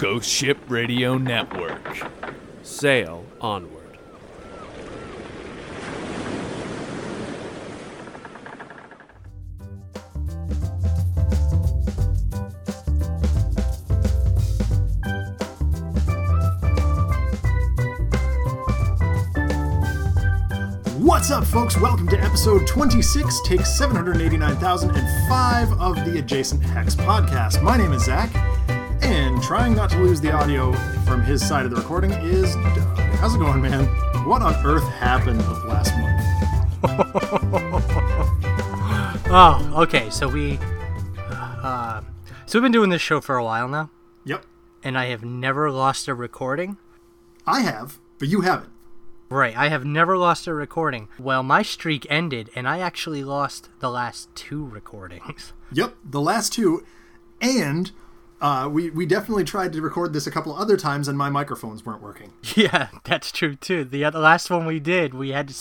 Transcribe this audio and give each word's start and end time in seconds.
Ghost 0.00 0.28
Ship 0.30 0.58
Radio 0.66 1.16
Network. 1.18 2.10
Sail 2.62 3.26
onward. 3.38 3.98
What's 20.96 21.30
up, 21.30 21.44
folks? 21.44 21.78
Welcome 21.78 22.08
to 22.08 22.18
episode 22.18 22.66
26, 22.66 23.40
take 23.44 23.66
789,005 23.66 25.72
of 25.78 25.96
the 26.06 26.18
Adjacent 26.18 26.62
Hex 26.62 26.94
podcast. 26.94 27.62
My 27.62 27.76
name 27.76 27.92
is 27.92 28.06
Zach, 28.06 28.30
and 29.10 29.42
trying 29.42 29.74
not 29.74 29.90
to 29.90 29.98
lose 29.98 30.20
the 30.20 30.30
audio 30.30 30.72
from 31.04 31.20
his 31.22 31.46
side 31.46 31.64
of 31.64 31.72
the 31.72 31.76
recording 31.76 32.12
is 32.12 32.54
Doug. 32.54 32.78
How's 33.18 33.34
it 33.34 33.38
going, 33.38 33.60
man? 33.60 33.86
What 34.24 34.40
on 34.40 34.54
earth 34.64 34.86
happened 34.88 35.38
with 35.38 35.64
last 35.64 35.92
month? 35.98 36.16
Oh, 39.32 39.82
okay. 39.82 40.10
So 40.10 40.26
we, 40.26 40.58
uh, 41.18 42.00
so 42.46 42.58
we've 42.58 42.64
been 42.64 42.72
doing 42.72 42.90
this 42.90 43.00
show 43.00 43.20
for 43.20 43.36
a 43.36 43.44
while 43.44 43.68
now, 43.68 43.88
Yep, 44.24 44.44
and 44.82 44.98
I 44.98 45.04
have 45.06 45.24
never 45.24 45.70
lost 45.70 46.08
a 46.08 46.14
recording. 46.14 46.78
I 47.46 47.60
have, 47.60 48.00
but 48.18 48.26
you 48.26 48.40
haven't. 48.40 48.70
Right, 49.28 49.56
I 49.56 49.68
have 49.68 49.84
never 49.84 50.18
lost 50.18 50.48
a 50.48 50.54
recording. 50.54 51.06
Well, 51.16 51.44
my 51.44 51.62
streak 51.62 52.08
ended, 52.10 52.50
and 52.56 52.66
I 52.66 52.80
actually 52.80 53.22
lost 53.22 53.68
the 53.78 53.88
last 53.88 54.34
two 54.34 54.66
recordings. 54.66 55.52
Yep, 55.70 55.94
the 56.04 56.20
last 56.20 56.52
two, 56.52 56.84
and 57.40 57.92
uh, 58.40 58.68
we 58.72 58.90
we 58.90 59.04
definitely 59.06 59.44
tried 59.44 59.72
to 59.72 59.82
record 59.82 60.12
this 60.12 60.26
a 60.26 60.30
couple 60.30 60.54
other 60.56 60.76
times, 60.76 61.08
and 61.08 61.18
my 61.18 61.28
microphones 61.28 61.84
weren't 61.84 62.00
working. 62.02 62.32
yeah, 62.56 62.88
that's 63.04 63.30
true 63.30 63.54
too. 63.54 63.84
The 63.84 64.04
other 64.04 64.18
last 64.18 64.48
one 64.50 64.64
we 64.66 64.80
did, 64.80 65.12
we 65.14 65.30
had 65.30 65.48
to 65.48 65.54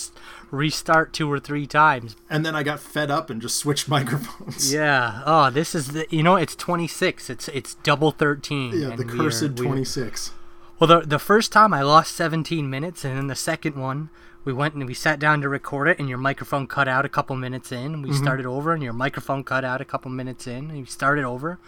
restart 0.51 1.11
two 1.13 1.31
or 1.31 1.39
three 1.39 1.67
times. 1.67 2.15
And 2.29 2.45
then 2.45 2.55
I 2.55 2.63
got 2.63 2.79
fed 2.79 3.11
up 3.11 3.29
and 3.29 3.41
just 3.41 3.57
switched 3.57 3.87
microphones. 3.97 4.73
Yeah. 4.73 5.21
Oh, 5.25 5.49
this 5.49 5.75
is 5.75 5.89
the. 5.89 6.07
You 6.09 6.23
know, 6.23 6.35
it's 6.37 6.55
twenty 6.55 6.87
six. 6.87 7.29
It's 7.29 7.47
it's 7.49 7.75
double 7.75 8.11
thirteen. 8.11 8.79
Yeah, 8.79 8.95
the 8.95 9.05
cursed 9.05 9.43
are- 9.43 9.49
26. 9.49 10.31
Well, 10.79 10.87
the, 10.87 11.01
the 11.05 11.19
first 11.19 11.51
time 11.51 11.73
I 11.73 11.81
lost 11.81 12.15
17 12.15 12.69
minutes, 12.69 13.03
and 13.03 13.17
then 13.17 13.27
the 13.27 13.35
second 13.35 13.75
one, 13.75 14.09
we 14.45 14.53
went 14.53 14.75
and 14.75 14.85
we 14.87 14.93
sat 14.93 15.19
down 15.19 15.41
to 15.41 15.49
record 15.49 15.89
it, 15.89 15.99
and 15.99 16.07
your 16.07 16.17
microphone 16.17 16.67
cut 16.67 16.87
out 16.87 17.03
a 17.03 17.09
couple 17.09 17.35
minutes 17.35 17.73
in. 17.73 18.01
We 18.01 18.13
started 18.13 18.45
over, 18.45 18.73
and 18.73 18.81
your 18.81 18.93
microphone 18.93 19.43
cut 19.43 19.65
out 19.65 19.81
a 19.81 19.85
couple 19.85 20.09
minutes 20.09 20.47
in, 20.47 20.69
and 20.71 20.79
we 20.79 20.85
started 20.85 21.25
over. 21.25 21.59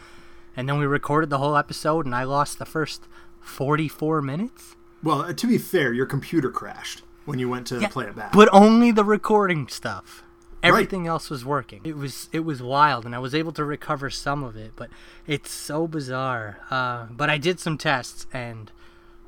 And 0.56 0.68
then 0.68 0.80
we 0.80 0.86
recorded 0.86 1.30
the 1.30 1.38
whole 1.38 1.56
episode, 1.56 2.06
and 2.06 2.16
I 2.16 2.24
lost 2.24 2.60
the 2.60 2.66
first 2.66 3.08
44 3.40 4.22
minutes. 4.22 4.76
Well, 5.04 5.22
uh, 5.22 5.34
to 5.34 5.48
be 5.48 5.58
fair, 5.58 5.94
your 5.94 6.06
computer 6.06 6.52
crashed 6.52 7.04
when 7.26 7.40
you 7.40 7.50
went 7.50 7.68
to 7.68 7.88
play 7.90 8.06
it 8.06 8.16
back. 8.16 8.34
But 8.34 8.50
only 8.52 8.92
the 8.92 9.04
recording 9.04 9.68
stuff. 9.68 10.24
Everything 10.64 11.08
else 11.08 11.32
was 11.32 11.44
working. 11.44 11.82
It 11.84 11.98
was 11.98 12.30
it 12.32 12.42
was 12.42 12.62
wild, 12.62 13.04
and 13.06 13.16
I 13.16 13.20
was 13.20 13.34
able 13.34 13.52
to 13.54 13.66
recover 13.66 14.12
some 14.12 14.44
of 14.44 14.56
it, 14.56 14.74
but 14.76 14.92
it's 15.26 15.50
so 15.50 15.88
bizarre. 15.88 16.60
Uh, 16.70 17.08
but 17.10 17.32
I 17.32 17.40
did 17.40 17.60
some 17.60 17.80
tests, 17.80 18.28
and 18.32 18.72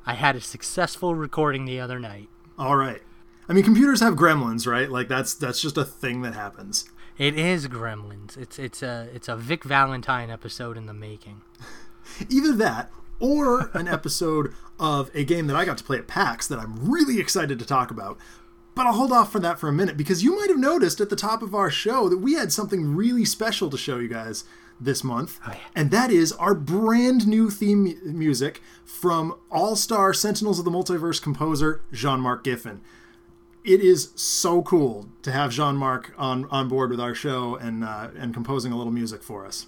I 0.06 0.14
had 0.14 0.36
a 0.36 0.40
successful 0.40 1.16
recording 1.16 1.64
the 1.64 1.80
other 1.80 1.98
night. 1.98 2.28
All 2.56 2.76
right. 2.76 3.02
I 3.48 3.52
mean, 3.52 3.64
computers 3.64 4.00
have 4.00 4.14
gremlins, 4.14 4.64
right? 4.64 4.88
Like 4.88 5.08
that's 5.08 5.34
that's 5.34 5.60
just 5.60 5.76
a 5.76 5.84
thing 5.84 6.22
that 6.22 6.34
happens. 6.34 6.88
It 7.16 7.38
is 7.38 7.68
Gremlins. 7.68 8.36
It's 8.36 8.58
it's 8.58 8.82
a 8.82 9.08
it's 9.14 9.28
a 9.28 9.36
Vic 9.36 9.64
Valentine 9.64 10.30
episode 10.30 10.76
in 10.76 10.86
the 10.86 10.94
making. 10.94 11.42
Either 12.28 12.52
that 12.52 12.90
or 13.20 13.70
an 13.72 13.86
episode 13.86 14.52
of 14.80 15.10
a 15.14 15.24
game 15.24 15.46
that 15.46 15.56
I 15.56 15.64
got 15.64 15.78
to 15.78 15.84
play 15.84 15.98
at 15.98 16.08
PAX 16.08 16.48
that 16.48 16.58
I'm 16.58 16.90
really 16.90 17.20
excited 17.20 17.58
to 17.58 17.64
talk 17.64 17.90
about. 17.90 18.18
But 18.74 18.86
I'll 18.86 18.94
hold 18.94 19.12
off 19.12 19.30
for 19.30 19.38
that 19.38 19.60
for 19.60 19.68
a 19.68 19.72
minute 19.72 19.96
because 19.96 20.24
you 20.24 20.36
might 20.36 20.48
have 20.48 20.58
noticed 20.58 21.00
at 21.00 21.08
the 21.08 21.14
top 21.16 21.42
of 21.42 21.54
our 21.54 21.70
show 21.70 22.08
that 22.08 22.18
we 22.18 22.34
had 22.34 22.52
something 22.52 22.96
really 22.96 23.24
special 23.24 23.70
to 23.70 23.78
show 23.78 23.98
you 23.98 24.08
guys 24.08 24.44
this 24.80 25.04
month. 25.04 25.38
Oh, 25.46 25.54
and 25.76 25.92
that 25.92 26.10
is 26.10 26.32
our 26.32 26.54
brand 26.54 27.28
new 27.28 27.50
theme 27.50 27.84
mu- 27.84 28.12
music 28.12 28.60
from 28.84 29.38
All 29.48 29.76
Star 29.76 30.12
Sentinels 30.12 30.58
of 30.58 30.64
the 30.64 30.72
Multiverse 30.72 31.22
composer 31.22 31.82
Jean 31.92 32.18
Marc 32.18 32.42
Giffin. 32.42 32.80
It 33.64 33.80
is 33.80 34.10
so 34.14 34.60
cool 34.62 35.08
to 35.22 35.32
have 35.32 35.50
Jean 35.50 35.76
Marc 35.76 36.12
on, 36.18 36.44
on 36.50 36.68
board 36.68 36.90
with 36.90 37.00
our 37.00 37.14
show 37.14 37.56
and, 37.56 37.82
uh, 37.82 38.08
and 38.16 38.34
composing 38.34 38.72
a 38.72 38.76
little 38.76 38.92
music 38.92 39.22
for 39.22 39.46
us. 39.46 39.66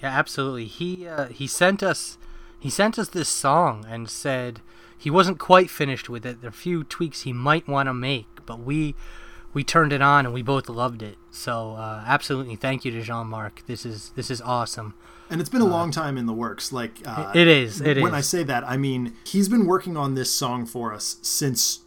Yeah, 0.00 0.16
absolutely. 0.16 0.66
He 0.66 1.06
uh, 1.06 1.26
he 1.26 1.46
sent 1.46 1.82
us 1.82 2.18
he 2.58 2.70
sent 2.70 2.98
us 2.98 3.08
this 3.08 3.28
song 3.28 3.86
and 3.88 4.08
said 4.08 4.60
he 4.96 5.10
wasn't 5.10 5.38
quite 5.38 5.70
finished 5.70 6.08
with 6.08 6.26
it. 6.26 6.40
There 6.40 6.48
are 6.48 6.50
a 6.50 6.52
few 6.52 6.84
tweaks 6.84 7.22
he 7.22 7.32
might 7.32 7.68
want 7.68 7.86
to 7.88 7.94
make, 7.94 8.26
but 8.46 8.60
we 8.60 8.94
we 9.54 9.62
turned 9.62 9.92
it 9.92 10.02
on 10.02 10.24
and 10.24 10.34
we 10.34 10.42
both 10.42 10.68
loved 10.68 11.02
it. 11.02 11.18
So 11.30 11.74
uh, 11.74 12.02
absolutely, 12.06 12.56
thank 12.56 12.84
you 12.84 12.90
to 12.92 13.02
Jean 13.02 13.28
Marc. 13.28 13.62
This 13.66 13.86
is 13.86 14.10
this 14.16 14.30
is 14.30 14.40
awesome. 14.40 14.94
And 15.30 15.40
it's 15.40 15.50
been 15.50 15.62
a 15.62 15.66
long 15.66 15.90
time 15.90 16.18
in 16.18 16.26
the 16.26 16.32
works. 16.32 16.72
Like 16.72 16.98
uh, 17.06 17.32
It 17.34 17.46
is. 17.48 17.80
It 17.80 17.96
when 17.98 18.08
is. 18.08 18.12
I 18.12 18.20
say 18.20 18.42
that, 18.42 18.68
I 18.68 18.76
mean 18.76 19.14
he's 19.24 19.48
been 19.48 19.66
working 19.66 19.96
on 19.96 20.14
this 20.14 20.32
song 20.32 20.66
for 20.66 20.92
us 20.92 21.16
since 21.22 21.80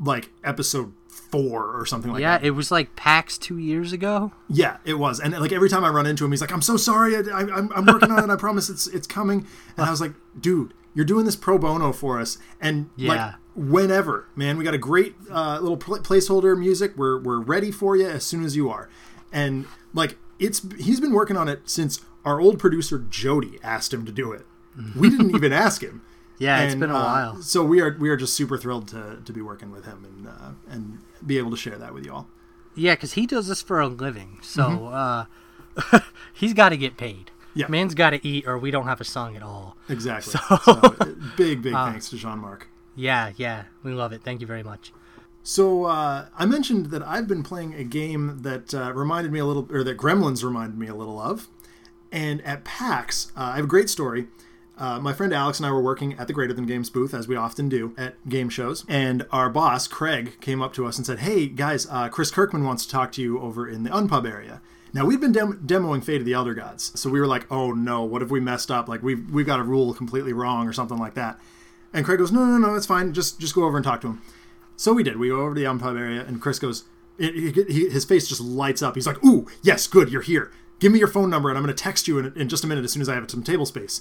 like 0.00 0.30
episode 0.42 0.92
four 1.20 1.78
or 1.78 1.86
something 1.86 2.10
like 2.12 2.20
yeah, 2.20 2.38
that. 2.38 2.42
Yeah, 2.42 2.48
it 2.48 2.50
was 2.52 2.70
like 2.70 2.96
PAX 2.96 3.38
two 3.38 3.58
years 3.58 3.92
ago. 3.92 4.32
yeah, 4.48 4.78
it 4.84 4.94
was. 4.94 5.20
And 5.20 5.38
like 5.38 5.52
every 5.52 5.68
time 5.68 5.84
I 5.84 5.88
run 5.88 6.06
into 6.06 6.24
him, 6.24 6.30
he's 6.32 6.40
like, 6.40 6.52
"I'm 6.52 6.62
so 6.62 6.76
sorry. 6.76 7.16
I, 7.16 7.40
I'm 7.40 7.86
working 7.86 8.10
on 8.10 8.28
it. 8.28 8.32
I 8.32 8.36
promise 8.36 8.68
it's 8.68 8.86
it's 8.88 9.06
coming." 9.06 9.46
And 9.76 9.86
I 9.86 9.90
was 9.90 10.00
like, 10.00 10.12
"Dude, 10.38 10.74
you're 10.94 11.04
doing 11.04 11.24
this 11.26 11.36
pro 11.36 11.58
bono 11.58 11.92
for 11.92 12.18
us." 12.20 12.38
And 12.60 12.90
Yeah. 12.96 13.08
like 13.12 13.34
whenever, 13.54 14.26
man, 14.34 14.56
we 14.56 14.64
got 14.64 14.74
a 14.74 14.78
great 14.78 15.14
uh, 15.30 15.58
little 15.60 15.76
pl- 15.76 15.98
placeholder 15.98 16.58
music. 16.58 16.96
We're 16.96 17.18
we're 17.20 17.40
ready 17.40 17.70
for 17.70 17.96
you 17.96 18.08
as 18.08 18.24
soon 18.24 18.44
as 18.44 18.56
you 18.56 18.70
are. 18.70 18.88
And 19.32 19.66
like 19.94 20.16
it's 20.38 20.62
he's 20.78 21.00
been 21.00 21.12
working 21.12 21.36
on 21.36 21.48
it 21.48 21.60
since 21.68 22.00
our 22.24 22.40
old 22.40 22.58
producer 22.58 22.98
Jody 22.98 23.58
asked 23.62 23.92
him 23.94 24.04
to 24.06 24.12
do 24.12 24.32
it. 24.32 24.46
We 24.96 25.10
didn't 25.10 25.30
even 25.34 25.52
ask 25.52 25.82
him. 25.82 26.02
Yeah, 26.38 26.62
it's 26.62 26.74
been 26.74 26.90
a 26.90 26.96
uh, 26.96 27.02
while. 27.04 27.42
So 27.42 27.62
we 27.62 27.80
are 27.82 27.94
we 27.98 28.08
are 28.08 28.16
just 28.16 28.34
super 28.34 28.56
thrilled 28.56 28.88
to, 28.88 29.18
to 29.24 29.32
be 29.32 29.42
working 29.42 29.70
with 29.70 29.84
him 29.84 30.04
and 30.06 30.26
uh, 30.28 30.50
and 30.70 30.98
be 31.26 31.38
able 31.38 31.50
to 31.50 31.56
share 31.56 31.76
that 31.78 31.94
with 31.94 32.04
you 32.04 32.12
all. 32.12 32.28
Yeah, 32.74 32.94
because 32.94 33.14
he 33.14 33.26
does 33.26 33.48
this 33.48 33.62
for 33.62 33.80
a 33.80 33.88
living, 33.88 34.38
so 34.42 34.86
uh, 34.86 35.24
he's 36.32 36.54
got 36.54 36.70
to 36.70 36.76
get 36.76 36.96
paid. 36.96 37.26
Mm-hmm. 37.26 37.36
Yeah. 37.58 37.66
man's 37.68 37.94
got 37.94 38.10
to 38.10 38.24
eat, 38.26 38.46
or 38.46 38.58
we 38.58 38.70
don't 38.70 38.86
have 38.86 39.00
a 39.00 39.04
song 39.04 39.36
at 39.36 39.42
all. 39.42 39.76
Exactly. 39.88 40.34
So, 40.48 40.60
uh, 40.66 41.04
big 41.36 41.62
big 41.62 41.74
Uh, 41.74 41.90
thanks 41.90 42.08
to 42.10 42.16
Jean 42.16 42.38
Marc. 42.38 42.68
Yeah, 42.94 43.32
yeah, 43.36 43.64
we 43.82 43.92
love 43.92 44.12
it. 44.12 44.22
Thank 44.22 44.40
you 44.40 44.46
very 44.46 44.62
much. 44.62 44.92
So 45.42 45.84
uh, 45.86 46.26
I 46.36 46.46
mentioned 46.46 46.86
that 46.86 47.02
I've 47.02 47.26
been 47.26 47.42
playing 47.42 47.74
a 47.74 47.82
game 47.82 48.42
that 48.42 48.72
uh, 48.74 48.92
reminded 48.92 49.32
me 49.32 49.38
a 49.40 49.44
little, 49.46 49.66
or 49.70 49.82
that 49.82 49.96
Gremlins 49.96 50.44
reminded 50.44 50.78
me 50.78 50.86
a 50.86 50.94
little 50.94 51.18
of. 51.18 51.48
And 52.12 52.40
at 52.42 52.64
PAX, 52.64 53.32
uh, 53.36 53.40
I 53.52 53.56
have 53.56 53.64
a 53.64 53.68
great 53.68 53.88
story. 53.88 54.26
Uh, 54.80 54.98
my 54.98 55.12
friend 55.12 55.32
Alex 55.34 55.58
and 55.58 55.66
I 55.66 55.70
were 55.70 55.82
working 55.82 56.14
at 56.18 56.26
the 56.26 56.32
Greater 56.32 56.54
Than 56.54 56.64
Games 56.66 56.88
booth, 56.88 57.12
as 57.12 57.28
we 57.28 57.36
often 57.36 57.68
do 57.68 57.94
at 57.98 58.14
game 58.28 58.48
shows. 58.48 58.84
And 58.88 59.26
our 59.30 59.50
boss, 59.50 59.86
Craig, 59.86 60.40
came 60.40 60.62
up 60.62 60.72
to 60.72 60.86
us 60.86 60.96
and 60.96 61.06
said, 61.06 61.18
Hey, 61.20 61.46
guys, 61.48 61.86
uh, 61.90 62.08
Chris 62.08 62.30
Kirkman 62.30 62.64
wants 62.64 62.86
to 62.86 62.90
talk 62.90 63.12
to 63.12 63.22
you 63.22 63.38
over 63.40 63.68
in 63.68 63.82
the 63.84 63.90
Unpub 63.90 64.26
area. 64.26 64.62
Now, 64.94 65.04
we'd 65.04 65.20
been 65.20 65.32
dem- 65.32 65.62
demoing 65.66 66.02
Fate 66.02 66.20
of 66.22 66.24
the 66.24 66.32
Elder 66.32 66.54
Gods. 66.54 66.98
So 66.98 67.10
we 67.10 67.20
were 67.20 67.26
like, 67.26 67.46
Oh 67.52 67.72
no, 67.72 68.02
what 68.04 68.22
have 68.22 68.30
we 68.30 68.40
messed 68.40 68.70
up? 68.70 68.88
Like, 68.88 69.02
we've, 69.02 69.30
we've 69.30 69.46
got 69.46 69.60
a 69.60 69.64
rule 69.64 69.92
completely 69.94 70.32
wrong 70.32 70.66
or 70.66 70.72
something 70.72 70.98
like 70.98 71.14
that. 71.14 71.38
And 71.92 72.04
Craig 72.04 72.18
goes, 72.18 72.32
No, 72.32 72.44
no, 72.44 72.56
no, 72.56 72.74
it's 72.74 72.86
fine. 72.86 73.12
Just, 73.12 73.38
just 73.38 73.54
go 73.54 73.64
over 73.64 73.76
and 73.76 73.84
talk 73.84 74.00
to 74.00 74.06
him. 74.08 74.22
So 74.76 74.94
we 74.94 75.02
did. 75.02 75.18
We 75.18 75.28
go 75.28 75.42
over 75.42 75.54
to 75.54 75.60
the 75.60 75.66
Unpub 75.66 75.98
area, 76.00 76.24
and 76.26 76.40
Chris 76.40 76.58
goes, 76.58 76.84
it, 77.18 77.34
he, 77.34 77.64
he- 77.72 77.90
his 77.90 78.06
face 78.06 78.26
just 78.26 78.40
lights 78.40 78.80
up. 78.80 78.94
He's 78.94 79.06
like, 79.06 79.22
Ooh, 79.22 79.46
yes, 79.62 79.86
good, 79.86 80.10
you're 80.10 80.22
here. 80.22 80.50
Give 80.78 80.90
me 80.90 80.98
your 80.98 81.06
phone 81.08 81.28
number, 81.28 81.50
and 81.50 81.58
I'm 81.58 81.64
going 81.64 81.76
to 81.76 81.82
text 81.82 82.08
you 82.08 82.18
in, 82.18 82.32
in 82.34 82.48
just 82.48 82.64
a 82.64 82.66
minute 82.66 82.82
as 82.84 82.92
soon 82.92 83.02
as 83.02 83.08
I 83.10 83.14
have 83.14 83.30
some 83.30 83.42
table 83.42 83.66
space. 83.66 84.00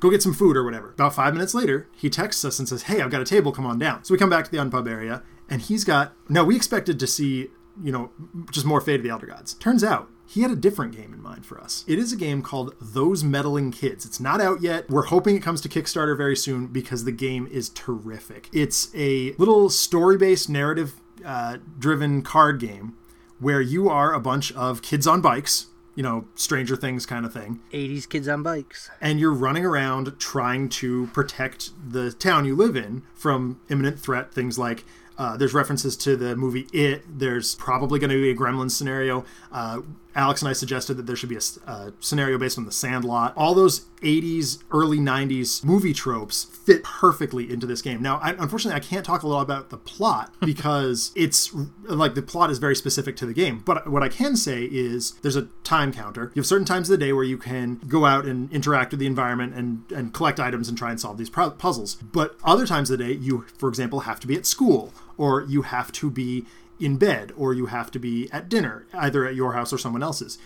Go 0.00 0.10
get 0.10 0.22
some 0.22 0.34
food 0.34 0.56
or 0.56 0.64
whatever. 0.64 0.90
About 0.90 1.14
five 1.14 1.34
minutes 1.34 1.54
later, 1.54 1.88
he 1.96 2.08
texts 2.08 2.44
us 2.44 2.58
and 2.58 2.68
says, 2.68 2.84
Hey, 2.84 3.00
I've 3.00 3.10
got 3.10 3.20
a 3.20 3.24
table, 3.24 3.52
come 3.52 3.66
on 3.66 3.78
down. 3.78 4.04
So 4.04 4.14
we 4.14 4.18
come 4.18 4.30
back 4.30 4.44
to 4.44 4.50
the 4.50 4.58
Unpub 4.58 4.88
area, 4.88 5.22
and 5.48 5.62
he's 5.62 5.84
got. 5.84 6.12
Now, 6.28 6.44
we 6.44 6.56
expected 6.56 7.00
to 7.00 7.06
see, 7.06 7.48
you 7.82 7.92
know, 7.92 8.10
just 8.50 8.66
more 8.66 8.80
Fate 8.80 9.00
of 9.00 9.02
the 9.02 9.10
Elder 9.10 9.26
Gods. 9.26 9.54
Turns 9.54 9.82
out, 9.82 10.08
he 10.26 10.42
had 10.42 10.50
a 10.50 10.56
different 10.56 10.94
game 10.94 11.14
in 11.14 11.22
mind 11.22 11.46
for 11.46 11.58
us. 11.58 11.84
It 11.88 11.98
is 11.98 12.12
a 12.12 12.16
game 12.16 12.42
called 12.42 12.74
Those 12.80 13.24
Meddling 13.24 13.72
Kids. 13.72 14.04
It's 14.04 14.20
not 14.20 14.42
out 14.42 14.60
yet. 14.60 14.88
We're 14.90 15.06
hoping 15.06 15.36
it 15.36 15.42
comes 15.42 15.62
to 15.62 15.68
Kickstarter 15.70 16.16
very 16.16 16.36
soon 16.36 16.66
because 16.66 17.04
the 17.04 17.12
game 17.12 17.48
is 17.50 17.70
terrific. 17.70 18.50
It's 18.52 18.94
a 18.94 19.32
little 19.32 19.70
story 19.70 20.18
based, 20.18 20.50
narrative 20.50 21.00
uh, 21.24 21.56
driven 21.78 22.22
card 22.22 22.60
game 22.60 22.94
where 23.40 23.60
you 23.60 23.88
are 23.88 24.12
a 24.12 24.20
bunch 24.20 24.52
of 24.52 24.82
kids 24.82 25.06
on 25.06 25.20
bikes, 25.20 25.66
you 25.98 26.04
know, 26.04 26.24
Stranger 26.36 26.76
Things 26.76 27.06
kind 27.06 27.26
of 27.26 27.32
thing, 27.32 27.58
80s 27.72 28.08
kids 28.08 28.28
on 28.28 28.44
bikes. 28.44 28.88
and 29.00 29.18
you're 29.18 29.32
running 29.46 29.64
around 29.64 30.16
trying 30.20 30.68
to 30.80 31.08
protect 31.08 31.70
the 31.94 32.12
town 32.12 32.44
you 32.44 32.54
live 32.54 32.76
in 32.76 33.02
from 33.16 33.60
imminent 33.68 33.98
threat. 33.98 34.32
Things 34.32 34.56
like 34.58 34.84
Uh, 35.18 35.36
there's 35.36 35.52
references 35.52 35.96
to 35.96 36.14
the 36.16 36.36
movie 36.36 36.68
It. 36.72 37.02
There's 37.18 37.56
probably 37.56 37.98
going 37.98 38.10
to 38.10 38.22
be 38.22 38.30
a 38.30 38.36
gremlin 38.36 38.70
scenario. 38.70 39.24
Uh, 39.50 39.80
Alex 40.14 40.42
and 40.42 40.48
I 40.48 40.52
suggested 40.52 40.94
that 40.94 41.06
there 41.06 41.16
should 41.16 41.28
be 41.28 41.36
a 41.36 41.92
scenario 42.00 42.38
based 42.38 42.58
on 42.58 42.64
The 42.64 42.72
Sandlot. 42.72 43.32
All 43.36 43.54
those 43.54 43.80
80s, 44.00 44.62
early 44.70 44.98
90s 44.98 45.64
movie 45.64 45.92
tropes 45.92 46.44
fit 46.44 46.82
perfectly 46.82 47.50
into 47.50 47.66
this 47.66 47.82
game. 47.82 48.02
Now, 48.02 48.18
I, 48.18 48.30
unfortunately, 48.30 48.76
I 48.76 48.84
can't 48.84 49.04
talk 49.04 49.22
a 49.22 49.28
lot 49.28 49.42
about 49.42 49.70
the 49.70 49.76
plot 49.76 50.32
because 50.40 51.12
it's 51.14 51.54
like 51.84 52.14
the 52.14 52.22
plot 52.22 52.50
is 52.50 52.58
very 52.58 52.74
specific 52.74 53.16
to 53.16 53.26
the 53.26 53.34
game. 53.34 53.62
But 53.64 53.88
what 53.88 54.02
I 54.02 54.08
can 54.08 54.36
say 54.36 54.64
is 54.64 55.12
there's 55.22 55.36
a 55.36 55.48
time 55.62 55.92
counter. 55.92 56.32
You 56.34 56.40
have 56.40 56.46
certain 56.46 56.66
times 56.66 56.90
of 56.90 56.98
the 56.98 57.04
day 57.04 57.12
where 57.12 57.24
you 57.24 57.38
can 57.38 57.80
go 57.88 58.04
out 58.04 58.24
and 58.24 58.52
interact 58.52 58.90
with 58.92 59.00
the 59.00 59.06
environment 59.06 59.54
and, 59.54 59.84
and 59.92 60.12
collect 60.12 60.40
items 60.40 60.68
and 60.68 60.76
try 60.76 60.90
and 60.90 61.00
solve 61.00 61.18
these 61.18 61.30
pro- 61.30 61.50
puzzles. 61.50 61.94
But 61.96 62.36
other 62.44 62.66
times 62.66 62.90
of 62.90 62.98
the 62.98 63.04
day, 63.04 63.12
you, 63.12 63.44
for 63.56 63.68
example, 63.68 64.00
have 64.00 64.20
to 64.20 64.26
be 64.26 64.36
at 64.36 64.46
school 64.46 64.92
or 65.16 65.42
you 65.42 65.62
have 65.62 65.92
to 65.92 66.10
be 66.10 66.46
in 66.80 66.96
bed 66.96 67.32
or 67.36 67.54
you 67.54 67.66
have 67.66 67.90
to 67.92 67.98
be 67.98 68.28
at 68.32 68.48
dinner, 68.48 68.86
either 68.94 69.26
at 69.26 69.34
your 69.34 69.52
house 69.52 69.72
or 69.72 69.78
someone 69.78 70.02
else's. 70.02 70.38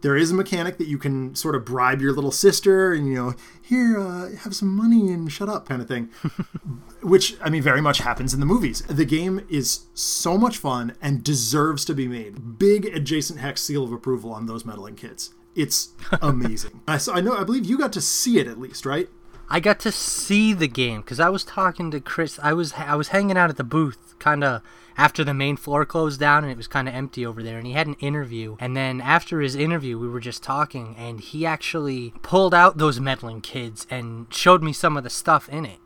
There 0.00 0.16
is 0.16 0.30
a 0.30 0.34
mechanic 0.34 0.78
that 0.78 0.86
you 0.86 0.96
can 0.96 1.34
sort 1.34 1.56
of 1.56 1.64
bribe 1.64 2.00
your 2.00 2.12
little 2.12 2.30
sister 2.30 2.92
and, 2.92 3.08
you 3.08 3.14
know, 3.14 3.34
here, 3.60 3.98
uh, 3.98 4.30
have 4.36 4.54
some 4.54 4.68
money 4.68 5.10
and 5.12 5.30
shut 5.30 5.48
up 5.48 5.68
kind 5.68 5.82
of 5.82 5.88
thing, 5.88 6.10
which, 7.02 7.36
I 7.42 7.50
mean, 7.50 7.62
very 7.62 7.80
much 7.80 7.98
happens 7.98 8.32
in 8.32 8.38
the 8.38 8.46
movies. 8.46 8.82
The 8.82 9.04
game 9.04 9.44
is 9.48 9.86
so 9.94 10.38
much 10.38 10.56
fun 10.56 10.94
and 11.02 11.24
deserves 11.24 11.84
to 11.86 11.94
be 11.94 12.06
made. 12.06 12.58
Big 12.58 12.84
adjacent 12.86 13.40
hex 13.40 13.60
seal 13.60 13.82
of 13.82 13.92
approval 13.92 14.32
on 14.32 14.46
those 14.46 14.64
meddling 14.64 14.94
kids. 14.94 15.34
It's 15.56 15.88
amazing. 16.22 16.80
I, 16.86 16.98
saw, 16.98 17.14
I 17.14 17.20
know, 17.20 17.36
I 17.36 17.42
believe 17.42 17.66
you 17.66 17.76
got 17.76 17.92
to 17.94 18.00
see 18.00 18.38
it 18.38 18.46
at 18.46 18.60
least, 18.60 18.86
right? 18.86 19.08
I 19.50 19.60
got 19.60 19.80
to 19.80 19.92
see 19.92 20.52
the 20.52 20.68
game 20.68 21.00
because 21.00 21.20
I 21.20 21.28
was 21.28 21.44
talking 21.44 21.90
to 21.90 22.00
Chris. 22.00 22.38
I 22.42 22.52
was 22.52 22.74
I 22.74 22.94
was 22.94 23.08
hanging 23.08 23.36
out 23.38 23.50
at 23.50 23.56
the 23.56 23.64
booth, 23.64 24.14
kind 24.18 24.44
of 24.44 24.62
after 24.96 25.22
the 25.24 25.32
main 25.34 25.56
floor 25.56 25.84
closed 25.86 26.20
down, 26.20 26.42
and 26.44 26.50
it 26.50 26.56
was 26.56 26.66
kind 26.66 26.88
of 26.88 26.94
empty 26.94 27.24
over 27.24 27.42
there. 27.42 27.56
And 27.58 27.66
he 27.66 27.72
had 27.72 27.86
an 27.86 27.94
interview, 27.94 28.56
and 28.60 28.76
then 28.76 29.00
after 29.00 29.40
his 29.40 29.54
interview, 29.54 29.98
we 29.98 30.08
were 30.08 30.20
just 30.20 30.42
talking, 30.42 30.94
and 30.98 31.20
he 31.20 31.46
actually 31.46 32.12
pulled 32.22 32.52
out 32.52 32.78
those 32.78 33.00
meddling 33.00 33.40
kids 33.40 33.86
and 33.90 34.26
showed 34.32 34.62
me 34.62 34.72
some 34.72 34.96
of 34.96 35.04
the 35.04 35.10
stuff 35.10 35.48
in 35.48 35.64
it. 35.64 35.78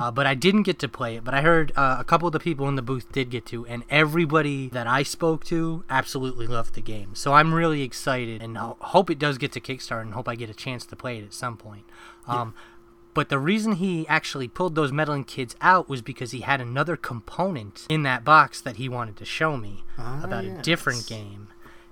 Uh, 0.00 0.10
but 0.10 0.24
I 0.24 0.34
didn't 0.34 0.62
get 0.62 0.78
to 0.78 0.88
play 0.88 1.16
it. 1.16 1.24
But 1.24 1.34
I 1.34 1.42
heard 1.42 1.70
uh, 1.76 1.98
a 2.00 2.04
couple 2.04 2.26
of 2.26 2.32
the 2.32 2.40
people 2.40 2.66
in 2.68 2.74
the 2.74 2.80
booth 2.80 3.12
did 3.12 3.28
get 3.28 3.44
to, 3.46 3.66
and 3.66 3.84
everybody 3.90 4.70
that 4.70 4.86
I 4.86 5.02
spoke 5.02 5.44
to 5.44 5.84
absolutely 5.90 6.46
loved 6.46 6.74
the 6.74 6.80
game. 6.80 7.14
So 7.14 7.34
I'm 7.34 7.52
really 7.52 7.82
excited 7.82 8.42
and 8.42 8.56
ho- 8.56 8.78
hope 8.80 9.10
it 9.10 9.18
does 9.18 9.36
get 9.36 9.52
to 9.52 9.60
Kickstarter, 9.60 10.00
and 10.00 10.14
hope 10.14 10.26
I 10.26 10.36
get 10.36 10.48
a 10.48 10.54
chance 10.54 10.86
to 10.86 10.96
play 10.96 11.18
it 11.18 11.24
at 11.24 11.34
some 11.34 11.58
point. 11.58 11.84
Um, 12.26 12.54
but 13.14 13.28
the 13.28 13.38
reason 13.38 13.76
he 13.76 14.06
actually 14.08 14.48
pulled 14.48 14.74
those 14.74 14.92
meddling 14.92 15.24
kids 15.24 15.54
out 15.60 15.88
was 15.88 16.02
because 16.02 16.32
he 16.32 16.40
had 16.40 16.60
another 16.60 16.96
component 16.96 17.86
in 17.88 18.02
that 18.02 18.24
box 18.24 18.60
that 18.60 18.76
he 18.76 18.88
wanted 18.88 19.16
to 19.16 19.24
show 19.24 19.56
me 19.56 19.84
about 19.96 20.44
a 20.44 20.60
different 20.62 21.06
game. 21.06 21.48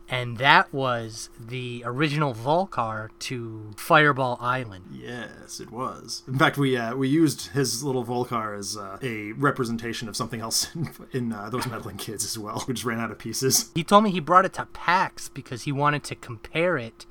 And 0.09 0.37
that 0.37 0.75
was 0.75 1.31
the 1.41 1.83
original 1.87 2.35
Vul-Kar 2.35 3.11
to 3.21 3.71
Fireball 3.79 4.37
Island. 4.43 4.85
Yes, 4.93 5.59
it 5.59 5.71
was. 5.71 6.23
In 6.29 6.39
fact, 6.39 6.59
we 6.59 6.77
uh, 6.77 6.95
we 6.95 7.09
used 7.09 7.53
his 7.53 7.83
little 7.83 8.03
Vul-Kar 8.03 8.55
as 8.55 8.77
uh, 8.77 8.99
a 9.01 9.33
representation 9.33 10.11
of 10.11 10.17
something 10.17 10.43
else 10.43 10.75
in, 10.75 10.91
in 11.13 11.33
uh, 11.33 11.49
those 11.49 11.67
meddling 11.67 11.97
kids 11.97 12.27
as 12.27 12.39
well. 12.39 12.63
We 12.69 12.75
just 12.75 12.85
ran 12.85 13.01
out 13.01 13.11
of 13.11 13.19
pieces. 13.19 13.71
He 13.75 13.83
told 13.85 14.05
me 14.05 14.11
he 14.11 14.21
brought 14.21 14.45
it 14.45 14.53
to 14.55 14.67
PAX 14.75 15.31
because 15.31 15.63
he 15.63 15.73
wanted 15.73 16.05
to 16.05 16.15
compare 16.15 16.77
it 16.77 17.07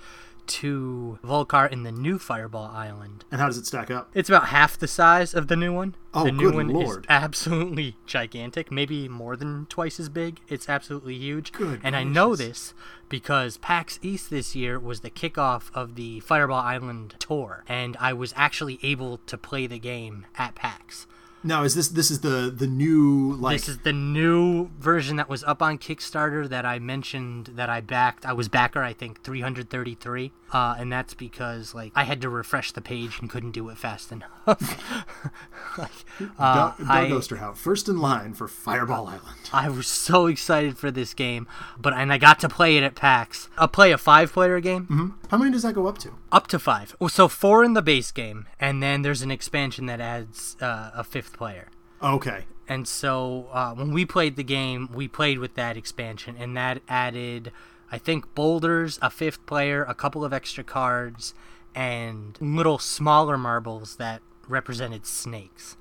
to 0.48 1.20
Vul-Kar 1.24 1.68
in 1.68 1.84
the 1.84 1.92
new 1.92 2.20
Fireball 2.20 2.68
Island. 2.68 3.26
And 3.32 3.40
how 3.40 3.48
does 3.48 3.58
it 3.58 3.66
stack 3.66 3.90
up? 3.92 4.10
It's 4.14 4.30
about 4.30 4.48
half 4.48 4.78
the 4.78 4.88
size 4.88 5.34
of 5.34 5.48
the 5.48 5.56
new 5.56 5.74
one. 5.74 5.96
Oh, 6.14 6.26
the 6.26 6.32
new 6.32 6.48
good 6.48 6.56
one 6.56 6.68
lord. 6.70 7.06
is 7.06 7.10
absolutely 7.10 7.96
gigantic, 8.06 8.72
maybe 8.72 9.08
more 9.08 9.36
than 9.36 9.66
twice 9.68 10.00
as 10.00 10.10
big. 10.10 10.42
It's 10.48 10.68
absolutely 10.68 11.16
huge. 11.16 11.52
Good 11.52 11.80
and 11.84 11.96
I 11.96 12.04
know 12.04 12.36
this 12.36 12.74
because 13.08 13.58
PAX 13.58 14.00
East 14.02 14.30
this 14.30 14.56
year 14.56 14.80
was 14.80 15.02
the 15.02 15.10
kickoff 15.10 15.70
of 15.74 15.96
the 15.96 16.20
Fireball 16.22 16.60
Island 16.60 17.16
tour, 17.20 17.64
and 17.68 17.96
I 18.00 18.14
was 18.14 18.34
actually 18.36 18.80
able 18.84 19.18
to 19.28 19.38
play 19.38 19.68
the 19.68 19.80
game 19.80 20.26
at 20.38 20.56
PAX. 20.56 21.08
Now, 21.44 21.64
is 21.64 21.74
this 21.74 21.88
this 21.88 22.12
is 22.12 22.20
the 22.20 22.54
the 22.56 22.68
new 22.68 23.34
like? 23.34 23.58
This 23.58 23.70
is 23.70 23.80
the 23.80 23.94
new 23.94 24.70
version 24.78 25.16
that 25.16 25.28
was 25.28 25.44
up 25.44 25.62
on 25.62 25.80
Kickstarter 25.80 26.48
that 26.48 26.66
I 26.66 26.78
mentioned 26.78 27.48
that 27.56 27.70
I 27.70 27.82
backed. 27.82 28.26
I 28.26 28.34
was 28.34 28.48
backer, 28.48 28.84
I 28.84 28.94
think, 28.94 29.24
333, 29.24 30.32
uh, 30.54 30.76
and 30.78 30.92
that's 30.92 31.16
because 31.16 31.74
like 31.74 31.92
I 31.96 32.04
had 32.04 32.22
to 32.22 32.30
refresh 32.30 32.72
the 32.72 32.82
page 32.82 33.20
and 33.20 33.30
couldn't 33.30 33.52
do 33.52 33.70
it 33.70 33.78
fast 33.78 34.12
enough. 34.12 34.30
like, 35.78 35.92
uh, 36.38 36.54
Doug, 36.54 36.78
Doug 36.78 36.88
I, 36.88 37.10
Osterhout, 37.10 37.58
first 37.58 37.90
in 37.90 38.00
line 38.00 38.34
for 38.34 38.48
Fireball 38.48 39.08
Island. 39.08 39.50
I 39.52 39.70
was 39.70 39.88
so 39.88 40.28
excited 40.28 40.78
for 40.78 40.92
this 40.92 41.16
game, 41.16 41.48
but 41.80 41.94
and 41.94 42.14
I 42.14 42.20
got 42.20 42.40
to 42.42 42.50
play 42.50 42.78
it 42.78 42.84
at 42.84 42.94
PAX. 42.94 43.50
I'll 43.58 43.68
play 43.68 43.92
a 43.92 43.98
five-player 43.98 44.60
game, 44.60 45.18
How 45.30 45.38
many 45.38 45.52
does 45.52 45.64
that 45.64 45.74
go 45.74 45.88
up 45.88 45.98
to? 46.00 46.14
Up 46.32 46.48
to 46.48 46.60
five. 46.60 46.96
So 47.10 47.28
four 47.28 47.64
in 47.64 47.74
the 47.74 47.82
base 47.82 48.12
game, 48.12 48.48
and 48.60 48.82
then 48.82 49.02
there's 49.02 49.22
an 49.22 49.32
expansion 49.32 49.86
that 49.88 50.00
adds 50.00 50.58
uh, 50.62 50.92
a 50.94 51.04
fifth 51.04 51.34
player. 51.38 51.68
Okay. 52.02 52.46
And 52.68 52.88
so 52.88 53.50
uh, 53.52 53.74
when 53.74 53.92
we 53.92 54.06
played 54.06 54.36
the 54.36 54.44
game, 54.44 54.90
we 54.94 55.08
played 55.08 55.40
with 55.40 55.56
that 55.56 55.76
expansion, 55.76 56.36
and 56.40 56.56
that 56.56 56.82
added, 56.88 57.52
I 57.92 57.98
think, 57.98 58.34
boulders, 58.34 58.98
a 59.02 59.10
fifth 59.10 59.46
player, 59.46 59.84
a 59.84 59.94
couple 59.94 60.24
of 60.24 60.32
extra 60.32 60.64
cards, 60.64 61.34
and 61.76 62.38
little 62.40 62.80
smaller 62.80 63.38
marbles 63.38 63.98
that 63.98 64.22
represented 64.48 65.06
snakes. 65.06 65.78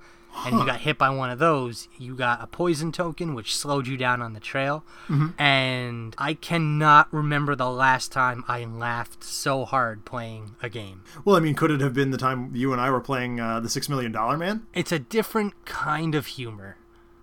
And 0.47 0.59
you 0.59 0.65
got 0.65 0.81
hit 0.81 0.97
by 0.97 1.11
one 1.11 1.29
of 1.29 1.39
those, 1.39 1.89
you 1.99 2.15
got 2.15 2.43
a 2.43 2.47
poison 2.47 2.93
token, 2.93 3.35
which 3.35 3.55
slowed 3.55 3.87
you 3.87 3.97
down 3.97 4.23
on 4.23 4.33
the 4.33 4.41
trail. 4.41 4.85
And 5.39 6.15
I 6.19 6.35
cannot 6.35 7.13
remember 7.13 7.55
the 7.55 7.71
last 7.71 8.13
time 8.13 8.45
I 8.49 8.65
laughed 8.65 9.23
so 9.25 9.65
hard 9.65 10.05
playing 10.05 10.57
a 10.63 10.69
game. 10.69 11.03
Well, 11.25 11.37
I 11.37 11.41
mean, 11.41 11.55
could 11.55 11.71
it 11.71 11.81
have 11.81 11.93
been 11.95 12.11
the 12.11 12.19
time 12.19 12.55
you 12.55 12.73
and 12.73 12.81
I 12.81 12.91
were 12.91 13.01
playing 13.01 13.41
uh, 13.41 13.61
the 13.61 13.69
Six 13.69 13.89
Million 13.89 14.13
Dollar 14.13 14.39
Man? 14.39 14.67
It's 14.73 14.93
a 14.93 14.99
different 14.99 15.65
kind 15.67 16.15
of 16.15 16.27
humor. 16.27 16.77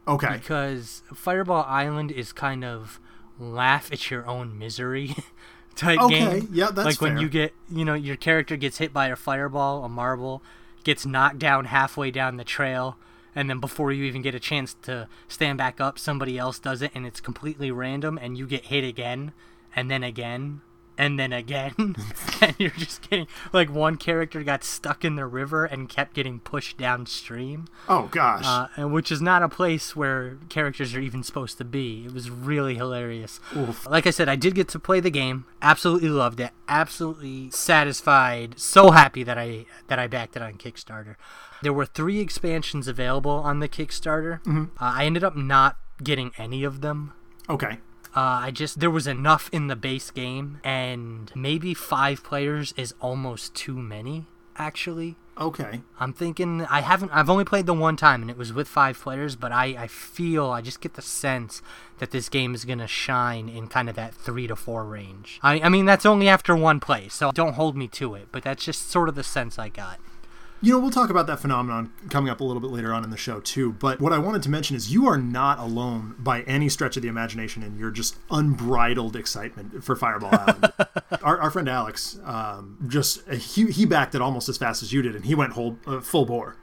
Okay. 0.07 0.37
because 0.37 1.03
Fireball 1.13 1.65
Island 1.67 2.11
is 2.11 2.31
kind 2.31 2.63
of 2.63 2.99
laugh 3.39 3.91
at 3.91 4.09
your 4.09 4.25
own 4.25 4.57
misery 4.57 5.15
type 5.75 5.99
game. 5.99 6.27
Okay, 6.27 6.39
game. 6.39 6.49
yeah, 6.53 6.71
that's 6.71 6.85
like 6.85 7.01
when 7.01 7.17
you 7.17 7.27
get, 7.27 7.53
you 7.69 7.83
know, 7.83 7.93
your 7.93 8.15
character 8.15 8.55
gets 8.55 8.77
hit 8.77 8.93
by 8.93 9.07
a 9.07 9.15
fireball, 9.15 9.83
a 9.83 9.89
marble, 9.89 10.41
gets 10.87 11.05
knocked 11.05 11.37
down 11.37 11.65
halfway 11.65 12.09
down 12.09 12.37
the 12.37 12.45
trail, 12.45 12.97
and 13.35 13.49
then 13.49 13.59
before 13.59 13.91
you 13.91 14.05
even 14.05 14.21
get 14.21 14.33
a 14.33 14.39
chance 14.39 14.73
to 14.81 15.05
stand 15.27 15.57
back 15.57 15.81
up, 15.81 15.99
somebody 15.99 16.37
else 16.37 16.59
does 16.59 16.81
it, 16.81 16.89
and 16.95 17.05
it's 17.05 17.19
completely 17.19 17.69
random, 17.69 18.17
and 18.21 18.37
you 18.37 18.47
get 18.47 18.67
hit 18.67 18.85
again, 18.85 19.33
and 19.75 19.91
then 19.91 20.01
again. 20.01 20.61
And 20.97 21.19
then 21.19 21.31
again, 21.31 21.95
and 22.41 22.55
you're 22.57 22.71
just 22.71 23.07
getting 23.07 23.27
like 23.53 23.69
one 23.69 23.97
character 23.97 24.41
got 24.43 24.63
stuck 24.63 25.05
in 25.05 25.15
the 25.15 25.27
river 25.27 25.63
and 25.65 25.87
kept 25.87 26.13
getting 26.15 26.39
pushed 26.39 26.77
downstream 26.77 27.67
Oh 27.87 28.07
gosh. 28.11 28.43
uh, 28.45 28.67
and 28.75 28.91
which 28.91 29.11
is 29.11 29.21
not 29.21 29.43
a 29.43 29.49
place 29.49 29.95
where 29.95 30.37
characters 30.49 30.95
are 30.95 30.99
even 30.99 31.21
supposed 31.21 31.57
to 31.59 31.63
be. 31.65 32.05
It 32.05 32.13
was 32.13 32.29
really 32.31 32.75
hilarious. 32.75 33.39
Like 33.87 34.07
I 34.07 34.09
said, 34.09 34.27
I 34.27 34.35
did 34.35 34.55
get 34.55 34.67
to 34.69 34.79
play 34.79 34.99
the 34.99 35.11
game. 35.11 35.45
Absolutely 35.61 36.09
loved 36.09 36.39
it. 36.39 36.51
Absolutely 36.67 37.51
satisfied. 37.51 38.59
So 38.59 38.91
happy 38.91 39.23
that 39.23 39.37
I 39.37 39.65
that 39.87 39.99
I 39.99 40.07
backed 40.07 40.35
it 40.35 40.41
on 40.41 40.53
Kickstarter. 40.55 41.15
There 41.61 41.73
were 41.73 41.85
three 41.85 42.19
expansions 42.19 42.87
available 42.87 43.31
on 43.31 43.59
the 43.59 43.69
Kickstarter. 43.69 44.39
Uh, 44.47 44.67
I 44.79 45.05
ended 45.05 45.23
up 45.23 45.35
not 45.35 45.77
getting 46.03 46.31
any 46.37 46.63
of 46.63 46.81
them. 46.81 47.13
okay. 47.49 47.77
Uh, 48.17 48.45
I 48.45 48.51
just 48.51 48.79
there 48.79 48.89
was 48.89 49.05
enough 49.05 49.47
in 49.53 49.67
the 49.67 49.75
base 49.75 50.09
game, 50.09 50.59
and 50.63 51.31
maybe 51.35 51.75
five 51.75 52.23
players 52.23 52.73
is 52.75 52.95
almost 52.99 53.53
too 53.53 53.77
many. 53.77 54.25
Actually, 54.57 55.17
Okay. 55.39 55.81
I'm 55.99 56.13
thinking 56.13 56.65
I 56.65 56.81
haven't 56.81 57.11
I've 57.13 57.29
only 57.29 57.45
played 57.45 57.67
the 57.67 57.73
one 57.73 57.95
time 57.95 58.23
and 58.23 58.31
it 58.31 58.37
was 58.37 58.51
with 58.51 58.67
five 58.67 58.97
players, 58.99 59.35
but 59.35 59.51
I, 59.51 59.65
I 59.77 59.87
feel 59.87 60.47
I 60.49 60.61
just 60.61 60.81
get 60.81 60.95
the 60.95 61.01
sense 61.01 61.61
that 61.99 62.09
this 62.09 62.27
game 62.27 62.55
is 62.55 62.65
gonna 62.65 62.87
shine 62.87 63.47
in 63.49 63.67
kind 63.67 63.87
of 63.87 63.95
that 63.97 64.15
three 64.15 64.47
to 64.47 64.55
four 64.55 64.83
range. 64.83 65.39
I 65.43 65.59
I 65.59 65.69
mean 65.69 65.85
that's 65.85 66.05
only 66.05 66.27
after 66.27 66.55
one 66.55 66.79
play, 66.79 67.07
so 67.09 67.31
don't 67.31 67.53
hold 67.53 67.77
me 67.77 67.87
to 67.89 68.15
it, 68.15 68.29
but 68.31 68.43
that's 68.43 68.65
just 68.65 68.89
sort 68.89 69.09
of 69.09 69.15
the 69.15 69.23
sense 69.23 69.59
I 69.59 69.69
got. 69.69 69.99
You 70.59 70.73
know, 70.73 70.79
we'll 70.79 70.89
talk 70.91 71.11
about 71.11 71.27
that 71.27 71.39
phenomenon 71.39 71.91
coming 72.09 72.31
up 72.31 72.39
a 72.39 72.43
little 72.43 72.59
bit 72.59 72.71
later 72.71 72.91
on 72.91 73.03
in 73.03 73.11
the 73.11 73.17
show 73.17 73.39
too. 73.39 73.73
But 73.73 74.01
what 74.01 74.11
I 74.11 74.17
wanted 74.17 74.41
to 74.43 74.49
mention 74.49 74.75
is 74.75 74.91
you 74.91 75.07
are 75.07 75.17
not 75.17 75.59
alone 75.59 76.15
by 76.17 76.41
any 76.41 76.67
stretch 76.67 76.97
of 76.97 77.03
the 77.03 77.09
imagination 77.09 77.61
in 77.61 77.77
your 77.77 77.91
just 77.91 78.15
unbridled 78.31 79.15
excitement 79.15 79.83
for 79.83 79.95
Fireball 79.95 80.31
Island. 80.33 80.73
our, 81.23 81.39
our 81.39 81.51
friend 81.51 81.69
Alex, 81.69 82.17
um, 82.23 82.77
just 82.87 83.27
he, 83.29 83.67
he 83.67 83.85
backed 83.85 84.15
it 84.15 84.21
almost 84.21 84.49
as 84.49 84.57
fast 84.57 84.81
as 84.81 84.91
you 84.91 85.03
did, 85.03 85.15
and 85.15 85.25
he 85.25 85.35
went 85.35 85.53
whole 85.53 85.77
uh, 85.85 85.99
full 85.99 86.25
bore. 86.25 86.55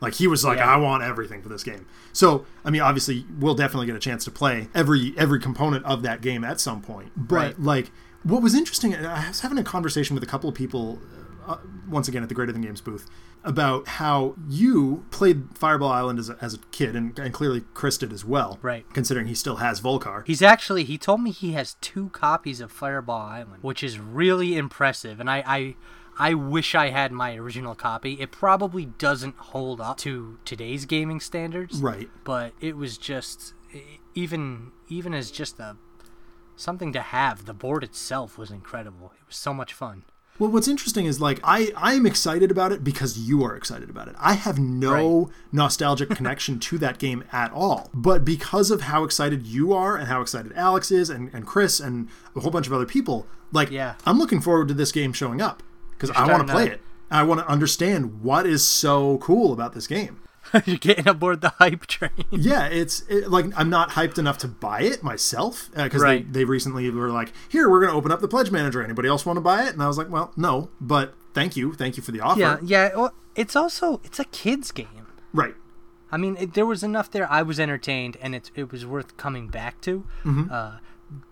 Like 0.00 0.14
he 0.14 0.26
was 0.28 0.44
like, 0.44 0.58
Yeah. 0.58 0.72
I 0.72 0.76
want 0.76 1.02
everything 1.02 1.42
for 1.42 1.48
this 1.48 1.64
game. 1.64 1.86
So 2.12 2.46
I 2.64 2.70
mean, 2.70 2.82
obviously, 2.82 3.26
we'll 3.38 3.54
definitely 3.56 3.86
get 3.86 3.96
a 3.96 4.00
chance 4.00 4.24
to 4.26 4.30
play 4.30 4.68
every 4.74 5.12
every 5.18 5.40
component 5.40 5.84
of 5.84 6.02
that 6.02 6.20
game 6.22 6.44
at 6.44 6.60
some 6.60 6.80
point. 6.80 7.10
But 7.16 7.34
Right. 7.34 7.60
like, 7.60 7.90
what 8.22 8.42
was 8.42 8.54
interesting, 8.54 8.94
I 8.94 9.28
was 9.28 9.40
having 9.40 9.58
a 9.58 9.64
conversation 9.64 10.14
with 10.14 10.22
a 10.22 10.26
couple 10.26 10.48
of 10.48 10.54
people 10.54 11.00
uh, 11.50 11.58
once 11.88 12.08
again 12.08 12.22
at 12.22 12.28
the 12.28 12.34
Greater 12.34 12.52
Than 12.52 12.62
Games 12.62 12.80
booth 12.80 13.08
about 13.42 13.88
how 13.88 14.36
you 14.48 15.04
played 15.10 15.44
Fireball 15.54 15.90
Island 15.90 16.18
as 16.18 16.28
a, 16.28 16.36
as 16.40 16.54
a 16.54 16.58
kid, 16.70 16.94
and, 16.94 17.18
and 17.18 17.32
clearly 17.32 17.64
Chris 17.74 17.98
did 17.98 18.12
as 18.12 18.24
well. 18.24 18.58
Right. 18.62 18.84
Considering 18.92 19.26
he 19.26 19.34
still 19.34 19.56
has 19.56 19.80
Volcar. 19.80 20.26
He's 20.26 20.42
actually 20.42 20.84
he 20.84 20.98
told 20.98 21.22
me 21.22 21.30
he 21.30 21.52
has 21.52 21.74
two 21.80 22.10
copies 22.10 22.60
of 22.60 22.70
Fireball 22.70 23.20
Island, 23.20 23.62
which 23.62 23.82
is 23.82 23.98
really 23.98 24.56
impressive. 24.56 25.20
And 25.20 25.30
I 25.30 25.42
I, 25.46 25.76
I 26.18 26.34
wish 26.34 26.74
I 26.74 26.90
had 26.90 27.12
my 27.12 27.34
original 27.34 27.74
copy. 27.74 28.14
It 28.14 28.30
probably 28.30 28.86
doesn't 28.86 29.36
hold 29.36 29.80
up 29.80 29.96
to 29.98 30.38
today's 30.44 30.84
gaming 30.84 31.20
standards. 31.20 31.78
Right. 31.80 32.10
But 32.24 32.52
it 32.60 32.76
was 32.76 32.98
just 32.98 33.54
even 34.14 34.72
even 34.88 35.14
as 35.14 35.30
just 35.30 35.58
a 35.58 35.76
something 36.56 36.92
to 36.92 37.00
have. 37.00 37.46
The 37.46 37.54
board 37.54 37.82
itself 37.82 38.36
was 38.36 38.50
incredible. 38.50 39.12
It 39.18 39.26
was 39.26 39.36
so 39.36 39.54
much 39.54 39.72
fun. 39.72 40.04
Well, 40.40 40.50
what's 40.50 40.68
interesting 40.68 41.04
is 41.04 41.20
like 41.20 41.38
I 41.44 41.70
I'm 41.76 42.06
excited 42.06 42.50
about 42.50 42.72
it 42.72 42.82
because 42.82 43.18
you 43.18 43.44
are 43.44 43.54
excited 43.54 43.90
about 43.90 44.08
it. 44.08 44.16
I 44.18 44.32
have 44.32 44.58
no 44.58 45.30
nostalgic 45.52 46.08
connection 46.16 46.58
to 46.60 46.78
that 46.78 46.98
game 46.98 47.24
at 47.30 47.52
all. 47.52 47.90
But 47.92 48.24
because 48.24 48.70
of 48.70 48.80
how 48.80 49.04
excited 49.04 49.46
you 49.46 49.74
are 49.74 49.98
and 49.98 50.08
how 50.08 50.22
excited 50.22 50.54
Alex 50.56 50.90
is 50.90 51.10
and, 51.10 51.28
and 51.34 51.46
Chris 51.46 51.78
and 51.78 52.08
a 52.34 52.40
whole 52.40 52.50
bunch 52.50 52.66
of 52.66 52.72
other 52.72 52.86
people, 52.86 53.26
like 53.52 53.70
Yeah. 53.70 53.96
I'm 54.06 54.18
looking 54.18 54.40
forward 54.40 54.68
to 54.68 54.74
this 54.74 54.92
game 54.92 55.12
showing 55.12 55.42
up 55.42 55.62
because 55.90 56.10
I 56.10 56.26
want 56.26 56.46
to 56.46 56.52
play 56.52 56.68
it. 56.68 56.80
I 57.10 57.22
want 57.22 57.40
to 57.40 57.46
understand 57.46 58.22
what 58.22 58.46
is 58.46 58.64
so 58.64 59.18
cool 59.18 59.52
about 59.52 59.74
this 59.74 59.86
game. 59.86 60.22
You're 60.64 60.78
getting 60.78 61.06
aboard 61.06 61.40
the 61.42 61.50
hype 61.50 61.86
train. 61.86 62.10
Yeah, 62.30 62.66
it's 62.66 63.02
it, 63.08 63.30
like 63.30 63.46
I'm 63.56 63.70
not 63.70 63.90
hyped 63.90 64.18
enough 64.18 64.38
to 64.38 64.48
buy 64.48 64.80
it 64.82 65.02
myself 65.02 65.70
because 65.74 66.02
Right. 66.02 66.30
they, 66.32 66.40
they 66.40 66.44
recently 66.44 66.90
were 66.90 67.10
like, 67.10 67.32
"Here, 67.48 67.68
we're 67.68 67.80
going 67.80 67.92
to 67.92 67.96
open 67.96 68.10
up 68.10 68.20
the 68.20 68.28
pledge 68.28 68.50
manager. 68.50 68.82
Anybody 68.82 69.08
else 69.08 69.24
want 69.26 69.36
to 69.36 69.40
buy 69.42 69.64
it?" 69.64 69.72
And 69.74 69.82
I 69.82 69.86
was 69.86 69.98
like, 69.98 70.10
"Well, 70.10 70.32
no, 70.36 70.70
but 70.80 71.14
thank 71.34 71.56
you, 71.56 71.74
thank 71.74 71.96
you 71.96 72.02
for 72.02 72.10
the 72.12 72.20
offer." 72.20 72.40
yeah, 72.40 72.58
yeah. 72.62 72.90
Well, 72.96 73.12
it's 73.36 73.54
also 73.54 74.00
it's 74.02 74.18
a 74.18 74.24
kids 74.24 74.72
game. 74.72 75.06
Right. 75.32 75.54
I 76.12 76.16
mean, 76.16 76.36
it, 76.40 76.54
there 76.54 76.66
was 76.66 76.82
enough 76.82 77.10
there. 77.10 77.30
I 77.30 77.42
was 77.42 77.60
entertained, 77.60 78.16
and 78.20 78.34
it 78.34 78.50
it 78.56 78.72
was 78.72 78.84
worth 78.84 79.16
coming 79.16 79.48
back 79.48 79.80
to. 79.82 80.04
Uh, 80.50 80.78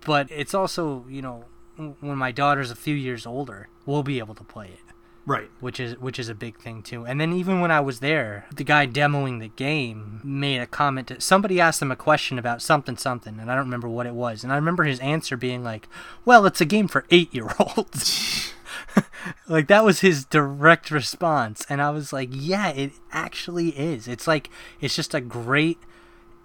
but 0.05 0.29
it's 0.31 0.55
also, 0.55 1.05
you 1.09 1.23
know, 1.23 1.45
when 1.77 2.17
my 2.17 2.31
daughter's 2.31 2.71
a 2.71 2.77
few 2.77 2.95
years 2.95 3.27
older, 3.27 3.69
we'll 3.87 4.03
be 4.03 4.19
able 4.19 4.35
to 4.37 4.45
play 4.45 4.67
it, 4.69 4.88
Right. 5.29 5.51
which 5.61 5.79
is 5.79 5.99
which 5.99 6.19
is 6.19 6.31
a 6.31 6.35
big 6.35 6.59
thing 6.59 6.83
too. 6.83 7.05
And 7.05 7.21
then 7.21 7.35
even 7.35 7.61
when 7.61 7.71
I 7.71 7.81
was 7.81 8.01
there, 8.01 8.47
the 8.55 8.65
guy 8.65 8.87
demoing 8.87 9.41
the 9.41 9.49
game 9.49 10.23
made 10.25 10.59
a 10.59 10.67
comment. 10.67 11.09
To, 11.09 11.21
somebody 11.21 11.61
asked 11.61 11.83
him 11.83 11.93
a 11.93 11.97
question 11.97 12.39
about 12.39 12.63
something 12.63 12.97
something, 12.97 13.39
and 13.39 13.51
I 13.51 13.55
don't 13.55 13.67
remember 13.67 13.89
what 13.89 14.07
it 14.07 14.15
was. 14.15 14.43
And 14.43 14.51
I 14.53 14.57
remember 14.57 14.85
his 14.85 15.01
answer 15.01 15.37
being 15.37 15.63
like, 15.63 15.87
"Well, 16.25 16.47
it's 16.47 16.63
a 16.63 16.65
game 16.65 16.89
for 16.89 17.05
eight 17.11 17.33
year 17.35 17.49
olds." 17.59 18.55
like 19.49 19.69
that 19.69 19.85
was 19.85 20.01
his 20.01 20.25
direct 20.25 20.91
response 20.91 21.67
and 21.69 21.83
i 21.83 21.91
was 21.91 22.13
like 22.13 22.29
yeah 22.33 22.69
it 22.69 22.93
actually 23.13 23.69
is 23.71 24.09
it's 24.09 24.27
like 24.27 24.49
it's 24.81 24.95
just 24.97 25.15
a 25.15 25.21
great 25.21 25.79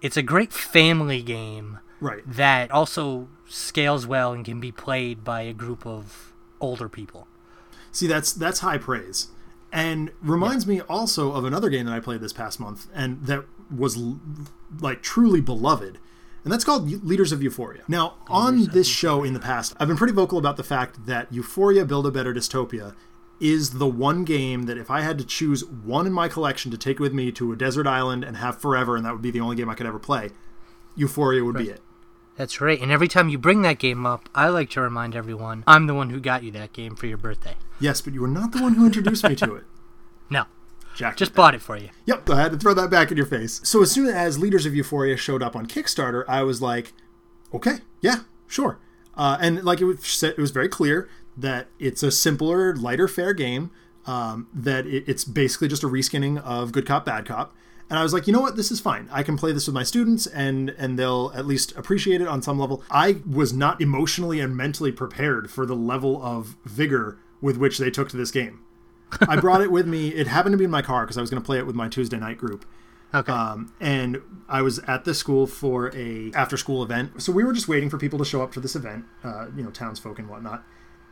it's 0.01 0.17
a 0.17 0.21
great 0.21 0.51
family 0.51 1.21
game 1.21 1.79
Right. 2.01 2.21
that 2.25 2.69
also 2.71 3.29
scales 3.47 4.05
well 4.05 4.33
and 4.33 4.43
can 4.43 4.59
be 4.59 4.71
played 4.71 5.23
by 5.23 5.41
a 5.41 5.53
group 5.53 5.85
of 5.85 6.33
older 6.59 6.89
people 6.89 7.27
See, 7.93 8.07
that's 8.07 8.33
that's 8.33 8.59
high 8.59 8.79
praise, 8.79 9.27
and 9.71 10.11
reminds 10.21 10.67
me 10.67 10.81
also 10.81 11.31
of 11.31 11.45
another 11.45 11.69
game 11.69 11.85
that 11.85 11.93
I 11.93 11.99
played 11.99 12.21
this 12.21 12.33
past 12.33 12.59
month, 12.59 12.87
and 12.93 13.25
that 13.27 13.45
was 13.73 13.97
like 14.81 15.03
truly 15.03 15.39
beloved, 15.39 15.99
and 16.43 16.51
that's 16.51 16.63
called 16.63 17.05
Leaders 17.05 17.31
of 17.31 17.43
Euphoria. 17.43 17.83
Now, 17.87 18.15
on 18.27 18.65
this 18.65 18.87
show 18.87 19.23
in 19.23 19.33
the 19.33 19.39
past, 19.39 19.75
I've 19.79 19.87
been 19.87 19.97
pretty 19.97 20.13
vocal 20.13 20.39
about 20.39 20.57
the 20.57 20.63
fact 20.63 21.05
that 21.05 21.31
Euphoria 21.31 21.85
Build 21.85 22.07
a 22.07 22.11
Better 22.11 22.33
Dystopia 22.33 22.95
is 23.39 23.77
the 23.77 23.87
one 23.87 24.23
game 24.23 24.63
that 24.63 24.77
if 24.77 24.89
I 24.89 25.01
had 25.01 25.19
to 25.19 25.23
choose 25.23 25.63
one 25.63 26.07
in 26.07 26.13
my 26.13 26.27
collection 26.27 26.71
to 26.71 26.77
take 26.77 26.99
with 26.99 27.13
me 27.13 27.31
to 27.33 27.51
a 27.51 27.55
desert 27.55 27.85
island 27.85 28.23
and 28.23 28.37
have 28.37 28.59
forever, 28.59 28.95
and 28.95 29.05
that 29.05 29.13
would 29.13 29.21
be 29.21 29.31
the 29.31 29.41
only 29.41 29.55
game 29.55 29.69
I 29.69 29.75
could 29.75 29.85
ever 29.85 29.99
play, 29.99 30.31
Euphoria 30.95 31.43
would 31.43 31.57
be 31.57 31.69
it. 31.69 31.81
That's 32.35 32.59
right 32.61 32.81
and 32.81 32.91
every 32.91 33.07
time 33.07 33.29
you 33.29 33.37
bring 33.37 33.61
that 33.61 33.79
game 33.79 34.05
up 34.05 34.27
i 34.33 34.47
like 34.47 34.69
to 34.69 34.81
remind 34.81 35.15
everyone 35.15 35.63
i'm 35.67 35.87
the 35.87 35.93
one 35.93 36.09
who 36.09 36.19
got 36.19 36.43
you 36.43 36.51
that 36.51 36.73
game 36.73 36.95
for 36.95 37.07
your 37.07 37.17
birthday 37.17 37.55
Yes, 37.79 37.99
but 37.99 38.13
you 38.13 38.21
were 38.21 38.27
not 38.27 38.53
the 38.53 38.61
one 38.61 38.75
who 38.75 38.85
introduced 38.85 39.27
me 39.27 39.35
to 39.35 39.55
it. 39.55 39.63
no 40.29 40.45
Jack, 40.95 41.17
just 41.17 41.33
bought 41.33 41.55
it 41.55 41.61
for 41.61 41.75
you 41.75 41.89
Yep, 42.05 42.29
I 42.29 42.41
had 42.41 42.51
to 42.53 42.57
throw 42.57 42.73
that 42.75 42.89
back 42.89 43.11
in 43.11 43.17
your 43.17 43.25
face. 43.25 43.59
So 43.63 43.81
as 43.81 43.91
soon 43.91 44.07
as 44.07 44.39
Leaders 44.39 44.65
of 44.65 44.75
Euphoria 44.75 45.17
showed 45.17 45.41
up 45.43 45.55
on 45.55 45.65
Kickstarter, 45.65 46.23
I 46.27 46.43
was 46.43 46.61
like, 46.61 46.93
okay, 47.53 47.77
yeah, 47.99 48.21
sure. 48.47 48.79
Uh, 49.15 49.37
and 49.41 49.63
like 49.63 49.81
it 49.81 49.85
was, 49.85 50.23
it 50.23 50.37
was 50.37 50.51
very 50.51 50.69
clear 50.69 51.09
that 51.35 51.67
it's 51.79 52.03
a 52.03 52.11
simpler, 52.11 52.75
lighter, 52.75 53.07
fair 53.07 53.33
game. 53.33 53.71
Um, 54.05 54.47
that 54.53 54.85
it, 54.85 55.05
it's 55.07 55.23
basically 55.23 55.67
just 55.69 55.83
a 55.83 55.87
reskinning 55.87 56.41
of 56.43 56.71
Good 56.71 56.85
Cop, 56.85 57.05
Bad 57.05 57.25
Cop. 57.25 57.55
And 57.93 57.99
I 57.99 58.01
was 58.01 58.11
like, 58.11 58.25
you 58.25 58.33
know 58.33 58.41
what, 58.41 58.55
this 58.55 58.71
is 58.71 58.79
fine. 58.79 59.07
I 59.11 59.21
can 59.21 59.37
play 59.37 59.51
this 59.51 59.67
with 59.67 59.75
my 59.75 59.83
students, 59.83 60.25
and 60.25 60.71
and 60.79 60.97
they'll 60.97 61.31
at 61.35 61.45
least 61.45 61.77
appreciate 61.77 62.21
it 62.21 62.27
on 62.27 62.41
some 62.41 62.57
level. 62.57 62.83
I 62.89 63.17
was 63.23 63.53
not 63.53 63.81
emotionally 63.81 64.39
and 64.39 64.57
mentally 64.57 64.91
prepared 64.91 65.51
for 65.51 65.67
the 65.67 65.75
level 65.75 66.19
of 66.23 66.57
vigor 66.65 67.19
with 67.39 67.57
which 67.57 67.77
they 67.77 67.91
took 67.91 68.09
to 68.09 68.17
this 68.17 68.31
game. 68.31 68.61
I 69.29 69.39
brought 69.39 69.61
it 69.61 69.71
with 69.71 69.87
me. 69.87 70.07
It 70.07 70.25
happened 70.25 70.53
to 70.53 70.57
be 70.57 70.63
in 70.63 70.71
my 70.71 70.81
car 70.81 71.05
because 71.05 71.19
I 71.19 71.21
was 71.21 71.29
going 71.29 71.39
to 71.39 71.45
play 71.45 71.59
it 71.59 71.67
with 71.67 71.75
my 71.75 71.87
Tuesday 71.87 72.17
night 72.17 72.39
group. 72.39 72.65
okay 73.13 73.31
Um, 73.31 73.71
and 73.79 74.23
I 74.49 74.63
was 74.63 74.79
at 74.79 75.05
the 75.05 75.13
school 75.13 75.45
for 75.45 75.95
a 75.95 76.31
after 76.33 76.57
school 76.57 76.81
event. 76.81 77.21
So 77.21 77.31
we 77.31 77.43
were 77.43 77.53
just 77.53 77.67
waiting 77.67 77.91
for 77.91 77.99
people 77.99 78.17
to 78.17 78.25
show 78.25 78.41
up 78.41 78.55
for 78.55 78.59
this 78.59 78.75
event, 78.75 79.05
uh, 79.23 79.49
you 79.55 79.61
know, 79.61 79.69
townsfolk 79.69 80.17
and 80.17 80.27
whatnot. 80.27 80.63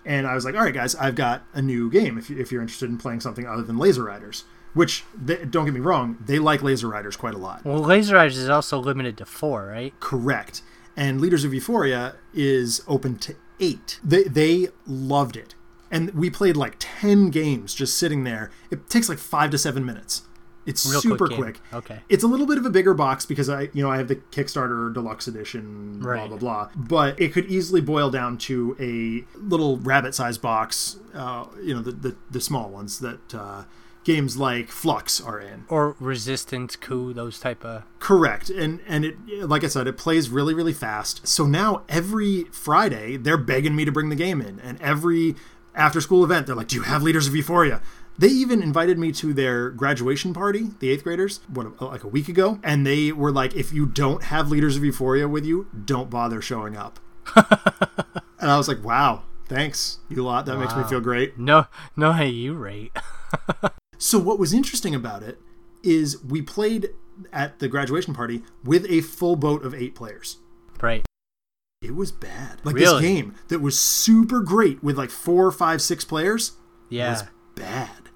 And 0.03 0.25
I 0.25 0.33
was 0.33 0.45
like, 0.45 0.55
all 0.55 0.63
right, 0.63 0.73
guys, 0.73 0.95
I've 0.95 1.13
got 1.13 1.43
a 1.53 1.61
new 1.61 1.91
game 1.91 2.17
if, 2.17 2.27
you, 2.31 2.39
if 2.39 2.51
you're 2.51 2.63
interested 2.63 2.89
in 2.89 2.97
playing 2.97 3.19
something 3.19 3.45
other 3.45 3.61
than 3.61 3.77
Laser 3.77 4.03
Riders. 4.03 4.45
Which, 4.73 5.03
they, 5.13 5.43
don't 5.43 5.65
get 5.65 5.73
me 5.73 5.79
wrong, 5.81 6.17
they 6.25 6.39
like 6.39 6.61
Laser 6.63 6.87
Riders 6.87 7.15
quite 7.17 7.33
a 7.33 7.37
lot. 7.37 7.65
well 7.65 7.79
laser 7.79 8.15
Riders 8.15 8.37
is 8.37 8.49
also 8.49 8.77
limited 8.79 9.17
to 9.17 9.25
four 9.25 9.67
right 9.67 9.93
Correct. 9.99 10.61
And 10.95 11.19
Leaders 11.21 11.43
of 11.43 11.53
Euphoria 11.53 12.15
is 12.33 12.81
open 12.87 13.17
to 13.19 13.35
eight. 13.59 13.99
They 14.03 14.23
they 14.23 14.67
loved 14.85 15.37
it, 15.37 15.55
and 15.89 16.13
we 16.13 16.29
played 16.29 16.57
like 16.57 16.75
ten 16.79 17.29
games 17.29 17.73
just 17.73 17.97
sitting 17.97 18.23
there. 18.25 18.51
It 18.69 18.89
takes 18.89 19.07
like 19.07 19.17
five 19.17 19.51
to 19.51 19.57
seven 19.57 19.85
minutes. 19.85 20.23
It's 20.65 20.85
Real 20.85 21.01
super 21.01 21.27
quick 21.27 21.37
quick. 21.39 21.59
Okay. 21.73 21.99
It's 22.09 22.23
a 22.23 22.27
little 22.27 22.45
bit 22.45 22.57
of 22.57 22.65
a 22.65 22.69
bigger 22.69 22.93
box 22.93 23.25
because 23.25 23.49
I 23.49 23.69
you 23.73 23.81
know 23.81 23.89
I 23.89 23.97
have 23.97 24.09
the 24.09 24.17
Kickstarter 24.17 24.93
deluxe 24.93 25.27
edition. 25.27 25.99
Blah 26.01 26.11
Right. 26.11 26.27
blah 26.29 26.37
blah. 26.37 26.69
But 26.75 27.19
it 27.19 27.31
could 27.33 27.45
easily 27.45 27.79
boil 27.81 28.09
down 28.11 28.37
to 28.39 28.75
a 28.79 29.25
little 29.39 29.77
rabbit-sized 29.77 30.41
box. 30.41 30.97
Uh, 31.13 31.45
you 31.63 31.73
know 31.73 31.81
the, 31.81 31.91
the 31.93 32.15
the 32.29 32.41
small 32.41 32.69
ones 32.69 32.99
that 32.99 33.33
uh, 33.33 33.63
games 34.03 34.37
like 34.37 34.67
Fluxx 34.69 35.25
are 35.25 35.39
in. 35.39 35.65
or 35.69 35.95
resistance 35.99 36.75
coup 36.75 37.13
those 37.13 37.39
type 37.39 37.63
of 37.63 37.83
Correct, 37.99 38.49
and 38.49 38.79
and 38.87 39.05
it 39.05 39.15
like 39.47 39.63
I 39.63 39.67
said, 39.67 39.87
it 39.87 39.97
plays 39.97 40.29
really 40.29 40.53
really 40.53 40.73
fast. 40.73 41.27
So 41.27 41.45
now 41.45 41.83
every 41.87 42.45
Friday 42.51 43.17
they're 43.17 43.37
begging 43.37 43.75
me 43.75 43.85
to 43.85 43.91
bring 43.91 44.09
the 44.09 44.15
game 44.15 44.41
in, 44.41 44.59
and 44.59 44.81
every 44.81 45.35
after 45.75 46.01
school 46.01 46.23
event 46.23 46.47
they're 46.47 46.55
like, 46.55 46.67
"Do 46.67 46.75
you 46.77 46.83
have 46.83 47.03
Leaders 47.03 47.27
of 47.27 47.35
Euphoria?" 47.35 47.81
They 48.17 48.27
even 48.27 48.61
invited 48.61 48.99
me 48.99 49.11
to 49.13 49.33
their 49.33 49.69
graduation 49.69 50.33
party, 50.33 50.71
the 50.79 50.89
eighth 50.89 51.03
graders, 51.03 51.39
what 51.47 51.81
like 51.81 52.03
a 52.03 52.07
week 52.07 52.27
ago, 52.27 52.59
and 52.63 52.85
they 52.85 53.11
were 53.11 53.31
like, 53.31 53.55
"If 53.55 53.71
you 53.71 53.85
don't 53.85 54.23
have 54.23 54.51
Leaders 54.51 54.75
of 54.77 54.83
Euphoria 54.83 55.27
with 55.27 55.45
you, 55.45 55.67
don't 55.85 56.09
bother 56.09 56.41
showing 56.41 56.75
up." 56.75 56.99
and 57.35 58.51
I 58.51 58.57
was 58.57 58.67
like, 58.67 58.83
"Wow, 58.83 59.23
thanks 59.47 59.99
you 60.09 60.23
lot. 60.23 60.45
That 60.45 60.57
makes 60.57 60.75
me 60.75 60.83
feel 60.83 61.01
great." 61.01 61.37
no 61.39 61.67
no 61.95 62.13
hey 62.13 62.29
you 62.29 62.53
rate 62.53 62.91
So 64.01 64.17
what 64.17 64.39
was 64.39 64.51
interesting 64.51 64.95
about 64.95 65.21
it 65.21 65.37
is 65.83 66.23
we 66.23 66.41
played 66.41 66.89
at 67.31 67.59
the 67.59 67.67
graduation 67.67 68.15
party 68.15 68.41
with 68.63 68.89
a 68.89 69.01
full 69.01 69.35
boat 69.35 69.63
of 69.63 69.75
eight 69.75 69.93
players. 69.93 70.37
right 70.81 71.05
It 71.83 71.93
was 71.95 72.11
bad. 72.11 72.59
Like 72.63 72.75
Really? 72.75 72.99
this 72.99 73.01
game 73.13 73.35
that 73.49 73.59
was 73.59 73.79
super 73.79 74.41
great 74.41 74.83
with 74.83 74.97
like 74.97 75.11
four, 75.11 75.51
five, 75.51 75.81
six 75.81 76.03
players 76.03 76.53
yeah 76.89 77.11
was 77.11 77.23
bad. 77.55 78.09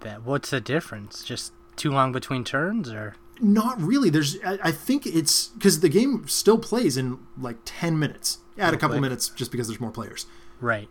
that 0.00 0.24
what's 0.24 0.50
the 0.50 0.60
difference 0.60 1.22
just 1.22 1.52
too 1.76 1.90
long 1.92 2.10
between 2.10 2.42
turns 2.44 2.90
or 2.90 3.14
Not 3.40 3.80
really. 3.80 4.10
There's, 4.10 4.36
I, 4.44 4.58
I 4.64 4.72
think 4.72 5.06
it's 5.06 5.48
because 5.48 5.78
the 5.80 5.88
game 5.88 6.26
still 6.26 6.58
plays 6.58 6.96
in 6.96 7.18
like 7.38 7.58
ten 7.64 7.98
minutes. 8.00 8.38
Add 8.58 8.74
a 8.74 8.76
couple 8.76 8.94
quick. 8.94 9.02
minutes 9.02 9.28
just 9.30 9.52
because 9.52 9.68
there's 9.68 9.80
more 9.80 9.92
players. 9.92 10.26
right 10.60 10.88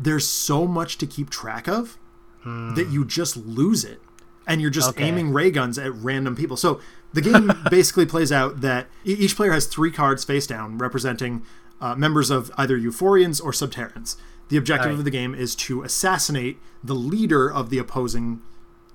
There's 0.00 0.26
so 0.28 0.66
much 0.66 0.98
to 0.98 1.06
keep 1.06 1.30
track 1.30 1.68
of 1.68 1.96
that 2.44 2.88
you 2.90 3.04
just 3.04 3.36
lose 3.36 3.84
it, 3.84 4.00
and 4.46 4.60
you're 4.60 4.70
just. 4.70 4.90
Okay. 4.90 5.04
aiming 5.04 5.32
ray 5.32 5.50
guns 5.50 5.78
at 5.78 5.92
random 5.94 6.36
people. 6.36 6.56
So 6.56 6.80
the 7.12 7.20
game 7.20 7.52
basically 7.70 8.06
plays 8.06 8.32
out 8.32 8.60
that 8.60 8.86
each 9.04 9.36
player 9.36 9.52
has 9.52 9.66
three 9.66 9.90
cards 9.90 10.24
face 10.24 10.46
down 10.46 10.78
representing 10.78 11.42
uh, 11.80 11.94
members 11.94 12.30
of 12.30 12.50
either 12.56 12.78
Euphorians 12.78 13.42
or 13.42 13.52
Subterrans. 13.52 14.16
The 14.48 14.56
objective 14.56 14.86
Alright. 14.86 14.98
of 15.00 15.04
the 15.04 15.10
game 15.10 15.34
is 15.34 15.54
to 15.56 15.82
assassinate 15.82 16.58
the 16.82 16.94
leader 16.94 17.50
of 17.52 17.70
the 17.70 17.78
opposing 17.78 18.40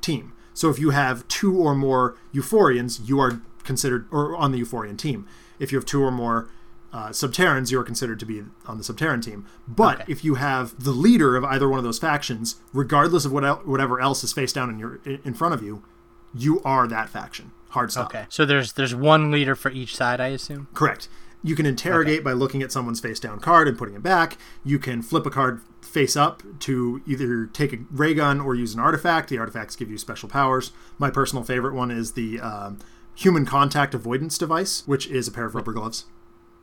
team. 0.02 0.34
So 0.54 0.70
if 0.70 0.80
you 0.80 0.92
have 0.92 1.28
two 1.28 1.58
or 1.58 1.76
more 1.76 2.16
Euphorians, 2.34 3.08
you 3.08 3.20
are 3.20 3.42
considered 3.64 4.08
or 4.12 4.36
on 4.36 4.52
the 4.52 4.62
Euphorian 4.62 4.98
team. 4.98 5.28
If 5.60 5.72
you 5.72 5.78
have 5.78 5.86
two 5.86 6.04
or 6.04 6.12
more 6.12 6.50
uh, 6.94 7.10
Subterrans, 7.10 7.72
you're 7.72 7.84
considered 7.84 8.20
to 8.20 8.26
be 8.26 8.44
on 8.68 8.78
the 8.78 8.84
Subterran 8.84 9.22
team. 9.24 9.46
But 9.68 10.02
Okay. 10.02 10.12
if 10.12 10.24
you 10.24 10.36
have 10.36 10.82
the 10.82 10.92
leader 10.92 11.36
of 11.36 11.44
either 11.44 11.68
one 11.68 11.80
of 11.80 11.84
those 11.84 12.00
factions, 12.00 12.58
regardless 12.72 13.26
of 13.26 13.32
what 13.32 13.44
el- 13.44 13.58
whatever 13.66 14.00
else 14.00 14.24
is 14.24 14.32
face 14.32 14.54
down 14.54 14.70
in 14.70 14.78
your 14.80 15.00
in 15.06 15.34
front 15.34 15.54
of 15.56 15.64
you, 15.64 15.84
you 16.36 16.62
are 16.64 16.88
that 16.88 17.10
faction. 17.10 17.52
Hard 17.70 17.92
stop. 17.92 18.06
Okay. 18.14 18.26
So 18.30 18.46
there's 18.46 18.74
there's 18.74 18.94
one 18.94 19.32
leader 19.32 19.56
for 19.56 19.72
each 19.72 19.96
side, 19.96 20.22
I 20.22 20.28
assume. 20.28 20.68
Correct. 20.74 21.10
You 21.46 21.56
can 21.56 21.66
interrogate 21.66 22.24
by 22.24 22.32
looking 22.32 22.62
at 22.62 22.72
someone's 22.72 23.02
face 23.02 23.20
down 23.20 23.40
card 23.42 23.68
and 23.68 23.78
putting 23.78 23.96
it 23.96 24.04
back. 24.04 24.38
You 24.64 24.80
can 24.80 25.02
flip 25.02 25.26
a 25.26 25.30
card 25.30 25.60
face 25.82 26.16
up 26.16 26.42
to 26.60 27.02
either 27.06 27.48
take 27.48 27.74
a 27.74 27.80
ray 27.92 28.14
gun 28.14 28.40
or 28.40 28.56
use 28.56 28.74
an 28.74 28.80
artifact. 28.80 29.28
The 29.30 29.40
artifacts 29.40 29.76
give 29.76 29.92
you 29.92 29.98
special 29.98 30.30
powers. 30.30 30.72
My 30.98 31.10
personal 31.10 31.44
favorite 31.44 31.74
one 31.74 31.92
is 31.92 32.14
the 32.14 32.40
um, 32.40 32.80
human 33.16 33.46
contact 33.46 33.94
avoidance 33.94 34.38
device, 34.38 34.84
which 34.88 35.08
is 35.08 35.28
a 35.28 35.32
pair 35.32 35.46
of 35.46 35.54
rubber 35.56 35.74
gloves. 35.74 36.06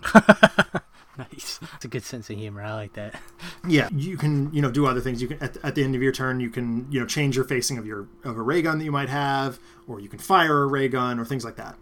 Nice. 1.19 1.61
It's 1.75 1.85
a 1.85 1.88
good 1.88 2.02
sense 2.02 2.30
of 2.30 2.38
humor. 2.38 2.62
I 2.62 2.73
like 2.75 2.95
that. 2.95 3.21
Yeah, 3.69 3.90
you 3.92 4.16
can 4.16 4.50
you 4.54 4.62
know 4.62 4.71
do 4.71 4.87
other 4.87 5.00
things. 5.02 5.21
You 5.21 5.28
can 5.28 5.42
at, 5.42 5.59
at 5.62 5.75
the 5.75 5.85
end 5.85 5.95
of 5.95 6.02
your 6.02 6.12
turn, 6.12 6.40
you 6.40 6.49
can 6.49 6.90
you 6.90 6.99
know 6.99 7.04
change 7.04 7.37
your 7.37 7.45
facing 7.45 7.76
of 7.76 7.85
your 7.85 8.09
of 8.25 8.38
a 8.38 8.42
ray 8.42 8.62
gun 8.62 8.78
that 8.78 8.85
you 8.85 8.92
might 8.92 9.11
have, 9.11 9.59
or 9.87 10.00
you 10.00 10.09
can 10.09 10.19
fire 10.19 10.62
a 10.62 10.66
ray 10.66 10.88
gun 10.88 11.19
or 11.19 11.26
things 11.26 11.45
like 11.45 11.57
that. 11.57 11.76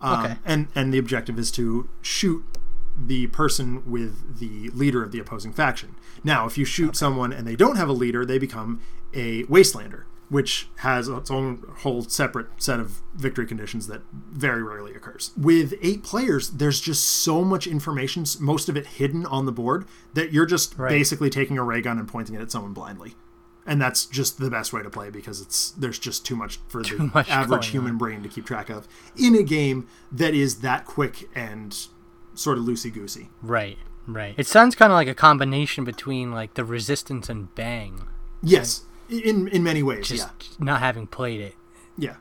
Um, 0.00 0.24
Okay. 0.24 0.36
And 0.46 0.68
and 0.74 0.94
the 0.94 0.96
objective 0.98 1.38
is 1.38 1.50
to 1.52 1.88
shoot 2.00 2.44
the 2.96 3.26
person 3.26 3.82
with 3.90 4.38
the 4.38 4.70
leader 4.70 5.02
of 5.02 5.12
the 5.12 5.18
opposing 5.18 5.52
faction. 5.52 5.94
Now, 6.24 6.46
if 6.46 6.56
you 6.56 6.64
shoot 6.64 6.96
someone 6.96 7.30
and 7.32 7.46
they 7.46 7.56
don't 7.56 7.76
have 7.76 7.90
a 7.90 7.92
leader, 7.92 8.24
they 8.24 8.38
become 8.38 8.80
a 9.12 9.44
wastelander, 9.44 10.04
which 10.28 10.68
has 10.78 11.08
its 11.08 11.30
own 11.30 11.62
whole 11.78 12.02
separate 12.02 12.46
set 12.58 12.78
of 12.80 13.00
victory 13.14 13.46
conditions 13.46 13.86
that 13.86 14.02
very 14.12 14.62
rarely 14.62 14.94
occurs. 14.94 15.30
With 15.36 15.74
eight 15.82 16.02
players, 16.02 16.50
there's 16.50 16.80
just 16.80 17.04
so 17.04 17.42
much 17.44 17.66
information, 17.66 18.24
most 18.40 18.68
of 18.68 18.76
it 18.76 18.86
hidden 18.86 19.24
on 19.26 19.46
the 19.46 19.52
board, 19.52 19.86
that 20.14 20.32
you're 20.32 20.46
just 20.46 20.76
Right. 20.78 20.90
basically 20.90 21.30
taking 21.30 21.56
a 21.56 21.64
ray 21.64 21.80
gun 21.80 21.98
and 21.98 22.06
pointing 22.06 22.34
it 22.34 22.42
at 22.42 22.50
someone 22.50 22.72
blindly. 22.74 23.14
And 23.66 23.80
that's 23.80 24.06
just 24.06 24.38
the 24.38 24.48
best 24.50 24.72
way 24.72 24.82
to 24.82 24.88
play 24.88 25.10
because 25.10 25.40
it's 25.42 25.70
there's 25.72 25.98
just 25.98 26.24
too 26.24 26.34
much 26.36 26.58
for 26.68 26.82
the 26.82 27.10
much 27.14 27.28
average 27.28 27.66
human 27.68 27.98
brain 27.98 28.22
to 28.22 28.28
keep 28.28 28.46
track 28.46 28.70
of 28.70 28.88
in 29.16 29.34
a 29.34 29.42
game 29.42 29.86
that 30.10 30.32
is 30.34 30.60
that 30.60 30.86
quick 30.86 31.28
and 31.34 31.76
sort 32.34 32.56
of 32.56 32.64
loosey 32.64 32.92
goosey. 32.92 33.28
Right. 33.42 33.76
Right. 34.06 34.34
It 34.38 34.46
sounds 34.46 34.74
kind 34.74 34.90
of 34.90 34.96
like 34.96 35.08
a 35.08 35.14
combination 35.14 35.84
between 35.84 36.32
like 36.32 36.54
the 36.54 36.64
Resistance 36.64 37.28
and 37.28 37.54
Bang. 37.54 38.08
Yes, 38.42 38.84
in 39.08 39.48
in 39.48 39.62
many 39.62 39.82
ways, 39.82 40.08
Just 40.08 40.28
yeah, 40.58 40.64
not 40.64 40.80
having 40.80 41.06
played 41.06 41.40
it. 41.40 41.54
yeah. 41.96 42.16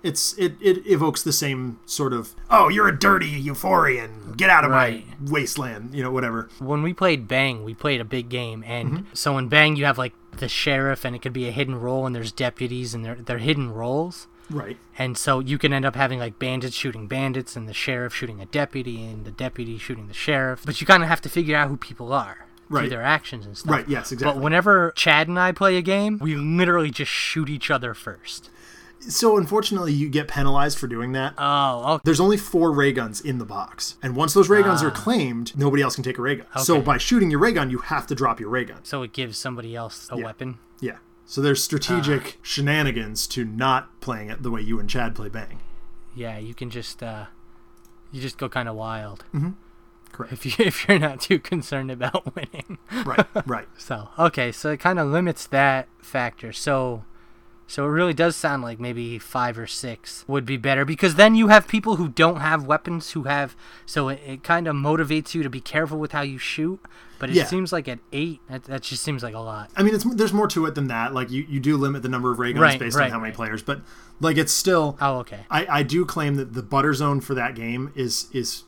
It's 0.00 0.38
it, 0.38 0.54
it 0.60 0.86
evokes 0.86 1.24
the 1.24 1.32
same 1.32 1.80
sort 1.84 2.12
of 2.12 2.36
oh 2.50 2.68
you're 2.68 2.86
a 2.86 2.96
dirty 2.96 3.42
euphorian 3.42 4.36
get 4.36 4.48
out 4.48 4.64
of 4.64 4.70
Right. 4.70 5.04
my 5.20 5.30
wasteland 5.32 5.92
you 5.92 6.04
know 6.04 6.12
whatever 6.12 6.48
When 6.60 6.82
we 6.82 6.94
played 6.94 7.26
Bang, 7.26 7.64
we 7.64 7.74
played 7.74 8.00
a 8.00 8.04
big 8.04 8.28
game, 8.28 8.62
and 8.66 8.88
Mm-hmm. 8.90 9.04
so 9.14 9.36
in 9.38 9.48
Bang 9.48 9.74
you 9.74 9.84
have 9.86 9.98
like 9.98 10.12
the 10.36 10.48
sheriff, 10.48 11.04
and 11.04 11.16
it 11.16 11.22
could 11.22 11.32
be 11.32 11.48
a 11.48 11.50
hidden 11.50 11.80
role, 11.80 12.06
and 12.06 12.14
there's 12.14 12.30
deputies, 12.30 12.94
and 12.94 13.04
they're 13.04 13.16
they're 13.16 13.38
hidden 13.38 13.72
roles. 13.72 14.28
right 14.50 14.76
And 14.96 15.18
so 15.18 15.40
you 15.40 15.58
can 15.58 15.72
end 15.72 15.84
up 15.84 15.96
having 15.96 16.20
like 16.20 16.38
bandits 16.38 16.76
shooting 16.76 17.08
bandits 17.08 17.56
and 17.56 17.68
the 17.68 17.74
sheriff 17.74 18.14
shooting 18.14 18.40
a 18.40 18.46
deputy 18.46 19.04
and 19.04 19.24
the 19.24 19.32
deputy 19.32 19.78
shooting 19.78 20.06
the 20.06 20.14
sheriff. 20.14 20.62
But 20.64 20.80
you 20.80 20.86
kind 20.86 21.02
of 21.02 21.08
have 21.08 21.20
to 21.22 21.28
figure 21.28 21.56
out 21.56 21.68
who 21.68 21.76
people 21.76 22.12
are 22.12 22.46
through 22.68 22.78
Right. 22.78 22.90
their 22.90 23.02
actions 23.02 23.46
and 23.46 23.56
stuff. 23.56 23.70
Right, 23.72 23.88
yes, 23.88 24.12
exactly. 24.12 24.34
But 24.36 24.42
whenever 24.42 24.92
Chad 24.94 25.26
and 25.28 25.38
I 25.38 25.52
play 25.52 25.76
a 25.76 25.82
game, 25.82 26.18
we 26.20 26.36
literally 26.36 26.90
just 26.90 27.10
shoot 27.10 27.48
each 27.48 27.70
other 27.70 27.94
first. 27.94 28.50
so 29.00 29.36
unfortunately 29.38 29.92
you 29.92 30.08
get 30.08 30.26
penalized 30.26 30.76
for 30.76 30.88
doing 30.88 31.12
that 31.12 31.32
Oh, 31.38 31.94
okay. 31.94 32.02
there's 32.04 32.18
only 32.18 32.36
four 32.36 32.72
ray 32.72 32.92
guns 32.92 33.20
in 33.20 33.38
the 33.38 33.44
box 33.44 33.94
and 34.02 34.16
once 34.16 34.34
those 34.34 34.48
ray 34.48 34.60
guns 34.60 34.82
are 34.82 34.90
claimed 34.90 35.56
nobody 35.56 35.84
else 35.84 35.94
can 35.94 36.02
take 36.02 36.18
a 36.18 36.22
ray 36.22 36.34
gun 36.34 36.46
so 36.58 36.82
by 36.82 36.98
shooting 36.98 37.30
your 37.30 37.38
ray 37.38 37.52
gun 37.52 37.70
you 37.70 37.78
have 37.78 38.08
to 38.08 38.14
drop 38.16 38.40
your 38.40 38.48
ray 38.48 38.64
gun 38.64 38.80
So 38.82 39.04
it 39.04 39.12
gives 39.12 39.38
somebody 39.38 39.76
else 39.76 40.08
a 40.10 40.16
weapon. 40.16 40.58
yeah 40.80 40.96
so 41.24 41.40
there's 41.40 41.62
strategic 41.62 42.22
Ah. 42.24 42.40
shenanigans 42.42 43.28
to 43.28 43.44
not 43.44 44.00
playing 44.00 44.30
it 44.30 44.42
the 44.42 44.50
way 44.50 44.62
you 44.62 44.80
and 44.80 44.90
chad 44.90 45.14
play 45.14 45.28
bang 45.28 45.60
Yeah, 46.16 46.36
you 46.38 46.52
can 46.52 46.68
just 46.68 47.00
uh, 47.00 47.26
you 48.10 48.20
just 48.20 48.36
go 48.36 48.48
kind 48.48 48.68
of 48.68 48.74
wild. 48.74 49.24
Mm-hmm. 49.32 49.50
Correct. 50.12 50.32
If 50.32 50.46
you 50.46 50.52
if 50.66 50.88
you're 50.88 50.98
not 50.98 51.20
too 51.20 51.38
concerned 51.38 51.90
about 51.90 52.34
winning. 52.36 52.78
right 53.04 53.26
right 53.46 53.68
So 53.78 54.08
okay, 54.18 54.52
so 54.52 54.70
it 54.70 54.80
kind 54.80 54.98
of 54.98 55.08
limits 55.08 55.46
that 55.48 55.88
factor. 56.00 56.52
So, 56.52 57.04
so 57.66 57.84
it 57.84 57.88
really 57.88 58.14
does 58.14 58.34
sound 58.34 58.62
like 58.62 58.80
maybe 58.80 59.18
five 59.18 59.58
or 59.58 59.66
six 59.66 60.24
would 60.26 60.44
be 60.46 60.56
better 60.56 60.84
because 60.84 61.14
then 61.16 61.34
you 61.34 61.48
have 61.48 61.68
people 61.68 61.96
who 61.96 62.08
don't 62.08 62.40
have 62.40 62.64
weapons 62.66 63.10
who 63.12 63.24
have. 63.24 63.54
So 63.86 64.08
it, 64.08 64.20
it 64.26 64.42
kind 64.42 64.66
of 64.66 64.74
motivates 64.74 65.34
you 65.34 65.42
to 65.42 65.50
be 65.50 65.60
careful 65.60 65.98
with 65.98 66.12
how 66.12 66.22
you 66.22 66.38
shoot. 66.38 66.80
But 67.20 67.30
it 67.30 67.34
Yeah. 67.36 67.46
seems 67.46 67.72
like 67.72 67.88
at 67.88 67.98
eight, 68.12 68.40
that, 68.48 68.62
that 68.64 68.82
just 68.82 69.02
seems 69.02 69.24
like 69.24 69.34
a 69.34 69.40
lot. 69.40 69.70
I 69.76 69.82
mean, 69.82 69.92
it's 69.92 70.04
there's 70.04 70.32
more 70.32 70.46
to 70.48 70.66
it 70.66 70.76
than 70.76 70.86
that. 70.86 71.12
Like 71.12 71.30
you, 71.32 71.44
you 71.48 71.58
do 71.58 71.76
limit 71.76 72.02
the 72.02 72.08
number 72.08 72.30
of 72.30 72.38
ray 72.38 72.52
guns 72.52 72.62
Right, 72.62 72.78
based 72.78 72.96
right, 72.96 73.06
on 73.06 73.10
how 73.10 73.18
many 73.18 73.30
right. 73.30 73.36
players, 73.36 73.60
but 73.60 73.80
like 74.20 74.36
it's 74.36 74.52
still. 74.52 74.96
Oh, 75.00 75.18
okay. 75.18 75.40
I, 75.50 75.66
I 75.68 75.82
do 75.82 76.04
claim 76.04 76.36
that 76.36 76.54
the 76.54 76.62
butter 76.62 76.94
zone 76.94 77.20
for 77.20 77.34
that 77.34 77.54
game 77.56 77.92
is 77.96 78.28
is 78.32 78.62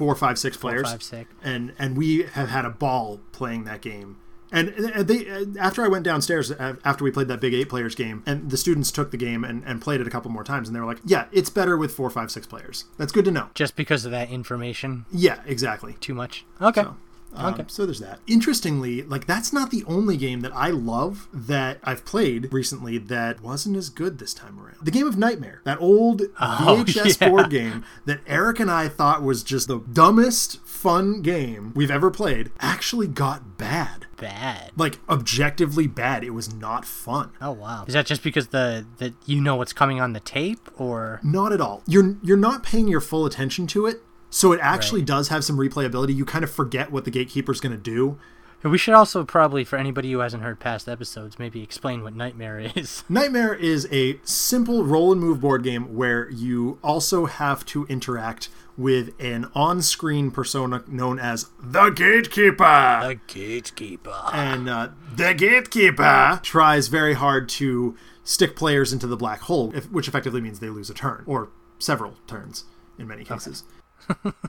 four, 0.00 0.14
five, 0.14 0.38
six 0.38 0.56
players, 0.56 0.90
five, 0.90 1.02
six. 1.02 1.30
and 1.44 1.74
and 1.78 1.94
we 1.94 2.22
have 2.22 2.48
had 2.48 2.64
a 2.64 2.70
ball 2.70 3.20
playing 3.32 3.64
that 3.64 3.82
game. 3.82 4.16
And 4.50 4.68
they 5.08 5.18
after 5.60 5.84
I 5.84 5.88
went 5.88 6.04
downstairs 6.04 6.50
after 6.50 7.04
we 7.04 7.10
played 7.10 7.28
that 7.28 7.40
big 7.40 7.52
eight 7.54 7.68
players 7.68 7.94
game, 7.94 8.22
and 8.26 8.50
the 8.50 8.56
students 8.56 8.90
took 8.90 9.10
the 9.10 9.16
game 9.16 9.44
and, 9.44 9.62
and 9.64 9.80
played 9.80 10.00
it 10.00 10.06
a 10.06 10.10
couple 10.10 10.30
more 10.30 10.42
times, 10.42 10.68
and 10.68 10.74
they 10.74 10.80
were 10.80 10.86
like, 10.86 11.00
"Yeah, 11.04 11.26
it's 11.32 11.50
better 11.50 11.76
with 11.76 11.92
four, 11.92 12.08
five, 12.10 12.30
six 12.30 12.46
players. 12.46 12.86
That's 12.98 13.12
good 13.12 13.26
to 13.26 13.30
know." 13.30 13.50
Just 13.54 13.76
because 13.76 14.04
of 14.06 14.10
that 14.10 14.30
information, 14.30 15.04
Yeah, 15.12 15.40
exactly. 15.46 15.92
too 16.00 16.14
much. 16.14 16.44
Okay. 16.60 16.82
So, 16.82 16.96
um, 17.34 17.54
Okay. 17.54 17.64
So 17.68 17.86
there's 17.86 18.00
that. 18.00 18.20
Interestingly, 18.26 19.02
like 19.02 19.26
that's 19.26 19.52
not 19.52 19.70
the 19.70 19.84
only 19.86 20.16
game 20.16 20.40
that 20.40 20.52
I 20.54 20.70
love 20.70 21.28
that 21.32 21.78
I've 21.84 22.04
played 22.04 22.52
recently 22.52 22.98
that 22.98 23.40
wasn't 23.42 23.76
as 23.76 23.88
good 23.88 24.18
this 24.18 24.34
time 24.34 24.58
around. 24.58 24.76
The 24.82 24.90
game 24.90 25.06
of 25.06 25.16
Nightmare, 25.18 25.60
that 25.64 25.80
old 25.80 26.22
Oh, 26.40 26.84
VHS 26.86 27.20
yeah. 27.20 27.28
board 27.28 27.50
game 27.50 27.84
that 28.06 28.20
Eric 28.26 28.60
and 28.60 28.70
I 28.70 28.88
thought 28.88 29.22
was 29.22 29.42
just 29.42 29.68
the 29.68 29.78
dumbest 29.80 30.60
fun 30.66 31.20
game 31.22 31.72
we've 31.74 31.90
ever 31.90 32.10
played, 32.10 32.50
actually 32.60 33.06
got 33.06 33.58
bad. 33.58 34.06
Bad. 34.16 34.72
Like 34.76 34.98
objectively 35.08 35.86
bad. 35.86 36.24
It 36.24 36.30
was 36.30 36.52
not 36.54 36.84
fun. 36.84 37.30
Oh 37.40 37.52
wow. 37.52 37.84
Is 37.86 37.94
that 37.94 38.06
just 38.06 38.22
because 38.22 38.48
the 38.48 38.86
that 38.98 39.14
you 39.26 39.40
know 39.40 39.56
what's 39.56 39.72
coming 39.72 40.00
on 40.00 40.12
the 40.12 40.20
tape, 40.20 40.68
or 40.76 41.20
Not 41.22 41.52
at 41.52 41.60
all. 41.60 41.82
You're 41.86 42.16
you're 42.22 42.36
not 42.36 42.62
paying 42.62 42.88
your 42.88 43.00
full 43.00 43.24
attention 43.26 43.66
to 43.68 43.86
it. 43.86 44.02
So 44.30 44.52
it 44.52 44.60
actually 44.62 45.00
Right. 45.00 45.08
does 45.08 45.28
have 45.28 45.44
some 45.44 45.56
replayability. 45.58 46.14
You 46.14 46.24
kind 46.24 46.44
of 46.44 46.50
forget 46.50 46.90
what 46.92 47.04
the 47.04 47.10
gatekeeper's 47.10 47.60
going 47.60 47.76
to 47.76 47.82
do. 47.82 48.16
we 48.62 48.76
should 48.78 48.94
also 48.94 49.24
probably, 49.24 49.64
for 49.64 49.76
anybody 49.76 50.12
who 50.12 50.18
hasn't 50.20 50.42
heard 50.42 50.60
past 50.60 50.88
episodes, 50.88 51.38
maybe 51.38 51.62
explain 51.62 52.02
what 52.02 52.14
Nightmare 52.14 52.58
is. 52.76 53.02
Nightmare 53.08 53.54
is 53.54 53.88
a 53.90 54.20
simple 54.22 54.84
roll 54.84 55.12
and 55.12 55.20
move 55.20 55.40
board 55.40 55.62
game 55.64 55.94
where 55.96 56.28
you 56.30 56.78
also 56.84 57.26
have 57.26 57.64
to 57.66 57.86
interact 57.86 58.48
with 58.76 59.12
an 59.18 59.50
on 59.54 59.82
screen 59.82 60.30
persona 60.30 60.82
known 60.86 61.18
as 61.18 61.48
the 61.60 61.90
Gatekeeper. 61.90 63.00
The 63.02 63.18
Gatekeeper. 63.26 64.14
And 64.32 64.68
uh, 64.68 64.88
the 65.16 65.34
Gatekeeper 65.34 66.40
tries 66.42 66.88
very 66.88 67.14
hard 67.14 67.48
to 67.50 67.96
stick 68.24 68.56
players 68.56 68.92
into 68.92 69.06
the 69.06 69.16
black 69.16 69.40
hole, 69.40 69.70
which 69.90 70.06
effectively 70.06 70.40
means 70.40 70.60
they 70.60 70.68
lose 70.70 70.88
a 70.90 70.94
turn, 70.94 71.22
or 71.26 71.48
several 71.78 72.14
turns 72.26 72.64
in 72.98 73.06
many 73.08 73.24
cases. 73.24 73.64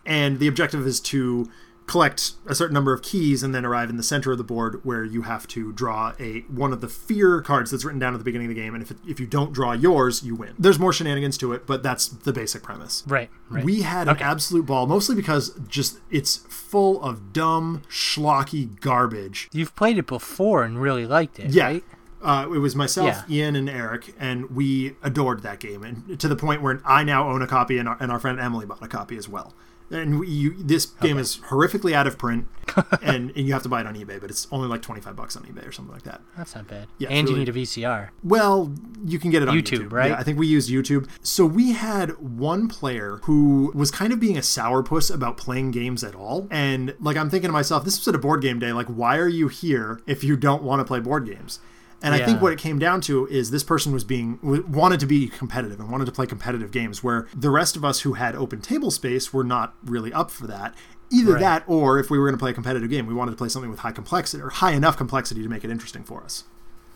And 0.06 0.40
the 0.40 0.48
objective 0.48 0.86
is 0.88 1.00
to 1.00 1.50
collect 1.88 2.34
a 2.48 2.56
certain 2.56 2.74
number 2.74 2.94
of 2.94 3.02
keys 3.02 3.44
and 3.44 3.54
then 3.54 3.66
arrive 3.66 3.90
in 3.90 3.98
the 3.98 4.04
center 4.04 4.32
of 4.32 4.38
the 4.38 4.44
board 4.46 4.80
where 4.86 5.04
you 5.04 5.24
have 5.24 5.46
to 5.46 5.74
draw 5.74 6.14
a 6.20 6.40
one 6.42 6.72
of 6.72 6.80
the 6.80 6.88
fear 6.88 7.42
cards 7.42 7.70
that's 7.72 7.84
written 7.84 8.00
down 8.00 8.14
at 8.14 8.18
the 8.18 8.24
beginning 8.24 8.48
of 8.48 8.56
the 8.56 8.62
game 8.62 8.74
and 8.74 8.82
if, 8.84 8.92
it, 8.92 8.98
if 9.06 9.20
you 9.20 9.26
don't 9.28 9.52
draw 9.52 9.74
yours 9.74 10.24
you 10.24 10.34
win 10.34 10.54
there's 10.58 10.80
more 10.80 10.94
shenanigans 10.94 11.38
to 11.38 11.52
it 11.52 11.68
but 11.68 11.84
that's 11.84 12.08
the 12.08 12.32
basic 12.32 12.64
premise 12.64 13.04
Right. 13.08 13.30
Right. 13.50 13.66
we 13.66 13.82
had 13.82 14.08
an 14.08 14.18
absolute 14.22 14.66
ball 14.68 14.86
mostly 14.88 15.16
because 15.16 15.50
just 15.68 16.00
it's 16.10 16.38
full 16.48 17.02
of 17.04 17.34
dumb 17.34 17.82
schlocky 17.90 18.80
garbage 18.80 19.50
You've 19.52 19.76
played 19.76 19.98
it 19.98 20.08
before 20.08 20.64
and 20.64 20.80
really 20.82 21.06
liked 21.06 21.40
it. 21.40 21.50
yeah. 21.52 21.66
Right? 21.66 21.84
Uh, 22.22 22.46
it 22.54 22.60
was 22.60 22.76
myself, 22.76 23.24
Yeah. 23.28 23.44
Ian, 23.46 23.56
and 23.56 23.70
Eric, 23.70 24.14
and 24.20 24.50
we 24.52 24.96
adored 25.04 25.42
that 25.44 25.60
game, 25.60 25.84
and 25.84 26.20
to 26.20 26.28
the 26.28 26.36
point 26.36 26.62
where 26.62 26.82
I 26.86 27.04
now 27.04 27.30
own 27.30 27.42
a 27.42 27.48
copy, 27.48 27.78
and 27.78 27.90
our, 27.90 27.98
and 28.00 28.12
our 28.12 28.20
friend 28.20 28.40
Emily 28.40 28.66
bought 28.66 28.84
a 28.84 28.88
copy 28.88 29.18
as 29.18 29.28
well. 29.28 29.54
And 29.90 30.22
we, 30.22 30.28
you, 30.30 30.56
this 30.58 30.86
game 30.86 31.18
is 31.18 31.40
horrifically 31.50 31.92
out 31.92 32.08
of 32.08 32.18
print, 32.18 32.48
and, 33.02 33.32
and 33.36 33.46
you 33.46 33.52
have 33.52 33.64
to 33.64 33.70
buy 33.70 33.82
it 33.82 33.88
on 33.88 33.94
eBay, 33.96 34.22
but 34.22 34.30
it's 34.30 34.48
only 34.50 34.70
like 34.70 34.82
twenty 34.82 35.02
five 35.02 35.18
bucks 35.18 35.36
on 35.36 35.44
eBay 35.44 35.68
or 35.68 35.74
something 35.74 35.94
like 35.94 36.04
that. 36.04 36.22
That's 36.38 36.56
not 36.56 36.66
bad. 36.70 36.88
Yeah, 36.98 37.10
and 37.10 37.28
you 37.28 37.36
need 37.36 37.50
a 37.50 37.52
VCR. 37.52 38.08
Well, 38.24 38.72
you 39.04 39.20
can 39.20 39.32
get 39.32 39.42
it 39.42 39.50
on 39.50 39.56
YouTube, 39.58 39.88
YouTube, 39.88 39.92
right? 39.92 40.12
Yeah, 40.12 40.18
I 40.18 40.24
think 40.24 40.40
we 40.40 40.48
used 40.48 40.70
YouTube. 40.70 41.10
So 41.24 41.46
we 41.46 41.74
had 41.74 42.12
one 42.20 42.70
player 42.70 43.20
who 43.24 43.74
was 43.76 43.92
kind 43.92 44.14
of 44.14 44.20
being 44.22 44.38
a 44.38 44.42
sourpuss 44.42 45.14
about 45.14 45.36
playing 45.36 45.72
games 45.72 46.06
at 46.06 46.16
all. 46.16 46.48
And 46.50 46.96
like 47.02 47.18
I'm 47.18 47.30
thinking 47.30 47.50
to 47.50 47.54
myself, 47.54 47.84
this 47.84 48.00
was 48.00 48.08
at 48.08 48.16
a 48.16 48.20
board 48.20 48.42
game 48.42 48.60
day. 48.60 48.72
Like, 48.72 48.88
why 48.88 49.18
are 49.18 49.28
you 49.28 49.50
here 49.50 50.00
if 50.08 50.24
you 50.24 50.38
don't 50.38 50.64
want 50.64 50.80
to 50.80 50.86
play 50.86 51.02
board 51.02 51.26
games? 51.26 51.60
And 52.04 52.16
I 52.16 52.26
think 52.26 52.42
what 52.42 52.52
it 52.52 52.58
came 52.60 52.80
down 52.80 53.02
to 53.02 53.28
is 53.28 53.52
this 53.52 53.64
person 53.64 53.92
was 53.94 54.04
being 54.04 54.40
wanted 54.72 55.00
to 55.02 55.06
be 55.06 55.28
competitive 55.28 55.80
and 55.80 55.92
wanted 55.92 56.06
to 56.06 56.12
play 56.12 56.26
competitive 56.26 56.72
games, 56.72 57.04
where 57.04 57.28
the 57.36 57.50
rest 57.52 57.76
of 57.76 57.86
us 57.86 58.02
who 58.02 58.14
had 58.14 58.36
open 58.36 58.60
table 58.62 58.90
space 58.92 59.32
were 59.32 59.44
not 59.44 59.76
really 59.84 60.12
up 60.12 60.32
for 60.32 60.48
that. 60.48 60.74
Either 61.14 61.34
Right. 61.34 61.42
that, 61.42 61.64
or 61.68 62.00
if 62.00 62.10
we 62.10 62.18
were 62.18 62.26
going 62.26 62.38
to 62.38 62.40
play 62.42 62.52
a 62.52 62.54
competitive 62.54 62.90
game, 62.90 63.06
we 63.06 63.14
wanted 63.14 63.32
to 63.32 63.38
play 63.38 63.50
something 63.50 63.70
with 63.70 63.80
high 63.82 63.92
complexity 63.92 64.42
or 64.42 64.50
high 64.50 64.72
enough 64.72 64.96
complexity 64.98 65.44
to 65.44 65.50
make 65.50 65.64
it 65.66 65.70
interesting 65.70 66.04
for 66.04 66.24
us. 66.24 66.46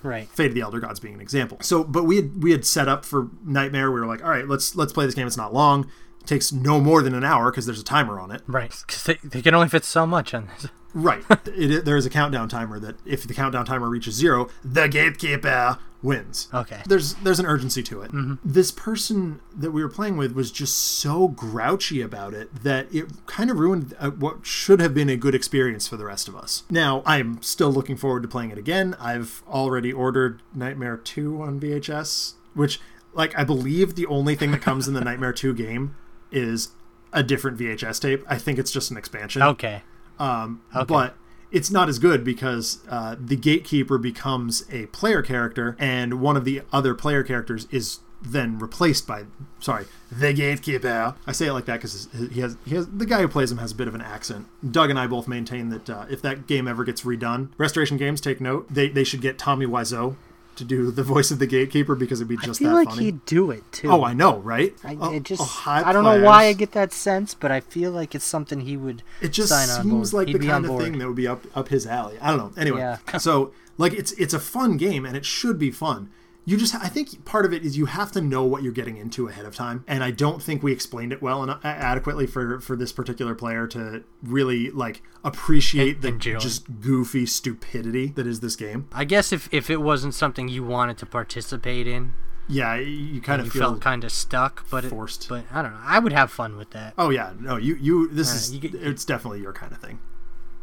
Right. 0.03 0.27
Fate 0.29 0.47
of 0.49 0.53
the 0.55 0.61
Elder 0.61 0.79
Gods 0.79 0.99
being 0.99 1.15
an 1.15 1.21
example. 1.21 1.57
So, 1.61 1.83
but 1.83 2.03
we 2.05 2.15
had 2.17 2.41
we 2.43 2.51
had 2.51 2.65
set 2.65 2.87
up 2.87 3.05
for 3.05 3.27
Nightmare. 3.43 3.91
We 3.91 3.99
were 3.99 4.05
like, 4.07 4.23
all 4.23 4.29
right, 4.29 4.47
let's 4.47 4.75
let's 4.75 4.93
play 4.93 5.05
this 5.05 5.15
game. 5.15 5.27
It's 5.27 5.35
not 5.37 5.53
long. 5.53 5.89
It 6.21 6.27
takes 6.27 6.51
no 6.51 6.79
more 6.79 7.01
than 7.03 7.13
an 7.13 7.23
hour 7.23 7.51
because 7.51 7.65
there's 7.65 7.79
a 7.79 7.83
timer 7.83 8.19
on 8.19 8.31
it. 8.31 8.41
Right. 8.47 8.73
Because 8.87 9.03
they, 9.03 9.19
they 9.23 9.41
can 9.41 9.53
only 9.53 9.67
fit 9.69 9.83
so 9.83 10.07
much 10.07 10.33
on 10.33 10.47
this. 10.47 10.67
Right. 10.95 11.23
it, 11.45 11.85
there 11.85 11.97
is 11.97 12.05
a 12.05 12.09
countdown 12.09 12.49
timer 12.49 12.79
that 12.79 12.95
if 13.05 13.27
the 13.27 13.33
countdown 13.33 13.65
timer 13.65 13.89
reaches 13.89 14.15
zero, 14.15 14.49
the 14.63 14.87
gatekeeper 14.87 15.77
wins. 16.01 16.47
Okay. 16.53 16.81
There's 16.85 17.15
there's 17.15 17.39
an 17.39 17.45
urgency 17.45 17.83
to 17.83 18.01
it. 18.01 18.11
This 18.43 18.71
person 18.71 19.41
that 19.55 19.71
we 19.71 19.83
were 19.83 19.89
playing 19.89 20.15
with 20.17 20.33
was 20.33 20.51
just 20.51 20.77
so 20.77 21.27
grouchy 21.27 22.01
about 22.01 22.33
it 22.33 22.63
that 22.63 22.93
it 22.93 23.07
kind 23.25 23.51
of 23.51 23.59
ruined 23.59 23.93
uh, 23.99 24.11
what 24.11 24.45
should 24.45 24.79
have 24.79 24.93
been 24.93 25.09
a 25.09 25.17
good 25.17 25.35
experience 25.35 25.87
for 25.87 25.97
the 25.97 26.05
rest 26.05 26.27
of 26.27 26.35
us. 26.35 26.63
Now, 26.69 27.03
I'm 27.05 27.41
still 27.41 27.71
looking 27.71 27.97
forward 27.97 28.21
to 28.23 28.29
playing 28.29 28.51
it 28.51 28.57
again. 28.57 28.95
I've 28.99 29.43
already 29.47 29.91
ordered 29.91 30.41
Nightmare 30.53 30.97
2 30.97 31.41
on 31.41 31.59
VHS, 31.59 32.33
which 32.53 32.79
like 33.13 33.37
I 33.37 33.43
believe 33.43 33.95
the 33.95 34.05
only 34.05 34.35
thing 34.35 34.51
that 34.51 34.61
comes 34.61 34.87
in 34.87 34.93
the 34.93 35.01
Nightmare 35.03 35.33
2 35.33 35.53
game 35.55 35.95
is 36.31 36.69
a 37.11 37.23
different 37.23 37.57
VHS 37.57 37.99
tape. 37.99 38.23
I 38.27 38.37
think 38.37 38.59
it's 38.59 38.71
just 38.71 38.91
an 38.91 38.97
expansion. 38.97 39.41
Okay. 39.41 39.81
Um, 40.19 40.61
Okay. 40.75 40.85
But 40.87 41.15
it's 41.51 41.71
not 41.71 41.87
as 41.89 41.99
good 41.99 42.23
because 42.23 42.79
uh, 42.89 43.15
the 43.19 43.35
gatekeeper 43.35 43.97
becomes 43.97 44.65
a 44.71 44.87
player 44.87 45.21
character, 45.21 45.75
and 45.79 46.19
one 46.21 46.35
of 46.35 46.43
the 46.43 46.61
other 46.73 46.93
player 46.93 47.23
characters 47.23 47.67
is 47.71 47.99
then 48.21 48.57
replaced 48.57 49.05
by 49.05 49.23
sorry 49.59 49.85
the 50.11 50.33
gatekeeper. 50.33 51.13
I 51.27 51.31
say 51.31 51.47
it 51.47 51.53
like 51.53 51.65
that 51.65 51.77
because 51.77 52.07
he 52.33 52.41
has 52.41 52.57
he 52.65 52.75
has 52.75 52.87
the 52.87 53.05
guy 53.05 53.21
who 53.21 53.27
plays 53.27 53.51
him 53.51 53.59
has 53.59 53.71
a 53.71 53.75
bit 53.75 53.87
of 53.87 53.93
an 53.95 54.01
accent. 54.01 54.47
Doug 54.69 54.89
and 54.89 54.97
I 54.97 55.05
both 55.07 55.27
maintain 55.27 55.69
that 55.69 55.89
uh, 55.89 56.05
if 56.09 56.21
that 56.23 56.47
game 56.47 56.67
ever 56.67 56.83
gets 56.83 57.03
redone, 57.03 57.49
Restoration 57.57 57.97
Games 57.97 58.21
take 58.21 58.41
note. 58.41 58.67
They 58.73 58.89
they 58.89 59.03
should 59.03 59.21
get 59.21 59.37
Tommy 59.37 59.65
Wiseau 59.67 60.15
to 60.55 60.63
do 60.63 60.91
the 60.91 61.03
voice 61.03 61.31
of 61.31 61.39
the 61.39 61.47
gatekeeper 61.47 61.95
because 61.95 62.19
it'd 62.21 62.27
be 62.27 62.37
just 62.37 62.61
I 62.61 62.65
feel 62.65 62.69
that 62.71 62.75
like 62.75 62.89
funny. 62.89 63.03
he'd 63.05 63.25
do 63.25 63.51
it 63.51 63.63
too. 63.71 63.89
Oh, 63.91 64.03
I 64.03 64.13
know, 64.13 64.37
right? 64.37 64.73
I, 64.83 64.97
Oh, 64.99 65.13
it 65.13 65.23
just, 65.23 65.41
oh, 65.43 65.63
I 65.65 65.91
don't 65.93 66.03
know 66.03 66.21
why 66.23 66.45
I 66.45 66.53
get 66.53 66.71
that 66.73 66.93
sense, 66.93 67.33
but 67.33 67.51
I 67.51 67.59
feel 67.59 67.91
like 67.91 68.15
it's 68.15 68.25
something 68.25 68.61
he 68.61 68.77
would 68.77 69.03
It 69.21 69.29
just 69.29 69.51
seems 69.81 70.13
like 70.13 70.27
He'd 70.27 70.41
the 70.41 70.47
kind 70.47 70.65
of 70.65 70.79
thing 70.79 70.97
that 70.99 71.07
would 71.07 71.15
be 71.15 71.27
up 71.27 71.45
up 71.55 71.67
his 71.69 71.85
alley. 71.85 72.17
I 72.21 72.29
don't 72.29 72.37
know. 72.37 72.61
Anyway, 72.61 72.79
Yeah. 72.79 72.97
so 73.17 73.51
like 73.77 73.93
it's 73.93 74.11
it's 74.13 74.33
a 74.33 74.39
fun 74.39 74.77
game 74.77 75.05
and 75.05 75.15
it 75.17 75.25
should 75.25 75.59
be 75.59 75.71
fun. 75.71 76.09
You 76.47 76.57
just 76.57 76.75
I 76.75 76.87
think 76.89 77.25
part 77.25 77.43
of 77.45 77.53
it 77.53 77.65
is 77.65 77.75
you 77.75 77.87
have 77.87 78.11
to 78.11 78.21
know 78.21 78.43
what 78.43 78.61
you're 78.61 78.71
getting 78.71 78.97
into 78.97 79.27
ahead 79.27 79.45
of 79.45 79.55
time, 79.55 79.83
and 79.87 80.03
I 80.03 80.11
don't 80.11 80.41
think 80.43 80.61
we 80.61 80.71
explained 80.71 81.11
it 81.11 81.19
well 81.21 81.41
and 81.41 81.51
adequately 81.63 82.27
for 82.27 82.59
for 82.59 82.75
this 82.75 82.91
particular 82.91 83.33
player 83.33 83.65
to 83.67 84.03
really 84.21 84.69
like 84.69 85.01
appreciate 85.23 86.01
the 86.01 86.09
Enjoy. 86.09 86.37
just 86.37 86.81
goofy 86.81 87.25
stupidity 87.25 88.07
that 88.15 88.27
is 88.27 88.41
this 88.41 88.55
game. 88.55 88.87
I 88.93 89.05
guess 89.05 89.33
if, 89.33 89.51
if 89.51 89.71
it 89.71 89.77
wasn't 89.81 90.13
something 90.13 90.47
you 90.47 90.63
wanted 90.63 90.99
to 90.99 91.07
participate 91.07 91.87
in, 91.87 92.13
Yeah, 92.47 92.75
you 92.75 93.21
kind 93.21 93.41
you 93.41 93.47
of 93.47 93.51
feel. 93.51 93.61
felt 93.63 93.81
kind 93.81 94.03
of 94.03 94.11
stuck. 94.11 94.69
But 94.69 94.85
forced. 94.85 95.23
It, 95.25 95.29
but 95.29 95.45
I 95.51 95.63
don't 95.63 95.71
know. 95.73 95.79
I 95.83 95.97
would 95.97 96.13
have 96.13 96.29
fun 96.29 96.57
with 96.57 96.69
that. 96.71 96.93
oh 96.95 97.09
yeah, 97.09 97.33
no, 97.39 97.57
you 97.57 97.75
you 97.81 98.07
this 98.09 98.31
Uh, 98.31 98.35
is 98.35 98.53
you 98.53 98.59
get- 98.59 98.75
it's 98.75 99.03
definitely 99.03 99.41
your 99.41 99.53
kind 99.53 99.71
of 99.71 99.79
thing. 99.79 99.97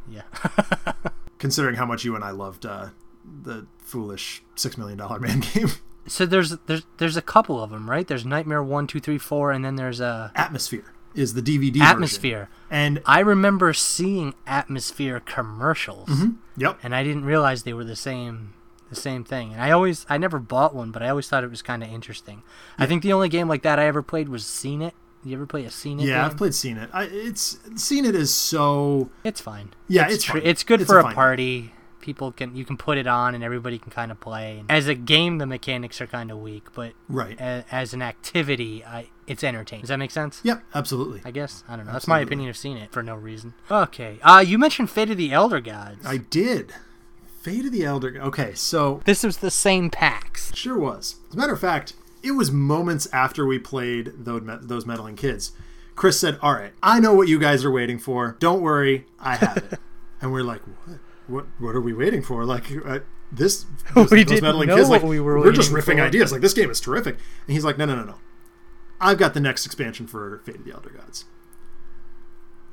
Yeah. 0.08 0.22
Considering 1.38 1.74
how 1.74 1.86
much 1.86 2.04
you 2.04 2.14
and 2.14 2.22
I 2.22 2.30
loved 2.30 2.64
uh, 2.66 2.90
the 3.24 3.66
foolish 3.78 4.42
six 4.54 4.76
million 4.78 4.98
dollar 4.98 5.18
man 5.20 5.40
game. 5.54 5.68
so 6.06 6.26
there's 6.26 6.56
there's 6.66 6.82
there's 6.98 7.16
a 7.16 7.22
couple 7.22 7.62
of 7.62 7.70
them, 7.70 7.88
right? 7.88 8.06
There's 8.06 8.24
Nightmare 8.26 8.62
one, 8.62 8.86
two, 8.86 9.00
three, 9.00 9.18
four, 9.18 9.52
and 9.52 9.64
then 9.64 9.76
there's 9.76 10.00
a 10.00 10.32
Atmosfear 10.36 10.84
is 11.14 11.34
the 11.34 11.42
DVD 11.42 11.78
version. 11.78 11.96
Atmosfear. 11.98 12.48
And 12.70 13.02
I 13.04 13.20
remember 13.20 13.72
seeing 13.74 14.34
Atmosfear 14.46 15.24
commercials, 15.24 16.08
mm-hmm. 16.08 16.30
yep, 16.60 16.78
and 16.82 16.94
I 16.94 17.04
didn't 17.04 17.24
realize 17.24 17.64
they 17.64 17.74
were 17.74 17.84
the 17.84 17.96
same 17.96 18.54
the 18.88 18.96
same 18.96 19.24
thing. 19.24 19.52
And 19.52 19.62
I 19.62 19.70
always 19.70 20.06
I 20.08 20.18
never 20.18 20.38
bought 20.38 20.74
one, 20.74 20.90
but 20.90 21.02
I 21.02 21.08
always 21.08 21.28
thought 21.28 21.44
it 21.44 21.50
was 21.50 21.62
kind 21.62 21.82
of 21.82 21.88
interesting. 21.90 22.42
I 22.78 22.86
think 22.86 23.02
the 23.02 23.12
only 23.12 23.28
game 23.28 23.48
like 23.48 23.62
that 23.62 23.78
I 23.78 23.86
ever 23.86 24.02
played 24.02 24.28
was 24.28 24.44
Scene 24.46 24.82
It. 24.82 24.94
You 25.24 25.34
ever 25.36 25.46
play 25.46 25.64
a 25.64 25.70
Scene 25.70 26.00
It? 26.00 26.06
yeah, 26.06 26.16
game? 26.16 26.24
I've 26.24 26.36
played 26.36 26.54
Scene 26.54 26.76
It. 26.78 26.90
I, 26.92 27.04
it's 27.04 27.58
Scene 27.76 28.04
It 28.04 28.14
is 28.14 28.34
so 28.34 29.10
It's 29.24 29.40
fine. 29.40 29.72
Yeah, 29.88 30.06
it's 30.06 30.14
it's 30.16 30.24
fine. 30.24 30.42
it's 30.44 30.62
good 30.64 30.80
It's 30.80 30.90
for 30.90 30.98
a 30.98 31.08
a, 31.10 31.14
party. 31.14 31.72
People 32.02 32.32
can 32.32 32.54
you 32.54 32.64
can 32.64 32.76
put 32.76 32.98
it 32.98 33.06
on 33.06 33.34
and 33.34 33.42
everybody 33.42 33.78
can 33.78 33.90
kind 33.90 34.10
of 34.12 34.20
play. 34.20 34.58
And 34.58 34.70
as 34.70 34.88
a 34.88 34.94
game, 34.94 35.38
the 35.38 35.46
mechanics 35.46 36.00
are 36.00 36.06
kind 36.06 36.30
of 36.30 36.38
weak, 36.38 36.64
but 36.74 36.92
right. 37.08 37.40
a, 37.40 37.64
as 37.70 37.94
an 37.94 38.02
activity, 38.02 38.84
I 38.84 39.06
it's 39.26 39.42
entertaining. 39.42 39.82
Does 39.82 39.88
that 39.88 39.98
make 39.98 40.10
sense? 40.10 40.40
Yep, 40.44 40.62
absolutely. 40.74 41.22
I 41.24 41.30
guess 41.30 41.64
I 41.68 41.76
don't 41.76 41.86
know. 41.86 41.92
That's 41.92 42.06
my 42.06 42.16
Absolutely. 42.16 42.28
opinion 42.28 42.50
of 42.50 42.56
Scene 42.56 42.76
It 42.76 42.92
for 42.92 43.02
no 43.02 43.14
reason. 43.14 43.54
Okay. 43.70 44.18
Uh, 44.22 44.44
you 44.46 44.58
mentioned 44.58 44.90
Fate 44.90 45.10
of 45.10 45.16
the 45.16 45.32
Elder 45.32 45.60
Gods. 45.60 46.04
I 46.04 46.18
did. 46.18 46.74
Fate 47.40 47.64
of 47.64 47.72
the 47.72 47.84
Elder. 47.84 48.20
Okay, 48.20 48.54
so 48.54 49.00
this 49.04 49.24
was 49.24 49.38
the 49.38 49.50
same 49.50 49.90
PAX. 49.90 50.54
sure 50.54 50.78
was. 50.78 51.16
As 51.28 51.34
a 51.34 51.38
matter 51.38 51.52
of 51.52 51.60
fact, 51.60 51.94
it 52.22 52.32
was 52.32 52.50
moments 52.50 53.08
after 53.12 53.46
we 53.46 53.58
played 53.58 54.12
those 54.16 54.42
those 54.62 54.86
meddling 54.86 55.16
kids. 55.16 55.52
Chris 55.94 56.18
said, 56.18 56.38
"All 56.40 56.54
right, 56.54 56.72
I 56.82 57.00
know 57.00 57.14
what 57.14 57.28
you 57.28 57.38
guys 57.38 57.64
are 57.64 57.70
waiting 57.70 57.98
for. 57.98 58.36
Don't 58.38 58.62
worry, 58.62 59.06
I 59.18 59.36
have 59.36 59.56
it." 59.56 59.78
and 60.20 60.32
we're 60.32 60.44
like, 60.44 60.62
"What? 60.86 60.98
What? 61.32 61.46
What 61.58 61.74
are 61.74 61.80
we 61.80 61.92
waiting 61.92 62.22
for?" 62.22 62.44
Like 62.44 62.64
uh, 62.86 63.00
this. 63.32 63.64
those, 63.94 64.10
We 64.10 64.18
those 64.22 64.26
didn't 64.26 64.42
meddling 64.42 64.68
know 64.68 64.76
kids, 64.76 64.88
what 64.88 65.02
like, 65.02 65.08
we 65.10 65.18
were 65.20 65.40
We're 65.40 65.52
just 65.52 65.72
riffing 65.72 65.96
for." 65.96 66.02
ideas. 66.02 66.30
Like 66.32 66.40
this 66.42 66.54
game 66.54 66.70
is 66.70 66.80
terrific. 66.80 67.14
And 67.46 67.54
he's 67.54 67.64
like, 67.64 67.78
"No, 67.78 67.84
no, 67.86 67.96
no, 67.96 68.04
no. 68.04 68.14
I've 69.00 69.18
got 69.18 69.34
the 69.34 69.40
next 69.40 69.66
expansion 69.66 70.06
for 70.06 70.40
Fate 70.44 70.56
of 70.56 70.64
the 70.64 70.72
Elder 70.72 70.90
Gods." 70.90 71.24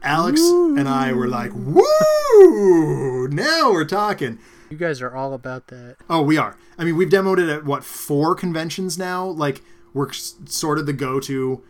Alex 0.01 0.39
and 0.41 0.87
I 0.87 1.11
were 1.11 1.27
like, 1.27 1.51
"Woo! 1.53 3.27
Now 3.27 3.71
we're 3.71 3.85
talking." 3.85 4.39
You 4.69 4.77
guys 4.77 5.01
are 5.01 5.13
all 5.15 5.33
about 5.33 5.67
that. 5.67 5.97
Oh, 6.09 6.21
we 6.21 6.37
are. 6.37 6.55
I 6.77 6.83
mean, 6.85 6.95
we've 6.95 7.09
demoed 7.09 7.39
it 7.39 7.49
at 7.49 7.65
what 7.65 7.83
four 7.83 8.35
conventions 8.35 8.97
now. 8.97 9.25
Like 9.25 9.61
we're 9.93 10.09
s- 10.09 10.35
sort 10.45 10.77
of 10.79 10.85
the 10.85 10.93
go-to, 10.93 11.63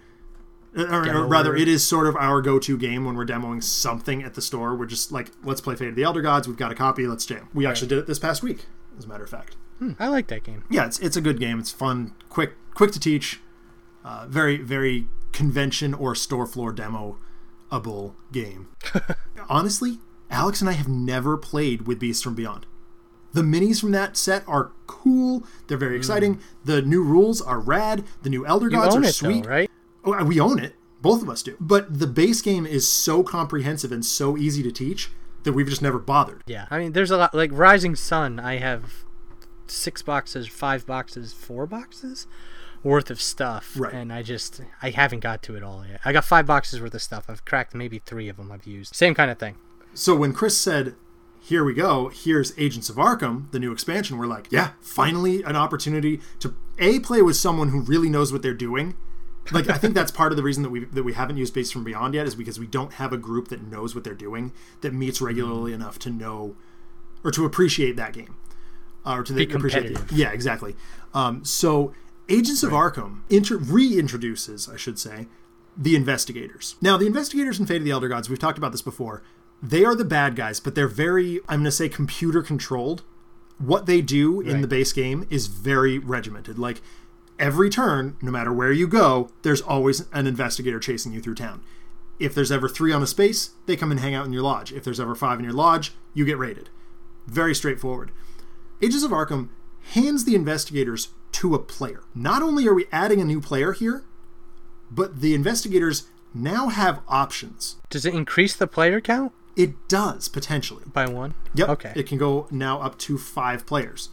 or, 0.75 1.09
or 1.09 1.25
rather, 1.27 1.55
it 1.55 1.67
is 1.67 1.85
sort 1.85 2.07
of 2.07 2.15
our 2.15 2.41
go-to 2.41 2.77
game 2.77 3.05
when 3.05 3.15
we're 3.15 3.25
demoing 3.25 3.63
something 3.63 4.23
at 4.23 4.33
the 4.35 4.41
store. 4.41 4.75
We're 4.75 4.85
just 4.85 5.11
like, 5.11 5.31
let's 5.43 5.61
play 5.61 5.75
Fate 5.75 5.89
of 5.89 5.95
the 5.95 6.03
Elder 6.03 6.21
Gods. 6.21 6.47
We've 6.47 6.57
got 6.57 6.71
a 6.71 6.75
copy. 6.75 7.07
Let's 7.07 7.25
jam. 7.25 7.49
We 7.53 7.65
actually 7.65 7.87
did 7.87 7.97
it 7.97 8.07
this 8.07 8.19
past 8.19 8.43
week, 8.43 8.65
as 8.97 9.05
a 9.05 9.07
matter 9.07 9.23
of 9.23 9.29
fact. 9.29 9.55
I 9.97 10.09
like 10.09 10.27
that 10.27 10.43
game. 10.43 10.65
Yeah, 10.69 10.85
it's 10.85 10.99
it's 10.99 11.15
a 11.15 11.21
good 11.21 11.39
game. 11.39 11.57
It's 11.57 11.71
fun, 11.71 12.13
quick, 12.27 12.53
quick 12.73 12.91
to 12.91 12.99
teach. 12.99 13.39
Uh, 14.03 14.25
very 14.27 14.57
very 14.57 15.07
convention 15.31 15.93
or 15.93 16.15
store 16.15 16.45
floor 16.45 16.71
demo-able 16.73 18.15
game. 18.31 18.67
Honestly, 19.49 19.99
Alex 20.29 20.59
and 20.61 20.69
I 20.69 20.73
have 20.73 20.87
never 20.89 21.37
played 21.37 21.87
with 21.87 21.97
Beasts 21.99 22.21
from 22.23 22.35
Beyond. 22.35 22.65
The 23.31 23.41
minis 23.41 23.79
from 23.79 23.91
that 23.91 24.17
set 24.17 24.43
are 24.47 24.71
cool. 24.87 25.43
They're 25.67 25.77
very 25.77 25.95
exciting. 25.95 26.39
The 26.65 26.81
new 26.81 27.03
rules 27.03 27.41
are 27.41 27.59
rad. 27.59 28.03
The 28.23 28.29
new 28.29 28.45
Elder 28.45 28.67
Hmm. 28.67 28.73
Gods 28.75 28.95
are 28.95 29.03
it 29.03 29.13
sweet. 29.13 29.43
though, 29.43 29.49
right? 29.49 29.68
We 30.23 30.39
own 30.39 30.59
it. 30.59 30.75
Both 31.01 31.21
of 31.21 31.29
us 31.29 31.41
do. 31.43 31.55
But 31.59 31.99
the 31.99 32.07
base 32.07 32.41
game 32.41 32.65
is 32.65 32.87
so 32.87 33.23
comprehensive 33.23 33.91
and 33.91 34.05
so 34.05 34.37
easy 34.37 34.61
to 34.63 34.71
teach 34.71 35.09
that 35.43 35.53
we've 35.53 35.67
just 35.69 35.81
never 35.81 35.97
bothered. 35.99 36.43
Yeah. 36.45 36.67
I 36.69 36.79
mean, 36.79 36.91
there's 36.91 37.11
a 37.11 37.17
lot 37.17 37.33
like 37.33 37.51
Rising 37.53 37.95
Sun. 37.95 38.39
I 38.39 38.57
have 38.57 39.05
six 39.67 40.01
boxes, 40.01 40.47
five 40.47 40.85
boxes, 40.85 41.31
four 41.31 41.65
boxes 41.65 42.27
worth 42.83 43.09
of 43.11 43.21
stuff, 43.21 43.73
Right. 43.77 43.93
and 43.93 44.11
I 44.11 44.23
just 44.23 44.61
I 44.81 44.89
haven't 44.89 45.19
got 45.21 45.41
to 45.43 45.55
it 45.55 45.63
all 45.63 45.85
yet. 45.85 45.99
I 46.05 46.11
got 46.13 46.25
five 46.25 46.45
boxes 46.45 46.81
worth 46.81 46.93
of 46.93 47.01
stuff. 47.01 47.25
I've 47.29 47.45
cracked 47.45 47.73
maybe 47.75 47.99
three 47.99 48.27
of 48.29 48.37
them. 48.37 48.51
I've 48.51 48.65
used 48.65 48.95
same 48.95 49.13
kind 49.13 49.29
of 49.31 49.37
thing. 49.37 49.55
So 49.93 50.15
when 50.15 50.33
Chris 50.33 50.57
said, 50.57 50.95
"Here 51.39 51.63
we 51.63 51.73
go. 51.73 52.09
Here's 52.13 52.57
Agents 52.57 52.89
of 52.89 52.95
Arkham, 52.97 53.51
the 53.51 53.59
new 53.59 53.71
expansion," 53.71 54.17
we're 54.17 54.27
like, 54.27 54.47
"Yeah, 54.51 54.71
finally 54.81 55.43
an 55.43 55.55
opportunity 55.55 56.19
to 56.39 56.53
a 56.77 56.99
play 56.99 57.21
with 57.21 57.35
someone 57.37 57.69
who 57.69 57.81
really 57.81 58.09
knows 58.09 58.31
what 58.33 58.41
they're 58.41 58.53
doing." 58.53 58.95
Like 59.51 59.69
I 59.69 59.77
think 59.77 59.95
that's 59.95 60.11
part 60.11 60.31
of 60.31 60.37
the 60.37 60.43
reason 60.43 60.61
that 60.63 60.69
we 60.69 60.85
that 60.85 61.03
we 61.03 61.13
haven't 61.13 61.37
used 61.37 61.53
Beasts 61.53 61.71
from 61.71 61.83
Beyond 61.83 62.13
yet 62.13 62.27
is 62.27 62.35
because 62.35 62.59
we 62.59 62.67
don't 62.67 62.93
have 62.93 63.11
a 63.13 63.17
group 63.17 63.47
that 63.47 63.63
knows 63.63 63.95
what 63.95 64.03
they're 64.03 64.13
doing 64.13 64.51
that 64.81 64.93
meets 64.93 65.21
regularly 65.21 65.73
enough 65.73 65.97
to 65.99 66.09
know 66.11 66.55
or 67.23 67.31
to 67.31 67.45
appreciate 67.45 67.95
that 67.95 68.13
game 68.13 68.35
uh, 69.05 69.15
or 69.15 69.23
to 69.23 69.33
Be 69.33 69.43
appreciate 69.51 69.95
the- 69.95 70.15
yeah, 70.15 70.31
exactly. 70.31 70.75
Um, 71.13 71.43
so 71.43 71.93
Agents 72.29 72.61
of 72.61 72.71
Arkham 72.71 73.21
inter- 73.29 73.57
reintroduces, 73.57 74.71
I 74.71 74.77
should 74.77 74.99
say, 74.99 75.27
the 75.75 75.95
investigators. 75.95 76.75
Now, 76.81 76.95
the 76.97 77.07
investigators 77.07 77.59
in 77.59 77.65
Fate 77.65 77.77
of 77.77 77.83
the 77.85 77.91
Elder 77.91 78.07
Gods, 78.07 78.29
we've 78.29 78.37
talked 78.39 78.57
about 78.59 78.71
this 78.71 78.83
before. 78.83 79.23
They 79.63 79.83
are 79.83 79.95
the 79.95 80.05
bad 80.05 80.35
guys, 80.35 80.59
but 80.59 80.75
they're 80.75 80.87
very, 80.87 81.39
I'm 81.49 81.59
going 81.61 81.63
to 81.65 81.71
say, 81.71 81.89
computer 81.89 82.43
controlled. 82.43 83.01
What 83.57 83.87
they 83.87 84.01
do 84.01 84.39
in 84.41 84.61
the 84.61 84.67
base 84.67 84.93
game 84.93 85.25
is 85.29 85.47
very 85.47 85.97
regimented. 85.99 86.57
Like 86.59 86.81
every 87.39 87.69
turn, 87.69 88.17
no 88.21 88.31
matter 88.31 88.53
where 88.53 88.71
you 88.71 88.87
go, 88.87 89.29
there's 89.41 89.61
always 89.61 90.05
an 90.11 90.27
investigator 90.27 90.79
chasing 90.79 91.13
you 91.13 91.21
through 91.21 91.35
town. 91.35 91.63
If 92.19 92.35
there's 92.35 92.51
ever 92.51 92.67
three 92.67 92.91
on 92.91 93.01
a 93.01 93.07
space, 93.07 93.51
they 93.65 93.75
come 93.77 93.91
and 93.91 93.99
hang 93.99 94.13
out 94.13 94.25
in 94.25 94.33
your 94.33 94.41
lodge. 94.43 94.73
If 94.73 94.83
there's 94.83 94.99
ever 94.99 95.15
five 95.15 95.39
in 95.39 95.45
your 95.45 95.53
lodge, 95.53 95.93
you 96.13 96.25
get 96.25 96.37
raided. 96.37 96.69
Very 97.27 97.55
straightforward. 97.55 98.11
Ages 98.81 99.03
of 99.03 99.11
Arkham 99.11 99.49
hands 99.93 100.25
the 100.25 100.35
investigators 100.35 101.09
to 101.33 101.55
a 101.55 101.59
player. 101.59 102.01
Not 102.13 102.41
only 102.41 102.67
are 102.67 102.73
we 102.73 102.87
adding 102.91 103.21
a 103.21 103.25
new 103.25 103.39
player 103.39 103.71
here, 103.71 104.03
but 104.91 105.21
the 105.21 105.33
investigators 105.33 106.07
now 106.33 106.67
have 106.69 107.01
options. 107.07 107.77
Does 107.89 108.05
it 108.05 108.13
increase 108.13 108.55
the 108.55 108.67
player 108.67 108.99
count 108.99 109.31
It 109.55 109.87
does 109.87 110.27
potentially. 110.27 110.83
by 110.91 111.07
one? 111.07 111.33
Yep. 111.55 111.69
Okay. 111.69 111.93
It 111.95 112.07
can 112.07 112.17
go 112.17 112.47
now 112.51 112.81
up 112.81 112.97
to 112.99 113.17
five 113.17 113.65
players, 113.65 114.09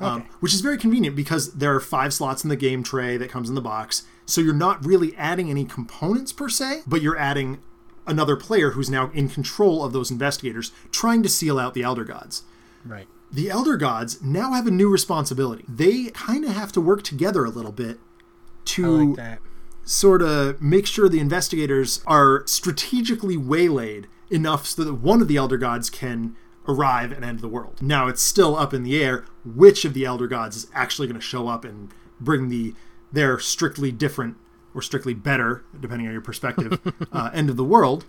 um, 0.00 0.20
Okay. 0.22 0.28
which 0.40 0.54
is 0.54 0.60
very 0.60 0.78
convenient 0.78 1.14
because 1.16 1.52
there 1.54 1.74
are 1.74 1.80
five 1.80 2.12
slots 2.12 2.42
in 2.44 2.50
the 2.50 2.56
game 2.56 2.82
tray 2.82 3.16
that 3.16 3.30
comes 3.30 3.48
in 3.48 3.54
the 3.54 3.60
box. 3.60 4.04
So 4.26 4.40
you're 4.40 4.54
not 4.54 4.84
really 4.84 5.14
adding 5.16 5.50
any 5.50 5.64
components 5.64 6.32
per 6.32 6.48
se, 6.48 6.82
but 6.86 7.02
you're 7.02 7.18
adding 7.18 7.58
another 8.06 8.36
player 8.36 8.70
who's 8.72 8.90
now 8.90 9.10
in 9.14 9.28
control 9.28 9.84
of 9.84 9.92
those 9.92 10.10
investigators, 10.10 10.72
trying 10.90 11.22
to 11.22 11.28
seal 11.28 11.58
out 11.58 11.74
the 11.74 11.82
Elder 11.82 12.04
Gods. 12.04 12.42
Right. 12.84 13.06
The 13.30 13.48
Elder 13.50 13.76
Gods 13.76 14.20
now 14.22 14.52
have 14.52 14.66
a 14.66 14.70
new 14.70 14.88
responsibility. 14.90 15.64
They 15.68 16.06
kind 16.10 16.44
of 16.44 16.52
have 16.52 16.72
to 16.72 16.80
work 16.80 17.02
together 17.02 17.44
a 17.44 17.50
little 17.50 17.72
bit 17.72 17.98
to 18.66 19.14
like 19.14 19.38
sort 19.84 20.22
of 20.22 20.60
make 20.60 20.86
sure 20.86 21.08
the 21.08 21.18
investigators 21.20 22.02
are 22.06 22.44
strategically 22.46 23.36
waylaid 23.36 24.06
enough 24.30 24.66
so 24.66 24.84
that 24.84 24.94
one 24.94 25.20
of 25.20 25.28
the 25.28 25.36
elder 25.36 25.56
gods 25.56 25.90
can 25.90 26.36
arrive 26.68 27.12
and 27.12 27.24
end 27.24 27.40
the 27.40 27.48
world. 27.48 27.80
Now 27.82 28.08
it's 28.08 28.22
still 28.22 28.56
up 28.56 28.72
in 28.72 28.82
the 28.82 29.02
air 29.02 29.24
which 29.44 29.84
of 29.84 29.94
the 29.94 30.04
elder 30.04 30.26
gods 30.26 30.56
is 30.56 30.66
actually 30.74 31.08
going 31.08 31.20
to 31.20 31.26
show 31.26 31.48
up 31.48 31.64
and 31.64 31.90
bring 32.20 32.48
the 32.48 32.74
their 33.12 33.38
strictly 33.38 33.92
different 33.92 34.36
or 34.74 34.80
strictly 34.80 35.12
better, 35.12 35.64
depending 35.78 36.06
on 36.06 36.12
your 36.12 36.22
perspective, 36.22 36.80
uh, 37.12 37.30
end 37.34 37.50
of 37.50 37.56
the 37.56 37.64
world. 37.64 38.06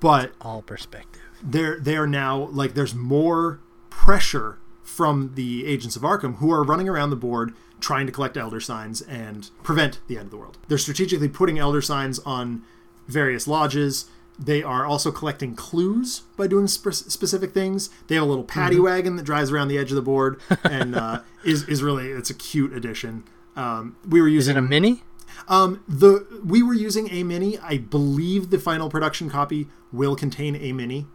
But 0.00 0.32
All 0.40 0.62
perspective. 0.62 1.22
they're 1.42 1.78
they 1.78 1.96
are 1.96 2.06
now 2.06 2.48
like 2.52 2.74
there's 2.74 2.94
more 2.94 3.60
pressure 3.90 4.58
from 4.82 5.32
the 5.34 5.66
agents 5.66 5.96
of 5.96 6.02
Arkham 6.02 6.36
who 6.36 6.52
are 6.52 6.62
running 6.62 6.88
around 6.88 7.10
the 7.10 7.16
board 7.16 7.54
trying 7.80 8.06
to 8.06 8.12
collect 8.12 8.36
elder 8.36 8.60
signs 8.60 9.00
and 9.02 9.50
prevent 9.62 10.00
the 10.06 10.16
end 10.16 10.26
of 10.26 10.30
the 10.30 10.36
world. 10.36 10.58
They're 10.68 10.78
strategically 10.78 11.28
putting 11.28 11.58
elder 11.58 11.80
signs 11.82 12.18
on 12.20 12.62
various 13.08 13.46
lodges. 13.48 14.06
They 14.38 14.62
are 14.62 14.84
also 14.86 15.12
collecting 15.12 15.54
clues 15.54 16.20
by 16.36 16.46
doing 16.46 16.66
spe- 16.66 16.92
specific 16.92 17.52
things. 17.52 17.90
They 18.08 18.14
have 18.16 18.24
a 18.24 18.26
little 18.26 18.44
paddy 18.44 18.80
wagon 18.80 19.16
that 19.16 19.24
drives 19.24 19.52
around 19.52 19.68
the 19.68 19.78
edge 19.78 19.90
of 19.90 19.96
the 19.96 20.02
board 20.02 20.40
and 20.64 20.96
uh, 20.96 21.20
is 21.44 21.68
is 21.68 21.82
really 21.82 22.08
it's 22.08 22.30
a 22.30 22.34
cute 22.34 22.72
addition. 22.72 23.24
Um, 23.56 23.96
we 24.08 24.20
were 24.22 24.28
Is 24.28 24.34
using 24.34 24.56
it 24.56 24.58
a 24.58 24.62
mini? 24.62 25.02
um, 25.48 25.82
the 25.86 26.26
we 26.44 26.62
were 26.62 26.74
using 26.74 27.10
a 27.10 27.22
mini. 27.22 27.58
I 27.58 27.78
believe 27.78 28.50
the 28.50 28.58
final 28.58 28.88
production 28.88 29.28
copy 29.30 29.68
will 29.92 30.16
contain 30.16 30.56
a 30.56 30.72
mini. 30.72 31.06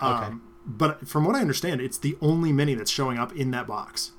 Um, 0.00 0.14
Okay. 0.22 0.34
But 0.66 1.06
from 1.06 1.26
what 1.26 1.36
I 1.36 1.40
understand, 1.42 1.82
it's 1.82 1.98
the 1.98 2.16
only 2.22 2.50
mini 2.50 2.74
that's 2.74 2.90
showing 2.90 3.18
up 3.18 3.36
in 3.36 3.50
that 3.50 3.66
box. 3.66 4.12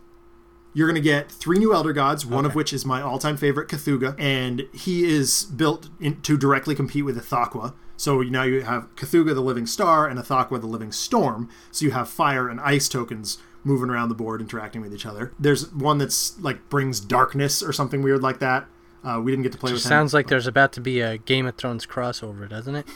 You're 0.75 0.87
going 0.87 0.93
to 0.95 1.01
get 1.01 1.31
three 1.31 1.57
new 1.57 1.73
Elder 1.73 1.91
Gods, 1.91 2.23
one 2.23 2.45
of 2.45 2.53
which 2.53 2.71
is 2.71 2.85
my 2.85 3.01
all-time 3.01 3.35
favorite, 3.35 3.67
Cthulhu, 3.69 4.13
and 4.19 4.67
he 4.71 5.05
is 5.05 5.45
built 5.45 5.89
in, 5.99 6.21
to 6.21 6.37
directly 6.37 6.75
compete 6.75 7.03
with 7.03 7.17
Ithaqua. 7.17 7.73
So 7.97 8.21
now 8.21 8.43
you 8.43 8.61
have 8.61 8.93
Cthulhu, 8.95 9.33
the 9.33 9.41
Living 9.41 9.65
Star, 9.65 10.07
and 10.07 10.19
Ithaqua, 10.19 10.59
the 10.59 10.67
Living 10.67 10.91
Storm. 10.91 11.49
So 11.71 11.85
you 11.85 11.91
have 11.91 12.09
fire 12.09 12.49
and 12.49 12.59
ice 12.59 12.89
tokens 12.89 13.37
moving 13.63 13.89
around 13.89 14.09
the 14.09 14.15
board, 14.15 14.41
interacting 14.41 14.81
with 14.81 14.93
each 14.93 15.05
other. 15.05 15.31
There's 15.39 15.71
one 15.73 15.97
that's 15.97 16.39
like 16.39 16.69
brings 16.69 16.99
darkness 16.99 17.63
or 17.63 17.73
something 17.73 18.01
weird 18.03 18.21
like 18.21 18.39
that. 18.39 18.67
Uh, 19.03 19.21
we 19.23 19.31
didn't 19.31 19.43
get 19.43 19.51
to 19.53 19.57
play 19.57 19.71
with 19.71 19.83
him. 19.83 19.89
Sounds 19.89 20.13
like 20.13 20.27
there's 20.27 20.47
about 20.47 20.73
to 20.73 20.81
be 20.81 20.99
a 20.99 21.17
Game 21.17 21.45
of 21.45 21.55
Thrones 21.55 21.85
crossover, 21.85 22.49
doesn't 22.49 22.75
it? 22.75 22.87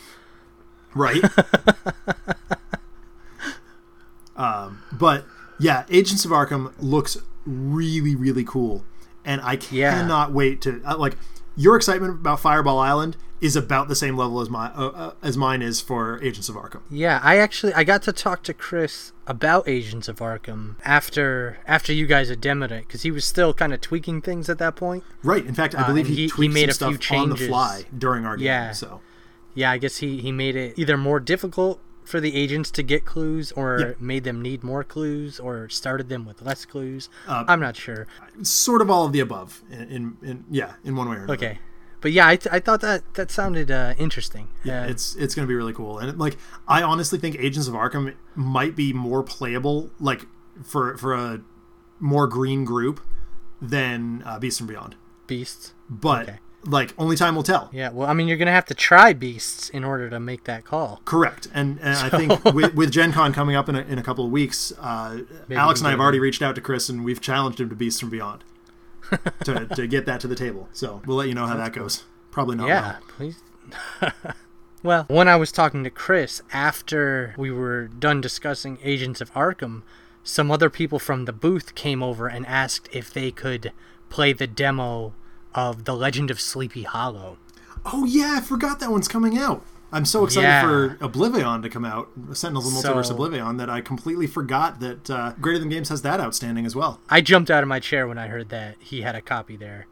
right? 0.96 1.24
um, 4.36 4.82
but 4.92 5.26
yeah, 5.60 5.86
Agents 5.90 6.26
of 6.26 6.32
Arkham 6.32 6.74
looks 6.80 7.18
really, 7.46 8.16
really 8.16 8.44
cool, 8.44 8.84
and 9.26 9.42
I 9.42 9.60
Yeah. 9.72 9.92
cannot 9.92 10.32
wait 10.34 10.62
to 10.62 10.82
uh, 10.86 10.98
like. 10.98 11.18
Your 11.56 11.76
excitement 11.76 12.14
about 12.22 12.40
Fireball 12.40 12.80
Island 12.80 13.18
is 13.42 13.56
about 13.56 13.88
the 13.88 13.96
same 13.96 14.18
level 14.18 14.42
as 14.42 14.50
my 14.50 14.68
uh, 14.74 14.88
uh, 14.88 15.14
as 15.24 15.38
mine 15.38 15.62
is 15.62 15.80
for 15.82 16.22
Agents 16.24 16.50
of 16.50 16.56
Arkham. 16.56 16.82
Yeah, 16.90 17.20
I 17.24 17.38
actually 17.38 17.74
I 17.74 17.84
got 17.84 18.02
to 18.04 18.12
talk 18.12 18.44
to 18.44 18.54
Chris 18.54 19.14
about 19.28 19.68
Agents 19.68 20.08
of 20.08 20.18
Arkham 20.20 20.76
after 20.84 21.60
after 21.68 21.94
you 21.94 22.06
guys 22.06 22.30
had 22.30 22.42
demoed 22.42 22.72
it 22.72 22.88
because 22.88 23.04
he 23.04 23.12
was 23.12 23.26
still 23.26 23.54
kind 23.54 23.74
of 23.74 23.82
tweaking 23.82 24.22
things 24.22 24.50
at 24.50 24.58
that 24.58 24.76
point. 24.76 25.04
Right. 25.24 25.46
In 25.46 25.54
fact, 25.56 25.74
I 25.76 25.86
believe 25.88 26.06
Uh, 26.06 26.10
he, 26.10 26.16
he- 26.28 26.42
he 26.44 26.48
made 26.48 26.74
some 26.74 26.96
a 26.96 26.98
few 26.98 27.02
stuff 27.02 27.18
on 27.18 27.30
the 27.30 27.38
fly 27.38 27.86
during 27.98 28.26
our 28.26 28.36
game. 28.38 28.46
Yeah. 28.48 28.72
So 28.74 29.02
Yeah, 29.56 29.72
I 29.72 29.78
guess 29.78 29.98
he 29.98 30.20
he 30.22 30.32
made 30.32 30.56
it 30.56 30.78
either 30.78 30.98
more 30.98 31.20
difficult 31.20 31.80
for 32.04 32.20
the 32.20 32.36
agents 32.36 32.72
to 32.72 32.82
get 32.82 33.06
clues 33.06 33.52
or 33.52 33.80
Yeah. 33.80 33.92
made 34.00 34.24
them 34.24 34.42
need 34.42 34.64
more 34.64 34.84
clues 34.84 35.40
or 35.40 35.70
started 35.70 36.10
them 36.10 36.26
with 36.26 36.42
less 36.42 36.66
clues. 36.66 37.08
Uh, 37.28 37.44
I'm 37.48 37.60
not 37.60 37.76
sure. 37.76 38.08
sort 38.42 38.82
of 38.82 38.90
all 38.90 39.06
of 39.06 39.12
the 39.14 39.20
above. 39.20 39.62
In, 39.72 39.80
in, 39.90 40.18
in 40.24 40.44
yeah, 40.50 40.74
in 40.84 40.96
one 40.96 41.08
way 41.10 41.18
or 41.18 41.24
another. 41.24 41.34
Okay. 41.36 41.60
But 42.02 42.12
yeah, 42.14 42.28
I, 42.28 42.36
th- 42.38 42.54
I 42.54 42.60
thought 42.60 42.82
that 42.82 43.14
that 43.16 43.30
sounded 43.32 43.70
uh, 43.72 43.94
interesting. 43.98 44.48
Yeah, 44.64 44.84
Uh, 44.84 44.88
it's 44.88 45.16
it's 45.16 45.36
going 45.36 45.46
to 45.46 45.50
be 45.50 45.56
really 45.56 45.74
cool, 45.74 46.00
and 46.00 46.18
like 46.18 46.38
I 46.68 46.82
honestly 46.82 47.20
think 47.20 47.36
Agents 47.40 47.68
of 47.68 47.74
Arkham 47.74 48.16
might 48.36 48.76
be 48.76 48.94
more 48.94 49.22
playable, 49.24 49.90
like 50.00 50.26
for 50.64 50.96
for 50.98 51.14
a 51.14 51.42
more 52.00 52.28
green 52.28 52.64
group 52.66 53.02
than 53.62 54.24
uh, 54.26 54.40
Beasts 54.40 54.58
from 54.60 54.68
Beyond. 54.68 54.96
beasts. 55.28 55.74
But 55.90 56.24
Okay. 56.30 56.40
like 56.66 56.94
only 56.98 57.16
time 57.16 57.36
will 57.36 57.44
tell. 57.44 57.70
Yeah, 57.74 57.90
well, 57.90 58.08
I 58.10 58.14
mean, 58.14 58.28
you're 58.28 58.38
gonna 58.38 58.52
have 58.52 58.66
to 58.68 58.74
try 58.74 59.12
beasts 59.14 59.70
in 59.70 59.84
order 59.84 60.10
to 60.10 60.20
make 60.20 60.46
that 60.46 60.64
call. 60.66 61.02
Correct, 61.06 61.48
and, 61.54 61.80
and 61.82 61.96
I 61.98 62.10
think 62.10 62.44
with, 62.46 62.74
with 62.76 62.92
Gen 62.98 63.12
Con 63.12 63.34
coming 63.34 63.56
up 63.56 63.68
in 63.70 63.76
a, 63.76 63.82
in 63.82 63.98
a 63.98 64.04
couple 64.04 64.26
of 64.26 64.32
weeks, 64.32 64.72
uh, 64.80 65.20
Alex 65.52 65.82
and 65.82 65.88
I 65.88 65.92
have 65.92 66.00
already 66.00 66.20
reached 66.20 66.42
out 66.42 66.56
to 66.56 66.62
Chris, 66.62 66.88
and 66.90 67.04
we've 67.04 67.22
challenged 67.22 67.60
him 67.60 67.70
to 67.70 67.76
Beasts 67.76 68.00
from 68.00 68.10
Beyond 68.10 68.44
to, 69.44 69.66
to 69.68 69.88
get 69.88 70.06
that 70.06 70.20
to 70.22 70.28
the 70.28 70.36
table. 70.36 70.70
So 70.72 71.02
we'll 71.06 71.18
let 71.18 71.28
you 71.28 71.34
know 71.34 71.46
how 71.46 71.58
that 71.58 71.74
goes. 71.74 72.04
Probably 72.32 72.56
not. 72.56 72.68
yeah, 72.68 72.82
well. 72.82 73.00
please. 73.10 73.44
well, 74.84 75.06
when 75.08 75.28
I 75.28 75.36
was 75.36 75.52
talking 75.52 75.84
to 75.84 75.90
Chris 75.90 76.42
after 76.54 77.34
we 77.38 77.52
were 77.52 77.88
done 77.88 78.22
discussing 78.22 78.78
Agents 78.84 79.22
of 79.22 79.34
Arkham, 79.34 79.84
some 80.24 80.52
other 80.52 80.70
people 80.70 81.00
from 81.00 81.26
the 81.26 81.34
booth 81.34 81.76
came 81.76 82.04
over 82.04 82.28
and 82.28 82.46
asked 82.46 82.90
if 82.92 83.12
they 83.12 83.32
could 83.32 83.72
play 84.10 84.34
the 84.34 84.48
demo 84.48 85.14
of 85.56 85.86
The 85.86 85.96
Legend 85.96 86.30
of 86.30 86.40
Sleepy 86.40 86.84
Hollow. 86.84 87.38
Oh 87.86 88.06
yeah, 88.06 88.36
I 88.38 88.42
forgot 88.42 88.80
that 88.80 88.92
one's 88.92 89.08
coming 89.08 89.38
out. 89.38 89.66
I'm 89.92 90.06
so 90.06 90.24
excited 90.24 90.48
Yeah. 90.48 90.62
for 90.62 90.90
OblivAeon 90.98 91.64
to 91.64 91.70
come 91.70 91.84
out, 91.86 92.10
Sentinels 92.34 92.68
of 92.68 92.74
Multiverse 92.74 93.08
So- 93.08 93.16
OblivAeon, 93.16 93.58
that 93.58 93.70
I 93.70 93.82
completely 93.82 94.28
forgot 94.28 94.80
that 94.82 95.10
uh, 95.10 95.34
Greater 95.42 95.60
Than 95.60 95.70
Games 95.70 95.90
has 95.90 96.02
that 96.04 96.20
outstanding 96.20 96.66
as 96.66 96.76
well. 96.76 97.00
I 97.10 97.22
jumped 97.22 97.50
out 97.50 97.64
of 97.64 97.70
my 97.70 97.80
chair 97.80 98.08
when 98.08 98.18
I 98.18 98.28
heard 98.28 98.50
that 98.50 98.76
he 98.80 99.02
had 99.02 99.16
a 99.16 99.22
copy 99.22 99.56
there. 99.58 99.88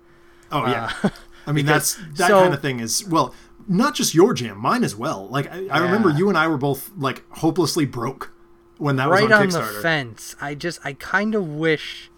Oh 0.52 0.66
yeah, 0.68 0.92
Uh, 1.04 1.10
I 1.48 1.52
mean 1.52 1.66
because- 1.66 1.96
that's 1.98 2.18
that 2.20 2.28
so- 2.30 2.42
kind 2.42 2.54
of 2.54 2.62
thing 2.62 2.80
is 2.80 3.06
well, 3.08 3.34
not 3.68 3.96
just 3.96 4.14
your 4.14 4.34
jam, 4.34 4.58
mine 4.60 4.84
as 4.84 4.96
well. 4.96 5.28
Like 5.30 5.52
I, 5.52 5.68
I 5.70 5.80
remember 5.80 6.10
you 6.12 6.30
and 6.30 6.38
I 6.38 6.48
were 6.48 6.58
both 6.58 6.92
like 6.98 7.24
hopelessly 7.32 7.86
broke 7.86 8.32
when 8.78 8.96
that 8.98 9.10
was 9.10 9.20
right 9.22 9.32
on, 9.32 9.42
on 9.42 9.50
the 9.50 9.60
Kickstarter. 9.60 9.82
fence. 9.82 10.36
I 10.40 10.54
just 10.56 10.80
I 10.86 10.94
kind 10.94 11.34
of 11.36 11.48
wish. 11.48 12.12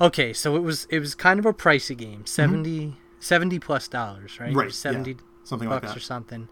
Okay, 0.00 0.32
so 0.32 0.56
it 0.56 0.60
was 0.62 0.86
it 0.90 0.98
was 1.00 1.14
kind 1.14 1.38
of 1.38 1.44
a 1.46 1.52
pricey 1.52 1.96
game, 1.96 2.24
70, 2.24 2.96
70 3.20 3.58
plus 3.58 3.86
dollars, 3.88 4.40
right? 4.40 4.48
Mm-hmm. 4.50 4.58
Right, 4.58 4.66
was 4.66 4.76
yeah, 4.84 4.90
seventy 4.92 5.16
something 5.44 5.68
like 5.68 5.82
bucks 5.82 5.92
that. 5.92 5.96
or 5.98 6.00
something. 6.00 6.48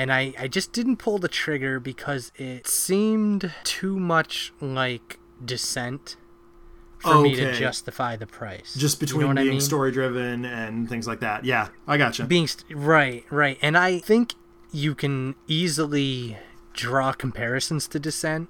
And 0.00 0.10
I 0.12 0.32
I 0.38 0.48
just 0.48 0.72
didn't 0.72 0.96
pull 0.96 1.18
the 1.18 1.28
trigger 1.28 1.78
because 1.78 2.32
it 2.36 2.66
seemed 2.66 3.52
too 3.64 3.98
much 3.98 4.52
like 4.60 5.18
Descent 5.44 6.16
for 6.98 7.20
me 7.20 7.34
to 7.36 7.52
justify 7.52 8.16
the 8.16 8.26
price. 8.26 8.74
Just 8.74 9.00
You 9.00 9.06
between 9.06 9.20
know 9.22 9.26
what 9.28 9.38
I 9.38 9.42
being 9.42 9.52
mean? 9.54 9.60
story 9.60 9.90
driven 9.92 10.44
and 10.44 10.88
things 10.88 11.06
like 11.06 11.20
that. 11.20 11.44
Yeah, 11.44 11.68
I 11.86 11.96
gotcha. 11.98 12.24
being 12.24 12.46
st- 12.46 12.64
right 12.76 13.24
right 13.30 13.58
and 13.62 13.76
i 13.76 13.98
think 13.98 14.34
you 14.72 14.94
can 14.94 15.34
easily 15.46 16.36
draw 16.72 17.12
comparisons 17.12 17.88
to 17.88 17.98
descent 17.98 18.48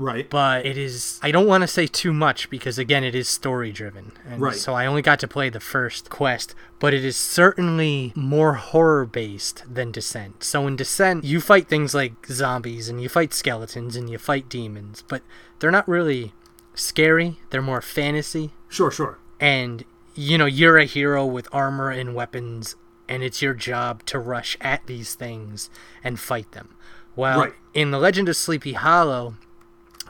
right. 0.00 0.28
but 0.30 0.64
it 0.66 0.76
is 0.76 1.20
i 1.22 1.30
don't 1.30 1.46
want 1.46 1.62
to 1.62 1.68
say 1.68 1.86
too 1.86 2.12
much 2.12 2.48
because 2.50 2.78
again 2.78 3.04
it 3.04 3.14
is 3.14 3.28
story 3.28 3.70
driven 3.70 4.12
and 4.28 4.40
Right. 4.40 4.54
so 4.56 4.74
i 4.74 4.86
only 4.86 5.02
got 5.02 5.20
to 5.20 5.28
play 5.28 5.48
the 5.50 5.60
first 5.60 6.10
quest 6.10 6.54
but 6.80 6.92
it 6.94 7.04
is 7.04 7.16
certainly 7.16 8.12
more 8.16 8.54
horror 8.54 9.04
based 9.06 9.64
than 9.72 9.92
descent 9.92 10.42
so 10.42 10.66
in 10.66 10.74
descent 10.76 11.24
you 11.24 11.40
fight 11.40 11.68
things 11.68 11.94
like 11.94 12.26
zombies 12.26 12.88
and 12.88 13.00
you 13.02 13.08
fight 13.08 13.32
skeletons 13.34 13.94
and 13.96 14.08
you 14.10 14.18
fight 14.18 14.48
demons 14.48 15.04
but 15.08 15.22
they're 15.58 15.70
not 15.70 15.86
really 15.86 16.32
scary 16.74 17.38
they're 17.50 17.62
more 17.62 17.82
fantasy 17.82 18.50
Sure, 18.68 18.90
sure. 18.90 19.18
and 19.38 19.84
you 20.14 20.38
know 20.38 20.46
you're 20.46 20.78
a 20.78 20.84
hero 20.84 21.24
with 21.26 21.48
armor 21.52 21.90
and 21.90 22.14
weapons 22.14 22.76
and 23.08 23.22
it's 23.24 23.42
your 23.42 23.54
job 23.54 24.04
to 24.06 24.18
rush 24.18 24.56
at 24.60 24.86
these 24.86 25.14
things 25.14 25.68
and 26.04 26.18
fight 26.20 26.52
them 26.52 26.74
well 27.16 27.40
Right. 27.40 27.52
in 27.74 27.90
the 27.90 27.98
legend 27.98 28.28
of 28.28 28.36
sleepy 28.36 28.72
hollow 28.74 29.34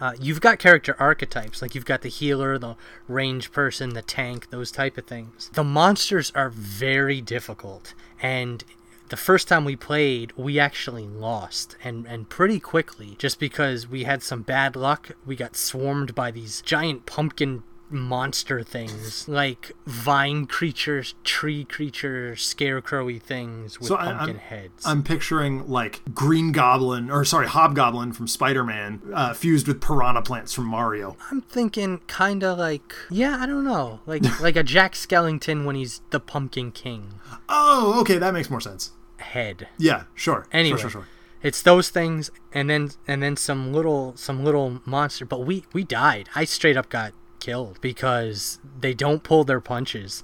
uh, 0.00 0.12
you've 0.20 0.40
got 0.40 0.58
character 0.58 0.96
archetypes 0.98 1.60
like 1.60 1.74
you've 1.74 1.84
got 1.84 2.02
the 2.02 2.08
healer 2.08 2.58
the 2.58 2.76
range 3.06 3.52
person 3.52 3.90
the 3.90 4.02
tank 4.02 4.50
those 4.50 4.70
type 4.70 4.96
of 4.96 5.06
things. 5.06 5.50
The 5.52 5.64
monsters 5.64 6.32
are 6.34 6.50
very 6.50 7.20
difficult 7.20 7.94
and 8.20 8.64
the 9.10 9.16
first 9.16 9.48
time 9.48 9.64
we 9.64 9.76
played 9.76 10.32
we 10.36 10.58
actually 10.58 11.06
lost 11.06 11.76
and 11.84 12.06
and 12.06 12.28
pretty 12.28 12.60
quickly 12.60 13.16
just 13.18 13.38
because 13.38 13.88
we 13.88 14.04
had 14.04 14.22
some 14.22 14.42
bad 14.42 14.76
luck. 14.76 15.10
We 15.26 15.36
got 15.36 15.56
swarmed 15.56 16.14
by 16.14 16.30
these 16.30 16.62
giant 16.62 17.06
pumpkin 17.06 17.64
monster 17.90 18.62
things 18.62 19.26
like 19.28 19.72
vine 19.86 20.46
creatures, 20.46 21.14
tree 21.24 21.64
creatures, 21.64 22.40
scarecrowy 22.54 23.20
things 23.20 23.78
with 23.78 23.88
So 23.88 23.96
pumpkin 23.96 24.28
I'm- 24.30 24.38
heads. 24.38 24.86
I'm 24.86 25.02
picturing 25.02 25.68
like 25.68 26.00
Green 26.14 26.52
Goblin, 26.52 27.10
or 27.10 27.24
sorry, 27.24 27.46
Hobgoblin 27.48 28.12
from 28.12 28.26
Spider 28.28 28.64
Man, 28.64 29.00
uh, 29.12 29.34
fused 29.34 29.66
with 29.68 29.80
piranha 29.80 30.22
plants 30.22 30.52
from 30.52 30.64
Mario. 30.66 31.16
I'm 31.30 31.40
thinking 31.42 31.98
kind 32.06 32.42
of 32.44 32.58
like 32.58 32.94
yeah, 33.10 33.38
I 33.40 33.46
don't 33.46 33.64
know, 33.64 34.00
like 34.06 34.22
like 34.40 34.56
a 34.56 34.62
Jack 34.62 34.94
Skellington 34.94 35.64
when 35.64 35.76
he's 35.76 36.00
the 36.10 36.20
Pumpkin 36.20 36.72
King 36.72 37.14
Oh, 37.48 38.00
okay, 38.00 38.18
that 38.18 38.32
makes 38.34 38.50
more 38.50 38.60
sense. 38.60 38.92
head. 39.18 39.68
Yeah, 39.78 40.04
sure. 40.14 40.46
Anyway, 40.52 40.78
sure, 40.80 40.90
sure, 40.90 41.02
sure. 41.02 41.08
it's 41.42 41.62
those 41.62 41.88
things, 41.90 42.30
and 42.52 42.68
then 42.70 42.90
and 43.06 43.22
then 43.22 43.36
some 43.36 43.72
little 43.72 44.14
some 44.16 44.44
little 44.44 44.80
monster. 44.84 45.24
But 45.24 45.40
we 45.44 45.64
we 45.72 45.84
died. 45.84 46.28
I 46.34 46.44
straight 46.44 46.76
up 46.76 46.88
got 46.88 47.12
killed 47.40 47.80
because 47.80 48.58
they 48.78 48.94
don't 48.94 49.22
pull 49.22 49.44
their 49.44 49.60
punches. 49.60 50.22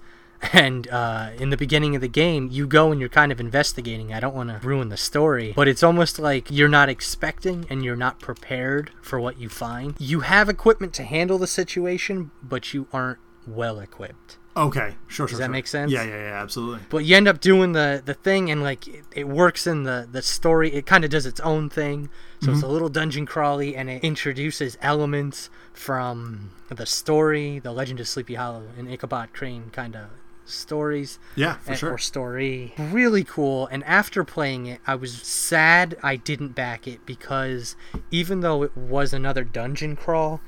And 0.53 0.87
uh, 0.89 1.31
in 1.39 1.49
the 1.51 1.57
beginning 1.57 1.95
of 1.95 2.03
the 2.03 2.09
game, 2.09 2.49
you 2.53 2.67
go 2.67 2.93
and 2.93 3.01
you're 3.01 3.09
kind 3.09 3.33
of 3.33 3.41
investigating. 3.41 4.13
I 4.13 4.21
don't 4.21 4.35
want 4.35 4.51
to 4.51 4.67
ruin 4.67 4.91
the 4.91 4.97
story, 4.97 5.55
but 5.57 5.67
it's 5.67 5.83
almost 5.83 6.19
like 6.19 6.51
you're 6.51 6.69
not 6.69 6.91
expecting 6.91 7.67
and 7.71 7.83
you're 7.83 7.97
not 7.97 8.21
prepared 8.21 8.91
for 9.01 9.19
what 9.19 9.41
you 9.41 9.49
find. 9.49 9.95
You 9.99 10.21
have 10.21 10.51
equipment 10.51 10.93
to 10.95 11.05
handle 11.05 11.39
the 11.39 11.47
situation, 11.47 12.31
but 12.43 12.75
you 12.75 12.87
aren't 12.93 13.19
well 13.47 13.81
equipped. 13.81 14.36
Okay, 14.57 14.95
sure, 15.07 15.27
sure. 15.27 15.27
Does 15.29 15.39
that 15.39 15.45
sure. 15.45 15.53
make 15.53 15.67
sense? 15.67 15.93
Yeah, 15.93 16.05
yeah, 16.05 16.17
yeah, 16.17 16.43
absolutely. 16.43 16.81
but 16.89 17.05
you 17.05 17.15
end 17.15 17.29
up 17.29 17.41
doing 17.41 17.73
the 17.73 18.03
the 18.05 18.15
thing 18.15 18.51
and 18.51 18.63
like 18.63 18.89
it, 18.89 19.05
it 19.15 19.29
works 19.29 19.67
in 19.67 19.83
the 19.83 20.09
the 20.11 20.23
story 20.23 20.73
it 20.73 20.87
kind 20.87 21.05
of 21.05 21.11
does 21.11 21.27
its 21.27 21.41
own 21.41 21.69
thing 21.69 22.09
so 22.43 22.51
it's 22.51 22.61
mm-hmm. 22.61 22.69
a 22.69 22.73
little 22.73 22.89
dungeon 22.89 23.27
crawly 23.27 23.77
and 23.77 23.91
it 23.91 24.03
introduces 24.03 24.79
elements 24.81 25.51
from 25.73 26.53
the 26.71 26.87
story 26.87 27.59
the 27.59 27.73
legend 27.73 28.01
of 28.01 28.09
sleepy 28.09 28.35
hollow 28.35 28.65
and 28.79 28.89
ichabod 28.89 29.33
crane 29.33 29.71
kind 29.71 29.95
of 29.95 30.09
stories 30.45 31.19
Yeah, 31.35 31.57
for 31.57 31.71
and- 31.71 31.79
sure. 31.79 31.93
or 31.93 31.99
story 31.99 32.73
really 32.79 33.25
cool 33.25 33.67
and 33.67 33.85
after 33.85 34.25
playing 34.25 34.67
it 34.67 34.81
i 34.87 34.95
was 34.95 35.21
sad 35.21 35.97
i 36.03 36.17
didn't 36.17 36.55
back 36.55 36.87
it 36.87 37.05
because 37.05 37.77
even 38.11 38.41
though 38.41 38.63
it 38.63 38.77
was 38.77 39.13
another 39.13 39.45
dungeon 39.45 39.97
crawl 39.97 40.41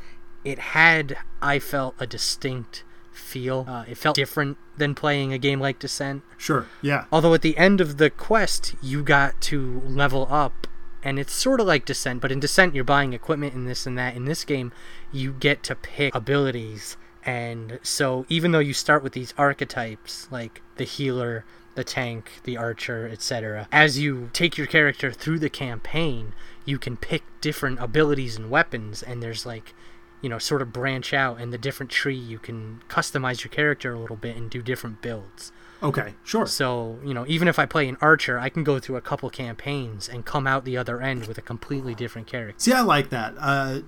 it 0.44 0.58
had 0.58 1.18
i 1.42 1.58
felt 1.58 1.94
a 1.98 2.06
distinct 2.06 2.84
feel 3.18 3.66
uh, 3.68 3.84
it 3.88 3.96
felt 3.96 4.16
different 4.16 4.56
than 4.76 4.94
playing 4.94 5.32
a 5.32 5.38
game 5.38 5.60
like 5.60 5.78
descent 5.78 6.22
Sure. 6.38 6.66
Yeah. 6.80 7.04
Although 7.10 7.34
at 7.34 7.42
the 7.42 7.56
end 7.58 7.80
of 7.80 7.98
the 7.98 8.08
quest, 8.08 8.74
you 8.80 9.02
got 9.02 9.40
to 9.42 9.82
level 9.84 10.26
up, 10.30 10.66
and 11.02 11.18
it's 11.18 11.32
sort 11.32 11.60
of 11.60 11.66
like 11.66 11.84
Descent, 11.84 12.22
but 12.22 12.32
in 12.32 12.40
Descent, 12.40 12.74
you're 12.74 12.84
buying 12.84 13.12
equipment 13.12 13.54
and 13.54 13.68
this 13.68 13.86
and 13.86 13.98
that. 13.98 14.16
In 14.16 14.24
this 14.24 14.44
game, 14.44 14.72
you 15.12 15.32
get 15.32 15.62
to 15.64 15.74
pick 15.74 16.14
abilities. 16.14 16.96
And 17.26 17.80
so, 17.82 18.24
even 18.28 18.52
though 18.52 18.58
you 18.60 18.72
start 18.72 19.02
with 19.02 19.12
these 19.12 19.34
archetypes, 19.36 20.28
like 20.30 20.62
the 20.76 20.84
healer, 20.84 21.44
the 21.74 21.84
tank, 21.84 22.40
the 22.44 22.56
archer, 22.56 23.08
etc., 23.08 23.68
as 23.70 23.98
you 23.98 24.30
take 24.32 24.56
your 24.56 24.66
character 24.66 25.12
through 25.12 25.40
the 25.40 25.50
campaign, 25.50 26.32
you 26.64 26.78
can 26.78 26.96
pick 26.96 27.22
different 27.40 27.80
abilities 27.80 28.36
and 28.36 28.48
weapons, 28.48 29.02
and 29.02 29.22
there's 29.22 29.44
like 29.44 29.74
you 30.20 30.28
know, 30.28 30.38
sort 30.38 30.62
of 30.62 30.72
branch 30.72 31.14
out 31.14 31.40
and 31.40 31.52
the 31.52 31.58
different 31.58 31.90
tree 31.90 32.16
you 32.16 32.38
can 32.38 32.82
customize 32.88 33.44
your 33.44 33.50
character 33.50 33.94
a 33.94 33.98
little 33.98 34.16
bit 34.16 34.36
and 34.36 34.50
do 34.50 34.62
different 34.62 35.00
builds. 35.02 35.52
Okay, 35.80 36.14
sure. 36.24 36.46
So, 36.46 36.98
you 37.04 37.14
know, 37.14 37.24
even 37.28 37.46
if 37.46 37.58
I 37.58 37.64
play 37.64 37.88
an 37.88 37.96
archer, 38.00 38.38
I 38.38 38.48
can 38.48 38.64
go 38.64 38.80
through 38.80 38.96
a 38.96 39.00
couple 39.00 39.30
campaigns 39.30 40.08
and 40.08 40.24
come 40.24 40.46
out 40.46 40.64
the 40.64 40.76
other 40.76 41.00
end 41.00 41.26
with 41.26 41.38
a 41.38 41.42
completely 41.42 41.94
different 41.94 42.26
character. 42.26 42.58
See, 42.58 42.72
I 42.72 42.80
like 42.80 43.10
that. 43.10 43.34
Uh, 43.38 43.80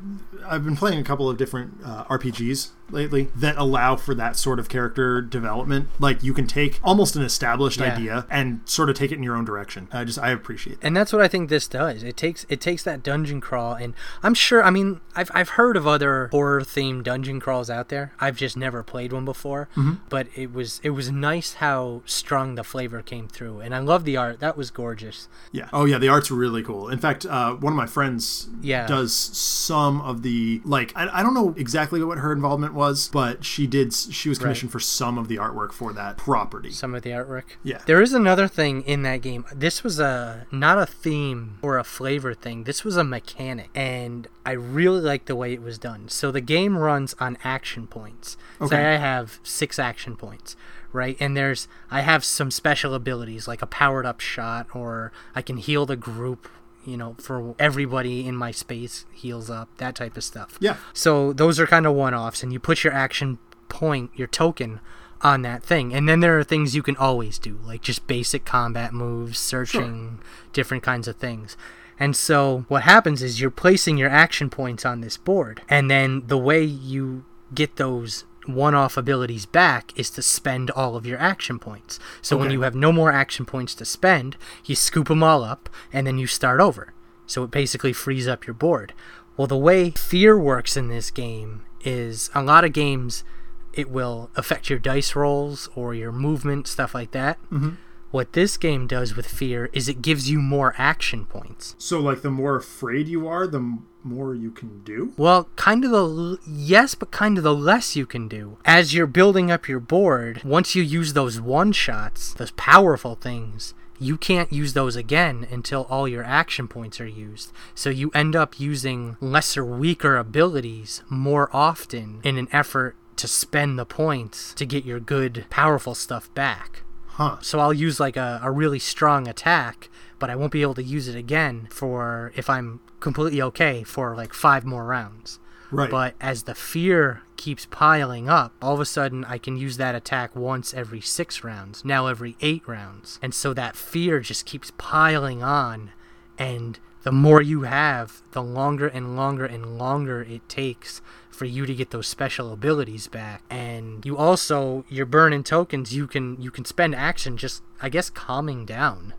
I've 0.47 0.65
been 0.65 0.77
playing 0.77 1.01
a 1.01 1.03
couple 1.03 1.29
of 1.29 1.37
different 1.37 1.81
uh, 1.85 2.05
RPGs 2.05 2.71
lately 2.93 3.29
that 3.37 3.57
allow 3.57 3.97
for 3.97 4.15
that 4.15 4.37
sort 4.37 4.59
of 4.59 4.69
character 4.69 5.21
development. 5.21 5.89
Like 5.99 6.23
you 6.23 6.33
can 6.35 6.47
take 6.47 6.79
almost 6.83 7.17
an 7.17 7.23
established 7.23 7.81
Yeah. 7.81 7.95
idea 7.95 8.27
and 8.31 8.61
sort 8.65 8.89
of 8.91 8.97
take 8.97 9.13
it 9.13 9.17
in 9.17 9.23
your 9.23 9.37
own 9.37 9.45
direction. 9.45 9.89
I 9.93 10.05
just 10.05 10.19
I 10.19 10.31
appreciate 10.31 10.81
that. 10.81 10.87
And 10.87 10.97
that's 10.97 11.13
what 11.13 11.23
I 11.23 11.29
think 11.29 11.49
this 11.49 11.67
does. 11.69 12.03
It 12.03 12.17
takes 12.17 12.47
it 12.49 12.61
takes 12.61 12.83
that 12.85 13.03
dungeon 13.03 13.41
crawl 13.41 13.75
and 13.75 13.95
I'm 14.23 14.35
sure 14.35 14.63
I 14.63 14.71
mean, 14.71 15.01
I've 15.17 15.31
I've 15.35 15.51
heard 15.51 15.77
of 15.77 15.87
other 15.87 16.29
horror 16.33 16.61
themed 16.63 17.05
dungeon 17.05 17.41
crawls 17.41 17.71
out 17.71 17.89
there. 17.89 18.13
I've 18.21 18.37
just 18.37 18.57
never 18.57 18.83
played 18.83 19.13
one 19.13 19.25
before. 19.25 19.69
But 20.09 20.27
it 20.35 20.53
was 20.53 20.81
it 20.83 20.91
was 20.91 21.11
nice 21.11 21.55
how 21.55 22.03
strong 22.07 22.55
the 22.55 22.65
flavor 22.65 23.03
came 23.03 23.29
through. 23.29 23.61
And 23.61 23.75
I 23.75 23.79
love 23.79 24.05
the 24.05 24.17
art. 24.17 24.41
That 24.41 24.57
was 24.57 24.71
gorgeous. 24.71 25.29
Yeah. 25.53 25.69
Oh 25.73 25.85
yeah, 25.85 25.99
the 25.99 26.09
art's 26.09 26.31
really 26.31 26.63
cool. 26.63 26.89
In 26.89 26.99
fact, 26.99 27.25
uh, 27.27 27.55
one 27.55 27.73
of 27.73 27.77
my 27.77 27.87
friends 27.87 28.49
Yeah. 28.61 28.87
does 28.87 29.13
some 29.15 30.01
of 30.03 30.23
the 30.23 30.61
like 30.65 30.93
I, 30.97 31.21
I 31.21 31.23
don't 31.23 31.35
know 31.35 31.55
exactly 31.57 32.03
what 32.03 32.19
her 32.19 32.33
involvement 32.33 32.75
was, 32.75 32.80
but 33.13 33.45
she 33.45 33.67
did 33.67 33.93
she 33.93 34.29
was 34.29 34.39
commissioned 34.39 34.73
for 34.73 34.81
some 34.81 35.19
of 35.19 35.29
the 35.29 35.37
artwork 35.37 35.73
for 35.73 35.93
that 35.93 36.17
property. 36.17 36.71
some 36.71 36.95
of 36.95 37.03
the 37.03 37.11
artwork. 37.11 37.45
Yeah. 37.63 37.83
There 37.87 38.01
is 38.03 38.13
another 38.13 38.49
thing 38.49 38.83
in 38.83 39.03
that 39.03 39.23
game. 39.23 39.45
This 39.55 39.85
was 39.85 39.99
a 39.99 40.47
not 40.51 40.79
a 40.79 40.87
theme 40.87 41.59
or 41.63 41.79
a 41.79 41.85
flavor 41.85 42.35
thing. 42.35 42.65
This 42.65 42.85
was 42.85 42.97
a 42.97 43.05
mechanic, 43.05 43.71
and 43.75 44.29
I 44.45 44.53
really 44.53 45.01
like 45.01 45.27
the 45.27 45.37
way 45.37 45.53
it 45.53 45.63
was 45.63 45.79
done. 45.79 46.09
So 46.09 46.31
the 46.31 46.41
game 46.41 46.77
runs 46.77 47.15
on 47.21 47.37
action 47.45 47.87
points. 47.87 48.37
Okay. 48.61 48.77
Say 48.77 48.95
I 48.95 48.97
have 48.97 49.39
six 49.43 49.79
action 49.79 50.17
points, 50.17 50.57
right? 50.93 51.17
And 51.21 51.37
there's 51.37 51.69
I 51.91 52.01
have 52.01 52.25
some 52.25 52.51
special 52.51 52.95
abilities 52.95 53.47
like 53.47 53.63
a 53.63 53.67
powered 53.67 54.07
up 54.07 54.21
shot, 54.21 54.67
or 54.75 55.13
I 55.35 55.43
can 55.43 55.57
heal 55.57 55.87
the 55.87 55.97
group. 55.97 56.49
You 56.85 56.97
know, 56.97 57.15
for 57.19 57.55
everybody 57.59 58.27
in 58.27 58.35
my 58.35 58.51
space 58.53 59.05
heals 59.13 59.51
up, 59.51 59.69
that 59.77 59.95
type 59.95 60.17
of 60.17 60.25
stuff. 60.25 60.57
Yeah. 60.61 60.77
So 60.95 61.33
those 61.33 61.61
are 61.61 61.67
kind 61.67 61.87
of 61.87 61.95
one 61.95 62.15
offs, 62.15 62.43
and 62.43 62.53
you 62.53 62.59
put 62.59 62.85
your 62.85 62.93
action 62.93 63.39
point, 63.69 64.11
your 64.15 64.29
token, 64.29 64.81
on 65.23 65.43
that 65.43 65.63
thing. 65.63 65.93
And 65.93 66.09
then 66.09 66.21
there 66.21 66.39
are 66.39 66.45
things 66.45 66.75
you 66.75 66.83
can 66.83 66.97
always 66.97 67.39
do, 67.39 67.59
like 67.65 67.83
just 67.83 68.07
basic 68.07 68.45
combat 68.45 68.95
moves, 68.95 69.39
searching, 69.39 70.21
different 70.53 70.83
kinds 70.83 71.07
of 71.07 71.17
things. 71.17 71.57
And 71.99 72.17
so 72.17 72.65
what 72.69 72.85
happens 72.85 73.23
is 73.23 73.41
you're 73.41 73.51
placing 73.51 73.99
your 73.99 74.09
action 74.09 74.49
points 74.49 74.87
on 74.87 75.03
this 75.03 75.19
board, 75.19 75.61
and 75.69 75.91
then 75.91 76.23
the 76.27 76.39
way 76.39 76.63
you 76.63 77.27
get 77.55 77.77
those 77.77 78.25
one 78.47 78.75
off 78.75 78.97
abilities 78.97 79.47
back 79.47 79.93
is 79.99 80.11
to 80.11 80.23
spend 80.23 80.71
all 80.71 80.97
of 80.97 81.07
your 81.07 81.19
action 81.19 81.59
points. 81.59 81.99
So 82.23 82.37
when 82.37 82.51
you 82.51 82.63
have 82.63 82.75
no 82.75 82.93
more 82.93 83.13
action 83.13 83.45
points 83.45 83.75
to 83.77 83.85
spend, 83.85 84.37
you 84.65 84.75
scoop 84.75 85.09
them 85.09 85.23
all 85.23 85.45
up 85.45 85.69
and 85.93 86.07
then 86.07 86.19
you 86.19 86.27
start 86.27 86.61
over. 86.61 86.93
So 87.27 87.45
it 87.45 87.51
basically 87.51 87.93
frees 87.93 88.27
up 88.27 88.47
your 88.47 88.55
board. 88.55 88.93
Well, 89.37 89.47
the 89.47 89.57
way 89.57 89.91
fear 89.91 90.39
works 90.39 90.77
in 90.77 90.89
this 90.89 91.11
game 91.11 91.65
is 91.83 92.31
a 92.35 92.43
lot 92.43 92.65
of 92.65 92.73
games 92.73 93.25
it 93.73 93.89
will 93.89 94.31
affect 94.37 94.69
your 94.69 94.79
dice 94.79 95.15
rolls 95.15 95.69
or 95.75 95.95
your 95.95 96.13
movement, 96.13 96.67
stuff 96.67 96.95
like 96.95 97.13
that. 97.13 97.39
Mm-hmm. 97.51 97.71
What 98.11 98.33
this 98.33 98.57
game 98.57 98.89
does 98.89 99.15
with 99.15 99.27
fear 99.27 99.71
is 99.73 99.89
it 99.89 100.03
gives 100.03 100.29
you 100.29 100.41
more 100.41 100.75
action 100.77 101.25
points. 101.27 101.77
So 101.79 102.01
like 102.01 102.23
the 102.23 102.31
more 102.31 102.57
afraid 102.57 103.07
you 103.07 103.29
are, 103.29 103.47
the 103.47 103.79
more 104.05 104.35
you 104.35 104.51
can 104.51 104.83
do. 104.83 105.13
Well, 105.17 105.49
kind 105.57 105.85
of 105.85 105.91
the 105.91 105.99
l- 105.99 106.39
yes, 106.47 106.95
but 106.95 107.11
kind 107.11 107.39
of 107.39 107.45
the 107.45 107.55
less 107.55 107.97
you 107.97 108.07
can 108.07 108.29
do. 108.29 108.59
As 108.65 108.95
you're 108.95 109.07
building 109.07 109.51
up 109.51 109.69
your 109.69 109.81
board, 109.81 110.43
once 110.45 110.75
you 110.75 110.83
use 110.83 111.13
those 111.13 111.41
one 111.41 111.73
shots, 111.73 112.35
those 112.35 112.53
powerful 112.53 113.15
things, 113.15 113.75
you 113.99 114.17
can't 114.17 114.53
use 114.53 114.73
those 114.73 114.97
again 114.97 115.47
until 115.51 115.87
all 115.91 116.09
your 116.09 116.25
action 116.25 116.67
points 116.67 117.01
are 117.01 117.07
used. 117.07 117.53
So 117.75 117.91
you 117.91 118.11
end 118.15 118.35
up 118.35 118.59
using 118.59 119.17
lesser, 119.21 119.65
weaker 119.65 120.17
abilities 120.17 121.03
more 121.11 121.51
often 121.53 122.21
in 122.25 122.39
an 122.39 122.49
effort 122.51 122.97
to 123.17 123.29
spend 123.29 123.79
the 123.79 123.85
points 123.85 124.55
to 124.55 124.65
get 124.65 124.87
your 124.87 125.01
good, 125.01 125.45
powerful 125.51 125.95
stuff 125.95 126.33
back. 126.35 126.83
Huh. 127.07 127.37
So 127.43 127.61
I'll 127.61 127.75
use 127.75 128.01
like 128.01 128.17
a, 128.17 128.41
a 128.43 128.51
really 128.51 128.79
strong 128.79 129.29
attack, 129.29 129.91
but 130.21 130.31
I 130.31 130.37
won't 130.37 130.53
be 130.53 130.63
able 130.63 130.75
to 130.75 130.83
use 130.83 131.09
it 131.09 131.17
again 131.17 131.67
for 131.71 132.33
if 132.37 132.49
I'm 132.49 132.79
completely 133.01 133.43
okay 133.43 133.83
for 133.83 134.15
like 134.15 134.33
five 134.33 134.65
more 134.65 134.85
rounds. 134.85 135.41
Right. 135.73 135.91
But 135.91 136.15
as 136.21 136.45
the 136.45 136.55
fear 136.55 137.23
keeps 137.37 137.67
piling 137.71 138.29
up, 138.29 138.53
all 138.61 138.75
of 138.75 138.81
a 138.81 138.85
sudden 138.85 139.25
I 139.25 139.39
can 139.39 139.57
use 139.57 139.77
that 139.79 139.95
attack 139.95 140.37
once 140.37 140.75
every 140.75 141.01
six 141.01 141.43
rounds, 141.43 141.85
now 141.85 142.07
every 142.07 142.37
eight 142.41 142.67
rounds. 142.67 143.19
And 143.23 143.35
so 143.35 143.55
that 143.55 143.77
fear 143.77 144.21
just 144.21 144.47
keeps 144.47 144.73
piling 144.79 145.43
on. 145.43 145.91
And 146.39 146.79
the 147.03 147.13
more 147.13 147.41
you 147.41 147.63
have, 147.63 148.23
the 148.33 148.43
longer 148.43 148.89
and 148.89 149.17
longer 149.17 149.47
and 149.47 149.79
longer 149.79 150.23
it 150.23 150.49
takes 150.49 151.01
for 151.31 151.45
you 151.47 151.65
to 151.65 151.75
get 151.75 151.91
those 151.91 152.07
special 152.07 152.53
abilities 152.53 153.07
back. 153.07 153.43
And 153.49 154.05
you 154.05 154.17
also, 154.17 154.85
you're 154.89 155.07
burning 155.07 155.45
tokens, 155.45 155.95
you 155.95 156.07
can 156.07 156.41
you 156.41 156.51
can 156.51 156.65
spend 156.65 156.95
action 156.95 157.37
just 157.37 157.63
I 157.81 157.89
guess 157.89 158.11
calming 158.11 158.67
down. 158.67 159.15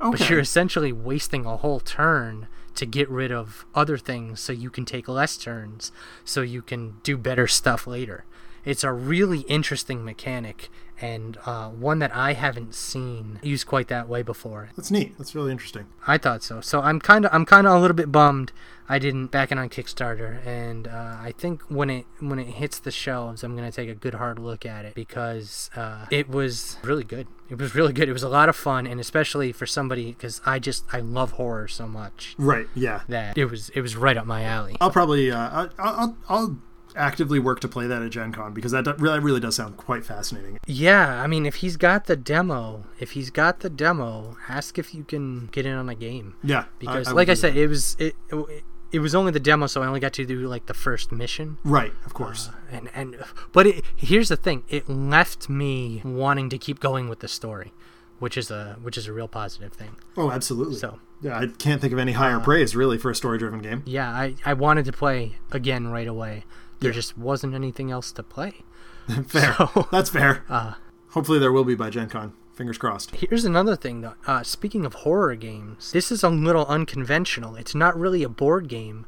Okay. 0.00 0.10
But 0.10 0.30
you're 0.30 0.40
essentially 0.40 0.92
wasting 0.92 1.46
a 1.46 1.56
whole 1.56 1.80
turn 1.80 2.48
to 2.74 2.86
get 2.86 3.08
rid 3.10 3.32
of 3.32 3.66
other 3.74 3.98
things 3.98 4.38
so 4.40 4.52
you 4.52 4.70
can 4.70 4.84
take 4.84 5.08
less 5.08 5.36
turns 5.36 5.90
so 6.24 6.42
you 6.42 6.62
can 6.62 6.96
do 7.02 7.16
better 7.16 7.46
stuff 7.46 7.86
later. 7.86 8.24
It's 8.68 8.84
a 8.84 8.92
really 8.92 9.40
interesting 9.40 10.04
mechanic 10.04 10.68
and 11.00 11.38
uh, 11.46 11.68
one 11.68 12.00
that 12.00 12.14
I 12.14 12.32
haven't 12.32 12.74
seen 12.74 13.38
used 13.42 13.66
quite 13.66 13.88
that 13.88 14.08
way 14.08 14.22
before. 14.22 14.70
That's 14.76 14.90
neat. 14.90 15.16
That's 15.16 15.34
really 15.34 15.52
interesting. 15.52 15.86
I 16.06 16.18
thought 16.18 16.42
so. 16.42 16.60
So 16.60 16.80
I'm 16.82 17.00
kind 17.00 17.24
of 17.24 17.30
I'm 17.32 17.46
kind 17.46 17.66
of 17.66 17.72
a 17.72 17.78
little 17.78 17.94
bit 17.96 18.10
bummed 18.12 18.52
I 18.90 18.98
didn't 18.98 19.26
back 19.26 19.52
it 19.52 19.58
on 19.58 19.68
Kickstarter, 19.68 20.44
and 20.46 20.88
uh, 20.88 21.16
I 21.20 21.34
think 21.36 21.62
when 21.68 21.90
it 21.90 22.06
when 22.20 22.38
it 22.38 22.46
hits 22.46 22.78
the 22.78 22.90
shelves, 22.90 23.44
I'm 23.44 23.54
gonna 23.54 23.70
take 23.70 23.88
a 23.88 23.94
good 23.94 24.14
hard 24.14 24.38
look 24.38 24.64
at 24.64 24.86
it 24.86 24.94
because 24.94 25.70
uh, 25.76 26.06
it 26.10 26.28
was 26.28 26.78
really 26.82 27.04
good. 27.04 27.26
It 27.50 27.58
was 27.58 27.74
really 27.74 27.92
good. 27.92 28.08
It 28.08 28.14
was 28.14 28.22
a 28.22 28.28
lot 28.30 28.48
of 28.48 28.56
fun, 28.56 28.86
and 28.86 28.98
especially 28.98 29.52
for 29.52 29.66
somebody 29.66 30.12
because 30.12 30.40
I 30.46 30.58
just 30.58 30.84
I 30.92 31.00
love 31.00 31.32
horror 31.32 31.68
so 31.68 31.86
much 31.86 32.34
Right. 32.38 32.66
Yeah. 32.74 33.02
that 33.08 33.36
it 33.36 33.46
was 33.50 33.68
it 33.70 33.82
was 33.82 33.94
right 33.94 34.16
up 34.16 34.26
my 34.26 34.42
alley. 34.44 34.76
I'll 34.80 34.90
probably 34.90 35.30
uh, 35.30 35.48
I'll, 35.50 35.70
I'll 35.78 36.16
I'll 36.28 36.58
actively 36.96 37.38
work 37.38 37.60
to 37.60 37.68
play 37.68 37.86
that 37.86 38.02
at 38.02 38.10
Gen 38.10 38.32
Con 38.32 38.52
because 38.52 38.72
that 38.72 38.84
do- 38.84 38.94
really 38.98 39.20
really 39.20 39.40
does 39.40 39.56
sound 39.56 39.76
quite 39.76 40.04
fascinating. 40.04 40.58
Yeah, 40.66 41.22
I 41.22 41.26
mean, 41.26 41.46
if 41.46 41.56
he's 41.56 41.76
got 41.76 42.06
the 42.06 42.16
demo, 42.16 42.84
if 42.98 43.12
he's 43.12 43.30
got 43.30 43.60
the 43.60 43.70
demo, 43.70 44.36
ask 44.48 44.78
if 44.78 44.94
you 44.94 45.04
can 45.04 45.46
get 45.46 45.66
in 45.66 45.74
on 45.74 45.88
a 45.88 45.94
game. 45.94 46.34
Yeah. 46.42 46.64
Because, 46.78 47.08
I 47.08 47.12
like 47.12 47.28
I 47.28 47.34
said, 47.34 47.54
that. 47.54 47.60
it 47.60 47.66
was 47.68 47.96
it, 47.98 48.14
it 48.30 48.64
it 48.90 49.00
was 49.00 49.14
only 49.14 49.32
the 49.32 49.40
demo, 49.40 49.66
so 49.66 49.82
I 49.82 49.86
only 49.86 50.00
got 50.00 50.14
to 50.14 50.24
do 50.24 50.48
like 50.48 50.66
the 50.66 50.74
first 50.74 51.12
mission. 51.12 51.58
right. 51.62 51.92
Of 52.06 52.14
course. 52.14 52.48
Uh, 52.48 52.52
and 52.76 52.90
and 52.94 53.16
but 53.52 53.66
it, 53.66 53.84
here's 53.96 54.28
the 54.28 54.36
thing: 54.36 54.64
it 54.68 54.88
left 54.88 55.48
me 55.48 56.00
wanting 56.04 56.48
to 56.50 56.58
keep 56.58 56.80
going 56.80 57.08
with 57.08 57.20
the 57.20 57.28
story, 57.28 57.72
which 58.18 58.36
is 58.36 58.50
a 58.50 58.78
which 58.82 58.96
is 58.96 59.06
a 59.06 59.12
real 59.12 59.28
positive 59.28 59.72
thing. 59.72 59.96
oh, 60.16 60.30
absolutely. 60.30 60.76
So 60.76 61.00
yeah, 61.20 61.38
I 61.38 61.48
can't 61.48 61.80
think 61.80 61.92
of 61.92 61.98
any 61.98 62.12
higher 62.12 62.36
uh, 62.36 62.40
praise 62.42 62.74
really 62.76 62.96
for 62.96 63.10
a 63.10 63.14
story-driven 63.14 63.60
game. 63.60 63.82
yeah, 63.86 64.08
I 64.10 64.36
I 64.44 64.54
wanted 64.54 64.84
to 64.86 64.92
play 64.92 65.36
again 65.52 65.88
right 65.88 66.06
away. 66.08 66.44
There 66.80 66.92
just 66.92 67.16
wasn't 67.18 67.54
anything 67.54 67.90
else 67.90 68.12
to 68.12 68.22
play. 68.22 68.62
fair. 69.26 69.54
So- 69.54 69.88
That's 69.90 70.10
fair. 70.10 70.44
Uh, 70.50 70.74
Hopefully 71.12 71.38
there 71.38 71.52
will 71.52 71.64
be 71.64 71.74
by 71.74 71.88
Gen 71.90 72.08
Con. 72.08 72.34
Fingers 72.54 72.76
crossed. 72.76 73.14
Here's 73.14 73.44
another 73.44 73.76
thing, 73.76 74.02
though. 74.02 74.14
Uh, 74.26 74.42
speaking 74.42 74.84
of 74.84 74.92
horror 74.94 75.34
games, 75.36 75.92
this 75.92 76.10
is 76.12 76.22
a 76.22 76.28
little 76.28 76.66
unconventional. 76.66 77.54
It's 77.56 77.74
not 77.74 77.98
really 77.98 78.22
a 78.22 78.28
board 78.28 78.68
game, 78.68 79.06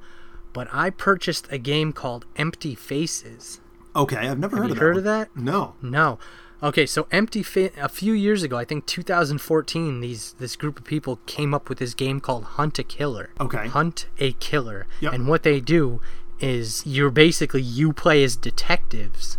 but 0.52 0.68
I 0.72 0.90
purchased 0.90 1.46
a 1.50 1.58
game 1.58 1.92
called 1.92 2.24
Empty 2.36 2.74
Faces. 2.74 3.60
Okay, 3.94 4.16
I've 4.28 4.38
never 4.38 4.56
Have 4.56 4.62
heard 4.64 4.70
of 4.70 4.76
that. 4.76 4.80
heard 4.82 4.96
of 4.98 5.04
that? 5.04 5.36
No. 5.36 5.74
No. 5.82 6.18
Okay, 6.62 6.86
so 6.86 7.06
Empty 7.10 7.42
Fa- 7.42 7.70
a 7.78 7.88
few 7.88 8.12
years 8.14 8.42
ago, 8.42 8.56
I 8.56 8.64
think 8.64 8.86
2014, 8.86 10.00
these 10.00 10.34
this 10.38 10.56
group 10.56 10.78
of 10.78 10.84
people 10.84 11.16
came 11.26 11.52
up 11.52 11.68
with 11.68 11.78
this 11.78 11.94
game 11.94 12.20
called 12.20 12.44
Hunt 12.44 12.78
a 12.78 12.82
Killer. 12.84 13.30
Okay. 13.40 13.66
Hunt 13.68 14.06
a 14.18 14.32
Killer. 14.34 14.86
Yep. 15.00 15.12
And 15.12 15.26
what 15.28 15.42
they 15.42 15.60
do 15.60 16.00
is 16.40 16.82
you're 16.86 17.10
basically 17.10 17.62
you 17.62 17.92
play 17.92 18.24
as 18.24 18.36
detectives 18.36 19.38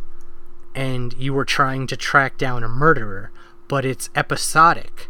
and 0.73 1.13
you 1.17 1.37
are 1.37 1.45
trying 1.45 1.87
to 1.87 1.97
track 1.97 2.37
down 2.37 2.63
a 2.63 2.69
murderer, 2.69 3.31
but 3.67 3.85
it's 3.85 4.09
episodic. 4.15 5.09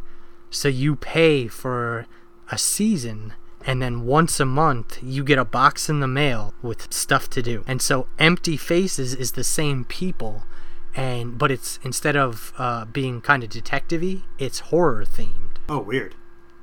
So 0.50 0.68
you 0.68 0.96
pay 0.96 1.48
for 1.48 2.08
a 2.52 2.58
season 2.58 3.34
and 3.66 3.82
then 3.82 4.06
once 4.06 4.40
a 4.40 4.46
month 4.46 4.98
you 5.04 5.24
get 5.24 5.38
a 5.38 5.46
box 5.46 5.88
in 5.90 6.00
the 6.00 6.08
mail 6.08 6.54
with 6.62 6.92
stuff 6.92 7.30
to 7.32 7.42
do. 7.42 7.64
And 7.68 7.82
so 7.82 8.08
Empty 8.18 8.58
Faces 8.58 9.14
is 9.14 9.34
the 9.34 9.44
same 9.44 9.86
people 9.86 10.44
and 10.96 11.38
but 11.38 11.52
it's 11.52 11.80
instead 11.84 12.18
of 12.18 12.52
uh, 12.58 12.86
being 12.86 13.22
kind 13.22 13.44
of 13.44 13.50
detective-y, 13.50 14.24
it's 14.38 14.60
horror 14.60 15.06
themed 15.06 15.52
Oh, 15.70 15.80
weird. 15.80 16.16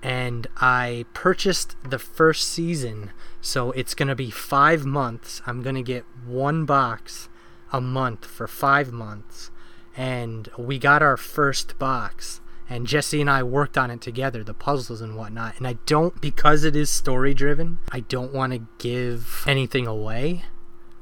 And 0.02 0.46
I 0.56 1.06
purchased 1.14 1.76
the 1.88 1.98
first 1.98 2.48
season, 2.48 3.12
so 3.40 3.72
it's 3.72 3.94
gonna 3.94 4.14
be 4.14 4.30
five 4.30 4.84
months. 4.84 5.42
I'm 5.46 5.62
gonna 5.62 5.82
get 5.82 6.04
one 6.26 6.64
box 6.64 7.28
a 7.72 7.80
month 7.80 8.24
for 8.24 8.46
five 8.46 8.92
months, 8.92 9.50
and 9.96 10.48
we 10.56 10.78
got 10.78 11.02
our 11.02 11.16
first 11.16 11.78
box. 11.78 12.40
And 12.70 12.86
Jesse 12.86 13.22
and 13.22 13.30
I 13.30 13.42
worked 13.42 13.78
on 13.78 13.90
it 13.90 14.02
together, 14.02 14.44
the 14.44 14.52
puzzles 14.52 15.00
and 15.00 15.16
whatnot. 15.16 15.56
And 15.56 15.66
I 15.66 15.78
don't, 15.86 16.20
because 16.20 16.64
it 16.64 16.76
is 16.76 16.90
story 16.90 17.32
driven, 17.32 17.78
I 17.90 18.00
don't 18.00 18.34
want 18.34 18.52
to 18.52 18.66
give 18.76 19.42
anything 19.46 19.86
away 19.86 20.44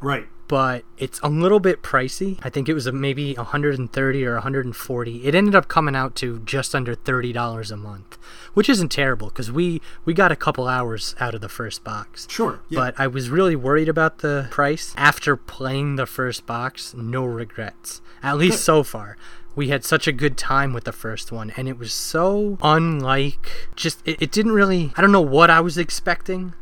Right. 0.00 0.28
But 0.48 0.84
it's 0.98 1.20
a 1.20 1.28
little 1.28 1.60
bit 1.60 1.82
pricey. 1.82 2.38
I 2.42 2.50
think 2.50 2.68
it 2.68 2.74
was 2.74 2.90
maybe 2.92 3.34
130 3.34 4.26
or 4.26 4.34
140. 4.34 5.26
It 5.26 5.34
ended 5.34 5.54
up 5.54 5.68
coming 5.68 5.96
out 5.96 6.14
to 6.16 6.38
just 6.40 6.74
under 6.74 6.94
$30 6.94 7.70
a 7.70 7.76
month, 7.76 8.18
which 8.54 8.68
isn't 8.68 8.90
terrible 8.90 9.28
because 9.28 9.50
we 9.50 9.80
we 10.04 10.14
got 10.14 10.32
a 10.32 10.36
couple 10.36 10.68
hours 10.68 11.14
out 11.20 11.34
of 11.34 11.40
the 11.40 11.48
first 11.48 11.84
box. 11.84 12.26
Sure. 12.30 12.60
Yeah. 12.68 12.80
But 12.80 13.00
I 13.00 13.06
was 13.06 13.28
really 13.30 13.56
worried 13.56 13.88
about 13.88 14.18
the 14.18 14.48
price. 14.50 14.94
After 14.96 15.36
playing 15.36 15.96
the 15.96 16.06
first 16.06 16.46
box, 16.46 16.94
no 16.94 17.24
regrets. 17.24 18.00
At 18.22 18.38
least 18.38 18.64
so 18.64 18.82
far. 18.82 19.16
We 19.54 19.68
had 19.68 19.84
such 19.84 20.06
a 20.06 20.12
good 20.12 20.36
time 20.36 20.74
with 20.74 20.84
the 20.84 20.92
first 20.92 21.32
one, 21.32 21.50
and 21.56 21.66
it 21.66 21.78
was 21.78 21.92
so 21.92 22.58
unlike. 22.60 23.70
Just, 23.74 24.06
it, 24.06 24.20
it 24.20 24.30
didn't 24.30 24.52
really. 24.52 24.92
I 24.96 25.00
don't 25.00 25.12
know 25.12 25.22
what 25.22 25.48
I 25.48 25.60
was 25.60 25.78
expecting, 25.78 26.52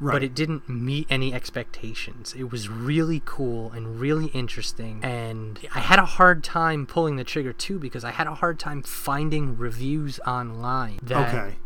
right. 0.00 0.12
but 0.12 0.22
it 0.22 0.34
didn't 0.34 0.68
meet 0.68 1.06
any 1.10 1.32
expectations. 1.32 2.34
It 2.36 2.50
was 2.50 2.68
really 2.68 3.22
cool 3.24 3.70
and 3.72 4.00
really 4.00 4.26
interesting. 4.26 5.00
And 5.02 5.58
I 5.74 5.80
had 5.80 5.98
a 5.98 6.04
hard 6.04 6.44
time 6.44 6.86
pulling 6.86 7.16
the 7.16 7.24
trigger 7.24 7.52
too 7.52 7.78
because 7.78 8.04
I 8.04 8.10
had 8.10 8.26
a 8.26 8.34
hard 8.34 8.58
time 8.58 8.82
finding 8.82 9.56
reviews 9.56 10.20
online 10.26 10.98
that 11.02 11.34
okay. 11.34 11.56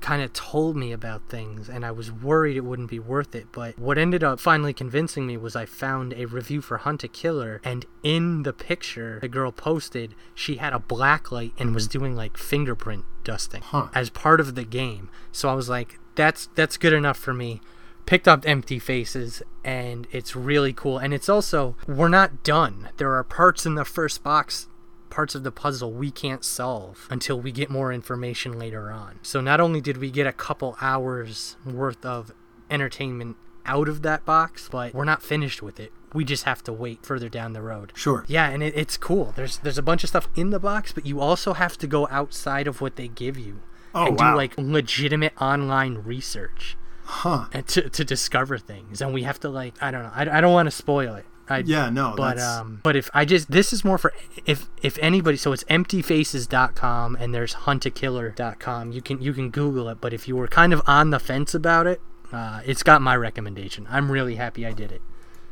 kind 0.00 0.22
of 0.22 0.32
told 0.32 0.76
me 0.76 0.92
about 0.92 1.28
things 1.28 1.68
and 1.68 1.84
I 1.84 1.90
was 1.90 2.10
worried 2.10 2.56
it 2.56 2.64
wouldn't 2.64 2.90
be 2.90 2.98
worth 2.98 3.34
it. 3.34 3.46
But 3.52 3.78
what 3.78 3.98
ended 3.98 4.24
up 4.24 4.40
finally 4.40 4.72
convincing 4.72 5.26
me 5.26 5.36
was 5.36 5.54
I 5.54 5.66
found 5.66 6.12
a 6.14 6.26
review 6.26 6.60
for 6.60 6.78
Hunt 6.78 7.04
a 7.04 7.08
Killer 7.08 7.60
and 7.64 7.84
in 8.02 8.42
the 8.42 8.52
picture 8.52 9.18
the 9.20 9.28
girl 9.28 9.52
posted, 9.52 10.14
she 10.34 10.56
had 10.56 10.72
a 10.72 10.78
black 10.78 11.30
light 11.30 11.52
and 11.58 11.74
was 11.74 11.88
mm-hmm. 11.88 11.98
doing 11.98 12.16
like 12.16 12.36
fingerprint 12.36 13.04
dusting 13.24 13.62
Huh. 13.62 13.88
as 13.94 14.10
part 14.10 14.40
of 14.40 14.54
the 14.54 14.64
game. 14.64 15.08
So 15.30 15.48
I 15.48 15.54
was 15.54 15.68
like, 15.68 15.98
that's 16.14 16.48
that's 16.54 16.76
good 16.76 16.92
enough 16.92 17.16
for 17.16 17.32
me. 17.32 17.60
Picked 18.06 18.28
up 18.28 18.46
Empty 18.46 18.78
Faces 18.78 19.42
and 19.64 20.06
it's 20.10 20.34
really 20.36 20.72
cool. 20.72 20.98
And 20.98 21.14
it's 21.14 21.28
also 21.28 21.76
we're 21.86 22.08
not 22.08 22.42
done. 22.42 22.88
There 22.96 23.14
are 23.14 23.24
parts 23.24 23.64
in 23.66 23.74
the 23.74 23.84
first 23.84 24.22
box 24.22 24.68
parts 25.10 25.34
of 25.34 25.42
the 25.42 25.52
puzzle 25.52 25.92
we 25.92 26.10
can't 26.10 26.42
solve 26.42 27.06
until 27.10 27.38
we 27.38 27.52
get 27.52 27.68
more 27.68 27.92
information 27.92 28.58
later 28.58 28.90
on. 28.90 29.18
So 29.22 29.40
not 29.42 29.60
only 29.60 29.80
did 29.80 29.98
we 29.98 30.10
get 30.10 30.26
a 30.26 30.32
couple 30.32 30.76
hours 30.80 31.56
worth 31.66 32.02
of 32.04 32.32
entertainment 32.70 33.36
out 33.66 33.88
of 33.88 34.00
that 34.02 34.24
box, 34.24 34.68
but 34.72 34.94
we're 34.94 35.04
not 35.04 35.22
finished 35.22 35.62
with 35.62 35.78
it. 35.78 35.92
We 36.14 36.24
just 36.24 36.44
have 36.44 36.64
to 36.64 36.72
wait 36.72 37.04
further 37.04 37.28
down 37.28 37.52
the 37.52 37.62
road. 37.62 37.92
Sure. 37.94 38.24
Yeah, 38.26 38.48
and 38.48 38.62
it, 38.62 38.74
it's 38.76 38.96
cool. 38.96 39.32
There's 39.36 39.58
there's 39.58 39.78
a 39.78 39.82
bunch 39.82 40.02
of 40.02 40.08
stuff 40.08 40.28
in 40.34 40.50
the 40.50 40.58
box, 40.58 40.92
but 40.92 41.06
you 41.06 41.20
also 41.20 41.52
have 41.52 41.76
to 41.78 41.86
go 41.86 42.08
outside 42.10 42.66
of 42.66 42.80
what 42.80 42.96
they 42.96 43.08
give 43.08 43.38
you 43.38 43.60
Oh, 43.94 44.06
and 44.06 44.18
wow. 44.18 44.30
do 44.32 44.36
like 44.38 44.54
legitimate 44.56 45.34
online 45.40 45.96
research 45.96 46.76
Huh. 47.04 47.46
to, 47.66 47.88
to 47.90 48.04
discover 48.04 48.58
things. 48.58 49.00
And 49.02 49.12
we 49.12 49.22
have 49.24 49.38
to 49.40 49.48
like 49.48 49.74
I 49.82 49.90
don't 49.90 50.02
know. 50.02 50.12
I, 50.14 50.38
I 50.38 50.40
don't 50.40 50.52
want 50.52 50.66
to 50.66 50.70
spoil 50.70 51.14
it. 51.14 51.26
I, 51.48 51.58
Yeah, 51.58 51.90
no, 51.90 52.14
but 52.16 52.36
that's- 52.36 52.46
um, 52.60 52.80
but 52.82 52.94
if 52.96 53.10
I 53.12 53.24
just 53.24 53.50
this 53.50 53.72
is 53.72 53.84
more 53.84 53.98
for 53.98 54.12
if 54.46 54.68
if 54.82 54.96
anybody. 54.98 55.36
So 55.36 55.52
it's 55.52 55.64
emptyfaces.com 55.64 57.16
and 57.16 57.34
there's 57.34 57.54
huntakiller.com. 57.54 58.92
You 58.92 59.02
can 59.02 59.20
you 59.20 59.32
can 59.32 59.50
Google 59.50 59.88
it. 59.88 59.98
But 60.00 60.12
if 60.12 60.28
you 60.28 60.36
were 60.36 60.48
kind 60.48 60.72
of 60.72 60.82
on 60.86 61.10
the 61.10 61.18
fence 61.18 61.54
about 61.54 61.86
it, 61.86 62.00
uh, 62.32 62.60
it's 62.64 62.82
got 62.82 63.02
my 63.02 63.16
recommendation. 63.16 63.86
I'm 63.90 64.10
really 64.10 64.36
happy 64.36 64.64
I 64.66 64.72
did 64.72 64.92
it. 64.92 65.02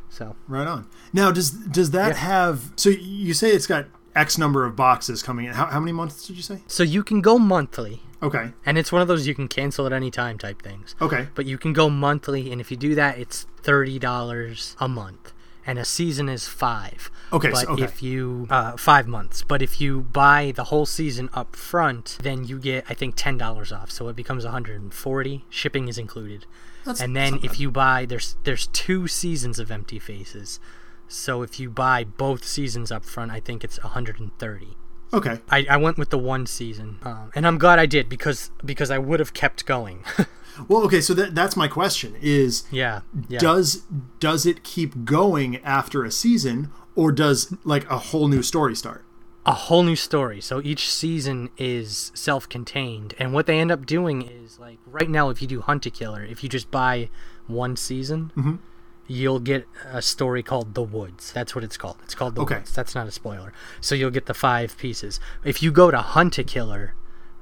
So 0.09 0.35
Right 0.47 0.67
on. 0.67 0.87
Now, 1.13 1.31
does 1.31 1.51
does 1.51 1.91
that 1.91 2.09
Yeah. 2.09 2.17
have? 2.17 2.71
So 2.75 2.89
you 2.89 3.33
say 3.33 3.51
it's 3.51 3.67
got 3.67 3.85
X 4.15 4.37
number 4.37 4.65
of 4.65 4.75
boxes 4.75 5.23
coming 5.23 5.45
in. 5.45 5.53
How, 5.53 5.67
how 5.67 5.79
many 5.79 5.91
months 5.93 6.27
did 6.27 6.35
you 6.35 6.43
say? 6.43 6.63
so 6.67 6.83
you 6.83 7.03
can 7.03 7.21
go 7.21 7.37
monthly, 7.39 8.01
Okay. 8.23 8.51
and 8.65 8.77
it's 8.77 8.91
one 8.91 9.01
of 9.01 9.07
those 9.07 9.25
you 9.27 9.33
can 9.35 9.47
cancel 9.47 9.85
at 9.85 9.93
any 9.93 10.11
time 10.11 10.37
type 10.37 10.61
things. 10.61 10.95
Okay. 11.01 11.27
But 11.35 11.45
you 11.45 11.57
can 11.57 11.73
go 11.73 11.89
monthly, 11.89 12.51
and 12.51 12.61
if 12.61 12.69
you 12.71 12.77
do 12.77 12.93
that, 12.95 13.17
it's 13.17 13.47
thirty 13.63 13.97
dollars 13.99 14.75
a 14.79 14.87
month, 14.87 15.33
and 15.65 15.79
a 15.79 15.85
season 15.85 16.29
is 16.29 16.47
five. 16.47 17.09
Okay, 17.33 17.49
But 17.49 17.61
so- 17.65 17.69
okay. 17.73 17.83
if 17.83 18.03
you 18.03 18.47
uh, 18.49 18.77
five 18.77 19.07
months, 19.07 19.43
but 19.43 19.61
if 19.61 19.81
you 19.81 20.01
buy 20.01 20.51
the 20.55 20.65
whole 20.65 20.85
season 20.85 21.29
up 21.33 21.55
front, 21.55 22.17
then 22.21 22.43
you 22.43 22.59
get 22.59 22.85
I 22.89 22.93
think 22.93 23.15
ten 23.17 23.37
dollars 23.37 23.71
off, 23.71 23.89
so 23.91 24.07
it 24.07 24.15
becomes 24.15 24.43
one 24.43 24.53
hundred 24.53 24.81
and 24.81 24.93
forty. 24.93 25.45
Shipping 25.49 25.87
is 25.87 25.97
included. 25.97 26.45
That's- 26.85 26.99
and 27.01 27.15
then 27.15 27.33
that's 27.33 27.45
if 27.45 27.59
you 27.59 27.71
buy 27.71 28.05
there's 28.05 28.35
there's 28.43 28.67
two 28.67 29.07
seasons 29.07 29.59
of 29.59 29.71
Empty 29.71 29.99
Faces, 29.99 30.59
so 31.07 31.41
if 31.41 31.59
you 31.59 31.69
buy 31.69 32.03
both 32.03 32.43
seasons 32.43 32.91
up 32.91 33.03
front, 33.05 33.31
I 33.31 33.39
think 33.39 33.63
it's 33.63 33.81
one 33.83 33.93
hundred 33.93 34.19
and 34.19 34.37
thirty. 34.37 34.77
Okay. 35.13 35.39
I, 35.49 35.65
I 35.69 35.77
went 35.77 35.97
with 35.97 36.09
the 36.09 36.17
one 36.17 36.45
season, 36.45 36.99
um, 37.03 37.31
and 37.35 37.45
I'm 37.45 37.57
glad 37.57 37.79
I 37.79 37.85
did 37.85 38.07
because 38.07 38.51
because 38.63 38.89
I 38.89 38.97
would 38.97 39.19
have 39.19 39.33
kept 39.33 39.65
going. 39.65 40.03
Well, 40.67 40.83
okay. 40.83 41.01
So 41.01 41.13
that 41.13 41.33
that's 41.33 41.55
my 41.55 41.67
question: 41.67 42.15
is 42.21 42.65
yeah, 42.71 43.01
yeah. 43.29 43.39
does 43.39 43.83
does 44.19 44.45
it 44.45 44.63
keep 44.63 45.05
going 45.05 45.57
after 45.63 46.03
a 46.03 46.11
season, 46.11 46.71
or 46.93 47.11
does 47.11 47.55
like 47.63 47.89
a 47.89 47.97
whole 47.97 48.27
new 48.27 48.43
story 48.43 48.75
start? 48.75 49.05
a 49.45 49.53
whole 49.53 49.81
new 49.81 49.95
story. 49.95 50.39
So 50.39 50.61
each 50.63 50.91
season 50.91 51.49
is 51.57 52.11
self-contained, 52.13 53.15
and 53.17 53.33
what 53.33 53.47
they 53.47 53.59
end 53.59 53.71
up 53.71 53.85
doing 53.85 54.21
is 54.21 54.59
like 54.59 54.77
right 54.85 55.09
now, 55.09 55.29
if 55.29 55.41
you 55.41 55.47
do 55.47 55.61
Hunt 55.61 55.85
a 55.85 55.89
Killer, 55.89 56.23
if 56.23 56.43
you 56.43 56.49
just 56.49 56.69
buy 56.69 57.09
one 57.47 57.75
season, 57.75 58.59
you'll 59.11 59.39
get 59.39 59.67
a 59.85 60.01
story 60.01 60.41
called 60.43 60.73
The 60.75 60.83
Woods. 60.83 61.31
That's 61.33 61.53
what 61.55 61.63
it's 61.63 61.77
called. 61.77 61.97
It's 62.03 62.15
called 62.15 62.35
The 62.35 62.41
Okay. 62.41 62.55
Woods. 62.55 62.73
That's 62.73 62.95
not 62.95 63.07
a 63.07 63.11
spoiler. 63.11 63.51
So 63.81 63.95
you'll 63.95 64.11
get 64.11 64.25
the 64.25 64.33
five 64.33 64.77
pieces. 64.77 65.19
If 65.43 65.61
you 65.63 65.71
go 65.71 65.91
to 65.91 65.97
Hunt 65.99 66.37
a 66.37 66.43
Killer 66.43 66.93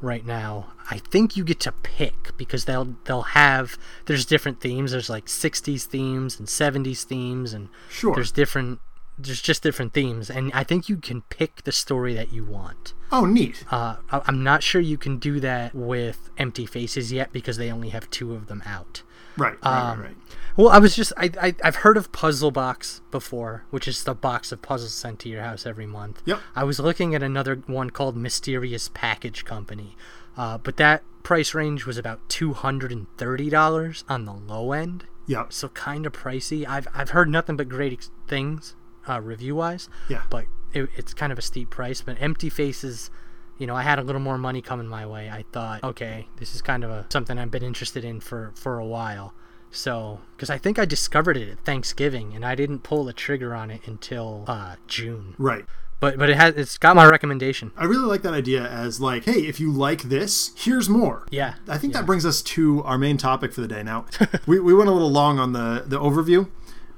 right 0.01 0.26
now, 0.26 0.74
I 0.89 0.97
think 0.97 1.36
you 1.38 1.43
get 1.43 1.59
to 1.61 1.72
pick 1.72 2.36
because 2.38 2.65
they'll 2.65 2.95
they'll 3.05 3.34
have 3.45 3.78
there's 4.05 4.26
different 4.26 4.61
themes. 4.61 4.91
There's 4.91 5.09
like 5.09 5.26
60s 5.28 5.84
themes 5.86 6.39
and 6.39 6.47
70s 6.47 7.03
themes 7.03 7.53
and 7.53 7.70
Sure. 7.89 8.15
there's 8.15 8.32
different 8.32 8.80
there's 9.22 9.41
just 9.41 9.61
different 9.61 9.93
themes 9.93 10.30
and 10.30 10.49
I 10.53 10.63
think 10.63 10.88
you 10.88 10.95
can 10.95 11.24
pick 11.24 11.63
the 11.65 11.74
story 11.74 12.13
that 12.15 12.32
you 12.32 12.45
want. 12.45 12.93
Oh, 13.11 13.26
neat. 13.26 13.65
Uh, 13.70 13.97
I'm 14.11 14.43
not 14.43 14.63
sure 14.63 14.80
you 14.82 14.97
can 14.97 15.17
do 15.17 15.39
that 15.41 15.76
with 15.76 16.30
Empty 16.38 16.65
Faces 16.65 17.11
yet 17.11 17.34
because 17.34 17.57
they 17.57 17.70
only 17.72 17.89
have 17.89 18.09
two 18.09 18.34
of 18.34 18.47
them 18.47 18.63
out. 18.65 19.03
Right, 19.36 19.57
right, 19.63 19.91
Um, 19.91 19.99
right, 19.99 20.07
right. 20.09 20.17
Well, 20.60 20.68
I 20.68 20.78
was 20.80 20.93
just 20.93 21.14
I, 21.16 21.32
I 21.41 21.55
I've 21.64 21.78
heard 21.78 21.95
of 21.95 22.12
Puzzle 22.12 22.51
Box 22.51 22.99
before, 23.12 23.64
which 23.70 23.88
is 23.88 24.03
the 24.03 24.14
box 24.14 24.51
of 24.51 24.62
puzzles 24.62 24.93
sent 24.93 25.20
to 25.20 25.30
your 25.30 25.41
house 25.41 25.66
every 25.66 25.86
month. 25.86 26.22
Yep. 26.26 26.41
I 26.53 26.66
was 26.66 26.82
looking 26.82 27.16
at 27.16 27.24
another 27.24 27.64
one 27.66 27.91
called 27.91 28.18
Mysterious 28.18 28.89
Package 28.93 29.45
Company, 29.45 29.95
uh, 30.36 30.57
but 30.57 30.76
that 30.76 31.03
price 31.24 31.53
range 31.53 31.86
was 31.86 31.97
about 31.97 32.28
two 32.28 32.51
hundred 32.51 32.91
and 32.91 33.07
thirty 33.18 33.49
dollars 33.49 34.03
on 34.10 34.26
the 34.26 34.34
low 34.34 34.74
end, 34.74 35.05
Yep. 35.28 35.53
so 35.53 35.70
kind 35.70 36.05
of 36.05 36.12
pricey. 36.12 36.68
I've 36.68 36.89
I've 36.93 37.12
heard 37.12 37.30
nothing 37.30 37.55
but 37.55 37.70
great 37.70 37.93
ex- 37.93 38.12
things, 38.28 38.76
uh, 39.07 39.22
review 39.22 39.55
wise. 39.55 39.88
Yeah. 40.10 40.24
But 40.30 40.43
it, 40.74 40.89
it's 40.97 41.14
kind 41.14 41.32
of 41.32 41.39
a 41.39 41.41
steep 41.41 41.70
price. 41.70 42.01
But 42.01 42.22
Empty 42.22 42.49
Faces. 42.49 43.10
You 43.57 43.66
know, 43.66 43.78
I 43.78 43.84
had 43.84 43.97
a 43.97 44.03
little 44.03 44.22
more 44.22 44.38
money 44.38 44.62
coming 44.62 44.88
my 44.88 45.05
way. 45.05 45.30
I 45.30 45.45
thought, 45.53 45.86
okay, 45.86 46.28
this 46.36 46.53
is 46.53 46.62
kind 46.62 46.84
of 46.84 46.89
a 46.89 47.05
something 47.10 47.39
I've 47.39 47.49
been 47.49 47.64
interested 47.64 48.03
in 48.03 48.20
for 48.20 48.51
for 48.55 48.78
a 48.78 48.86
while. 48.86 49.34
So, 49.72 50.20
because 50.36 50.49
I 50.49 50.57
think 50.57 50.80
I 50.80 50.86
discovered 50.86 51.38
it 51.38 51.49
at 51.49 51.59
Thanksgiving, 51.59 52.34
and 52.34 52.45
I 52.45 52.55
didn't 52.55 52.80
pull 52.80 53.03
the 53.03 53.13
trigger 53.13 53.53
on 53.53 53.70
it 53.70 53.82
until 53.88 54.45
uh, 54.47 54.76
June. 54.88 55.36
Right. 55.38 55.65
But 55.99 56.17
but 56.17 56.30
it 56.30 56.38
has 56.38 56.55
it's 56.55 56.78
got 56.78 56.95
my 56.95 57.05
recommendation. 57.05 57.72
I 57.76 57.84
really 57.84 58.05
like 58.05 58.22
that 58.22 58.34
idea 58.34 58.65
as 58.65 59.01
like, 59.01 59.26
hey, 59.26 59.47
if 59.47 59.59
you 59.59 59.72
like 59.72 60.03
this, 60.03 60.53
here's 60.55 60.88
more. 60.88 61.26
Yeah, 61.30 61.55
I 61.67 61.78
think 61.78 61.93
yeah. 61.93 61.99
that 61.99 62.05
brings 62.05 62.26
us 62.26 62.41
to 62.41 62.82
our 62.84 62.97
main 62.97 63.17
topic 63.17 63.51
for 63.51 63.59
the 63.59 63.67
day. 63.67 63.84
Now, 63.84 64.05
we, 64.45 64.59
we 64.61 64.74
went 64.74 64.89
a 64.89 64.93
little 64.93 65.11
long 65.11 65.39
on 65.39 65.51
the 65.51 65.84
the 65.86 65.99
overview, 65.99 66.49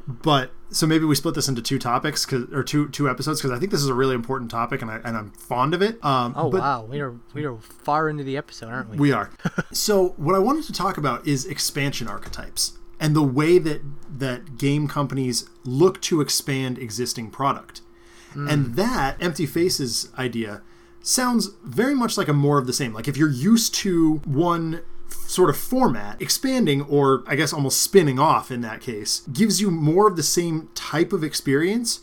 but 0.08 0.52
so 0.70 0.88
maybe 0.88 1.04
we 1.06 1.16
split 1.16 1.36
this 1.36 1.48
into 1.50 1.62
two 1.62 1.78
topics 1.78 2.26
'cause- 2.26 2.48
or 2.54 2.64
two 2.64 2.88
two 2.90 3.10
episodes 3.10 3.42
because 3.42 3.56
I 3.56 3.60
think 3.60 3.72
this 3.72 3.82
is 3.82 3.88
a 3.90 3.94
really 3.94 4.16
important 4.16 4.50
topic 4.52 4.82
and 4.82 4.90
I 4.90 5.00
and 5.04 5.18
I'm 5.18 5.32
fond 5.32 5.74
of 5.74 5.82
it. 5.82 6.04
Um, 6.04 6.34
Oh 6.36 6.48
wow, 6.48 6.86
we 6.90 7.00
are 7.02 7.14
we 7.34 7.46
are 7.46 7.58
far 7.58 8.08
into 8.10 8.24
the 8.24 8.38
episode, 8.38 8.70
aren't 8.70 8.90
we? 8.90 8.98
We 8.98 9.12
are. 9.12 9.30
so 9.72 10.10
what 10.18 10.36
I 10.36 10.40
wanted 10.40 10.64
to 10.66 10.74
talk 10.74 10.98
about 10.98 11.28
is 11.28 11.46
expansion 11.46 12.08
archetypes 12.08 12.74
and 13.00 13.16
the 13.16 13.24
way 13.24 13.58
that 13.60 13.82
that 14.20 14.58
game 14.58 14.88
companies 14.88 15.46
look 15.66 16.00
to 16.02 16.22
expand 16.22 16.78
existing 16.78 17.30
product. 17.32 17.82
And 18.34 18.76
that 18.76 19.18
empty 19.20 19.46
faces 19.46 20.08
idea 20.18 20.62
sounds 21.02 21.50
very 21.66 21.94
much 21.94 22.18
like 22.18 22.30
a 22.30 22.34
more 22.34 22.58
of 22.58 22.66
the 22.66 22.72
same. 22.72 22.94
Like 22.94 23.10
if 23.10 23.18
you're 23.18 23.28
used 23.30 23.74
to 23.76 24.22
one 24.24 24.82
sort 25.32 25.50
of 25.50 25.58
format, 25.58 26.22
expanding 26.22 26.82
or 26.84 27.24
I 27.26 27.36
guess 27.36 27.54
almost 27.54 27.82
spinning 27.82 28.20
off 28.20 28.52
in 28.52 28.62
that 28.62 28.82
case 28.82 29.22
gives 29.32 29.62
you 29.62 29.72
more 29.72 30.08
of 30.08 30.16
the 30.18 30.24
same 30.24 30.70
type 30.76 31.14
of 31.14 31.24
experience, 31.24 32.02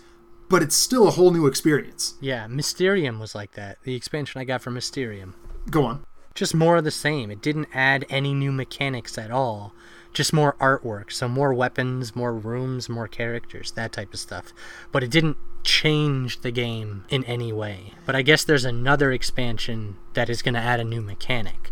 but 0.48 0.62
it's 0.62 0.74
still 0.76 1.06
a 1.06 1.10
whole 1.12 1.30
new 1.30 1.46
experience. 1.46 2.14
yeah, 2.20 2.46
Mysterium 2.46 3.20
was 3.20 3.34
like 3.34 3.52
that. 3.52 3.78
The 3.82 3.94
expansion 3.94 4.40
I 4.40 4.44
got 4.44 4.62
from 4.62 4.74
Mysterium, 4.74 5.34
Go 5.70 5.84
on. 5.84 6.04
just 6.34 6.54
more 6.54 6.76
of 6.78 6.84
the 6.84 6.90
same. 6.90 7.30
It 7.30 7.42
didn't 7.42 7.68
add 7.74 8.06
any 8.08 8.32
new 8.32 8.50
mechanics 8.52 9.18
at 9.18 9.30
all. 9.30 9.74
Just 10.14 10.32
more 10.32 10.54
artwork, 10.58 11.12
so 11.12 11.28
more 11.28 11.52
weapons, 11.52 12.16
more 12.16 12.32
rooms, 12.32 12.88
more 12.88 13.06
characters, 13.08 13.72
that 13.72 13.92
type 13.92 14.14
of 14.14 14.18
stuff. 14.18 14.54
But 14.90 15.04
it 15.04 15.10
didn't 15.10 15.36
change 15.64 16.40
the 16.40 16.50
game 16.50 17.04
in 17.10 17.24
any 17.24 17.52
way. 17.52 17.92
But 18.06 18.16
I 18.16 18.22
guess 18.22 18.42
there's 18.42 18.64
another 18.64 19.12
expansion 19.12 19.96
that 20.14 20.30
is 20.30 20.40
going 20.40 20.54
to 20.54 20.60
add 20.60 20.80
a 20.80 20.84
new 20.84 21.02
mechanic. 21.02 21.70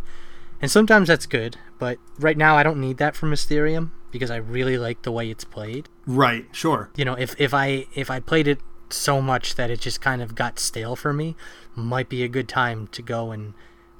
And 0.60 0.70
sometimes 0.70 1.08
that's 1.08 1.26
good, 1.26 1.56
but 1.78 1.98
right 2.18 2.36
now 2.36 2.56
I 2.56 2.62
don't 2.62 2.80
need 2.80 2.98
that 2.98 3.14
from 3.14 3.30
Mysterium 3.30 3.92
because 4.10 4.30
I 4.30 4.36
really 4.36 4.78
like 4.78 5.02
the 5.02 5.12
way 5.12 5.30
it's 5.30 5.44
played. 5.44 5.88
Right, 6.06 6.46
sure. 6.52 6.90
You 6.96 7.04
know, 7.04 7.14
if 7.14 7.38
if 7.40 7.52
I 7.52 7.86
if 7.94 8.10
I 8.10 8.20
played 8.20 8.48
it 8.48 8.60
so 8.88 9.20
much 9.20 9.56
that 9.56 9.70
it 9.70 9.80
just 9.80 10.00
kind 10.00 10.22
of 10.22 10.34
got 10.34 10.58
stale 10.58 10.96
for 10.96 11.12
me, 11.12 11.36
might 11.74 12.08
be 12.08 12.22
a 12.22 12.28
good 12.28 12.48
time 12.48 12.86
to 12.88 13.02
go 13.02 13.30
and 13.32 13.54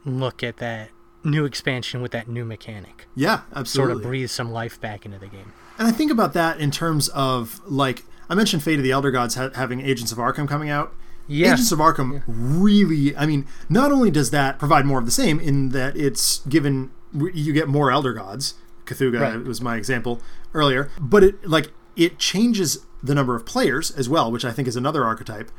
look 0.04 0.42
at 0.42 0.58
that 0.58 0.90
new 1.24 1.44
expansion 1.44 2.00
with 2.00 2.12
that 2.12 2.28
new 2.28 2.44
mechanic. 2.44 3.06
Yeah, 3.14 3.42
absolutely. 3.54 3.94
Sort 3.94 4.04
of 4.04 4.08
breathe 4.08 4.30
some 4.30 4.52
life 4.52 4.80
back 4.80 5.04
into 5.04 5.18
the 5.18 5.26
game. 5.26 5.52
And 5.78 5.88
I 5.88 5.90
think 5.90 6.10
about 6.10 6.32
that 6.34 6.58
in 6.58 6.70
terms 6.70 7.08
of 7.08 7.60
like 7.66 8.04
I 8.28 8.34
mentioned, 8.34 8.62
Fate 8.62 8.78
of 8.78 8.82
the 8.84 8.92
Elder 8.92 9.10
Gods 9.10 9.34
ha- 9.34 9.50
having 9.54 9.80
Agents 9.80 10.12
of 10.12 10.18
Arkham 10.18 10.48
coming 10.48 10.70
out. 10.70 10.94
Yeah. 11.28 11.52
Agents 11.54 11.72
of 11.72 11.78
Arkham 11.80 12.22
really, 12.26 13.16
I 13.16 13.26
mean, 13.26 13.46
not 13.68 13.90
only 13.92 14.10
does 14.10 14.30
that 14.30 14.58
provide 14.58 14.86
more 14.86 14.98
of 14.98 15.04
the 15.06 15.10
same 15.10 15.40
in 15.40 15.70
that 15.70 15.96
it's 15.96 16.38
given 16.48 16.90
you 17.12 17.52
get 17.52 17.68
more 17.68 17.90
Elder 17.90 18.12
Gods. 18.12 18.54
Cthulhu 18.84 19.20
Right. 19.20 19.44
was 19.44 19.60
my 19.60 19.76
example 19.76 20.20
earlier, 20.54 20.88
but 21.00 21.24
it 21.24 21.46
like 21.48 21.72
it 21.96 22.18
changes 22.18 22.78
the 23.02 23.14
number 23.14 23.34
of 23.34 23.44
players 23.46 23.90
as 23.92 24.08
well, 24.08 24.30
which 24.30 24.44
I 24.44 24.52
think 24.52 24.68
is 24.68 24.76
another 24.76 25.04
archetype. 25.04 25.50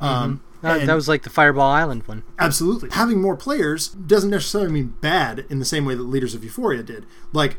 Um, 0.00 0.40
Uh, 0.62 0.78
and- 0.80 0.88
that 0.88 0.94
was 0.94 1.08
like 1.08 1.22
the 1.22 1.30
Fireball 1.30 1.70
Island 1.70 2.02
one. 2.06 2.22
Absolutely. 2.38 2.88
Having 2.92 3.20
more 3.22 3.36
players 3.36 3.88
doesn't 3.88 4.30
necessarily 4.30 4.72
mean 4.72 4.94
bad 5.00 5.44
in 5.48 5.58
the 5.58 5.64
same 5.64 5.84
way 5.84 5.94
that 5.94 6.02
Leaders 6.02 6.34
of 6.34 6.42
Euphoria 6.42 6.82
did. 6.82 7.06
Like, 7.32 7.58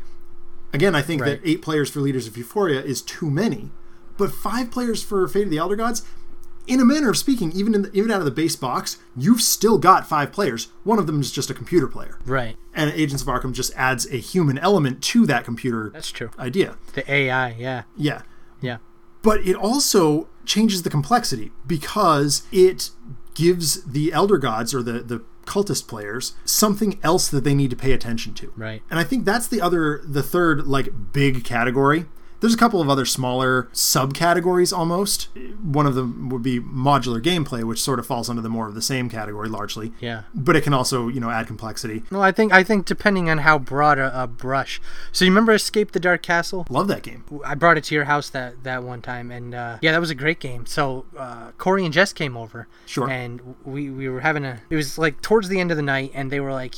again, 0.72 0.94
I 0.94 1.02
think 1.02 1.22
Right. 1.22 1.40
that 1.42 1.48
eight 1.48 1.62
players 1.62 1.88
for 1.88 2.00
Leaders 2.00 2.26
of 2.26 2.36
Euphoria 2.36 2.82
is 2.82 3.00
too 3.02 3.30
many, 3.30 3.70
but 4.18 4.32
five 4.32 4.70
players 4.70 5.02
for 5.02 5.26
Fate 5.28 5.44
of 5.44 5.50
the 5.50 5.58
Elder 5.58 5.76
Gods, 5.76 6.02
in 6.66 6.80
a 6.80 6.84
manner 6.84 7.10
of 7.10 7.16
speaking, 7.16 7.52
even 7.52 7.74
in 7.74 7.82
the, 7.82 7.92
even 7.92 8.10
out 8.10 8.18
of 8.20 8.24
the 8.24 8.30
base 8.30 8.56
box, 8.56 8.98
you've 9.16 9.40
still 9.42 9.78
got 9.78 10.06
five 10.08 10.32
players. 10.32 10.68
One 10.84 10.98
of 10.98 11.06
them 11.06 11.20
is 11.20 11.30
just 11.30 11.50
a 11.50 11.54
computer 11.54 11.86
player, 11.86 12.18
Right. 12.26 12.56
and 12.74 12.90
Agents 12.92 13.22
of 13.22 13.28
Arkham 13.28 13.52
just 13.52 13.72
adds 13.76 14.06
a 14.12 14.16
human 14.16 14.58
element 14.58 15.02
to 15.04 15.26
that 15.26 15.44
computer 15.44 15.90
That's 15.92 16.10
true. 16.10 16.30
idea. 16.38 16.76
The 16.94 17.10
AI, 17.10 17.54
yeah. 17.58 17.82
Yeah, 17.96 18.22
Yeah. 18.60 18.78
but 19.22 19.46
it 19.46 19.54
also 19.56 20.28
changes 20.44 20.82
the 20.82 20.90
complexity 20.90 21.52
because 21.66 22.42
it 22.52 22.90
gives 23.34 23.82
the 23.84 24.12
elder 24.12 24.38
gods 24.38 24.74
or 24.74 24.82
the 24.82 25.00
the 25.00 25.22
cultist 25.44 25.86
players 25.86 26.32
something 26.44 26.98
else 27.04 27.28
that 27.28 27.44
they 27.44 27.54
need 27.54 27.70
to 27.70 27.76
pay 27.76 27.92
attention 27.92 28.32
to 28.34 28.52
Right. 28.56 28.82
and 28.90 28.98
i 28.98 29.04
think 29.04 29.24
that's 29.24 29.46
the 29.46 29.60
other 29.60 30.00
the 30.04 30.22
third 30.22 30.66
like 30.66 30.88
big 31.12 31.44
category 31.44 32.06
there's 32.40 32.54
a 32.54 32.56
couple 32.58 32.80
of 32.80 32.88
other 32.88 33.04
smaller 33.04 33.64
subcategories 33.72 34.76
almost 34.76 35.28
one 35.62 35.86
of 35.86 35.94
them 35.94 36.28
would 36.28 36.42
be 36.42 36.60
modular 36.60 37.20
gameplay 37.22 37.62
which 37.64 37.80
sort 37.82 37.98
of 37.98 38.06
falls 38.06 38.28
under 38.28 38.42
the 38.42 38.48
more 38.48 38.68
of 38.68 38.74
the 38.74 38.82
same 38.82 39.08
category 39.08 39.48
largely 39.48 39.92
Yeah. 40.00 40.22
but 40.34 40.54
it 40.56 40.62
can 40.62 40.74
also 40.74 41.08
you 41.08 41.20
know 41.20 41.30
add 41.30 41.46
complexity 41.46 42.02
No, 42.10 42.20
I 42.20 42.32
think 42.32 42.52
I 42.52 42.62
think 42.62 42.86
depending 42.86 43.30
on 43.30 43.38
how 43.38 43.58
broad 43.58 43.98
a, 43.98 44.22
a 44.22 44.26
brush. 44.26 44.80
So 45.12 45.24
you 45.24 45.30
remember 45.30 45.52
Escape 45.52 45.92
the 45.92 46.00
Dark 46.00 46.22
Castle? 46.22 46.66
love 46.70 46.88
that 46.88 47.02
game 47.02 47.24
I 47.44 47.54
brought 47.54 47.78
it 47.78 47.84
to 47.84 47.94
your 47.94 48.04
house 48.04 48.28
that 48.30 48.62
that 48.64 48.82
one 48.82 49.02
time, 49.02 49.30
and 49.30 49.54
uh, 49.54 49.78
yeah, 49.82 49.92
that 49.92 50.00
was 50.00 50.10
a 50.10 50.14
great 50.14 50.38
game. 50.40 50.66
So 50.66 51.06
uh, 51.18 51.50
Corey 51.58 51.84
and 51.84 51.92
Jess 51.92 52.12
came 52.12 52.36
over, 52.36 52.68
Sure. 52.86 53.08
and 53.10 53.56
we 53.64 53.90
we 53.90 54.08
were 54.08 54.20
having 54.20 54.44
a. 54.44 54.60
It 54.70 54.76
was 54.76 54.98
like 54.98 55.20
towards 55.22 55.48
the 55.48 55.58
end 55.60 55.70
of 55.70 55.76
the 55.76 55.82
night, 55.82 56.10
and 56.14 56.30
they 56.30 56.40
were 56.40 56.52
like, 56.52 56.74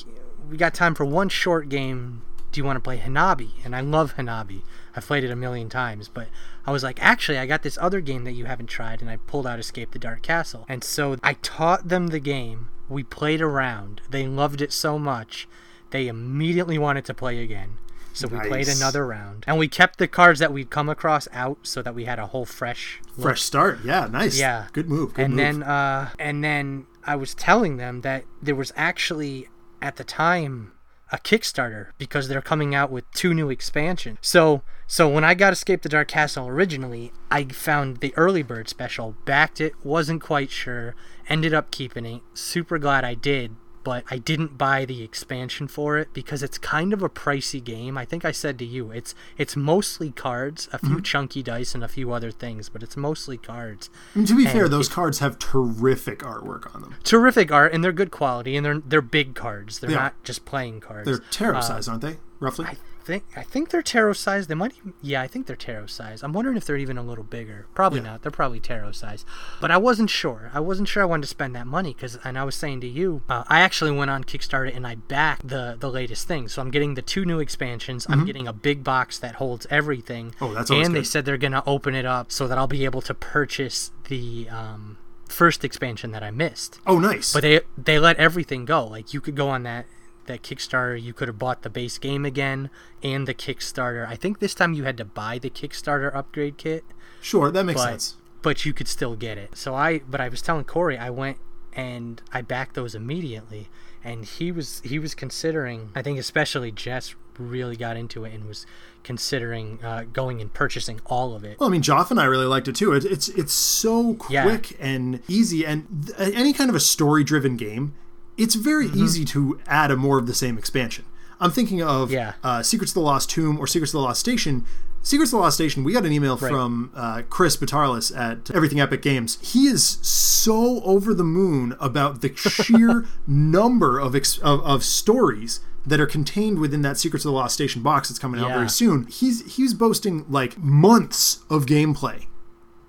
"We 0.50 0.56
got 0.56 0.74
time 0.74 0.94
for 0.94 1.04
one 1.04 1.28
short 1.28 1.68
game. 1.68 2.22
Do 2.53 2.61
you 2.61 2.64
want 2.64 2.76
to 2.76 2.80
play 2.80 2.99
Hanabi?" 2.99 3.51
And 3.64 3.74
I 3.76 3.80
love 3.80 4.16
Hanabi. 4.16 4.62
I've 4.96 5.07
played 5.07 5.24
it 5.24 5.30
a 5.30 5.36
million 5.36 5.68
times, 5.68 6.09
but 6.09 6.28
I 6.66 6.72
was 6.72 6.82
like, 6.82 6.99
actually, 7.03 7.38
I 7.38 7.46
got 7.46 7.62
this 7.62 7.78
other 7.80 8.01
game 8.01 8.24
that 8.24 8.32
you 8.32 8.46
haven't 8.46 8.66
tried, 8.68 9.01
and 9.01 9.11
I 9.11 9.16
pulled 9.16 9.46
out 9.46 9.59
Escape 9.59 9.92
the 9.92 9.99
Dark 9.99 10.22
Castle, 10.22 10.64
and 10.68 10.82
so 10.82 11.16
I 11.22 11.34
taught 11.34 11.88
them 11.88 12.09
the 12.09 12.18
game. 12.20 12.68
We 12.88 13.03
played 13.03 13.40
around. 13.40 14.01
They 14.11 14.26
loved 14.26 14.61
it 14.62 14.72
so 14.72 14.99
much, 14.99 15.46
they 15.90 16.09
immediately 16.09 16.78
wanted 16.78 17.05
to 17.07 17.14
play 17.14 17.42
again. 17.42 17.78
So 18.14 18.26
we 18.26 18.40
played 18.40 18.66
another 18.68 19.07
round, 19.07 19.44
and 19.46 19.59
we 19.59 19.68
kept 19.68 19.99
the 19.99 20.09
cards 20.09 20.40
that 20.40 20.53
we'd 20.53 20.70
come 20.70 20.88
across 20.88 21.28
out, 21.32 21.59
so 21.62 21.82
that 21.82 21.94
we 21.94 22.07
had 22.07 22.18
a 22.18 22.26
whole 22.26 22.44
fresh. 22.46 23.01
look. 23.16 23.22
fresh 23.26 23.42
start 23.42 23.78
yeah 23.84 24.09
nice 24.11 24.38
Yeah. 24.38 24.66
good 24.72 24.88
move 24.88 25.14
good 25.14 25.26
and 25.26 25.34
move. 25.36 25.44
then, 25.44 25.62
uh, 25.62 26.11
and 26.18 26.42
then 26.42 26.86
I 27.05 27.14
was 27.14 27.34
telling 27.34 27.76
them 27.76 28.01
that 28.01 28.24
there 28.42 28.57
was 28.57 28.72
actually 28.76 29.49
at 29.80 29.96
the 29.96 30.05
time 30.05 30.72
a 31.11 31.18
Kickstarter 31.18 31.88
because 31.98 32.28
they're 32.28 32.42
coming 32.42 32.74
out 32.74 32.90
with 32.90 33.11
two 33.12 33.34
new 33.34 33.50
expansions. 33.50 34.18
So, 34.20 34.62
so 34.86 35.09
when 35.09 35.24
I 35.24 35.34
got 35.34 35.52
Escape 35.52 35.82
the 35.82 35.88
Dark 35.88 36.09
Castle 36.09 36.48
originally, 36.48 37.12
I 37.30 37.44
found 37.44 37.98
the 37.98 38.14
early 38.16 38.42
bird 38.42 38.68
special, 38.68 39.16
backed 39.24 39.61
it, 39.61 39.72
wasn't 39.84 40.22
quite 40.22 40.50
sure, 40.50 40.94
ended 41.28 41.54
up 41.54 41.70
keeping 41.70 42.06
it. 42.06 42.22
Super 42.34 42.78
glad 42.78 43.04
I 43.04 43.14
did, 43.14 43.56
but 43.89 44.05
I 44.11 44.18
didn't 44.18 44.59
buy 44.59 44.84
the 44.84 45.03
expansion 45.03 45.66
for 45.66 45.97
it 45.97 46.09
because 46.12 46.43
it's 46.43 46.59
kind 46.59 46.93
of 46.93 47.03
a 47.03 47.09
pricey 47.09 47.64
game. 47.64 47.97
I 47.97 48.05
think 48.05 48.22
I 48.22 48.32
said 48.32 48.59
to 48.59 48.66
you, 48.66 48.91
it's 48.91 49.14
it's 49.39 49.57
mostly 49.57 50.11
cards, 50.11 50.68
a 50.74 50.78
few 50.78 50.89
Mm-hmm. 50.97 51.03
chunky 51.03 51.43
dice, 51.43 51.74
and 51.74 51.82
a 51.82 51.89
few 51.89 52.12
other 52.12 52.30
things, 52.30 52.68
but 52.68 52.82
it's 52.82 52.97
mostly 52.99 53.39
cards. 53.39 53.89
And 54.14 54.26
to 54.28 54.36
be 54.36 54.45
fair 54.45 54.64
and 54.64 54.72
those 54.74 54.91
cards 54.91 55.20
have 55.20 55.39
terrific 55.39 56.18
artwork 56.18 56.74
on 56.74 56.82
them 56.82 56.97
Terrific 57.03 57.51
art, 57.51 57.72
and 57.72 57.82
they're 57.82 57.93
good 58.03 58.11
quality, 58.11 58.57
and 58.57 58.66
they're 58.66 58.78
they're 58.84 59.01
big 59.01 59.34
cards. 59.34 59.78
They're 59.78 59.89
They 59.89 59.97
are. 59.97 60.03
not 60.03 60.22
just 60.22 60.45
playing 60.45 60.80
cards. 60.80 61.07
they're 61.07 61.24
tarot 61.30 61.59
Uh, 61.59 61.62
size 61.62 61.89
aren't 61.89 62.03
they 62.03 62.18
roughly 62.41 62.66
I 62.66 62.76
think 63.09 63.24
I 63.36 63.42
think 63.42 63.70
they're 63.70 63.82
tarot 63.82 64.12
size. 64.14 64.46
They 64.46 64.54
might 64.54 64.72
even, 64.76 64.92
yeah, 65.02 65.22
I 65.22 65.26
think 65.26 65.46
they're 65.46 65.56
tarot 65.56 65.86
size. 65.86 66.22
I'm 66.22 66.32
wondering 66.32 66.56
if 66.56 66.64
they're 66.66 66.76
even 66.76 66.98
a 66.98 67.02
little 67.02 67.24
bigger. 67.24 67.66
Probably 67.74 68.00
Yeah. 68.00 68.06
not. 68.11 68.22
They're 68.22 68.30
probably 68.30 68.61
tarot 68.61 68.92
size. 68.92 69.24
But 69.61 69.70
I 69.70 69.78
wasn't 69.78 70.11
sure. 70.11 70.50
I 70.52 70.61
wasn't 70.61 70.88
sure 70.88 71.02
I 71.02 71.06
wanted 71.06 71.22
to 71.22 71.28
spend 71.28 71.54
that 71.56 71.66
money 71.66 71.94
because, 71.94 72.18
and 72.22 72.38
I 72.38 72.44
was 72.44 72.54
saying 72.54 72.80
to 72.82 72.86
you, 72.86 73.22
uh, 73.28 73.44
I 73.48 73.61
actually 73.61 73.90
went 73.92 74.11
on 74.11 74.24
Kickstarter 74.24 74.74
and 74.76 74.86
I 74.86 74.94
backed 74.96 75.48
the 75.48 75.76
the 75.80 75.90
latest 75.90 76.28
thing. 76.28 76.48
So 76.48 76.61
I'm 76.62 76.70
getting 76.70 76.94
the 76.94 77.02
two 77.02 77.24
new 77.24 77.40
expansions. 77.40 78.06
I'm 78.09 78.24
getting 78.26 78.46
a 78.46 78.52
big 78.52 78.84
box 78.84 79.18
that 79.18 79.36
holds 79.36 79.66
everything. 79.70 80.32
Mm-hmm. 80.32 80.44
Oh, 80.44 80.54
that's 80.54 80.70
and 80.70 80.94
they 80.94 81.02
said 81.04 81.24
they're 81.24 81.38
gonna 81.38 81.62
open 81.66 81.94
it 81.94 82.04
up 82.06 82.30
so 82.30 82.46
that 82.46 82.59
I'll 82.59 82.66
be 82.66 82.84
able 82.84 83.00
to 83.02 83.14
purchase 83.14 83.90
the 84.09 84.48
um, 84.50 84.98
first 85.28 85.64
expansion 85.64 86.12
that 86.12 86.22
I 86.22 86.30
missed. 86.30 86.78
Oh, 86.86 86.98
nice. 86.98 87.32
But 87.32 87.42
they 87.42 87.61
they 87.76 87.98
let 87.98 88.16
everything 88.16 88.64
go. 88.66 88.86
Like 88.86 89.14
you 89.14 89.20
could 89.20 89.34
go 89.36 89.48
on 89.48 89.62
that 89.62 89.86
that 90.28 90.42
Kickstarter, 90.42 91.00
you 91.00 91.12
could 91.12 91.28
have 91.28 91.38
bought 91.38 91.62
the 91.62 91.68
base 91.70 91.98
game 91.98 92.24
again 92.24 92.70
and 93.02 93.26
the 93.28 93.34
Kickstarter. 93.34 94.06
I 94.08 94.14
think 94.16 94.38
this 94.38 94.54
time 94.54 94.72
you 94.72 94.84
had 94.84 94.96
to 94.98 95.04
buy 95.04 95.38
the 95.38 95.50
Kickstarter 95.50 96.14
upgrade 96.14 96.56
kit, 96.56 96.84
sure, 97.20 97.50
that 97.50 97.64
makes 97.64 97.80
but 97.80 97.90
sense. 97.90 98.16
but 98.40 98.64
you 98.64 98.72
could 98.72 98.88
still 98.88 99.16
get 99.16 99.36
it. 99.36 99.56
So 99.56 99.74
I 99.74 99.98
but 100.08 100.20
I 100.20 100.28
was 100.28 100.40
telling 100.40 100.64
Corey 100.64 100.96
I 100.96 101.10
went 101.10 101.38
and 101.74 102.22
I 102.32 102.40
backed 102.42 102.74
those 102.74 102.94
immediately 102.94 103.68
and 104.04 104.24
he 104.24 104.50
was 104.52 104.80
he 104.84 104.98
was 104.98 105.14
considering 105.14 105.90
I 105.94 106.02
think 106.02 106.18
especially 106.18 106.70
Jess 106.70 107.14
really 107.38 107.76
got 107.76 107.96
into 107.96 108.24
it 108.24 108.34
and 108.34 108.46
was 108.48 108.66
considering 109.04 109.78
uh, 109.82 110.04
going 110.12 110.40
and 110.40 110.52
purchasing 110.52 111.00
all 111.06 111.34
of 111.36 111.44
it. 111.44 111.58
Well, 111.60 111.68
I 111.68 111.72
mean, 111.72 111.82
Joff 111.82 112.10
and 112.10 112.20
I 112.20 112.24
really 112.24 112.46
liked 112.46 112.66
it 112.68 112.74
too. 112.74 112.92
It, 112.92 113.04
it's 113.04 113.28
it's 113.28 113.52
so 113.52 114.16
Yeah. 114.28 114.42
quick 114.42 114.76
and 114.80 115.20
easy, 115.28 115.64
and 115.64 115.86
th- 116.16 116.34
any 116.34 116.52
kind 116.52 116.68
of 116.68 116.74
a 116.76 116.80
story-driven 116.80 117.56
game, 117.56 117.94
it's 118.39 118.55
very 118.55 118.86
Mm-hmm. 118.86 119.05
easy 119.05 119.24
to 119.26 119.61
add 119.66 119.91
a 119.91 119.97
more 119.97 120.18
of 120.18 120.26
the 120.26 120.34
same 120.34 120.57
expansion. 120.57 121.05
I'm 121.41 121.51
thinking 121.51 121.82
of 121.82 122.11
Yeah. 122.11 122.32
uh, 122.43 122.62
Secrets 122.62 122.91
of 122.93 122.95
the 122.95 123.01
Lost 123.01 123.28
Tomb 123.30 123.59
or 123.61 123.66
Secrets 123.66 123.91
of 123.93 123.99
the 124.01 124.05
Lost 124.05 124.20
Station. 124.20 124.64
Secrets 125.03 125.30
of 125.32 125.39
the 125.39 125.43
Lost 125.43 125.57
Station. 125.57 125.84
We 125.84 125.93
got 125.93 126.05
an 126.05 126.11
email 126.12 126.36
from 126.36 126.91
uh, 126.95 127.22
Chris 127.30 127.57
Batarlis 127.57 128.16
at 128.16 128.51
Everything 128.51 128.80
Epic 128.80 129.01
Games. 129.03 129.39
He 129.41 129.66
is 129.68 129.99
so 130.03 130.82
over 130.82 131.14
the 131.14 131.22
moon 131.24 131.76
about 131.78 132.20
the 132.20 132.32
sheer 132.36 133.07
number 133.26 133.99
of, 134.01 134.16
ex- 134.16 134.39
of 134.39 134.61
of 134.62 134.82
stories 134.82 135.61
that 135.86 136.01
are 136.01 136.07
contained 136.07 136.59
within 136.59 136.82
that 136.82 136.99
Secrets 136.99 137.24
of 137.24 137.30
the 137.30 137.36
Lost 137.36 137.55
Station 137.55 137.82
box 137.82 138.09
that's 138.09 138.18
coming 138.18 138.41
out 138.41 138.49
Yeah. 138.49 138.55
very 138.57 138.68
soon. 138.68 139.07
He's 139.07 139.55
he's 139.57 139.72
boasting 139.74 140.24
like 140.28 140.59
months 140.59 141.45
of 141.49 141.66
gameplay 141.66 142.26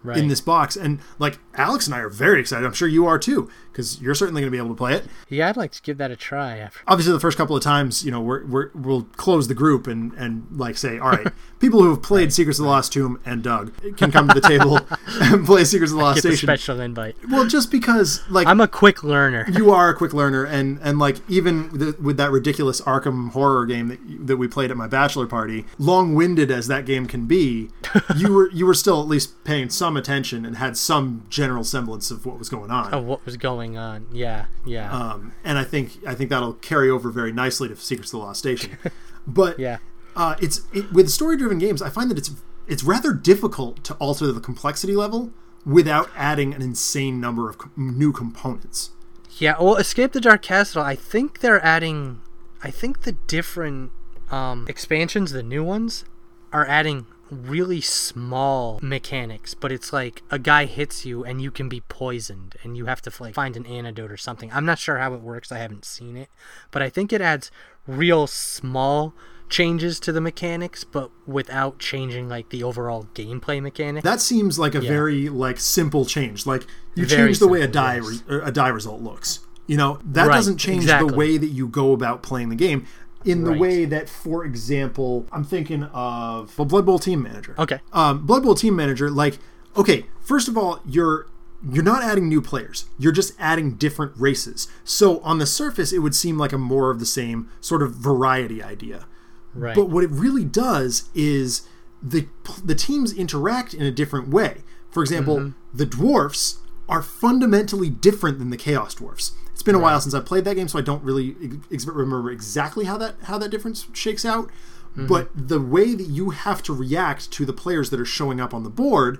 Right. 0.01 0.17
in 0.17 0.27
this 0.29 0.41
box, 0.41 0.75
and 0.75 0.99
like 1.19 1.37
Alex 1.59 1.85
and 1.87 1.93
I 1.93 1.99
are 1.99 2.09
very 2.09 2.39
excited. 2.39 2.65
I'm 2.65 2.73
sure 2.73 2.87
you 2.87 3.05
are 3.05 3.19
too, 3.19 3.51
because 3.71 4.01
you're 4.01 4.15
certainly 4.15 4.41
going 4.41 4.47
to 4.47 4.55
be 4.55 4.57
able 4.57 4.69
to 4.69 4.75
play 4.75 4.93
it. 4.93 5.05
yeah, 5.27 5.49
I'd 5.49 5.57
like 5.57 5.71
to 5.71 5.81
give 5.81 5.97
that 5.97 6.09
a 6.09 6.15
try 6.15 6.57
after. 6.57 6.79
Obviously, 6.87 7.11
the 7.11 7.19
first 7.19 7.37
couple 7.37 7.55
of 7.55 7.61
times, 7.61 8.05
you 8.05 8.11
know, 8.11 8.21
we're, 8.21 8.45
we're 8.45 8.71
we'll 8.73 9.03
close 9.17 9.47
the 9.49 9.53
group 9.53 9.85
and 9.85 10.13
and 10.13 10.47
like 10.51 10.77
say, 10.77 10.97
all 10.97 11.09
right, 11.09 11.27
people 11.59 11.81
who 11.83 11.89
have 11.89 12.01
played 12.01 12.31
Secrets 12.31 12.59
of 12.59 12.63
the 12.63 12.69
Lost 12.69 12.93
Tomb 12.93 13.19
and 13.25 13.43
Doug 13.43 13.73
can 13.97 14.09
come 14.11 14.29
to 14.29 14.39
the 14.39 14.47
table 14.47 14.79
and 15.07 15.45
play 15.45 15.65
Secrets 15.65 15.91
of 15.91 15.97
the 15.97 16.03
Lost 16.03 16.23
Get 16.23 16.29
the 16.29 16.37
special 16.37 16.79
invite. 16.79 17.17
Well, 17.29 17.45
just 17.45 17.71
because 17.71 18.21
like 18.29 18.47
I'm 18.47 18.61
a 18.61 18.67
quick 18.67 19.03
learner. 19.03 19.45
you 19.51 19.71
are 19.71 19.89
a 19.89 19.95
quick 19.95 20.13
learner 20.13 20.45
and 20.45 20.79
and 20.81 20.97
like 20.97 21.17
even 21.29 21.69
with, 21.71 21.99
with 21.99 22.17
that 22.17 22.31
ridiculous 22.31 22.79
arkham 22.81 23.31
horror 23.31 23.65
game 23.65 23.89
that, 23.89 23.99
that 24.27 24.37
we 24.37 24.47
played 24.47 24.71
at 24.71 24.77
my 24.77 24.87
bachelor 24.87 25.27
party 25.27 25.65
long-winded 25.77 26.49
as 26.49 26.67
that 26.67 26.85
game 26.85 27.05
can 27.05 27.25
be 27.25 27.69
you 28.15 28.31
were 28.33 28.49
you 28.51 28.65
were 28.65 28.73
still 28.73 29.01
at 29.01 29.07
least 29.07 29.43
paying 29.43 29.69
some 29.69 29.97
attention 29.97 30.45
and 30.45 30.57
had 30.57 30.77
some 30.77 31.25
general 31.29 31.48
semblance 31.63 32.11
of 32.11 32.25
what 32.25 32.37
was 32.37 32.49
going 32.49 32.71
on 32.71 32.93
of 32.93 33.03
what 33.05 33.25
was 33.25 33.37
going 33.37 33.77
on. 33.77 34.07
Yeah, 34.11 34.45
yeah, 34.65 34.91
um, 34.91 35.33
and 35.43 35.57
i 35.57 35.63
think 35.63 35.97
i 36.07 36.13
think 36.13 36.29
that'll 36.29 36.53
carry 36.53 36.89
over 36.89 37.09
very 37.09 37.31
nicely 37.31 37.67
to 37.67 37.75
secrets 37.75 38.13
of 38.13 38.19
the 38.19 38.25
lost 38.25 38.39
station 38.39 38.77
but 39.27 39.59
yeah. 39.59 39.77
uh, 40.15 40.35
it's 40.41 40.61
it, 40.73 40.91
with 40.91 41.09
story-driven 41.09 41.57
games 41.57 41.81
i 41.81 41.89
find 41.89 42.09
that 42.11 42.17
it's 42.17 42.31
it's 42.67 42.83
rather 42.83 43.13
difficult 43.13 43.83
to 43.83 43.93
alter 43.95 44.31
the 44.31 44.39
complexity 44.39 44.95
level 44.95 45.31
without 45.65 46.09
adding 46.15 46.53
an 46.53 46.61
insane 46.61 47.19
number 47.19 47.49
of 47.49 47.57
co- 47.57 47.71
new 47.75 48.11
components 48.11 48.91
Yeah, 49.37 49.55
well, 49.59 49.75
Escape 49.77 50.11
the 50.11 50.21
Dark 50.21 50.41
Castle, 50.41 50.81
I 50.81 50.95
think 50.95 51.39
they're 51.39 51.63
adding. 51.63 52.21
I 52.61 52.71
think 52.71 53.01
the 53.01 53.13
different 53.27 53.91
um, 54.31 54.65
expansions, 54.67 55.31
the 55.31 55.43
new 55.43 55.63
ones, 55.63 56.03
are 56.51 56.65
adding 56.67 57.05
really 57.31 57.81
small 57.81 58.79
mechanics. 58.81 59.53
But 59.53 59.71
it's 59.71 59.91
like 59.93 60.23
a 60.31 60.39
guy 60.39 60.65
hits 60.65 61.05
you 61.05 61.23
and 61.23 61.41
you 61.41 61.51
can 61.51 61.69
be 61.69 61.81
poisoned 61.81 62.55
and 62.63 62.75
you 62.77 62.85
have 62.85 63.01
to 63.03 63.11
like 63.21 63.33
find 63.35 63.55
an 63.57 63.65
antidote 63.65 64.11
or 64.11 64.17
something. 64.17 64.51
I'm 64.53 64.65
not 64.65 64.79
sure 64.79 64.97
how 64.97 65.13
it 65.13 65.21
works. 65.21 65.51
I 65.51 65.57
haven't 65.59 65.85
seen 65.85 66.17
it, 66.17 66.29
but 66.71 66.81
I 66.81 66.89
think 66.89 67.11
it 67.13 67.21
adds 67.21 67.51
real 67.87 68.27
small 68.27 69.13
changes 69.49 69.99
to 69.99 70.11
the 70.11 70.21
mechanics, 70.21 70.83
but 70.83 71.09
without 71.25 71.79
changing 71.79 72.29
like 72.29 72.49
the 72.49 72.63
overall 72.63 73.07
gameplay 73.15 73.59
mechanic. 73.61 74.03
That 74.03 74.21
seems 74.21 74.59
like 74.59 74.75
a 74.75 74.81
Yeah. 74.81 74.89
very 74.89 75.27
like 75.29 75.59
simple 75.59 76.05
change. 76.05 76.45
Like 76.45 76.67
you 76.95 77.05
Very 77.05 77.27
change 77.27 77.39
the 77.39 77.47
way 77.47 77.61
a 77.61 77.67
die 77.67 77.95
yes. 77.95 78.05
re- 78.05 78.35
er, 78.37 78.41
a 78.43 78.51
die 78.51 78.67
result 78.67 79.01
looks. 79.01 79.39
You 79.65 79.77
know 79.77 79.99
that 80.05 80.27
Right, 80.27 80.35
doesn't 80.35 80.57
change 80.57 80.83
exactly. 80.83 81.09
the 81.09 81.15
way 81.15 81.37
that 81.37 81.47
you 81.47 81.67
go 81.67 81.93
about 81.93 82.21
playing 82.23 82.49
the 82.49 82.55
game. 82.55 82.85
In 83.25 83.43
the 83.43 83.51
Right. 83.51 83.59
way 83.59 83.85
that, 83.85 84.07
for 84.09 84.45
example, 84.45 85.25
I'm 85.31 85.43
thinking 85.43 85.83
of 85.85 86.57
well, 86.57 86.65
Blood 86.65 86.85
Bowl 86.85 86.99
Team 86.99 87.21
Manager. 87.21 87.53
Okay. 87.59 87.79
Um, 87.91 88.25
Blood 88.25 88.43
Bowl 88.43 88.55
Team 88.55 88.75
Manager, 88.75 89.09
like, 89.11 89.37
okay, 89.75 90.05
first 90.21 90.47
of 90.47 90.57
all, 90.57 90.79
you're 90.85 91.27
you're 91.69 91.83
not 91.83 92.01
adding 92.01 92.29
new 92.29 92.41
players. 92.41 92.85
You're 92.97 93.11
just 93.11 93.33
adding 93.37 93.71
different 93.73 94.13
races. 94.15 94.69
So 94.85 95.19
on 95.19 95.39
the 95.39 95.45
surface, 95.45 95.91
it 95.91 95.99
would 95.99 96.15
seem 96.15 96.37
like 96.37 96.53
a 96.53 96.57
more 96.57 96.89
of 96.89 96.99
the 97.01 97.05
same 97.05 97.49
sort 97.59 97.83
of 97.83 97.93
variety 97.95 98.63
idea. 98.63 99.05
Right. 99.53 99.75
But 99.75 99.89
what 99.89 100.05
it 100.05 100.09
really 100.11 100.45
does 100.45 101.09
is 101.13 101.63
the 102.01 102.27
the 102.63 102.75
teams 102.75 103.11
interact 103.11 103.73
in 103.73 103.81
a 103.83 103.91
different 103.91 104.29
way. 104.29 104.59
For 104.89 105.03
example, 105.03 105.37
Mm-hmm. 105.37 105.77
the 105.77 105.85
dwarfs 105.85 106.59
are 106.89 107.01
fundamentally 107.01 107.89
different 107.89 108.39
than 108.39 108.49
the 108.49 108.57
chaos 108.57 108.95
dwarfs. 108.95 109.33
It's 109.53 109.63
been 109.63 109.75
a 109.75 109.79
while 109.79 110.01
since 110.01 110.13
I 110.13 110.21
played 110.21 110.45
that 110.45 110.55
game, 110.55 110.67
so 110.67 110.79
I 110.79 110.81
don't 110.81 111.03
really 111.03 111.35
ex- 111.71 111.85
remember 111.85 112.31
exactly 112.31 112.85
how 112.85 112.97
that 112.97 113.15
how 113.23 113.37
that 113.37 113.49
difference 113.49 113.87
shakes 113.93 114.25
out. 114.25 114.47
Mm-hmm. 114.91 115.07
But 115.07 115.29
the 115.35 115.61
way 115.61 115.93
that 115.95 116.07
you 116.07 116.31
have 116.31 116.63
to 116.63 116.73
react 116.73 117.31
to 117.31 117.45
the 117.45 117.53
players 117.53 117.89
that 117.91 117.99
are 117.99 118.05
showing 118.05 118.41
up 118.41 118.53
on 118.53 118.63
the 118.63 118.69
board 118.69 119.19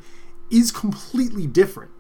is 0.50 0.72
completely 0.72 1.46
different 1.46 1.92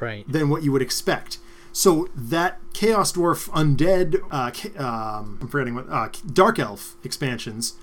right. 0.00 0.30
than 0.30 0.48
what 0.48 0.62
you 0.62 0.72
would 0.72 0.82
expect. 0.82 1.38
So 1.72 2.08
that 2.14 2.60
Chaos 2.72 3.12
Dwarf 3.12 3.48
Undead, 3.50 4.20
uh, 4.30 4.82
um, 4.82 5.38
I'm 5.40 5.48
forgetting 5.48 5.74
what, 5.74 5.88
uh, 5.88 6.08
Dark 6.32 6.58
Elf 6.58 6.96
expansions 7.04 7.74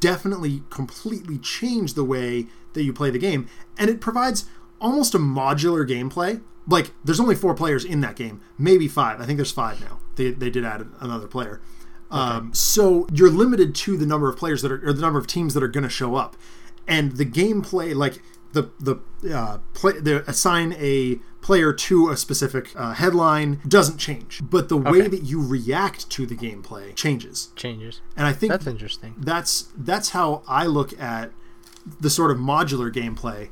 definitely 0.00 0.62
completely 0.70 1.38
change 1.38 1.94
the 1.94 2.04
way 2.04 2.46
that 2.74 2.84
you 2.84 2.92
play 2.92 3.10
the 3.10 3.18
game, 3.18 3.48
and 3.78 3.90
it 3.90 4.00
provides 4.00 4.46
almost 4.82 5.14
a 5.14 5.18
modular 5.18 5.88
gameplay. 5.88 6.42
Like 6.66 6.90
there's 7.04 7.20
only 7.20 7.34
four 7.34 7.54
players 7.54 7.84
in 7.84 8.00
that 8.02 8.16
game, 8.16 8.40
maybe 8.58 8.86
five. 8.88 9.20
I 9.20 9.24
think 9.24 9.36
there's 9.38 9.50
five 9.52 9.80
now. 9.80 9.98
They 10.16 10.30
they 10.30 10.50
did 10.50 10.64
add 10.64 10.86
another 11.00 11.26
player. 11.26 11.60
Um, 12.10 12.52
so 12.52 13.06
you're 13.10 13.30
limited 13.30 13.74
to 13.76 13.96
the 13.96 14.04
number 14.04 14.28
of 14.28 14.36
players 14.36 14.60
that 14.62 14.70
are 14.70 14.86
or 14.86 14.92
the 14.92 15.00
number 15.00 15.18
of 15.18 15.26
teams 15.26 15.54
that 15.54 15.62
are 15.62 15.68
going 15.68 15.84
to 15.84 15.90
show 15.90 16.14
up, 16.14 16.36
and 16.86 17.12
the 17.12 17.24
gameplay 17.24 17.94
like 17.94 18.20
the 18.52 18.70
the 18.78 19.00
uh, 19.34 19.58
play 19.72 19.98
the 19.98 20.22
assign 20.28 20.74
a 20.78 21.16
player 21.40 21.72
to 21.72 22.10
a 22.10 22.16
specific 22.16 22.70
uh, 22.76 22.92
headline 22.92 23.60
doesn't 23.66 23.98
change, 23.98 24.40
but 24.42 24.68
the 24.68 24.76
way 24.76 25.08
that 25.08 25.22
you 25.24 25.44
react 25.44 26.08
to 26.10 26.24
the 26.26 26.36
gameplay 26.36 26.94
changes. 26.94 27.48
Changes. 27.56 28.00
And 28.16 28.26
I 28.26 28.32
think 28.32 28.52
That's 28.52 28.66
interesting. 28.66 29.14
that's 29.18 29.68
that's 29.76 30.10
how 30.10 30.42
I 30.46 30.66
look 30.66 30.98
at 31.00 31.32
the 32.00 32.10
sort 32.10 32.30
of 32.30 32.36
modular 32.36 32.92
gameplay 32.92 33.48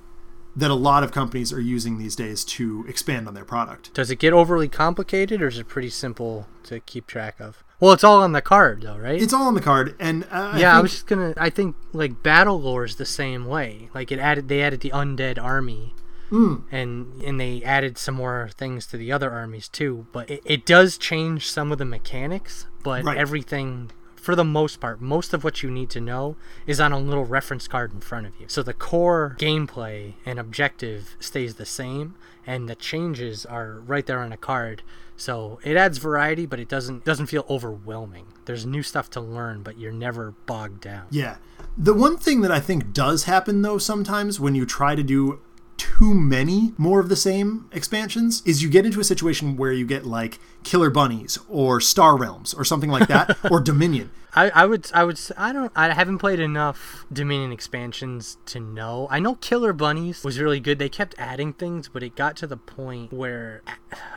that 0.57 0.71
a 0.71 0.75
lot 0.75 1.03
of 1.05 1.13
companies 1.13 1.53
are 1.53 1.61
using 1.61 1.99
these 1.99 2.17
days 2.17 2.45
to 2.45 2.85
expand 2.89 3.29
on 3.29 3.35
their 3.35 3.45
product. 3.45 3.93
Does 3.95 4.11
it 4.11 4.19
get 4.19 4.33
overly 4.33 4.69
complicated, 4.69 5.41
or 5.43 5.49
is 5.49 5.59
it 5.59 5.69
pretty 5.69 5.91
simple 5.91 6.47
to 6.65 6.81
keep 6.81 7.07
track 7.07 7.39
of? 7.41 7.63
Well, 7.79 7.93
it's 7.93 8.05
all 8.05 8.21
on 8.21 8.33
the 8.33 8.43
card, 8.43 8.83
though, 8.83 8.99
right? 8.99 9.21
It's 9.23 9.33
all 9.33 9.47
on 9.47 9.55
the 9.55 9.61
card, 9.63 9.97
and 9.99 10.25
uh, 10.31 10.55
yeah, 10.59 10.75
I, 10.75 10.79
I, 10.79 10.81
was 10.83 10.91
just 10.93 11.07
gonna. 11.07 11.33
I 11.37 11.49
think 11.51 11.77
like 11.93 12.23
BattleLore 12.23 12.85
is 12.85 12.97
the 12.97 13.07
same 13.07 13.47
way. 13.47 13.89
Like 13.95 14.13
it 14.13 14.19
added, 14.19 14.49
they 14.49 14.61
added 14.63 14.81
the 14.81 14.91
undead 14.91 15.43
army, 15.43 15.95
Hmm. 16.29 16.57
and 16.71 17.23
and 17.23 17.41
they 17.41 17.63
added 17.63 17.97
some 17.97 18.17
more 18.17 18.51
things 18.55 18.87
to 18.89 18.97
the 18.99 19.11
other 19.13 19.31
armies 19.31 19.67
too. 19.69 20.07
But 20.13 20.29
it, 20.29 20.43
it 20.45 20.67
does 20.67 20.99
change 20.99 21.49
some 21.51 21.73
of 21.73 21.79
the 21.79 21.85
mechanics, 21.87 22.67
but 22.83 23.05
Right. 23.05 23.17
everything. 23.17 23.93
For 24.21 24.35
the 24.35 24.45
most 24.45 24.81
part, 24.81 25.01
most 25.01 25.33
of 25.33 25.43
what 25.45 25.63
you 25.63 25.71
need 25.71 25.89
to 25.91 26.01
know 26.01 26.37
is 26.67 26.79
on 26.79 26.93
a 26.93 26.99
little 26.99 27.25
reference 27.25 27.67
card 27.67 27.93
in 27.93 28.01
front 28.01 28.27
of 28.27 28.39
you. 28.39 28.47
So 28.49 28.63
the 28.63 28.75
core 28.75 29.37
gameplay 29.39 30.15
and 30.27 30.39
objective 30.39 31.17
stays 31.21 31.55
the 31.55 31.65
same, 31.67 32.15
and 32.47 32.69
the 32.69 32.75
changes 32.75 33.47
are 33.47 33.81
right 33.81 34.05
there 34.05 34.21
on 34.21 34.33
a 34.33 34.37
card. 34.37 34.83
So 35.17 35.59
it 35.65 35.77
adds 35.77 35.99
variety, 35.99 36.47
but 36.47 36.61
it 36.61 36.69
doesn't 36.69 37.05
doesn't 37.05 37.27
feel 37.27 37.45
overwhelming. 37.49 38.27
There's 38.45 38.65
new 38.67 38.83
stuff 38.83 39.11
to 39.11 39.21
learn, 39.21 39.63
but 39.63 39.79
you're 39.79 39.93
never 39.93 40.33
bogged 40.47 40.81
down. 40.83 41.07
yeah. 41.11 41.37
The 41.79 41.95
one 41.95 42.17
thing 42.19 42.41
that 42.41 42.51
I 42.51 42.61
think 42.61 42.93
does 42.93 43.25
happen 43.25 43.63
though 43.63 43.79
sometimes 43.79 44.41
when 44.41 44.55
you 44.55 44.67
try 44.67 44.95
to 44.95 45.03
do 45.03 45.41
too 46.01 46.15
many 46.15 46.73
more 46.79 46.99
of 46.99 47.11
the 47.11 47.17
same 47.17 47.69
expansions 47.73 48.43
is 48.47 48.63
you 48.63 48.71
get 48.71 48.87
into 48.87 49.01
a 49.01 49.05
situation 49.05 49.55
where 49.55 49.71
you 49.71 49.85
get 49.85 50.07
like 50.07 50.39
Killer 50.65 50.89
Bunnies 50.89 51.39
or 51.47 51.79
Star 51.79 52.17
Realms 52.17 52.55
or 52.55 52.65
something 52.65 52.89
like 52.89 53.07
that 53.09 53.37
or 53.51 53.61
Dominion. 53.61 54.11
I, 54.33 54.49
I 54.51 54.65
would 54.65 54.91
I 54.95 55.05
would 55.05 55.21
I 55.37 55.53
don't 55.53 55.71
I 55.77 55.93
haven't 55.93 56.19
played 56.19 56.41
enough 56.41 57.05
Dominion 57.13 57.53
expansions 57.53 58.39
to 58.47 58.61
know. 58.61 59.09
I 59.11 59.19
know 59.19 59.35
Killer 59.35 59.75
Bunnies 59.75 60.25
was 60.25 60.41
really 60.41 60.61
good. 60.61 60.79
They 60.79 60.89
kept 60.89 61.17
adding 61.19 61.53
things, 61.53 61.89
but 61.89 62.03
it 62.03 62.17
got 62.17 62.35
to 62.37 62.47
the 62.47 62.57
point 62.57 63.13
where 63.13 63.63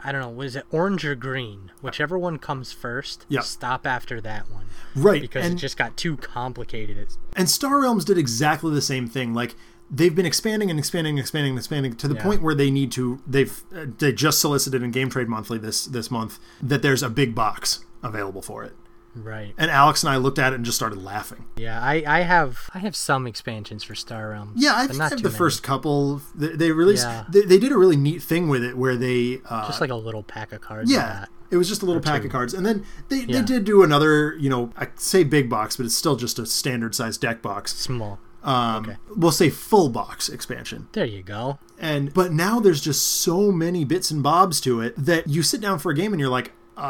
I 0.03 0.13
don't 0.13 0.21
know, 0.21 0.29
was 0.29 0.55
it 0.55 0.65
orange 0.71 1.03
or 1.03 1.15
green? 1.15 1.71
Whichever 1.81 2.17
one 2.17 2.37
comes 2.37 2.71
first, 2.71 3.25
Yeah. 3.27 3.41
stop 3.41 3.85
after 3.85 4.21
that 4.21 4.49
one. 4.49 4.67
Right. 4.95 5.21
Because 5.21 5.45
and, 5.45 5.55
it 5.55 5.57
just 5.57 5.77
got 5.77 5.97
too 5.97 6.15
complicated. 6.15 7.07
And 7.35 7.49
Star 7.49 7.81
Realms 7.81 8.05
did 8.05 8.17
exactly 8.17 8.71
the 8.73 8.81
same 8.81 9.07
thing. 9.07 9.33
Like 9.33 9.55
they've 9.95 10.15
been 10.15 10.25
expanding 10.25 10.69
and 10.71 10.79
expanding 10.79 11.11
and 11.11 11.19
expanding 11.19 11.51
and 11.51 11.59
expanding 11.59 11.95
to 11.95 12.07
the 12.07 12.15
Yeah. 12.15 12.23
point 12.23 12.41
where 12.41 12.55
they 12.55 12.71
need 12.71 12.91
to 12.93 13.21
they've 13.27 13.63
they 13.99 14.11
just 14.11 14.39
solicited 14.39 14.81
in 14.81 14.91
Game 14.91 15.09
Trade 15.09 15.29
Monthly 15.29 15.57
this 15.59 15.85
this 15.85 16.09
month 16.09 16.39
that 16.61 16.81
there's 16.81 17.03
a 17.03 17.09
big 17.09 17.35
box 17.35 17.85
available 18.01 18.41
for 18.41 18.63
it. 18.63 18.73
right. 19.15 19.53
And 19.59 19.69
Alex 19.69 20.01
and 20.03 20.09
I 20.11 20.17
looked 20.17 20.39
at 20.39 20.53
it 20.53 20.55
and 20.55 20.65
just 20.65 20.75
started 20.75 20.97
laughing. 21.03 21.45
Yeah, 21.55 21.79
I, 21.79 22.03
I 22.07 22.19
have 22.21 22.69
I 22.73 22.79
have 22.79 22.95
some 22.95 23.27
expansions 23.27 23.83
for 23.83 23.93
Star 23.93 24.29
Realms. 24.29 24.53
Yeah, 24.61 24.73
I 24.75 24.87
think 24.87 24.97
not 24.99 25.13
I 25.13 25.15
the 25.17 25.23
many. 25.23 25.35
first 25.35 25.61
couple. 25.61 26.21
They, 26.33 26.47
they 26.49 26.71
released. 26.71 27.05
Yeah. 27.05 27.25
They, 27.29 27.41
they 27.41 27.59
did 27.59 27.71
a 27.71 27.77
really 27.77 27.95
neat 27.95 28.23
thing 28.23 28.49
with 28.49 28.63
it 28.63 28.75
where 28.75 28.97
they. 28.97 29.39
Uh, 29.47 29.67
just 29.67 29.79
like 29.81 29.91
a 29.91 29.95
little 29.95 30.23
pack 30.23 30.51
of 30.51 30.61
cards. 30.61 30.91
yeah, 30.91 30.97
that. 31.19 31.29
it 31.51 31.57
was 31.57 31.69
just 31.69 31.83
a 31.83 31.85
little 31.85 32.01
pack 32.01 32.21
two. 32.21 32.25
of 32.27 32.31
cards, 32.31 32.55
and 32.55 32.65
then 32.65 32.83
they, 33.09 33.25
they 33.25 33.43
did 33.43 33.63
do 33.65 33.83
another. 33.83 34.35
You 34.39 34.49
know, 34.49 34.71
I 34.75 34.87
say 34.95 35.23
big 35.23 35.47
box, 35.47 35.77
but 35.77 35.85
it's 35.85 35.95
still 35.95 36.15
just 36.15 36.39
a 36.39 36.45
standard 36.47 36.95
size 36.95 37.15
deck 37.19 37.43
box. 37.43 37.75
small. 37.75 38.17
Um, 38.43 38.83
Okay. 38.85 38.97
We'll 39.15 39.31
say 39.31 39.49
full 39.49 39.89
box 39.89 40.27
expansion. 40.29 40.87
There 40.91 41.05
you 41.05 41.23
go. 41.23 41.59
And 41.79 42.13
but 42.13 42.31
now 42.31 42.59
there's 42.59 42.81
just 42.81 43.01
so 43.21 43.51
many 43.51 43.85
bits 43.85 44.11
and 44.11 44.21
bobs 44.21 44.59
to 44.61 44.81
it 44.81 44.93
that 44.97 45.27
you 45.27 45.43
sit 45.43 45.61
down 45.61 45.79
for 45.79 45.91
a 45.91 45.95
game 45.95 46.13
and 46.13 46.19
you're 46.19 46.29
like, 46.29 46.51
uh, 46.75 46.81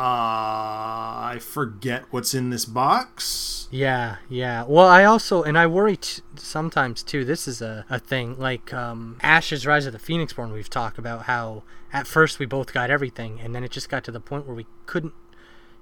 I 1.36 1.39
forget 1.41 2.06
what's 2.12 2.34
in 2.34 2.49
this 2.49 2.66
box. 2.66 3.68
Yeah, 3.72 4.18
yeah. 4.30 4.64
Well, 4.68 4.88
I 4.88 5.04
also 5.04 5.43
and 5.43 5.58
I 5.58 5.68
worry 5.68 5.97
t- 5.97 6.22
sometimes 6.36 7.04
too. 7.04 7.26
This 7.26 7.47
is 7.47 7.62
a, 7.62 7.86
a 7.89 7.99
thing 7.99 8.38
like 8.39 8.74
um, 8.74 9.18
Ashes 9.22 9.66
Rise 9.66 9.86
of 9.86 9.93
the 9.93 9.99
Phoenixborn. 9.99 10.54
We've 10.54 10.70
talked 10.70 10.97
about 10.97 11.24
how 11.24 11.64
at 11.91 12.08
first 12.08 12.39
we 12.39 12.45
both 12.45 12.74
got 12.74 12.89
everything, 12.89 13.39
and 13.41 13.54
then 13.54 13.64
it 13.64 13.72
just 13.72 13.89
got 13.89 14.04
to 14.06 14.12
the 14.12 14.20
point 14.20 14.45
where 14.47 14.56
we 14.56 14.68
couldn't 14.86 15.14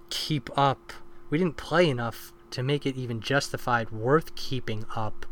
keep 0.09 0.49
up. 0.57 0.93
We 1.29 1.37
didn't 1.37 1.57
play 1.57 1.89
enough 1.89 2.33
to 2.51 2.63
make 2.63 2.85
it 2.85 2.97
even 2.97 3.21
justified 3.21 3.91
worth 3.91 4.35
keeping 4.35 4.85
up 4.95 5.25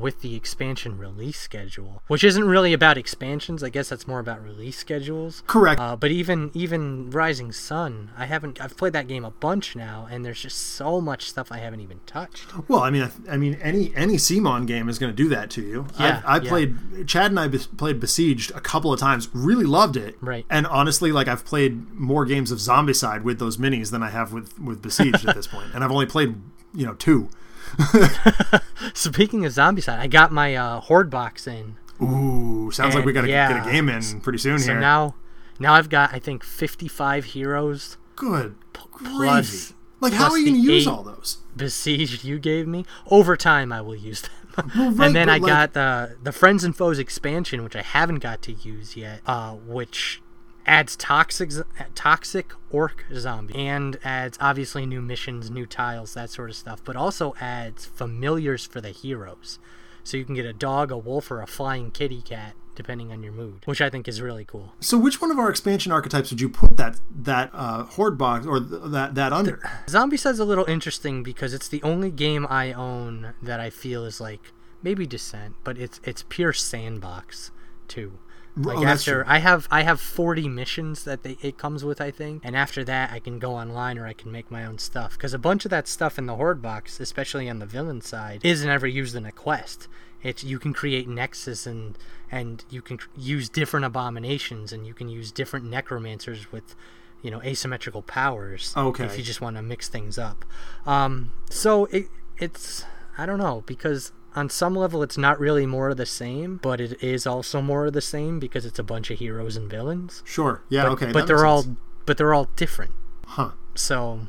with 0.00 0.20
the 0.20 0.34
expansion 0.34 0.98
release 0.98 1.38
schedule, 1.38 2.02
which 2.06 2.24
isn't 2.24 2.44
really 2.44 2.72
about 2.72 2.98
expansions. 2.98 3.62
I 3.62 3.68
guess 3.68 3.88
that's 3.88 4.06
more 4.06 4.20
about 4.20 4.42
release 4.42 4.76
schedules. 4.76 5.42
Correct. 5.46 5.80
Uh, 5.80 5.96
but 5.96 6.10
even 6.10 6.50
even 6.54 7.10
Rising 7.10 7.52
Sun, 7.52 8.10
I 8.16 8.26
haven't. 8.26 8.60
I've 8.60 8.76
played 8.76 8.92
that 8.92 9.08
game 9.08 9.24
a 9.24 9.30
bunch 9.30 9.76
now, 9.76 10.06
and 10.10 10.24
there's 10.24 10.40
just 10.40 10.58
so 10.58 11.00
much 11.00 11.28
stuff 11.28 11.50
I 11.50 11.58
haven't 11.58 11.80
even 11.80 12.00
touched. 12.06 12.68
Well, 12.68 12.80
I 12.80 12.90
mean, 12.90 13.02
I, 13.02 13.34
I 13.34 13.36
mean, 13.36 13.58
any 13.62 13.92
any 13.94 14.14
CMON 14.14 14.66
game 14.66 14.88
is 14.88 14.98
going 14.98 15.12
to 15.12 15.16
do 15.16 15.28
that 15.30 15.50
to 15.50 15.62
you. 15.62 15.86
Yeah, 15.98 16.22
I, 16.24 16.36
I 16.36 16.40
yeah. 16.40 16.48
played 16.48 16.76
Chad 17.06 17.30
and 17.30 17.40
I 17.40 17.48
played 17.48 18.00
Besieged 18.00 18.50
a 18.52 18.60
couple 18.60 18.92
of 18.92 19.00
times. 19.00 19.28
Really 19.32 19.64
loved 19.64 19.96
it. 19.96 20.16
Right. 20.20 20.46
And 20.50 20.66
honestly, 20.66 21.12
like 21.12 21.28
I've 21.28 21.44
played 21.44 21.92
more 21.92 22.24
games 22.24 22.50
of 22.50 22.58
Zombicide 22.58 23.22
with 23.22 23.38
those 23.38 23.56
minis 23.56 23.90
than 23.90 24.02
I 24.02 24.10
have 24.10 24.32
with 24.32 24.58
with 24.58 24.82
Besieged 24.82 25.26
at 25.28 25.34
this 25.34 25.46
point, 25.46 25.74
and 25.74 25.82
I've 25.84 25.92
only 25.92 26.06
played 26.06 26.36
you 26.74 26.86
know 26.86 26.94
two. 26.94 27.28
Speaking 28.94 29.44
of 29.44 29.52
Zombicide, 29.52 29.98
I 29.98 30.06
got 30.06 30.32
my 30.32 30.54
uh, 30.54 30.80
Horde 30.80 31.10
box 31.10 31.46
in, 31.46 31.76
Ooh, 32.02 32.70
sounds 32.72 32.94
like 32.94 33.04
we 33.04 33.12
got 33.12 33.22
to 33.22 33.28
yeah. 33.28 33.52
get 33.52 33.66
a 33.66 33.70
game 33.70 33.88
in 33.88 34.20
pretty 34.20 34.38
soon 34.38 34.58
so 34.58 34.72
here. 34.72 34.80
now 34.80 35.14
now 35.58 35.74
I've 35.74 35.88
got 35.88 36.14
I 36.14 36.18
think 36.18 36.44
55 36.44 37.24
heroes 37.26 37.96
Good. 38.16 38.54
plus 38.72 39.68
Gravy. 39.68 39.74
Like, 40.00 40.12
how 40.12 40.30
are 40.30 40.38
you 40.38 40.46
going 40.46 40.62
to 40.64 40.72
use 40.72 40.86
all 40.86 41.02
those? 41.02 41.38
besieged 41.56 42.22
you 42.22 42.38
gave 42.38 42.68
me. 42.68 42.84
Over 43.10 43.36
time, 43.36 43.72
I 43.72 43.80
will 43.80 43.96
use 43.96 44.22
them. 44.22 44.30
Well, 44.76 44.90
right, 44.92 45.06
and 45.08 45.16
then 45.16 45.28
I 45.28 45.38
like- 45.38 45.50
got 45.50 45.72
the 45.72 46.16
the 46.22 46.30
Friends 46.32 46.62
and 46.64 46.74
Foes 46.76 46.98
expansion, 47.00 47.64
which 47.64 47.74
I 47.76 47.82
haven't 47.82 48.20
got 48.20 48.40
to 48.42 48.52
use 48.52 48.96
yet, 48.96 49.20
uh, 49.26 49.52
which 49.54 50.22
adds 50.66 50.96
toxic 50.96 51.50
toxic 51.94 52.52
orc 52.70 53.04
zombie 53.14 53.54
and 53.54 53.98
adds 54.04 54.36
obviously 54.40 54.86
new 54.86 55.00
missions, 55.00 55.50
new 55.50 55.66
tiles, 55.66 56.14
that 56.14 56.30
sort 56.30 56.50
of 56.50 56.56
stuff, 56.56 56.82
but 56.84 56.96
also 56.96 57.34
adds 57.40 57.86
familiars 57.86 58.66
for 58.66 58.80
the 58.80 58.90
heroes. 58.90 59.58
So 60.04 60.16
you 60.16 60.24
can 60.24 60.34
get 60.34 60.46
a 60.46 60.52
dog, 60.52 60.90
a 60.90 60.96
wolf, 60.96 61.30
or 61.30 61.42
a 61.42 61.46
flying 61.46 61.90
kitty 61.90 62.22
cat 62.22 62.54
depending 62.78 63.10
on 63.10 63.24
your 63.24 63.32
mood, 63.32 63.60
which 63.64 63.80
I 63.80 63.90
think 63.90 64.06
is 64.06 64.22
really 64.22 64.44
cool. 64.44 64.72
So, 64.78 64.96
which 64.96 65.20
one 65.20 65.32
of 65.32 65.38
our 65.38 65.50
expansion 65.50 65.90
archetypes 65.90 66.30
would 66.30 66.40
you 66.40 66.48
put 66.48 66.76
that 66.76 67.00
that 67.22 67.50
uh, 67.52 67.82
horde 67.82 68.16
box 68.16 68.46
or 68.46 68.60
th- 68.60 68.82
that 68.86 69.16
that 69.16 69.32
under? 69.32 69.60
Zombicide's 69.88 70.38
a 70.38 70.44
little 70.44 70.64
interesting 70.66 71.24
because 71.24 71.52
it's 71.52 71.66
the 71.66 71.82
only 71.82 72.12
game 72.12 72.46
I 72.48 72.72
own 72.72 73.34
that 73.42 73.58
I 73.58 73.68
feel 73.68 74.04
is 74.04 74.20
like 74.20 74.52
maybe 74.80 75.06
Descent, 75.06 75.56
but 75.64 75.76
it's 75.76 76.00
it's 76.04 76.24
pure 76.28 76.52
sandbox 76.52 77.50
too. 77.88 78.18
Like 78.58 78.78
oh, 78.78 78.84
after. 78.84 79.24
I 79.26 79.38
have 79.38 79.68
I 79.70 79.82
have 79.82 80.00
40 80.00 80.48
missions 80.48 81.04
that 81.04 81.22
they, 81.22 81.36
it 81.42 81.56
comes 81.58 81.84
with 81.84 82.00
I 82.00 82.10
think, 82.10 82.42
and 82.44 82.56
after 82.56 82.82
that 82.84 83.12
I 83.12 83.20
can 83.20 83.38
go 83.38 83.52
online 83.54 83.98
or 83.98 84.06
I 84.06 84.12
can 84.12 84.32
make 84.32 84.50
my 84.50 84.64
own 84.64 84.78
stuff 84.78 85.12
because 85.12 85.32
a 85.32 85.38
bunch 85.38 85.64
of 85.64 85.70
that 85.70 85.86
stuff 85.86 86.18
in 86.18 86.26
the 86.26 86.36
horde 86.36 86.60
box, 86.60 86.98
especially 87.00 87.48
on 87.48 87.58
the 87.60 87.66
villain 87.66 88.00
side, 88.00 88.40
isn't 88.44 88.68
ever 88.68 88.86
used 88.86 89.14
in 89.14 89.24
a 89.24 89.32
quest. 89.32 89.88
It's 90.22 90.42
you 90.42 90.58
can 90.58 90.72
create 90.72 91.08
nexus 91.08 91.66
and 91.66 91.96
and 92.30 92.64
you 92.68 92.82
can 92.82 92.98
use 93.16 93.48
different 93.48 93.86
abominations 93.86 94.72
and 94.72 94.86
you 94.86 94.94
can 94.94 95.08
use 95.08 95.30
different 95.30 95.66
necromancers 95.66 96.50
with 96.50 96.74
you 97.22 97.30
know 97.30 97.40
asymmetrical 97.42 98.02
powers 98.02 98.72
Okay. 98.76 99.04
if 99.04 99.16
you 99.16 99.24
just 99.24 99.40
want 99.40 99.56
to 99.56 99.62
mix 99.62 99.88
things 99.88 100.18
up 100.18 100.44
um, 100.86 101.32
so 101.50 101.86
it 101.86 102.06
it's 102.36 102.84
i 103.16 103.26
don't 103.26 103.38
know 103.38 103.62
because 103.66 104.12
on 104.36 104.48
some 104.50 104.74
level 104.74 105.02
it's 105.02 105.18
not 105.18 105.38
really 105.40 105.66
more 105.66 105.88
of 105.90 105.96
the 105.96 106.06
same 106.06 106.58
but 106.62 106.80
it 106.80 107.02
is 107.02 107.26
also 107.26 107.60
more 107.62 107.86
of 107.86 107.92
the 107.92 108.00
same 108.00 108.38
because 108.38 108.64
it's 108.66 108.78
a 108.78 108.82
bunch 108.82 109.10
of 109.10 109.18
heroes 109.18 109.56
and 109.56 109.70
villains 109.70 110.22
Sure. 110.26 110.62
Yeah. 110.68 110.84
but, 110.84 110.92
okay. 110.92 111.12
but 111.12 111.26
they're 111.26 111.46
all 111.46 111.62
sense. 111.62 111.78
but 112.06 112.16
they're 112.18 112.34
all 112.34 112.48
different 112.56 112.92
Huh. 113.26 113.50
so 113.74 114.20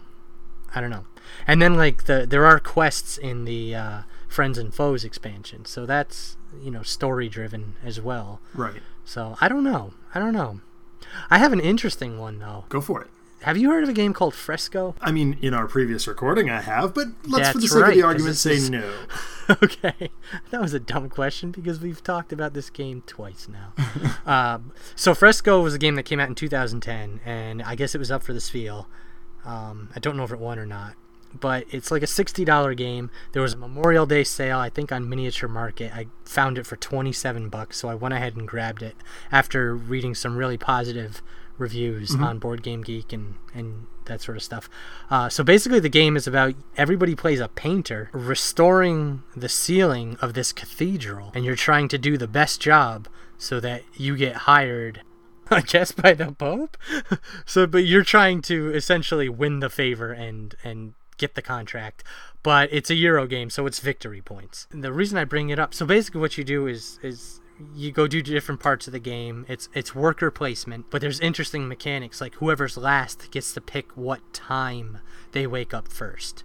i 0.73 0.81
don't 0.81 0.89
know 0.89 1.05
and 1.47 1.61
then 1.61 1.75
like 1.75 2.05
the 2.05 2.25
there 2.27 2.45
are 2.45 2.59
quests 2.59 3.17
in 3.17 3.45
the 3.45 3.75
uh, 3.75 4.01
friends 4.27 4.57
and 4.57 4.73
foes 4.73 5.03
expansion 5.03 5.65
so 5.65 5.85
that's 5.85 6.37
you 6.61 6.71
know 6.71 6.81
story 6.83 7.29
driven 7.29 7.75
as 7.83 8.01
well 8.01 8.39
Right. 8.53 8.81
so 9.05 9.35
i 9.41 9.47
don't 9.47 9.63
know 9.63 9.93
i 10.15 10.19
don't 10.19 10.33
know 10.33 10.61
i 11.29 11.37
have 11.37 11.53
an 11.53 11.59
interesting 11.59 12.17
one 12.17 12.39
though 12.39 12.65
Go 12.69 12.81
for 12.81 13.01
it. 13.01 13.09
Have 13.43 13.57
you 13.57 13.69
heard 13.69 13.83
of 13.83 13.89
a 13.89 13.93
game 13.93 14.13
called 14.13 14.33
fresco 14.33 14.95
I 15.01 15.11
mean, 15.11 15.37
in 15.41 15.53
our 15.53 15.67
previous 15.67 16.07
recording, 16.07 16.49
I 16.49 16.61
have, 16.61 16.93
but 16.93 17.07
let's, 17.25 17.49
for 17.49 17.57
the 17.57 17.61
That's 17.61 17.73
sake 17.73 17.87
of 17.87 17.93
the 17.93 18.03
argument, 18.03 18.35
say 18.35 18.53
is- 18.53 18.69
no. 18.69 18.91
okay, 19.63 20.11
that 20.51 20.61
was 20.61 20.73
a 20.73 20.79
dumb 20.79 21.09
question 21.09 21.51
because 21.51 21.79
we've 21.79 22.03
talked 22.03 22.31
about 22.31 22.53
this 22.53 22.69
game 22.69 23.01
twice 23.07 23.47
now. 23.47 23.73
um, 24.25 24.71
so 24.95 25.15
Fresco 25.15 25.61
was 25.61 25.73
a 25.73 25.79
game 25.79 25.95
that 25.95 26.03
came 26.03 26.19
out 26.19 26.29
in 26.29 26.35
2010, 26.35 27.21
and 27.25 27.63
I 27.63 27.75
guess 27.75 27.95
it 27.95 27.97
was 27.97 28.11
up 28.11 28.21
for 28.21 28.33
the 28.33 28.39
Spiel. 28.41 28.87
Um, 29.45 29.89
I 29.95 29.99
don't 29.99 30.17
know 30.17 30.23
if 30.23 30.31
it 30.31 30.39
won 30.39 30.59
or 30.59 30.67
not, 30.67 30.93
but 31.33 31.65
it's 31.71 31.89
like 31.89 32.03
a 32.03 32.07
$60 32.07 32.77
game. 32.77 33.09
There 33.31 33.41
was 33.41 33.53
a 33.53 33.57
Memorial 33.57 34.05
Day 34.05 34.23
sale, 34.23 34.59
I 34.59 34.69
think, 34.69 34.91
on 34.91 35.09
Miniature 35.09 35.49
Market. 35.49 35.93
I 35.95 36.07
found 36.25 36.57
it 36.57 36.67
for 36.67 36.75
27 36.75 37.49
bucks, 37.49 37.77
so 37.77 37.89
I 37.89 37.95
went 37.95 38.13
ahead 38.13 38.35
and 38.35 38.47
grabbed 38.47 38.83
it 38.83 38.95
after 39.31 39.75
reading 39.75 40.13
some 40.13 40.37
really 40.37 40.57
positive 40.57 41.23
reviews 41.59 42.15
on 42.15 42.39
Board 42.39 42.63
Game 42.63 42.81
Geek 42.81 43.13
and 43.13 43.35
and 43.53 43.85
that 44.05 44.21
sort 44.21 44.37
of 44.37 44.43
stuff. 44.43 44.69
Uh, 45.09 45.29
so 45.29 45.43
basically, 45.43 45.79
the 45.79 45.89
game 45.89 46.17
is 46.17 46.27
about 46.27 46.55
everybody 46.77 47.15
plays 47.15 47.39
a 47.39 47.47
painter 47.47 48.09
restoring 48.11 49.23
the 49.35 49.49
ceiling 49.49 50.17
of 50.21 50.33
this 50.33 50.51
cathedral, 50.51 51.31
and 51.33 51.45
you're 51.45 51.55
trying 51.55 51.87
to 51.89 51.97
do 51.97 52.17
the 52.17 52.27
best 52.27 52.59
job 52.59 53.07
so 53.37 53.59
that 53.59 53.83
you 53.95 54.17
get 54.17 54.35
hired. 54.35 55.01
I 55.51 55.61
guess 55.61 55.91
by 55.91 56.13
the 56.13 56.31
Pope. 56.31 56.77
so, 57.45 57.65
but 57.65 57.79
you're 57.79 58.03
trying 58.03 58.43
to 58.43 58.71
essentially 58.71 59.29
win 59.29 59.61
the 59.61 59.69
favor 59.69 60.11
and 60.11 60.55
and 60.63 60.93
get 61.17 61.35
the 61.35 61.41
contract. 61.41 62.03
But 62.41 62.69
it's 62.71 62.89
a 62.89 62.95
Euro 62.95 63.27
game, 63.27 63.49
so 63.49 63.65
it's 63.65 63.79
victory 63.79 64.21
points. 64.21 64.67
And 64.71 64.83
the 64.83 64.93
reason 64.93 65.17
I 65.17 65.25
bring 65.25 65.49
it 65.49 65.59
up, 65.59 65.73
so 65.73 65.85
basically, 65.85 66.21
what 66.21 66.37
you 66.37 66.43
do 66.43 66.67
is 66.67 66.99
is 67.03 67.38
you 67.75 67.91
go 67.91 68.07
do 68.07 68.21
different 68.21 68.59
parts 68.61 68.87
of 68.87 68.93
the 68.93 68.99
game. 68.99 69.45
It's 69.47 69.69
it's 69.73 69.93
worker 69.95 70.31
placement, 70.31 70.85
but 70.89 71.01
there's 71.01 71.19
interesting 71.19 71.67
mechanics 71.67 72.21
like 72.21 72.35
whoever's 72.35 72.77
last 72.77 73.29
gets 73.31 73.53
to 73.53 73.61
pick 73.61 73.91
what 73.95 74.21
time 74.33 74.99
they 75.31 75.45
wake 75.47 75.73
up 75.73 75.87
first. 75.89 76.43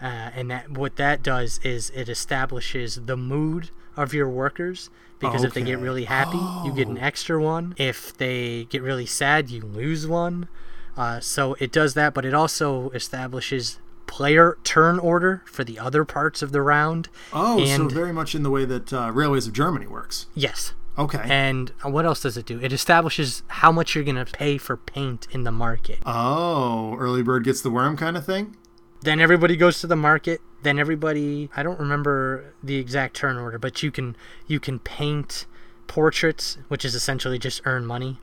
Uh, 0.00 0.30
and 0.34 0.50
that 0.50 0.70
what 0.70 0.96
that 0.96 1.22
does 1.22 1.60
is 1.62 1.90
it 1.94 2.08
establishes 2.08 2.96
the 3.06 3.16
mood 3.16 3.70
of 3.96 4.12
your 4.12 4.28
workers 4.28 4.90
because 5.20 5.44
if 5.44 5.54
they 5.54 5.62
get 5.62 5.78
really 5.78 6.04
happy, 6.04 6.38
you 6.66 6.72
get 6.74 6.88
an 6.88 6.98
Oh. 6.98 7.04
extra 7.04 7.40
one. 7.40 7.74
If 7.76 8.16
they 8.16 8.64
get 8.64 8.82
really 8.82 9.06
sad, 9.06 9.50
you 9.50 9.60
lose 9.62 10.06
one. 10.06 10.48
Uh, 10.96 11.20
so 11.20 11.54
it 11.60 11.70
does 11.70 11.94
that, 11.94 12.12
but 12.12 12.24
it 12.24 12.34
also 12.34 12.90
establishes 12.90 13.78
player 14.06 14.58
turn 14.64 14.98
order 14.98 15.42
for 15.46 15.64
the 15.64 15.78
other 15.78 16.04
parts 16.04 16.42
of 16.42 16.52
the 16.52 16.60
round. 16.62 17.08
Oh, 17.32 17.64
so 17.64 17.88
very 17.88 18.12
much 18.12 18.34
in 18.34 18.42
the 18.42 18.50
way 18.50 18.64
that 18.64 18.92
uh, 18.92 19.10
Railways 19.12 19.46
of 19.46 19.52
Germany 19.52 19.86
works. 19.86 20.26
Yes, 20.34 20.74
Okay. 20.98 21.22
And 21.24 21.72
what 21.82 22.04
else 22.04 22.20
does 22.20 22.36
it 22.36 22.44
do? 22.44 22.60
It 22.60 22.72
establishes 22.72 23.42
how 23.48 23.72
much 23.72 23.94
you're 23.94 24.04
going 24.04 24.22
to 24.22 24.26
pay 24.26 24.58
for 24.58 24.76
paint 24.76 25.26
in 25.30 25.44
the 25.44 25.52
market. 25.52 25.98
oh, 26.04 26.96
early 26.98 27.22
bird 27.22 27.44
gets 27.44 27.62
the 27.62 27.70
worm 27.70 27.96
kind 27.96 28.16
of 28.16 28.26
thing. 28.26 28.56
Then 29.00 29.18
everybody 29.18 29.56
goes 29.56 29.80
to 29.80 29.86
the 29.86 29.96
market. 29.96 30.40
Then 30.62 30.78
everybody, 30.78 31.48
I 31.56 31.62
don't 31.62 31.80
remember 31.80 32.54
the 32.62 32.76
exact 32.76 33.16
turn 33.16 33.36
order, 33.36 33.58
but 33.58 33.82
you 33.82 33.90
can 33.90 34.16
you 34.46 34.60
can 34.60 34.78
paint 34.78 35.46
portraits, 35.88 36.58
which 36.68 36.84
is 36.84 36.94
essentially 36.94 37.38
just 37.38 37.62
earn 37.64 37.84
money. 37.84 38.18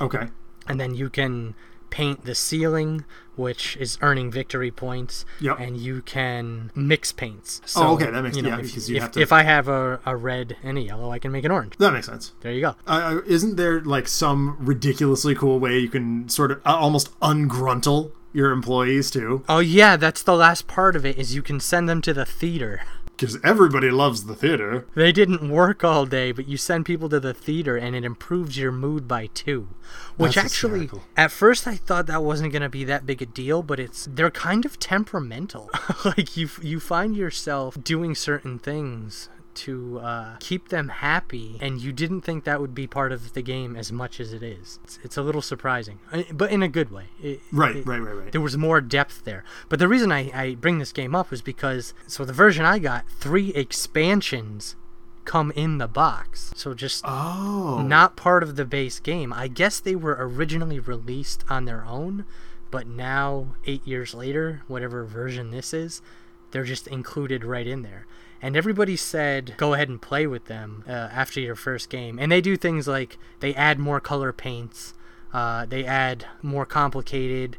Okay. 0.00 0.28
and 0.66 0.80
then 0.80 0.94
you 0.94 1.08
can 1.10 1.54
paint 1.94 2.24
the 2.24 2.34
ceiling 2.34 3.04
which 3.36 3.76
is 3.78 3.98
earning 4.00 4.30
victory 4.30 4.70
points 4.70 5.24
Yep. 5.40 5.60
and 5.60 5.76
you 5.76 6.02
can 6.02 6.70
mix 6.74 7.12
paints 7.12 7.60
so, 7.64 7.80
Oh, 7.82 7.94
okay, 7.94 8.10
that 8.10 8.22
makes- 8.22 8.36
you 8.36 8.42
know, 8.42 8.48
yeah, 8.50 8.58
if, 8.58 8.66
because 8.66 8.90
you 8.90 8.96
if, 8.96 9.02
have 9.02 9.12
to- 9.12 9.20
if 9.20 9.32
i 9.32 9.42
have 9.44 9.68
a, 9.68 10.00
a 10.04 10.14
red 10.16 10.56
and 10.62 10.76
a 10.76 10.80
yellow 10.80 11.10
i 11.12 11.18
can 11.20 11.30
make 11.30 11.44
an 11.44 11.52
orange 11.52 11.74
That 11.78 11.92
makes 11.92 12.06
sense. 12.06 12.32
there 12.40 12.52
you 12.52 12.62
go 12.62 12.74
Uh, 12.86 13.20
isn't 13.26 13.54
there 13.56 13.80
like 13.80 14.08
some 14.08 14.56
ridiculously 14.58 15.34
cool 15.36 15.58
way 15.60 15.78
you 15.78 15.88
can 15.88 16.28
sort 16.28 16.50
of 16.50 16.58
uh, 16.66 16.74
almost 16.84 17.06
ungruntle 17.20 18.10
your 18.32 18.50
employees 18.50 19.10
too? 19.10 19.44
oh 19.48 19.60
yeah 19.60 19.96
that's 19.96 20.22
the 20.24 20.34
last 20.36 20.66
part 20.66 20.96
of 20.96 21.06
it 21.06 21.16
is 21.16 21.34
you 21.34 21.42
can 21.42 21.60
send 21.60 21.88
them 21.88 22.00
to 22.02 22.12
the 22.12 22.26
theater 22.26 22.82
Because 23.16 23.38
everybody 23.44 23.90
loves 23.90 24.24
the 24.24 24.34
theater. 24.34 24.86
they 24.94 25.12
didn't 25.12 25.48
work 25.50 25.84
all 25.84 26.04
day 26.06 26.32
but 26.32 26.48
you 26.48 26.56
send 26.56 26.84
people 26.86 27.08
to 27.08 27.20
the 27.20 27.32
theater 27.34 27.76
and 27.76 27.94
it 27.94 28.04
improves 28.04 28.58
your 28.58 28.72
mood 28.72 29.06
by 29.06 29.26
two 29.34 29.68
which 30.16 30.34
That's 30.34 30.46
actually 30.46 30.80
hysterical. 30.80 31.02
at 31.16 31.30
first 31.30 31.66
i 31.66 31.76
thought 31.76 32.06
that 32.06 32.22
wasn't 32.22 32.52
going 32.52 32.62
to 32.62 32.68
be 32.68 32.84
that 32.84 33.06
big 33.06 33.22
a 33.22 33.26
deal 33.26 33.62
but 33.62 33.78
it's 33.78 34.08
they're 34.12 34.30
kind 34.30 34.64
of 34.64 34.78
temperamental 34.80 35.70
like 36.04 36.36
you 36.36 36.48
you 36.60 36.80
find 36.80 37.16
yourself 37.16 37.76
doing 37.82 38.14
certain 38.14 38.58
things 38.58 39.28
to 39.54 39.98
uh, 40.00 40.36
keep 40.40 40.68
them 40.68 40.88
happy 40.88 41.56
and 41.60 41.80
you 41.80 41.92
didn't 41.92 42.22
think 42.22 42.44
that 42.44 42.60
would 42.60 42.74
be 42.74 42.86
part 42.86 43.12
of 43.12 43.32
the 43.34 43.42
game 43.42 43.76
as 43.76 43.90
much 43.92 44.20
as 44.20 44.32
it 44.32 44.42
is 44.42 44.78
it's, 44.84 44.98
it's 45.02 45.16
a 45.16 45.22
little 45.22 45.42
surprising 45.42 45.98
but 46.32 46.50
in 46.50 46.62
a 46.62 46.68
good 46.68 46.90
way 46.90 47.04
It- 47.22 47.40
Right, 47.52 47.76
it- 47.76 47.86
right, 47.86 48.00
right, 48.00 48.14
right. 48.16 48.32
there 48.32 48.40
was 48.40 48.56
more 48.56 48.80
depth 48.80 49.24
there. 49.24 49.44
But 49.68 49.78
the 49.78 49.88
reason 49.88 50.10
I, 50.12 50.30
I 50.34 50.54
bring 50.56 50.78
this 50.78 50.92
game 50.92 51.14
up 51.14 51.32
is 51.32 51.42
because 51.42 51.94
so 52.06 52.24
the 52.24 52.32
version 52.32 52.64
I 52.64 52.78
got, 52.78 53.08
three 53.08 53.50
expansions 53.54 54.76
come 55.24 55.50
in 55.52 55.78
the 55.78 55.86
box. 55.88 56.52
So 56.56 56.74
just 56.74 57.02
Oh. 57.06 57.82
not 57.86 58.16
part 58.16 58.42
of 58.42 58.56
the 58.56 58.64
base 58.64 58.98
game. 59.00 59.32
I 59.32 59.48
guess 59.48 59.80
they 59.80 59.94
were 59.96 60.16
originally 60.18 60.78
released 60.80 61.44
on 61.48 61.64
their 61.64 61.84
own, 61.84 62.24
but 62.70 62.86
now 62.86 63.54
eight 63.66 63.86
years 63.86 64.14
later, 64.14 64.62
whatever 64.68 65.04
version 65.04 65.50
this 65.50 65.72
is, 65.72 66.02
they're 66.50 66.64
just 66.64 66.86
included 66.88 67.44
right 67.44 67.66
in 67.66 67.82
there. 67.82 68.06
And 68.44 68.58
everybody 68.58 68.94
said 68.94 69.54
go 69.56 69.72
ahead 69.72 69.88
and 69.88 70.02
play 70.02 70.26
with 70.26 70.44
them 70.48 70.84
uh, 70.86 70.90
after 70.92 71.40
your 71.40 71.54
first 71.54 71.88
game. 71.88 72.18
And 72.18 72.30
they 72.30 72.42
do 72.42 72.58
things 72.58 72.86
like 72.86 73.16
they 73.40 73.54
add 73.54 73.78
more 73.78 74.00
color 74.00 74.34
paints, 74.34 74.92
uh, 75.32 75.64
they 75.64 75.82
add 75.86 76.26
more 76.42 76.66
complicated 76.66 77.56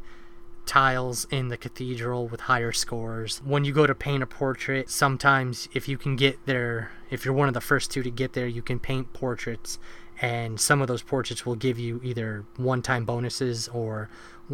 tiles 0.64 1.26
in 1.28 1.48
the 1.48 1.56
cathedral 1.56 2.28
with 2.28 2.42
higher 2.42 2.70
scores. 2.70 3.38
When 3.38 3.64
you 3.64 3.72
go 3.72 3.84
to 3.84 3.96
paint 3.96 4.22
a 4.22 4.28
portrait, 4.28 4.88
sometimes 4.88 5.68
if 5.74 5.88
you 5.88 5.98
can 5.98 6.14
get 6.14 6.46
there, 6.46 6.92
if 7.10 7.24
you're 7.24 7.34
one 7.34 7.48
of 7.48 7.54
the 7.54 7.60
first 7.60 7.90
two 7.90 8.04
to 8.04 8.10
get 8.10 8.34
there, 8.34 8.46
you 8.46 8.62
can 8.62 8.78
paint 8.78 9.12
portraits, 9.12 9.80
and 10.22 10.60
some 10.60 10.80
of 10.80 10.86
those 10.86 11.02
portraits 11.02 11.44
will 11.44 11.56
give 11.56 11.80
you 11.80 12.00
either 12.04 12.44
one 12.56 12.80
time 12.80 13.04
bonuses 13.04 13.66
or 13.68 14.08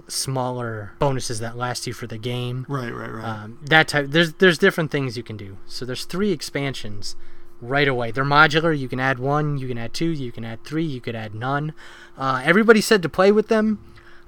smaller 0.09 0.93
bonuses 0.99 1.41
that 1.41 1.57
last 1.57 1.87
you 1.87 1.93
for 1.93 2.07
the 2.07 2.19
game. 2.19 2.67
Right, 2.69 2.91
right, 2.91 3.13
right. 3.13 3.25
Um, 3.25 3.59
that 3.63 3.89
type 3.89 4.07
there's 4.09 4.35
there's 4.35 4.59
different 4.59 4.91
things 4.91 5.17
you 5.17 5.23
can 5.23 5.37
do. 5.37 5.59
So 5.67 5.85
there's 5.85 6.05
three 6.05 6.33
expansions 6.33 7.17
right 7.61 7.89
away. 7.89 8.11
They're 8.11 8.25
modular. 8.25 8.77
You 8.77 8.89
can 8.89 9.01
add 9.01 9.19
one, 9.19 9.57
you 9.59 9.69
can 9.69 9.79
add 9.79 9.95
two, 9.95 10.11
you 10.11 10.33
can 10.33 10.45
add 10.45 10.65
three, 10.65 10.85
you 10.85 11.01
could 11.01 11.15
add 11.15 11.35
none. 11.35 11.73
Uh, 12.19 12.43
everybody 12.45 12.81
said 12.81 13.03
to 13.03 13.09
play 13.09 13.31
with 13.33 13.49
them. 13.49 13.79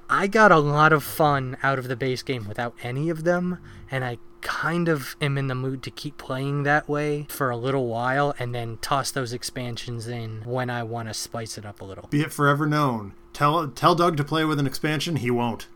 I 0.08 0.26
got 0.26 0.52
a 0.52 0.58
lot 0.58 0.92
of 0.92 1.02
fun 1.02 1.56
out 1.62 1.78
of 1.78 1.88
the 1.88 1.96
base 1.96 2.22
game 2.22 2.46
without 2.46 2.74
any 2.82 3.10
of 3.10 3.24
them, 3.24 3.58
and 3.90 4.04
I 4.04 4.18
kind 4.44 4.88
of 4.88 5.16
am 5.20 5.38
in 5.38 5.48
the 5.48 5.54
mood 5.54 5.82
to 5.82 5.90
keep 5.90 6.18
playing 6.18 6.64
that 6.64 6.88
way 6.88 7.26
for 7.30 7.50
a 7.50 7.56
little 7.56 7.86
while 7.86 8.34
and 8.38 8.54
then 8.54 8.78
toss 8.82 9.10
those 9.10 9.32
expansions 9.32 10.06
in 10.06 10.42
when 10.44 10.68
I 10.68 10.82
want 10.82 11.08
to 11.08 11.14
spice 11.14 11.56
it 11.56 11.64
up 11.64 11.80
a 11.80 11.84
little. 11.84 12.06
Be 12.08 12.20
it 12.20 12.32
forever 12.32 12.66
known. 12.66 13.14
Tell 13.32 13.66
tell 13.68 13.94
Doug 13.94 14.16
to 14.18 14.24
play 14.24 14.44
with 14.44 14.60
an 14.60 14.66
expansion. 14.66 15.16
He 15.16 15.30
won't. 15.30 15.66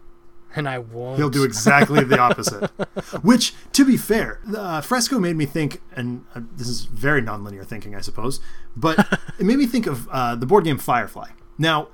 And 0.55 0.68
I 0.68 0.79
won't. 0.79 1.18
He'll 1.18 1.29
do 1.31 1.45
exactly 1.45 2.05
the 2.05 2.18
opposite. 2.18 2.70
Which, 3.22 3.55
to 3.72 3.85
be 3.85 3.97
fair, 3.97 4.41
uh, 4.57 4.81
Fresco 4.81 5.18
made 5.18 5.37
me 5.37 5.45
think, 5.45 5.83
and 5.95 6.24
uh, 6.35 6.41
this 6.57 6.68
is 6.68 6.87
very 6.87 7.20
nonlinear 7.20 7.66
thinking, 7.66 7.95
I 7.95 8.01
suppose, 8.01 8.41
but 8.74 8.99
it 9.39 9.45
made 9.45 9.59
me 9.59 9.66
think 9.66 9.87
of 9.87 10.09
uh, 10.09 10.37
the 10.37 10.47
board 10.47 10.64
game 10.64 10.79
Firefly. 10.79 11.31
Now, 11.59 11.89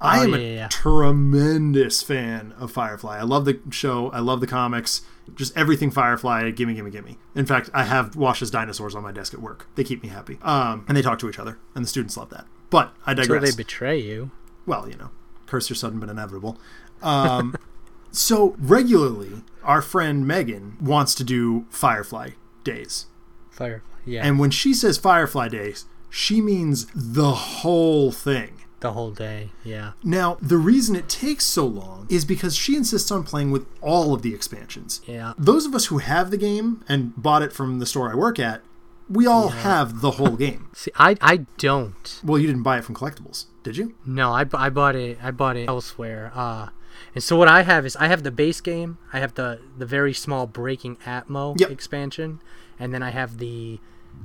I 0.00 0.20
Oh, 0.20 0.22
am 0.24 0.30
yeah, 0.32 0.36
a 0.36 0.54
yeah, 0.54 0.68
tremendous 0.68 2.02
fan 2.02 2.52
of 2.58 2.70
Firefly. 2.70 3.18
I 3.18 3.22
love 3.22 3.44
the 3.44 3.58
show. 3.70 4.10
I 4.10 4.20
love 4.20 4.40
the 4.40 4.46
comics. 4.46 5.02
Just 5.34 5.56
everything 5.56 5.90
Firefly. 5.90 6.50
Gimme, 6.50 6.74
gimme, 6.74 6.90
gimme. 6.90 7.18
In 7.34 7.46
fact, 7.46 7.70
I 7.72 7.84
have 7.84 8.14
Wash's 8.14 8.50
dinosaurs 8.50 8.94
on 8.94 9.02
my 9.02 9.12
desk 9.12 9.32
at 9.34 9.40
work. 9.40 9.66
They 9.74 9.84
keep 9.84 10.02
me 10.02 10.08
happy. 10.10 10.38
Um, 10.42 10.84
and 10.88 10.96
they 10.96 11.02
talk 11.02 11.18
to 11.20 11.28
each 11.28 11.38
other, 11.38 11.58
and 11.74 11.82
the 11.84 11.88
students 11.88 12.16
love 12.16 12.30
that. 12.30 12.46
But 12.70 12.92
I 13.06 13.12
Until 13.12 13.24
digress 13.26 13.50
they 13.54 13.56
betray 13.56 13.98
you. 13.98 14.30
well, 14.66 14.88
you 14.88 14.96
know, 14.96 15.10
curse 15.46 15.68
your 15.70 15.76
sudden 15.76 15.98
but 15.98 16.08
inevitable. 16.10 16.58
Um, 17.02 17.56
so 18.10 18.54
regularly, 18.58 19.42
our 19.64 19.80
friend 19.82 20.26
Megan 20.26 20.76
wants 20.80 21.14
to 21.16 21.24
do 21.24 21.64
Firefly 21.70 22.30
Days, 22.64 23.06
Firefly. 23.50 23.80
Yeah. 24.04 24.26
and 24.26 24.38
when 24.38 24.50
she 24.50 24.74
says 24.74 24.98
Firefly 24.98 25.48
Days, 25.48 25.86
she 26.10 26.40
means 26.40 26.86
the 26.94 27.32
whole 27.34 28.12
thing. 28.12 28.55
The 28.80 28.92
whole 28.92 29.10
day. 29.10 29.50
Yeah. 29.64 29.92
Now, 30.04 30.36
the 30.42 30.58
reason 30.58 30.94
it 30.96 31.08
takes 31.08 31.44
so 31.44 31.64
long 31.66 32.06
is 32.10 32.24
because 32.24 32.54
she 32.56 32.76
insists 32.76 33.10
on 33.10 33.22
playing 33.24 33.50
with 33.50 33.66
all 33.80 34.12
of 34.14 34.22
the 34.22 34.34
expansions. 34.34 35.00
Yeah. 35.06 35.32
Those 35.38 35.64
of 35.66 35.74
us 35.74 35.86
who 35.86 35.98
have 35.98 36.30
the 36.30 36.36
game 36.36 36.84
and 36.88 37.14
bought 37.16 37.42
it 37.42 37.52
from 37.52 37.78
the 37.78 37.86
store 37.86 38.10
I 38.10 38.14
work 38.14 38.38
at, 38.38 38.62
we 39.08 39.26
all 39.26 39.48
have 39.48 40.00
the 40.00 40.12
whole 40.12 40.36
game. 40.46 40.68
See, 40.74 40.90
I 40.96 41.16
I 41.20 41.46
don't. 41.58 42.20
Well, 42.24 42.38
you 42.38 42.46
didn't 42.48 42.64
buy 42.64 42.78
it 42.78 42.84
from 42.84 42.94
collectibles, 42.94 43.46
did 43.62 43.76
you? 43.76 43.94
No, 44.04 44.32
I, 44.32 44.44
I 44.52 44.68
bought 44.68 44.96
it. 44.96 45.18
I 45.22 45.30
bought 45.30 45.56
it 45.56 45.68
elsewhere. 45.68 46.32
Uh, 46.34 46.68
and 47.14 47.22
so 47.22 47.36
what 47.36 47.46
I 47.48 47.62
have 47.62 47.86
is 47.86 47.94
I 47.96 48.08
have 48.08 48.24
the 48.24 48.30
base 48.32 48.60
game. 48.60 48.98
I 49.12 49.20
have 49.20 49.34
the 49.34 49.60
the 49.78 49.86
very 49.86 50.12
small 50.12 50.46
Breaking 50.46 50.96
Atmo 51.06 51.58
Yep. 51.58 51.70
expansion, 51.70 52.40
and 52.80 52.92
then 52.92 53.02
I 53.02 53.10
have 53.10 53.38
the 53.38 53.78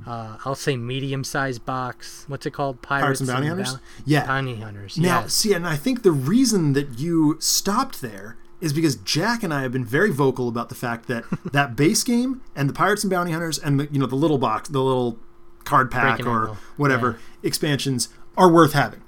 uh, 0.06 0.36
I'll 0.44 0.54
say 0.54 0.76
medium 0.76 1.24
sized 1.24 1.64
box. 1.64 2.24
What's 2.28 2.46
it 2.46 2.52
called? 2.52 2.82
Pirates 2.82 3.20
and 3.20 3.28
Bounty 3.28 3.48
Boun- 3.48 3.58
Hunters? 3.64 3.78
Yeah. 4.04 4.26
Bounty 4.26 4.56
Hunters. 4.56 4.98
Now, 4.98 5.20
yes. 5.22 5.34
see, 5.34 5.52
and 5.52 5.66
I 5.66 5.76
think 5.76 6.02
the 6.02 6.12
reason 6.12 6.72
that 6.74 6.98
you 6.98 7.36
stopped 7.40 8.00
there 8.02 8.36
is 8.60 8.72
because 8.72 8.96
Jack 8.96 9.42
and 9.42 9.52
I 9.52 9.62
have 9.62 9.72
been 9.72 9.84
very 9.84 10.10
vocal 10.10 10.48
about 10.48 10.68
the 10.68 10.74
fact 10.74 11.06
that 11.08 11.24
that 11.52 11.74
base 11.76 12.02
game 12.04 12.42
and 12.54 12.68
the 12.68 12.72
Pirates 12.72 13.02
and 13.04 13.10
Bounty 13.10 13.32
Hunters 13.32 13.58
and 13.58 13.80
the, 13.80 13.88
you 13.90 13.98
know 13.98 14.06
the 14.06 14.16
little 14.16 14.38
box, 14.38 14.68
the 14.68 14.80
little 14.82 15.18
card 15.64 15.90
pack 15.90 16.16
Breaking 16.18 16.26
or 16.32 16.44
Ammo. 16.48 16.56
whatever 16.76 17.18
expansions 17.42 18.08
are 18.36 18.50
worth 18.50 18.72
having. 18.72 19.02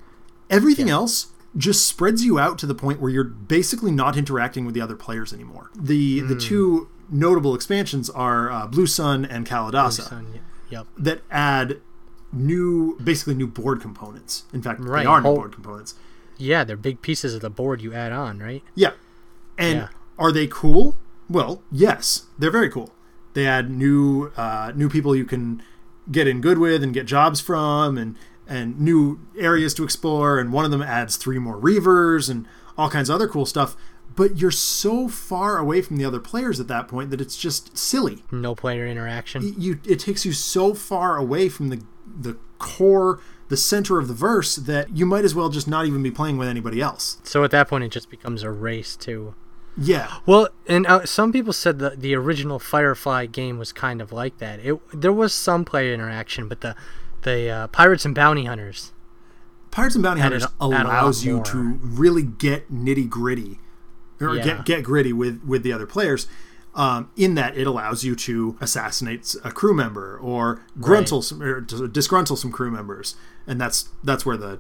Everything 0.51 0.89
else 0.91 1.29
just 1.57 1.87
spreads 1.87 2.25
you 2.25 2.39
out 2.39 2.59
to 2.59 2.67
the 2.67 2.75
point 2.75 3.01
where 3.01 3.11
you're 3.11 3.25
basically 3.25 3.91
not 3.93 4.17
interacting 4.17 4.65
with 4.65 4.75
the 4.75 4.81
other 4.81 4.97
players 4.97 5.33
anymore. 5.33 5.71
The 5.75 6.21
Hmm. 6.21 6.29
the 6.29 6.37
two 6.37 6.89
notable 7.11 7.55
expansions 7.55 8.11
are 8.11 8.51
uh, 8.51 8.67
Blue 8.67 8.87
Sun 8.87 9.25
and 9.25 9.47
Kalidasa 9.47 10.03
Son, 10.09 10.27
y- 10.33 10.41
Yep. 10.75 10.87
that 10.99 11.23
add 11.31 11.81
new, 12.33 12.99
basically 13.03 13.35
new 13.35 13.47
board 13.47 13.81
components. 13.81 14.45
In 14.53 14.61
fact, 14.63 14.81
Right, 14.81 15.03
they 15.03 15.07
are 15.07 15.21
new 15.21 15.27
whole- 15.27 15.37
board 15.37 15.53
components. 15.53 15.95
Yeah, 16.37 16.65
they're 16.65 16.77
big 16.77 17.01
pieces 17.01 17.33
of 17.35 17.41
the 17.43 17.51
board 17.51 17.81
you 17.81 17.93
add 17.93 18.11
on, 18.13 18.39
right? 18.41 18.63
Yeah. 18.75 18.91
And 19.57 19.79
Yeah. 19.79 19.89
are 20.19 20.33
they 20.33 20.47
cool? 20.49 20.97
Well, 21.31 21.63
yes, 21.71 22.25
they're 22.39 22.51
very 22.51 22.69
cool. 22.69 22.93
They 23.35 23.47
add 23.47 23.71
new 23.71 24.31
uh, 24.37 24.73
new 24.75 24.89
people 24.89 25.15
you 25.15 25.25
can 25.25 25.63
get 26.11 26.27
in 26.27 26.41
good 26.41 26.59
with 26.59 26.83
and 26.83 26.93
get 26.93 27.07
jobs 27.07 27.41
from, 27.41 27.97
and 27.97 28.17
and 28.47 28.79
new 28.81 29.21
areas 29.39 29.73
to 29.75 29.85
explore. 29.85 30.39
And 30.39 30.53
one 30.53 30.65
of 30.65 30.71
them 30.71 30.83
adds 30.83 31.17
three 31.17 31.39
more 31.39 31.57
reavers 31.57 32.29
and 32.29 32.47
all 32.77 32.91
kinds 32.91 33.09
of 33.09 33.15
other 33.15 33.29
cool 33.29 33.47
stuff. 33.47 33.77
But 34.17 34.39
you're 34.39 34.51
so 34.51 35.09
far 35.09 35.59
away 35.59 35.83
from 35.83 35.97
the 35.97 36.05
other 36.05 36.21
players 36.21 36.61
at 36.61 36.69
that 36.69 36.89
point 36.89 37.11
that 37.11 37.21
it's 37.21 37.37
just 37.37 37.77
silly. 37.77 38.23
No 38.31 38.55
player 38.55 38.87
interaction. 38.87 39.55
You 39.59 39.81
it 39.85 39.99
takes 39.99 40.25
you 40.25 40.33
so 40.33 40.75
far 40.75 41.17
away 41.17 41.49
from 41.49 41.69
the 41.71 41.83
the 42.07 42.37
core, 42.59 43.21
the 43.49 43.57
center 43.57 43.99
of 43.99 44.09
the 44.09 44.15
verse 44.15 44.57
that 44.57 44.97
you 44.97 45.05
might 45.05 45.25
as 45.25 45.35
well 45.35 45.49
just 45.49 45.67
not 45.67 45.87
even 45.87 46.03
be 46.03 46.11
playing 46.11 46.39
with 46.39 46.49
anybody 46.49 46.81
else. 46.81 47.19
So 47.25 47.45
at 47.45 47.51
that 47.51 47.69
point, 47.69 47.85
it 47.85 47.91
just 47.91 48.09
becomes 48.11 48.43
a 48.43 48.51
race 48.51 48.97
too. 48.97 49.35
Yeah. 49.77 50.19
Well, 50.25 50.49
and 50.69 50.87
uh, 50.87 51.05
some 51.05 51.33
people 51.33 51.53
said 51.53 51.79
that 51.81 52.01
the 52.01 52.15
original 52.15 52.59
Firefly 52.59 53.27
game 53.27 53.59
was 53.59 53.73
kind 53.73 54.01
of 54.01 54.13
like 54.13 54.39
that. 54.39 54.61
It 54.61 54.79
there 54.93 55.13
was 55.13 55.35
some 55.35 55.65
player 55.65 55.93
interaction, 55.93 56.49
but 56.49 56.61
the 56.61 56.77
the 57.23 57.49
uh, 57.51 57.67
Pirates 57.69 58.05
and 58.05 58.15
Bounty 58.15 58.45
Hunters. 58.45 58.93
Pirates 59.71 59.97
and 59.97 60.05
Bounty 60.05 60.21
Hunters 60.21 60.45
a- 60.45 60.47
add 60.47 60.53
a 60.61 60.67
lot 60.69 60.87
allows 60.87 61.25
you 61.25 61.43
to 61.43 61.79
really 61.83 62.23
get 62.23 62.71
nitty 62.73 63.09
gritty, 63.09 63.59
or 64.21 64.37
Yeah. 64.37 64.45
get 64.45 64.65
get 64.65 64.85
gritty 64.85 65.13
with 65.13 65.43
with 65.45 65.63
the 65.63 65.73
other 65.73 65.87
players. 65.87 66.27
Um, 66.77 67.11
in 67.17 67.35
that 67.37 67.57
it 67.57 67.69
allows 67.69 68.03
you 68.03 68.17
to 68.17 68.57
assassinate 68.61 69.37
a 69.45 69.53
crew 69.53 69.75
member 69.75 70.19
or 70.19 70.61
gruntle 70.81 71.23
some, 71.23 71.41
or 71.41 71.61
disgruntle 71.61 72.37
some 72.37 72.51
crew 72.51 72.71
members, 72.73 73.15
and 73.47 73.61
that's 73.61 73.91
that's 74.03 74.27
where 74.27 74.37
the, 74.37 74.59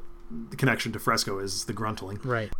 the 0.51 0.55
connection 0.55 0.93
to 0.93 1.01
Fresco 1.01 1.41
is 1.41 1.65
the 1.65 1.73
gruntling, 1.73 2.25
Right. 2.25 2.53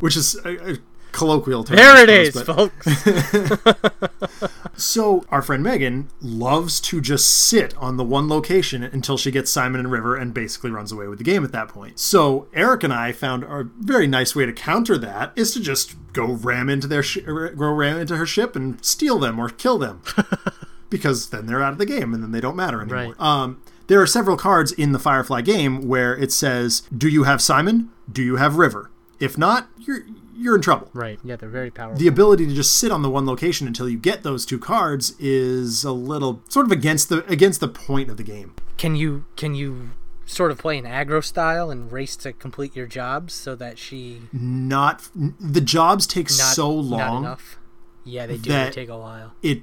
which 0.00 0.14
is 0.14 0.34
a, 0.44 0.72
a 0.74 0.78
colloquial 1.12 1.64
term. 1.64 1.76
there 1.76 2.08
it 2.08 2.34
suppose, 2.34 2.70
is, 2.84 3.58
folks. 3.62 4.32
So 4.82 5.24
our 5.28 5.42
friend 5.42 5.62
Megan 5.62 6.08
loves 6.20 6.80
to 6.82 7.00
just 7.00 7.28
sit 7.28 7.76
on 7.76 7.96
the 7.96 8.04
one 8.04 8.28
location 8.28 8.82
until 8.82 9.16
she 9.16 9.30
gets 9.30 9.50
Simon 9.50 9.80
and 9.80 9.90
River 9.90 10.16
and 10.16 10.34
basically 10.34 10.70
runs 10.70 10.90
away 10.90 11.06
with 11.06 11.18
the 11.18 11.24
game 11.24 11.44
at 11.44 11.52
that 11.52 11.68
point. 11.68 11.98
So 11.98 12.48
Eric 12.52 12.82
and 12.82 12.92
I 12.92 13.12
found 13.12 13.44
a 13.44 13.68
very 13.78 14.06
nice 14.06 14.34
way 14.34 14.44
to 14.46 14.52
counter 14.52 14.98
that 14.98 15.32
is 15.36 15.52
to 15.54 15.60
just 15.60 15.94
go 16.12 16.32
ram 16.32 16.68
into 16.68 16.86
their 16.86 17.02
sh- 17.02 17.18
go 17.18 17.70
ram 17.70 17.98
into 17.98 18.16
her 18.16 18.26
ship 18.26 18.56
and 18.56 18.84
steal 18.84 19.18
them 19.18 19.38
or 19.38 19.48
kill 19.48 19.78
them. 19.78 20.02
because 20.90 21.30
then 21.30 21.46
they're 21.46 21.62
out 21.62 21.72
of 21.72 21.78
the 21.78 21.86
game 21.86 22.12
and 22.12 22.22
then 22.22 22.32
they 22.32 22.40
don't 22.40 22.56
matter 22.56 22.80
anymore. 22.82 23.14
Right. 23.18 23.20
Um, 23.20 23.62
there 23.86 24.00
are 24.00 24.06
several 24.06 24.36
cards 24.36 24.72
in 24.72 24.92
the 24.92 24.98
Firefly 24.98 25.42
game 25.42 25.86
where 25.86 26.16
it 26.16 26.32
says, 26.32 26.82
"Do 26.96 27.08
you 27.08 27.24
have 27.24 27.40
Simon? 27.40 27.90
Do 28.10 28.22
you 28.22 28.36
have 28.36 28.56
River? 28.56 28.90
If 29.20 29.38
not, 29.38 29.68
you're 29.78 30.02
you're 30.36 30.54
in 30.56 30.62
trouble." 30.62 30.88
right. 30.94 31.18
Yeah, 31.24 31.36
they're 31.36 31.48
very 31.48 31.70
powerful. 31.70 31.98
the 31.98 32.06
ability 32.08 32.46
to 32.46 32.54
just 32.54 32.76
sit 32.76 32.90
on 32.92 33.02
the 33.02 33.10
one 33.10 33.26
location 33.26 33.66
until 33.66 33.88
you 33.88 33.98
get 33.98 34.22
those 34.22 34.44
two 34.46 34.58
cards 34.58 35.14
is 35.18 35.84
a 35.84 35.92
little 35.92 36.42
sort 36.48 36.66
of 36.66 36.72
against 36.72 37.08
the 37.08 37.24
against 37.30 37.60
the 37.60 37.68
point 37.68 38.10
of 38.10 38.16
the 38.16 38.22
game. 38.24 38.54
can 38.78 38.94
you 38.96 39.24
can 39.36 39.54
you 39.54 39.90
sort 40.24 40.50
of 40.50 40.56
play 40.58 40.78
an 40.78 40.84
aggro 40.84 41.22
style 41.22 41.70
and 41.70 41.92
race 41.92 42.16
to 42.16 42.32
complete 42.32 42.74
your 42.74 42.86
jobs 42.86 43.34
so 43.34 43.54
that 43.56 43.78
she 43.78 44.22
Not 44.32 45.08
the 45.14 45.60
jobs 45.60 46.06
take 46.06 46.26
not 46.26 46.54
so 46.54 46.80
not 46.80 46.82
long. 46.82 47.24
enough? 47.24 47.58
Yeah, 48.04 48.26
they 48.26 48.36
do. 48.38 48.50
they 48.50 48.70
take 48.70 48.88
a 48.88 48.96
while. 48.98 49.34
It 49.42 49.62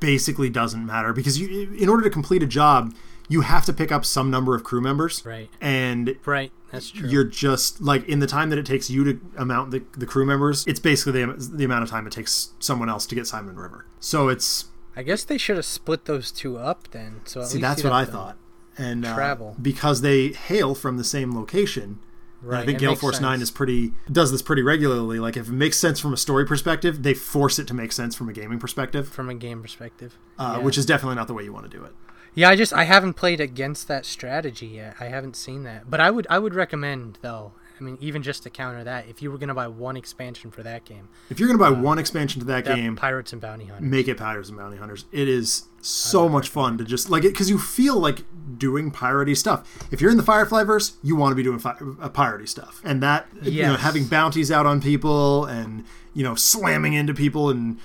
basically 0.00 0.48
doesn't 0.48 0.84
matter 0.86 1.12
because 1.12 1.38
you 1.38 1.72
in 1.78 1.88
order 1.88 2.02
to 2.04 2.10
complete 2.10 2.42
a 2.42 2.46
job, 2.46 2.94
you 3.28 3.42
have 3.42 3.64
to 3.66 3.72
pick 3.72 3.92
up 3.92 4.04
some 4.04 4.30
number 4.30 4.54
of 4.54 4.64
crew 4.64 4.80
members. 4.80 5.22
Right. 5.26 5.50
And 5.60 6.16
Right. 6.24 6.52
That's 6.72 6.90
true. 6.90 7.08
you're 7.08 7.24
just 7.24 7.80
like 7.80 8.06
in 8.06 8.18
the 8.18 8.26
time 8.26 8.50
that 8.50 8.58
it 8.58 8.66
takes 8.66 8.90
you 8.90 9.04
to 9.04 9.20
amount 9.36 9.70
the, 9.70 9.82
the 9.96 10.06
crew 10.06 10.26
members, 10.26 10.66
it's 10.66 10.80
basically 10.80 11.24
the, 11.24 11.34
the 11.34 11.64
amount 11.64 11.82
of 11.82 11.90
time 11.90 12.06
it 12.06 12.12
takes 12.12 12.52
someone 12.58 12.88
else 12.88 13.06
to 13.06 13.14
get 13.14 13.26
Simon 13.26 13.56
River. 13.56 13.86
So 14.00 14.28
it's 14.28 14.66
I 14.94 15.02
guess 15.02 15.24
they 15.24 15.38
should 15.38 15.56
have 15.56 15.64
split 15.64 16.04
those 16.04 16.30
two 16.30 16.58
up 16.58 16.88
then. 16.90 17.20
So 17.24 17.40
at 17.42 17.48
see 17.48 17.60
that's 17.60 17.82
what 17.82 17.92
I 17.92 18.04
thought. 18.04 18.36
And 18.76 19.04
uh, 19.04 19.14
travel. 19.14 19.56
because 19.60 20.02
they 20.02 20.28
hail 20.28 20.74
from 20.74 20.98
the 20.98 21.04
same 21.04 21.34
location, 21.34 21.82
And 21.82 21.98
Right. 22.40 22.62
I 22.62 22.66
think 22.66 22.78
Gale 22.78 22.94
Force 22.94 23.20
Nine 23.20 23.40
is 23.42 23.50
pretty 23.50 23.92
does 24.10 24.30
this 24.30 24.42
pretty 24.42 24.62
regularly. 24.62 25.18
Like 25.18 25.36
if 25.36 25.48
it 25.48 25.52
makes 25.52 25.76
sense 25.76 25.98
from 25.98 26.12
a 26.12 26.16
story 26.16 26.46
perspective, 26.46 27.02
they 27.02 27.14
force 27.14 27.58
it 27.58 27.66
to 27.68 27.74
make 27.74 27.90
sense 27.90 28.14
from 28.14 28.28
a 28.28 28.32
gaming 28.32 28.60
perspective, 28.60 29.08
from 29.08 29.28
a 29.28 29.34
game 29.34 29.60
perspective. 29.60 30.16
uh, 30.38 30.54
yeah. 30.56 30.64
which 30.64 30.78
is 30.78 30.86
definitely 30.86 31.16
not 31.16 31.26
the 31.26 31.34
way 31.34 31.42
you 31.42 31.52
want 31.52 31.68
to 31.68 31.76
do 31.76 31.84
it. 31.84 31.92
Yeah, 32.38 32.50
I 32.50 32.54
just 32.56 32.72
I 32.72 32.84
haven't 32.84 33.14
played 33.14 33.40
against 33.40 33.88
that 33.88 34.06
strategy 34.06 34.66
yet. 34.66 34.94
I 35.00 35.06
haven't 35.06 35.34
seen 35.34 35.64
that, 35.64 35.90
but 35.90 35.98
I 36.00 36.10
would 36.12 36.26
I 36.30 36.38
would 36.38 36.54
recommend 36.54 37.18
though. 37.20 37.52
I 37.80 37.82
mean, 37.84 37.98
even 38.00 38.22
just 38.22 38.42
to 38.44 38.50
counter 38.50 38.82
that, 38.84 39.08
if 39.08 39.22
you 39.22 39.30
were 39.30 39.38
gonna 39.38 39.54
buy 39.54 39.66
one 39.66 39.96
expansion 39.96 40.50
for 40.52 40.62
that 40.62 40.84
game, 40.84 41.08
If 41.30 41.38
you're 41.40 41.48
going 41.48 41.58
to 41.58 41.64
buy 41.64 41.70
one 41.70 41.98
expansion 41.98 42.40
to 42.40 42.46
that, 42.46 42.64
that 42.64 42.74
game, 42.76 42.94
Pirates 42.96 43.32
and 43.32 43.40
Bounty 43.42 43.66
Hunters. 43.66 43.88
make 43.90 44.06
it 44.08 44.16
Pirates 44.18 44.48
and 44.48 44.58
Bounty 44.58 44.76
Hunters. 44.76 45.04
It 45.12 45.28
is 45.28 45.64
so 45.80 46.28
much 46.28 46.48
fun 46.48 46.76
to 46.78 46.84
just 46.84 47.08
like 47.10 47.24
it 47.24 47.32
because 47.32 47.50
you 47.50 47.58
feel 47.58 47.96
like 47.98 48.24
doing 48.56 48.90
piratey 48.92 49.36
stuff. 49.36 49.88
If 49.92 50.00
you're 50.00 50.10
in 50.10 50.16
the 50.16 50.22
Firefly 50.24 50.62
verse, 50.64 50.96
you 51.04 51.14
want 51.16 51.32
to 51.32 51.36
be 51.36 51.42
doing 51.44 51.58
fi- 51.60 51.76
uh, 52.00 52.08
piratey 52.08 52.48
stuff, 52.48 52.80
and 52.84 53.00
that 53.02 53.26
you 53.42 53.62
know 53.62 53.76
having 53.76 54.06
bounties 54.06 54.50
out 54.52 54.64
on 54.66 54.80
people 54.80 55.44
and 55.44 55.84
you 56.14 56.22
know 56.24 56.34
slamming 56.36 56.94
into 56.94 57.14
people 57.14 57.48
and 57.50 57.78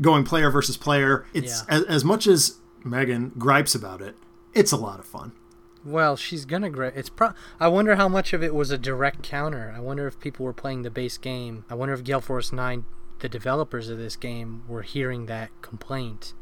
going 0.00 0.24
player 0.24 0.50
versus 0.50 0.76
player. 0.78 1.24
It's 1.34 1.62
Yeah. 1.68 1.76
as, 1.76 1.82
as 1.84 2.04
much 2.04 2.26
as 2.26 2.56
Megan 2.84 3.32
gripes 3.38 3.74
about 3.74 4.00
it. 4.00 4.16
It's 4.54 4.72
a 4.72 4.76
lot 4.76 4.98
of 4.98 5.04
fun. 5.04 5.32
Well, 5.84 6.16
she's 6.16 6.44
gonna 6.44 6.70
gra- 6.70 6.92
It's 6.94 7.08
pro. 7.08 7.30
I 7.60 7.68
wonder 7.68 7.96
how 7.96 8.08
much 8.08 8.32
of 8.32 8.42
it 8.42 8.54
was 8.54 8.70
a 8.70 8.78
direct 8.78 9.22
counter. 9.22 9.72
I 9.76 9.80
wonder 9.80 10.06
if 10.06 10.18
people 10.20 10.44
were 10.44 10.52
playing 10.52 10.82
the 10.82 10.90
base 10.90 11.16
game. 11.18 11.64
I 11.70 11.74
wonder 11.74 11.94
if 11.94 12.02
Gale 12.04 12.20
Force 12.20 12.52
Nine, 12.52 12.84
the 13.20 13.28
developers 13.28 13.88
of 13.88 13.98
this 13.98 14.16
game, 14.16 14.62
were 14.68 14.82
hearing 14.82 15.26
that 15.26 15.50
complaint, 15.62 16.34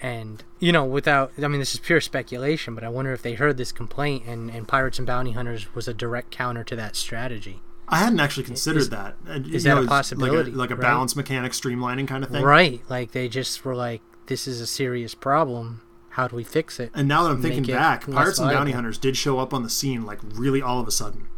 and 0.00 0.44
you 0.60 0.72
know, 0.72 0.84
without. 0.84 1.32
I 1.42 1.48
mean, 1.48 1.58
this 1.60 1.74
is 1.74 1.80
pure 1.80 2.00
speculation, 2.00 2.74
but 2.74 2.84
I 2.84 2.88
wonder 2.88 3.12
if 3.12 3.22
they 3.22 3.34
heard 3.34 3.56
this 3.56 3.72
complaint 3.72 4.24
and 4.26 4.50
and 4.50 4.68
Pirates 4.68 4.98
and 4.98 5.06
Bounty 5.06 5.32
Hunters 5.32 5.74
was 5.74 5.88
a 5.88 5.94
direct 5.94 6.30
counter 6.30 6.62
to 6.64 6.76
that 6.76 6.94
strategy. 6.96 7.60
I 7.88 7.98
hadn't 7.98 8.18
actually 8.20 8.44
considered 8.44 8.78
Is- 8.80 8.90
that. 8.90 9.16
You 9.44 9.60
that 9.60 9.64
know, 9.64 9.82
a 9.82 9.86
possibility, 9.86 10.50
Like 10.50 10.54
a, 10.54 10.58
like 10.58 10.70
a 10.70 10.74
right? 10.74 10.82
balance 10.82 11.14
mechanic 11.16 11.52
streamlining 11.52 12.08
kind 12.08 12.24
of 12.24 12.30
thing. 12.30 12.42
Right? 12.42 12.82
Like 12.88 13.12
they 13.12 13.28
just 13.28 13.64
were 13.64 13.76
like, 13.76 14.02
"This 14.26 14.46
is 14.46 14.60
a 14.60 14.66
serious 14.66 15.14
problem. 15.14 15.82
How 16.10 16.28
do 16.28 16.36
we 16.36 16.44
fix 16.44 16.78
it?" 16.80 16.90
And 16.94 17.06
now 17.08 17.22
that 17.24 17.30
I'm 17.30 17.42
thinking 17.42 17.64
back, 17.64 18.10
Pirates 18.10 18.38
and 18.38 18.50
Bounty. 18.50 18.72
Hunters 18.72 18.98
did 18.98 19.16
show 19.16 19.38
up 19.38 19.52
on 19.54 19.62
the 19.62 19.70
scene 19.70 20.04
like 20.04 20.18
really 20.22 20.62
all 20.62 20.80
of 20.80 20.88
a 20.88 20.90
sudden. 20.92 21.28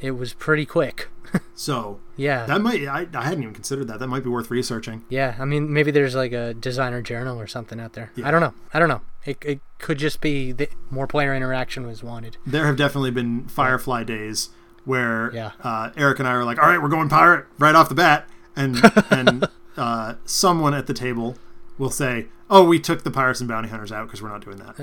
It 0.00 0.12
was 0.12 0.32
pretty 0.34 0.66
quick. 0.66 1.08
So 1.54 2.00
yeah. 2.16 2.46
that 2.46 2.60
might 2.60 2.86
I, 2.86 3.06
I 3.14 3.24
hadn't 3.24 3.42
even 3.42 3.54
considered 3.54 3.88
that. 3.88 3.98
That 3.98 4.06
might 4.08 4.22
be 4.22 4.28
worth 4.30 4.50
researching. 4.50 5.04
Yeah, 5.08 5.36
I 5.38 5.44
mean, 5.44 5.72
maybe 5.72 5.90
there's 5.90 6.14
like 6.14 6.32
a 6.32 6.54
designer 6.54 7.02
journal 7.02 7.40
or 7.40 7.46
something 7.46 7.80
out 7.80 7.94
there. 7.94 8.12
I 8.22 8.30
don't 8.30 8.40
know. 8.40 8.54
I 8.72 8.78
don't 8.78 8.88
know. 8.88 9.00
It, 9.24 9.38
it 9.44 9.60
could 9.78 9.98
just 9.98 10.20
be 10.20 10.52
that 10.52 10.70
more 10.90 11.06
player 11.06 11.34
interaction 11.34 11.86
was 11.86 12.02
wanted. 12.02 12.36
There 12.46 12.66
have 12.66 12.76
definitely 12.76 13.10
been 13.10 13.48
Firefly 13.48 14.04
days 14.04 14.50
where 14.84 15.30
Yeah. 15.34 15.52
uh, 15.64 15.90
Eric 15.96 16.18
and 16.20 16.28
I 16.28 16.34
were 16.36 16.44
like, 16.44 16.62
"All 16.62 16.68
right, 16.68 16.80
we're 16.80 16.88
going 16.88 17.08
pirate 17.08 17.46
right 17.58 17.74
off 17.74 17.88
the 17.88 17.94
bat," 17.96 18.28
and 18.54 18.76
and 19.10 19.48
uh, 19.76 20.14
someone 20.24 20.74
at 20.74 20.86
the 20.86 20.94
table 20.94 21.36
will 21.78 21.90
say, 21.90 22.26
"Oh, 22.50 22.64
we 22.64 22.78
took 22.78 23.02
the 23.04 23.10
Pirates 23.10 23.40
and 23.40 23.48
Bounty 23.48 23.68
Hunters 23.68 23.92
out 23.92 24.06
because 24.06 24.22
we're 24.22 24.28
not 24.30 24.44
doing 24.44 24.56
that." 24.58 24.78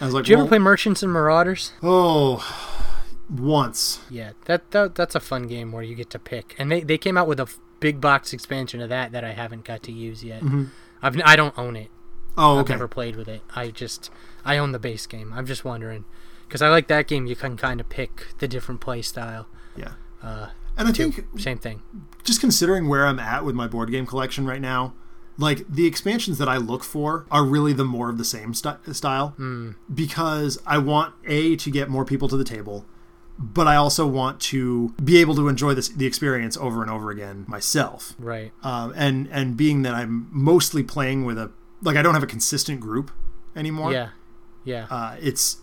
I 0.00 0.04
was 0.06 0.14
like, 0.14 0.20
Uh, 0.20 0.22
Did 0.24 0.28
you 0.28 0.36
ever 0.38 0.48
play 0.48 0.58
Merchants 0.58 1.02
and 1.02 1.12
Marauders? 1.12 1.72
Oh, 1.82 2.42
once. 3.28 4.00
Yeah, 4.10 4.32
that, 4.46 4.70
that 4.72 4.94
that's 4.94 5.14
a 5.14 5.20
fun 5.20 5.46
game 5.46 5.72
where 5.72 5.82
you 5.82 5.94
get 5.94 6.10
to 6.10 6.18
pick. 6.18 6.54
And 6.58 6.70
they, 6.70 6.80
they 6.80 6.98
came 6.98 7.16
out 7.16 7.26
with 7.28 7.40
a 7.40 7.48
big 7.80 8.00
box 8.00 8.32
expansion 8.32 8.80
of 8.80 8.88
that 8.88 9.12
that 9.12 9.24
I 9.24 9.32
haven't 9.32 9.64
got 9.64 9.82
to 9.84 9.92
use 9.92 10.24
yet. 10.24 10.42
I've 11.02 11.16
n- 11.16 11.22
I 11.24 11.36
don't 11.36 11.56
own 11.58 11.76
it. 11.76 11.90
Oh, 12.36 12.58
I've 12.60 12.68
never 12.68 12.88
played 12.88 13.16
with 13.16 13.28
it. 13.28 13.42
I 13.54 13.68
just 13.70 14.10
I 14.44 14.56
own 14.56 14.72
the 14.72 14.78
base 14.78 15.06
game. 15.06 15.32
I'm 15.34 15.46
just 15.46 15.64
wondering 15.64 16.04
because 16.46 16.62
I 16.62 16.68
like 16.68 16.88
that 16.88 17.06
game. 17.06 17.26
You 17.26 17.36
can 17.36 17.56
kind 17.56 17.80
of 17.80 17.88
pick 17.88 18.26
the 18.38 18.48
different 18.48 18.80
play 18.80 19.02
style. 19.02 19.46
Yeah. 19.76 19.92
Uh, 20.22 20.48
And 20.76 20.88
I 20.88 20.92
too. 20.92 21.10
think 21.12 21.40
Same 21.40 21.58
thing. 21.58 21.82
just 22.24 22.40
considering 22.40 22.88
where 22.88 23.06
I'm 23.06 23.18
at 23.18 23.44
with 23.44 23.54
my 23.54 23.66
board 23.66 23.90
game 23.90 24.06
collection 24.06 24.46
right 24.46 24.60
now, 24.60 24.94
like 25.38 25.66
the 25.68 25.86
expansions 25.86 26.38
that 26.38 26.48
I 26.48 26.56
look 26.56 26.84
for 26.84 27.26
are 27.30 27.44
really 27.44 27.72
the 27.72 27.84
more 27.84 28.10
of 28.10 28.18
the 28.18 28.24
same 28.24 28.52
st- 28.54 28.94
style 28.94 29.34
because 29.92 30.58
I 30.66 30.78
want 30.78 31.14
a 31.26 31.56
to 31.56 31.70
get 31.70 31.88
more 31.88 32.04
people 32.04 32.28
to 32.28 32.36
the 32.36 32.44
table, 32.44 32.84
but 33.38 33.66
I 33.66 33.76
also 33.76 34.06
want 34.06 34.40
to 34.42 34.94
be 35.02 35.18
able 35.18 35.34
to 35.36 35.48
enjoy 35.48 35.74
this 35.74 35.88
the 35.88 36.06
experience 36.06 36.56
over 36.56 36.82
and 36.82 36.90
over 36.90 37.10
again 37.10 37.44
myself. 37.48 38.14
Right. 38.18 38.52
Um, 38.62 38.92
and 38.96 39.28
and 39.32 39.56
being 39.56 39.82
that 39.82 39.94
I'm 39.94 40.28
mostly 40.30 40.82
playing 40.82 41.24
with 41.24 41.38
a 41.38 41.50
like 41.82 41.96
I 41.96 42.02
don't 42.02 42.14
have 42.14 42.22
a 42.22 42.28
consistent 42.28 42.80
group 42.80 43.10
anymore. 43.56 43.92
Yeah. 43.92 44.10
Yeah. 44.62 44.86
Uh, 44.90 45.16
it's 45.20 45.56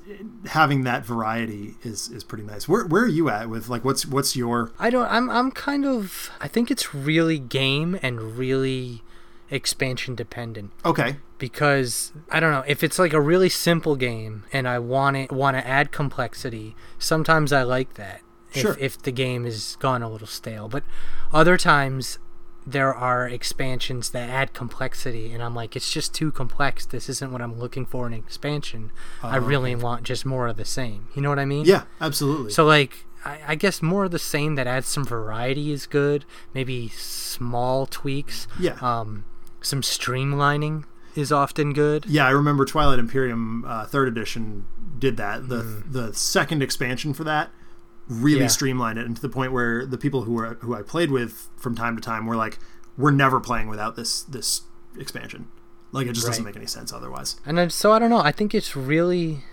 having 0.48 0.84
that 0.84 1.06
variety 1.06 1.76
is 1.84 2.10
is 2.10 2.24
pretty 2.24 2.44
nice. 2.44 2.68
Where 2.68 2.86
where 2.86 3.04
are 3.04 3.08
you 3.08 3.30
at 3.30 3.48
with 3.50 3.70
like 3.70 3.86
what's 3.86 4.06
what's 4.06 4.36
your 4.36 4.72
I 4.80 4.90
don't. 4.90 5.06
I'm. 5.06 5.30
I'm 5.30 5.52
kind 5.52 5.86
of. 5.86 6.32
I 6.42 6.48
think 6.48 6.72
it's 6.72 6.96
really 6.96 7.38
game 7.38 8.00
and 8.02 8.38
really 8.38 9.04
expansion 9.50 10.16
dependent 10.16 10.72
okay? 10.84 11.18
because 11.38 12.12
I 12.30 12.40
don't 12.40 12.52
know 12.52 12.64
if 12.68 12.84
it's 12.84 13.00
like 13.00 13.14
a 13.14 13.22
really 13.22 13.50
simple 13.50 13.96
game 13.96 14.44
and 14.52 14.68
I 14.68 14.80
want 14.80 15.18
it 15.18 15.32
want 15.32 15.58
to 15.58 15.66
add 15.66 15.92
complexity. 15.92 16.76
Sometimes 17.00 17.54
I 17.54 17.64
like 17.64 17.94
that. 17.96 18.22
Sure. 18.52 18.72
If, 18.74 18.80
if 18.80 19.02
the 19.02 19.12
game 19.12 19.46
is 19.46 19.78
gone 19.80 20.02
a 20.02 20.10
little 20.10 20.28
stale, 20.28 20.68
but 20.68 20.84
other 21.32 21.58
times 21.58 22.20
there 22.66 22.94
are 22.94 23.28
expansions 23.28 24.10
that 24.10 24.30
add 24.30 24.54
complexity 24.54 25.32
and 25.32 25.42
I'm 25.42 25.56
like 25.56 25.76
it's 25.76 25.92
just 25.92 26.14
too 26.14 26.32
complex. 26.32 26.86
This 26.86 27.08
isn't 27.08 27.32
what 27.32 27.42
I'm 27.42 27.58
looking 27.58 27.86
for 27.86 28.08
in 28.08 28.14
an 28.14 28.20
expansion. 28.20 28.92
I 29.24 29.38
really 29.38 29.76
want 29.76 30.04
just 30.04 30.26
more 30.26 30.48
of 30.48 30.58
the 30.58 30.66
same. 30.66 31.08
You 31.16 31.22
know 31.22 31.30
what 31.30 31.40
I 31.40 31.46
mean? 31.46 31.66
Yeah, 31.66 31.84
absolutely. 32.02 32.52
So 32.52 32.66
like 32.66 33.06
I, 33.24 33.40
I 33.48 33.56
guess 33.56 33.82
more 33.82 34.06
of 34.06 34.12
the 34.12 34.20
same 34.20 34.56
that 34.56 34.68
adds 34.68 34.88
some 34.88 35.06
variety 35.06 35.72
is 35.72 35.86
good. 35.86 36.26
Maybe 36.54 36.90
small 36.90 37.86
tweaks. 37.86 38.48
Yeah. 38.60 38.78
Um, 38.82 39.26
some 39.68 39.82
streamlining 39.82 40.86
is 41.16 41.32
often 41.32 41.74
good. 41.74 42.06
Yeah, 42.06 42.26
I 42.26 42.32
remember 42.32 42.66
Twilight 42.66 43.00
Imperium 43.00 43.66
uh, 43.66 43.86
third 43.86 44.08
edition 44.08 44.66
did 44.98 45.18
that. 45.18 45.50
The 45.50 45.84
the 45.86 46.14
second 46.14 46.64
expansion 46.64 47.14
for 47.14 47.24
that 47.26 47.52
really. 48.08 48.42
Yeah. 48.42 48.48
streamlined 48.48 49.00
it, 49.00 49.06
and 49.06 49.16
to 49.16 49.22
the 49.22 49.30
point 49.30 49.52
where 49.52 49.86
the 49.86 49.98
people 49.98 50.24
who 50.24 50.34
were 50.34 50.56
who 50.56 50.74
I 50.74 50.82
played 50.82 51.12
with 51.12 51.50
from 51.58 51.76
time 51.76 51.96
to 51.96 52.02
time 52.02 52.26
were 52.26 52.36
like, 52.36 52.60
"We're 52.98 53.12
never 53.12 53.40
playing 53.40 53.68
without 53.68 53.96
this 53.96 54.22
this 54.24 54.62
expansion. 54.98 55.48
Like 55.92 56.08
it 56.08 56.14
just 56.14 56.28
doesn't 56.28 56.44
make 56.44 56.56
any 56.56 56.68
sense 56.68 56.92
otherwise." 56.94 57.40
And 57.46 57.72
so 57.72 57.92
I 57.92 58.00
don't 58.00 58.10
know. 58.10 58.20
I 58.20 58.32
think 58.32 58.56
it's 58.56 58.76
really 58.76 59.44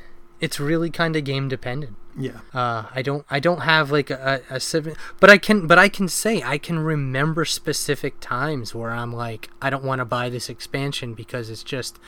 it's 0.41 0.59
really 0.61 0.91
kind 0.91 1.17
of 1.17 1.25
game 1.25 1.49
dependent. 1.49 1.97
Yeah. 2.19 2.41
Uh, 2.53 2.85
I 2.95 3.03
don't 3.03 3.25
I 3.29 3.41
don't 3.41 3.61
have 3.63 3.91
like 3.91 4.09
a, 4.11 4.41
a 4.49 4.61
seven, 4.61 4.95
but 5.21 5.31
I 5.31 5.39
can 5.39 5.67
but 5.67 5.79
I 5.79 5.89
can 5.89 6.09
say 6.09 6.43
I 6.43 6.59
can 6.59 6.79
remember 6.79 7.45
specific 7.45 8.21
times 8.21 8.75
where 8.75 8.91
I'm 8.91 9.13
like 9.13 9.51
I 9.61 9.69
don't 9.71 9.83
want 9.85 9.99
to 10.01 10.05
buy 10.05 10.29
this 10.29 10.49
expansion 10.49 11.15
because 11.15 11.51
it's 11.51 11.65
just 11.65 11.99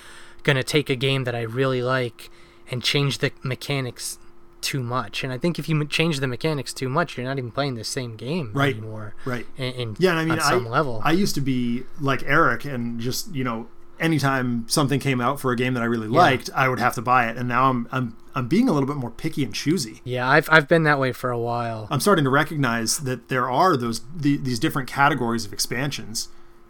gonna 0.44 0.62
take 0.62 0.88
a 0.88 0.96
game 0.96 1.24
that 1.24 1.34
I 1.34 1.42
really 1.42 1.82
like 1.82 2.30
and 2.70 2.82
change 2.82 3.18
the 3.18 3.32
mechanics 3.42 4.18
too 4.60 4.80
much. 4.82 5.22
And 5.24 5.32
I 5.32 5.38
think 5.38 5.58
if 5.58 5.68
you 5.68 5.84
change 5.86 6.20
the 6.20 6.26
mechanics 6.26 6.72
too 6.72 6.88
much, 6.88 7.16
you're 7.16 7.26
not 7.26 7.38
even 7.38 7.50
playing 7.50 7.74
the 7.74 7.84
same 7.84 8.16
game 8.16 8.50
Right. 8.52 8.74
anymore. 8.76 9.14
Right. 9.24 9.46
In, 9.56 9.72
in 9.74 9.96
Yeah, 9.98 10.10
and 10.12 10.18
I 10.20 10.24
mean, 10.24 10.32
on 10.32 10.40
some 10.40 10.66
I, 10.66 10.70
level. 10.70 11.00
I 11.04 11.12
used 11.12 11.34
to 11.36 11.40
be 11.40 11.82
like 12.00 12.22
Eric, 12.26 12.64
and 12.64 12.98
just 13.00 13.34
you 13.34 13.44
know, 13.44 13.68
anytime 14.00 14.68
something 14.68 15.00
came 15.00 15.20
out 15.20 15.40
for 15.40 15.52
a 15.52 15.56
game 15.56 15.74
that 15.74 15.82
I 15.82 15.86
really 15.86 16.08
liked, 16.08 16.50
I 16.54 16.68
would 16.68 16.78
have 16.78 16.94
to 16.94 17.02
buy 17.02 17.28
it. 17.28 17.36
And 17.36 17.48
now 17.48 17.70
I'm 17.70 17.88
I'm 17.92 18.16
I'm 18.34 18.48
being 18.48 18.68
a 18.68 18.72
little 18.72 18.86
bit 18.86 18.96
more 18.96 19.10
picky 19.10 19.42
and 19.44 19.54
choosy. 19.54 20.00
yeah, 20.04 20.28
I've 20.28 20.48
I've 20.50 20.68
been 20.68 20.82
that 20.84 20.98
way 20.98 21.12
for 21.12 21.30
a 21.30 21.38
while. 21.38 21.88
I'm 21.90 22.00
starting 22.00 22.24
to 22.24 22.30
recognize 22.30 22.98
that 23.00 23.28
there 23.28 23.50
are 23.50 23.76
those 23.76 24.02
the, 24.14 24.36
these 24.36 24.58
different 24.58 24.88
categories 24.88 25.44
of 25.46 25.52
expansions, 25.54 26.28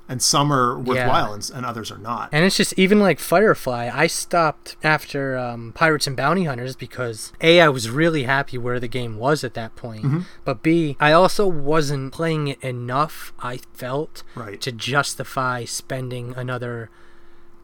and 0.09 0.23
some 0.23 0.53
are 0.53 0.79
worthwhile 0.79 1.33
and, 1.35 1.51
and 1.53 1.67
others 1.67 1.91
are 1.91 1.99
not. 1.99 2.29
And 2.31 2.45
it's 2.45 2.57
just 2.57 2.73
even 2.79 3.01
like 3.01 3.19
Firefly. 3.19 3.91
I 3.93 4.07
stopped 4.07 4.77
after 4.85 5.37
um, 5.37 5.73
Pirates 5.75 6.07
and 6.07 6.17
Bounty 6.17 6.45
Hunters 6.45 6.77
because 6.77 7.33
a 7.41 7.61
I 7.61 7.69
was 7.69 7.91
really 7.91 8.23
happy 8.23 8.57
where 8.59 8.79
the 8.79 8.87
game 8.87 9.17
was 9.19 9.43
at 9.43 9.55
that 9.55 9.75
point, 9.75 10.05
Mm-hmm. 10.05 10.21
but 10.45 10.63
b 10.63 10.97
I 11.01 11.11
also 11.11 11.49
wasn't 11.49 12.13
playing 12.13 12.47
it 12.47 12.63
enough. 12.63 13.33
I 13.41 13.59
felt 13.75 14.23
Right. 14.37 14.61
to 14.61 14.71
justify 14.71 15.65
spending 15.65 16.33
another 16.37 16.91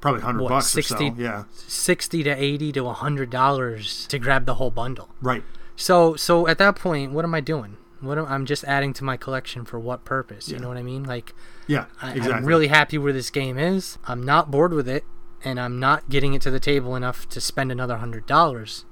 Probably 0.03 0.20
hundred 0.20 0.48
bucks 0.48 0.66
60 0.66 0.94
or 0.94 0.98
so. 0.98 1.14
Yeah. 1.16 1.44
sixty 1.55 2.22
to 2.24 2.30
eighty 2.30 2.72
to 2.72 2.86
hundred 2.90 3.30
dollars 3.30 4.07
to 4.09 4.18
grab 4.18 4.44
the 4.44 4.55
whole 4.55 4.70
bundle. 4.70 5.09
Right. 5.22 5.44
So 5.76 6.16
so 6.16 6.46
at 6.48 6.59
that 6.59 6.76
point, 6.76 7.12
what 7.12 7.24
am 7.24 7.34
I 7.34 7.40
doing? 7.40 7.76
What 8.00 8.18
am, 8.18 8.26
I'm 8.26 8.44
just 8.44 8.64
adding 8.64 8.92
to 8.94 9.05
my 9.05 9.16
collection 9.16 9.64
for 9.64 9.78
what 9.78 10.05
purpose? 10.05 10.48
You 10.48 10.59
know 10.59 10.66
what 10.66 10.76
I 10.76 10.82
mean? 10.82 11.05
Like 11.05 11.32
Yeah. 11.68 11.86
I, 12.03 12.11
exactly. 12.11 12.32
I'm 12.34 12.44
really 12.44 12.66
happy 12.66 12.98
where 12.98 13.12
this 13.12 13.30
game 13.30 13.57
is. 13.59 13.96
I'm 14.05 14.24
not 14.24 14.50
bored 14.50 14.72
with 14.74 14.88
it, 14.88 15.05
and 15.44 15.61
I'm 15.61 15.78
not 15.78 16.09
getting 16.09 16.34
it 16.34 16.42
to 16.42 16.50
the 16.50 16.61
table 16.61 16.96
enough 16.96 17.28
to 17.28 17.40
spend 17.40 17.70
another 17.70 17.98
hundred 17.98 18.26
dollars 18.26 18.84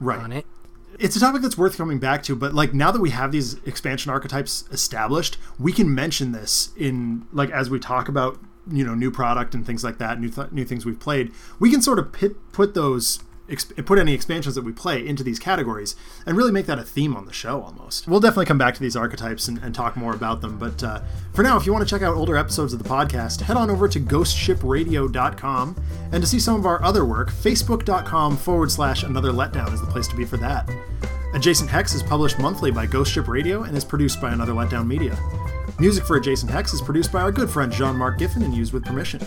right. 0.00 0.18
on 0.18 0.32
it. 0.32 0.46
it's 0.98 1.14
a 1.14 1.20
topic 1.20 1.42
that's 1.42 1.58
worth 1.58 1.76
coming 1.76 1.98
back 1.98 2.22
to 2.22 2.34
but 2.34 2.54
like 2.54 2.72
now 2.72 2.90
that 2.90 3.02
we 3.02 3.10
have 3.10 3.32
these 3.32 3.54
expansion 3.66 4.10
archetypes 4.10 4.64
established 4.70 5.36
we 5.58 5.72
can 5.72 5.92
mention 5.94 6.32
this 6.32 6.70
in 6.76 7.26
like 7.32 7.50
as 7.50 7.68
we 7.68 7.78
talk 7.78 8.08
about 8.08 8.38
you 8.70 8.84
know 8.84 8.94
new 8.94 9.10
product 9.10 9.54
and 9.54 9.66
things 9.66 9.84
like 9.84 9.98
that 9.98 10.20
new 10.20 10.28
th- 10.28 10.52
new 10.52 10.64
things 10.64 10.84
we've 10.86 11.00
played 11.00 11.32
we 11.58 11.70
can 11.70 11.82
sort 11.82 11.98
of 11.98 12.12
pit, 12.12 12.32
put 12.52 12.74
those 12.74 13.20
exp- 13.48 13.84
put 13.84 13.98
any 13.98 14.14
expansions 14.14 14.54
that 14.54 14.64
we 14.64 14.72
play 14.72 15.06
into 15.06 15.22
these 15.22 15.38
categories 15.38 15.94
and 16.26 16.36
really 16.36 16.52
make 16.52 16.66
that 16.66 16.78
a 16.78 16.82
theme 16.82 17.14
on 17.16 17.26
the 17.26 17.32
show 17.32 17.60
almost 17.60 18.08
we'll 18.08 18.20
definitely 18.20 18.46
come 18.46 18.58
back 18.58 18.74
to 18.74 18.80
these 18.80 18.96
archetypes 18.96 19.48
and, 19.48 19.58
and 19.58 19.74
talk 19.74 19.96
more 19.96 20.14
about 20.14 20.40
them 20.40 20.58
but 20.58 20.82
uh, 20.82 21.00
for 21.32 21.42
now 21.42 21.56
if 21.56 21.66
you 21.66 21.72
want 21.72 21.86
to 21.86 21.90
check 21.90 22.02
out 22.02 22.14
older 22.14 22.36
episodes 22.36 22.72
of 22.72 22.82
the 22.82 22.88
podcast 22.88 23.40
head 23.42 23.56
on 23.56 23.70
over 23.70 23.86
to 23.86 24.00
ghostshipradio.com 24.00 25.76
and 26.12 26.22
to 26.22 26.28
see 26.28 26.40
some 26.40 26.56
of 26.56 26.66
our 26.66 26.82
other 26.82 27.04
work 27.04 27.30
facebook.com 27.30 28.36
forward 28.36 28.70
slash 28.70 29.02
another 29.02 29.30
letdown 29.32 29.72
is 29.72 29.80
the 29.80 29.86
place 29.86 30.08
to 30.08 30.16
be 30.16 30.24
for 30.24 30.36
that 30.36 30.68
Adjacent 31.34 31.68
Hex 31.68 31.94
is 31.94 32.02
published 32.02 32.38
monthly 32.38 32.70
by 32.70 32.86
Ghost 32.86 33.10
Ship 33.10 33.26
Radio 33.26 33.64
and 33.64 33.76
is 33.76 33.84
produced 33.84 34.20
by 34.20 34.32
Another 34.32 34.52
Letdown 34.52 34.86
Media. 34.86 35.18
Music 35.80 36.04
for 36.04 36.16
Adjacent 36.16 36.52
Hex 36.52 36.72
is 36.72 36.80
produced 36.80 37.10
by 37.10 37.20
our 37.20 37.32
good 37.32 37.50
friend 37.50 37.72
Jean 37.72 37.96
Marc 37.96 38.16
Giffin 38.18 38.44
and 38.44 38.54
used 38.54 38.72
with 38.72 38.84
permission. 38.84 39.20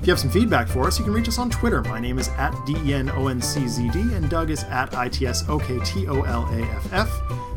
If 0.00 0.06
you 0.06 0.12
have 0.12 0.18
some 0.18 0.30
feedback 0.30 0.66
for 0.66 0.86
us, 0.86 0.98
you 0.98 1.04
can 1.04 1.12
reach 1.12 1.28
us 1.28 1.36
on 1.38 1.50
Twitter. 1.50 1.82
My 1.82 2.00
name 2.00 2.18
is 2.18 2.28
at 2.38 2.52
DENONCZD 2.64 4.16
and 4.16 4.30
Doug 4.30 4.48
is 4.48 4.64
at 4.64 4.92
ITSOKTOLAFF, 4.92 5.50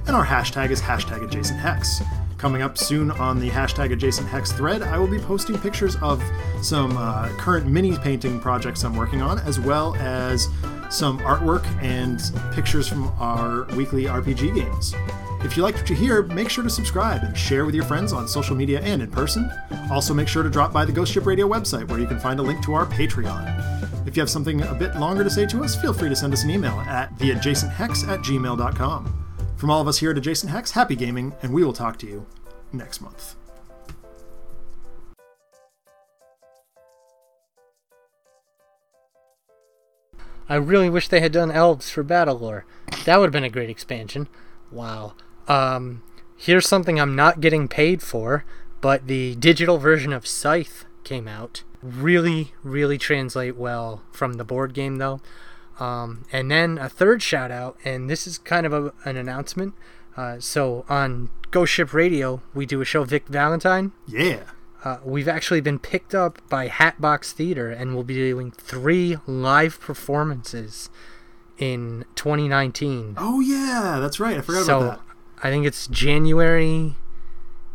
and 0.07 0.15
our 0.15 0.25
hashtag 0.25 0.71
is 0.71 0.81
hashtag 0.81 1.23
Adjacent 1.23 1.57
Hex. 1.57 2.01
Coming 2.37 2.61
up 2.61 2.77
soon 2.77 3.11
on 3.11 3.39
the 3.39 3.49
hashtag 3.49 3.93
Adjacent 3.93 4.27
Hex 4.27 4.51
thread, 4.51 4.81
I 4.81 4.99
will 4.99 5.07
be 5.07 5.19
posting 5.19 5.57
pictures 5.57 5.95
of 6.01 6.21
some 6.61 6.97
uh, 6.97 7.29
current 7.37 7.65
mini 7.67 7.97
painting 7.97 8.41
projects 8.41 8.83
I'm 8.83 8.97
working 8.97 9.21
on, 9.21 9.39
as 9.39 9.57
well 9.57 9.95
as 9.95 10.49
some 10.89 11.19
artwork 11.19 11.63
and 11.81 12.21
pictures 12.53 12.89
from 12.89 13.07
our 13.19 13.63
weekly 13.77 14.03
RPG 14.03 14.53
games. 14.53 14.93
If 15.43 15.57
you 15.57 15.63
liked 15.63 15.77
what 15.77 15.89
you 15.89 15.95
hear, 15.95 16.23
make 16.23 16.49
sure 16.49 16.63
to 16.63 16.69
subscribe 16.69 17.23
and 17.23 17.37
share 17.37 17.65
with 17.65 17.75
your 17.75 17.83
friends 17.83 18.13
on 18.13 18.29
social 18.29 18.55
media 18.55 18.79
and 18.79 19.01
in 19.01 19.11
person. 19.11 19.51
Also, 19.91 20.13
make 20.13 20.29
sure 20.29 20.41
to 20.41 20.49
drop 20.49 20.71
by 20.71 20.85
the 20.85 20.91
Ghost 20.91 21.11
Ship 21.11 21.25
Radio 21.25 21.47
website 21.47 21.87
where 21.89 21.99
you 21.99 22.07
can 22.07 22.17
find 22.17 22.39
a 22.39 22.43
link 22.43 22.63
to 22.63 22.73
our 22.73 22.85
Patreon. 22.85 24.07
If 24.07 24.15
you 24.15 24.21
have 24.21 24.29
something 24.29 24.61
a 24.61 24.73
bit 24.73 24.95
longer 24.95 25.21
to 25.21 25.29
say 25.29 25.45
to 25.47 25.63
us, 25.63 25.75
feel 25.75 25.93
free 25.93 26.07
to 26.07 26.15
send 26.15 26.31
us 26.31 26.43
an 26.43 26.49
email 26.49 26.79
at 26.87 27.13
theadjacenthex 27.17 28.07
at 28.07 28.21
gmail.com. 28.21 29.25
From 29.57 29.69
all 29.69 29.81
of 29.81 29.87
us 29.87 29.97
here 29.97 30.11
at 30.11 30.17
Adjacent 30.17 30.51
Hex, 30.51 30.71
happy 30.71 30.95
gaming, 30.95 31.33
and 31.41 31.53
we 31.53 31.63
will 31.63 31.73
talk 31.73 31.99
to 31.99 32.07
you 32.07 32.25
next 32.71 33.01
month. 33.01 33.35
I 40.47 40.55
really 40.55 40.89
wish 40.89 41.09
they 41.09 41.19
had 41.19 41.31
done 41.33 41.51
elves 41.51 41.89
for 41.89 42.03
BattleLore. 42.03 42.63
That 43.05 43.19
would 43.19 43.27
have 43.27 43.33
been 43.33 43.43
a 43.43 43.49
great 43.49 43.69
expansion. 43.69 44.27
Wow. 44.71 45.13
Um, 45.47 46.03
here's 46.37 46.67
something 46.67 46.99
I'm 46.99 47.15
not 47.15 47.41
getting 47.41 47.67
paid 47.67 48.01
for, 48.01 48.45
but 48.81 49.07
the 49.07 49.35
digital 49.35 49.77
version 49.77 50.13
of 50.13 50.27
Scythe 50.27 50.85
came 51.03 51.27
out. 51.27 51.63
Really, 51.81 52.53
really 52.63 52.97
translate 52.97 53.57
well 53.57 54.03
from 54.11 54.33
the 54.33 54.43
board 54.43 54.73
game 54.73 54.97
though. 54.97 55.21
Um, 55.79 56.25
and 56.31 56.51
then 56.51 56.77
a 56.77 56.87
third 56.87 57.21
shout 57.21 57.51
out, 57.51 57.77
and 57.83 58.09
this 58.09 58.27
is 58.27 58.37
kind 58.37 58.65
of 58.65 58.73
a, 58.73 58.93
an 59.05 59.17
announcement. 59.17 59.73
Uh, 60.15 60.39
so 60.39 60.85
on 60.87 61.29
Ghost 61.51 61.73
Ship 61.73 61.93
Radio, 61.93 62.41
we 62.53 62.65
do 62.65 62.81
a 62.81 62.85
show 62.85 63.03
Vic 63.03 63.27
Valentine. 63.27 63.91
Yeah. 64.07 64.43
Uh, 64.83 64.97
we've 65.03 65.27
actually 65.27 65.61
been 65.61 65.79
picked 65.79 66.13
up 66.13 66.41
by 66.49 66.67
Hatbox 66.67 67.31
Theater 67.31 67.69
and 67.69 67.95
we'll 67.95 68.03
be 68.03 68.15
doing 68.15 68.51
three 68.51 69.17
live 69.25 69.79
performances 69.79 70.89
in 71.57 72.05
2019. 72.15 73.15
Oh, 73.17 73.39
yeah, 73.39 73.99
that's 74.01 74.19
right. 74.19 74.37
I 74.37 74.41
forgot 74.41 74.65
so 74.65 74.81
about 74.81 75.07
that. 75.07 75.12
I 75.43 75.49
think 75.49 75.65
it's 75.65 75.87
January, 75.87 76.95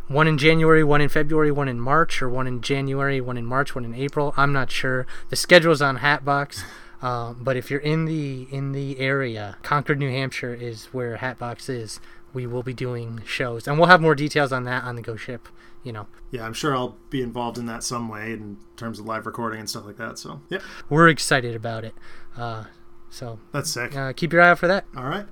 one 0.07 0.27
in 0.27 0.39
January, 0.39 0.83
one 0.83 1.01
in 1.01 1.09
February, 1.09 1.51
one 1.51 1.67
in 1.67 1.79
March, 1.79 2.19
or 2.19 2.27
one 2.27 2.47
in 2.47 2.61
January, 2.61 3.21
one 3.21 3.37
in 3.37 3.45
March, 3.45 3.75
one 3.75 3.85
in 3.85 3.93
April. 3.93 4.33
I'm 4.35 4.51
not 4.51 4.71
sure. 4.71 5.05
The 5.29 5.35
schedule's 5.35 5.79
on 5.79 5.97
Hatbox. 5.97 6.63
Uh, 6.99 7.33
but 7.39 7.55
if 7.55 7.69
you're 7.69 7.79
in 7.79 8.05
the 8.05 8.47
in 8.51 8.71
the 8.71 8.99
area, 8.99 9.57
Concord, 9.61 9.99
New 9.99 10.09
Hampshire 10.09 10.53
is 10.53 10.85
where 10.85 11.17
Hatbox 11.17 11.69
is. 11.69 11.99
We 12.33 12.45
will 12.45 12.63
be 12.63 12.73
doing 12.73 13.21
shows, 13.25 13.67
and 13.67 13.77
we'll 13.79 13.87
have 13.87 14.01
more 14.01 14.13
details 14.13 14.51
on 14.51 14.63
that 14.65 14.83
on 14.83 14.95
the 14.95 15.01
Ghost 15.01 15.23
Ship. 15.23 15.47
You 15.83 15.93
know, 15.93 16.07
Yeah, 16.31 16.45
I'm 16.45 16.53
sure 16.53 16.75
I'll 16.75 16.97
be 17.09 17.21
involved 17.21 17.57
in 17.57 17.65
that 17.67 17.83
some 17.83 18.09
way 18.09 18.33
in 18.33 18.57
terms 18.77 18.99
of 18.99 19.05
live 19.05 19.25
recording 19.25 19.59
and 19.59 19.69
stuff 19.69 19.85
like 19.85 19.95
that. 19.97 20.19
So, 20.19 20.41
yeah, 20.49 20.59
we're 20.89 21.07
excited 21.07 21.55
about 21.55 21.85
it. 21.85 21.95
Uh, 22.35 22.65
so 23.09 23.39
that's 23.53 23.71
sick. 23.71 23.95
uh, 23.95 24.11
keep 24.13 24.33
your 24.33 24.41
eye 24.41 24.49
out 24.49 24.59
for 24.59 24.67
that. 24.67 24.85
All 24.95 25.05
right. 25.05 25.25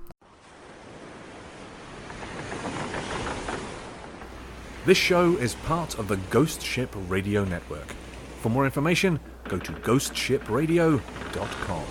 This 4.87 4.97
show 4.97 5.35
is 5.35 5.53
part 5.53 5.99
of 5.99 6.07
the 6.07 6.15
Ghost 6.29 6.61
Ship 6.61 6.89
Radio 7.09 7.43
Network. 7.43 7.91
For 8.39 8.47
more 8.47 8.63
information, 8.63 9.19
go 9.49 9.57
to 9.57 9.73
ghostshipradio.com. 9.73 11.83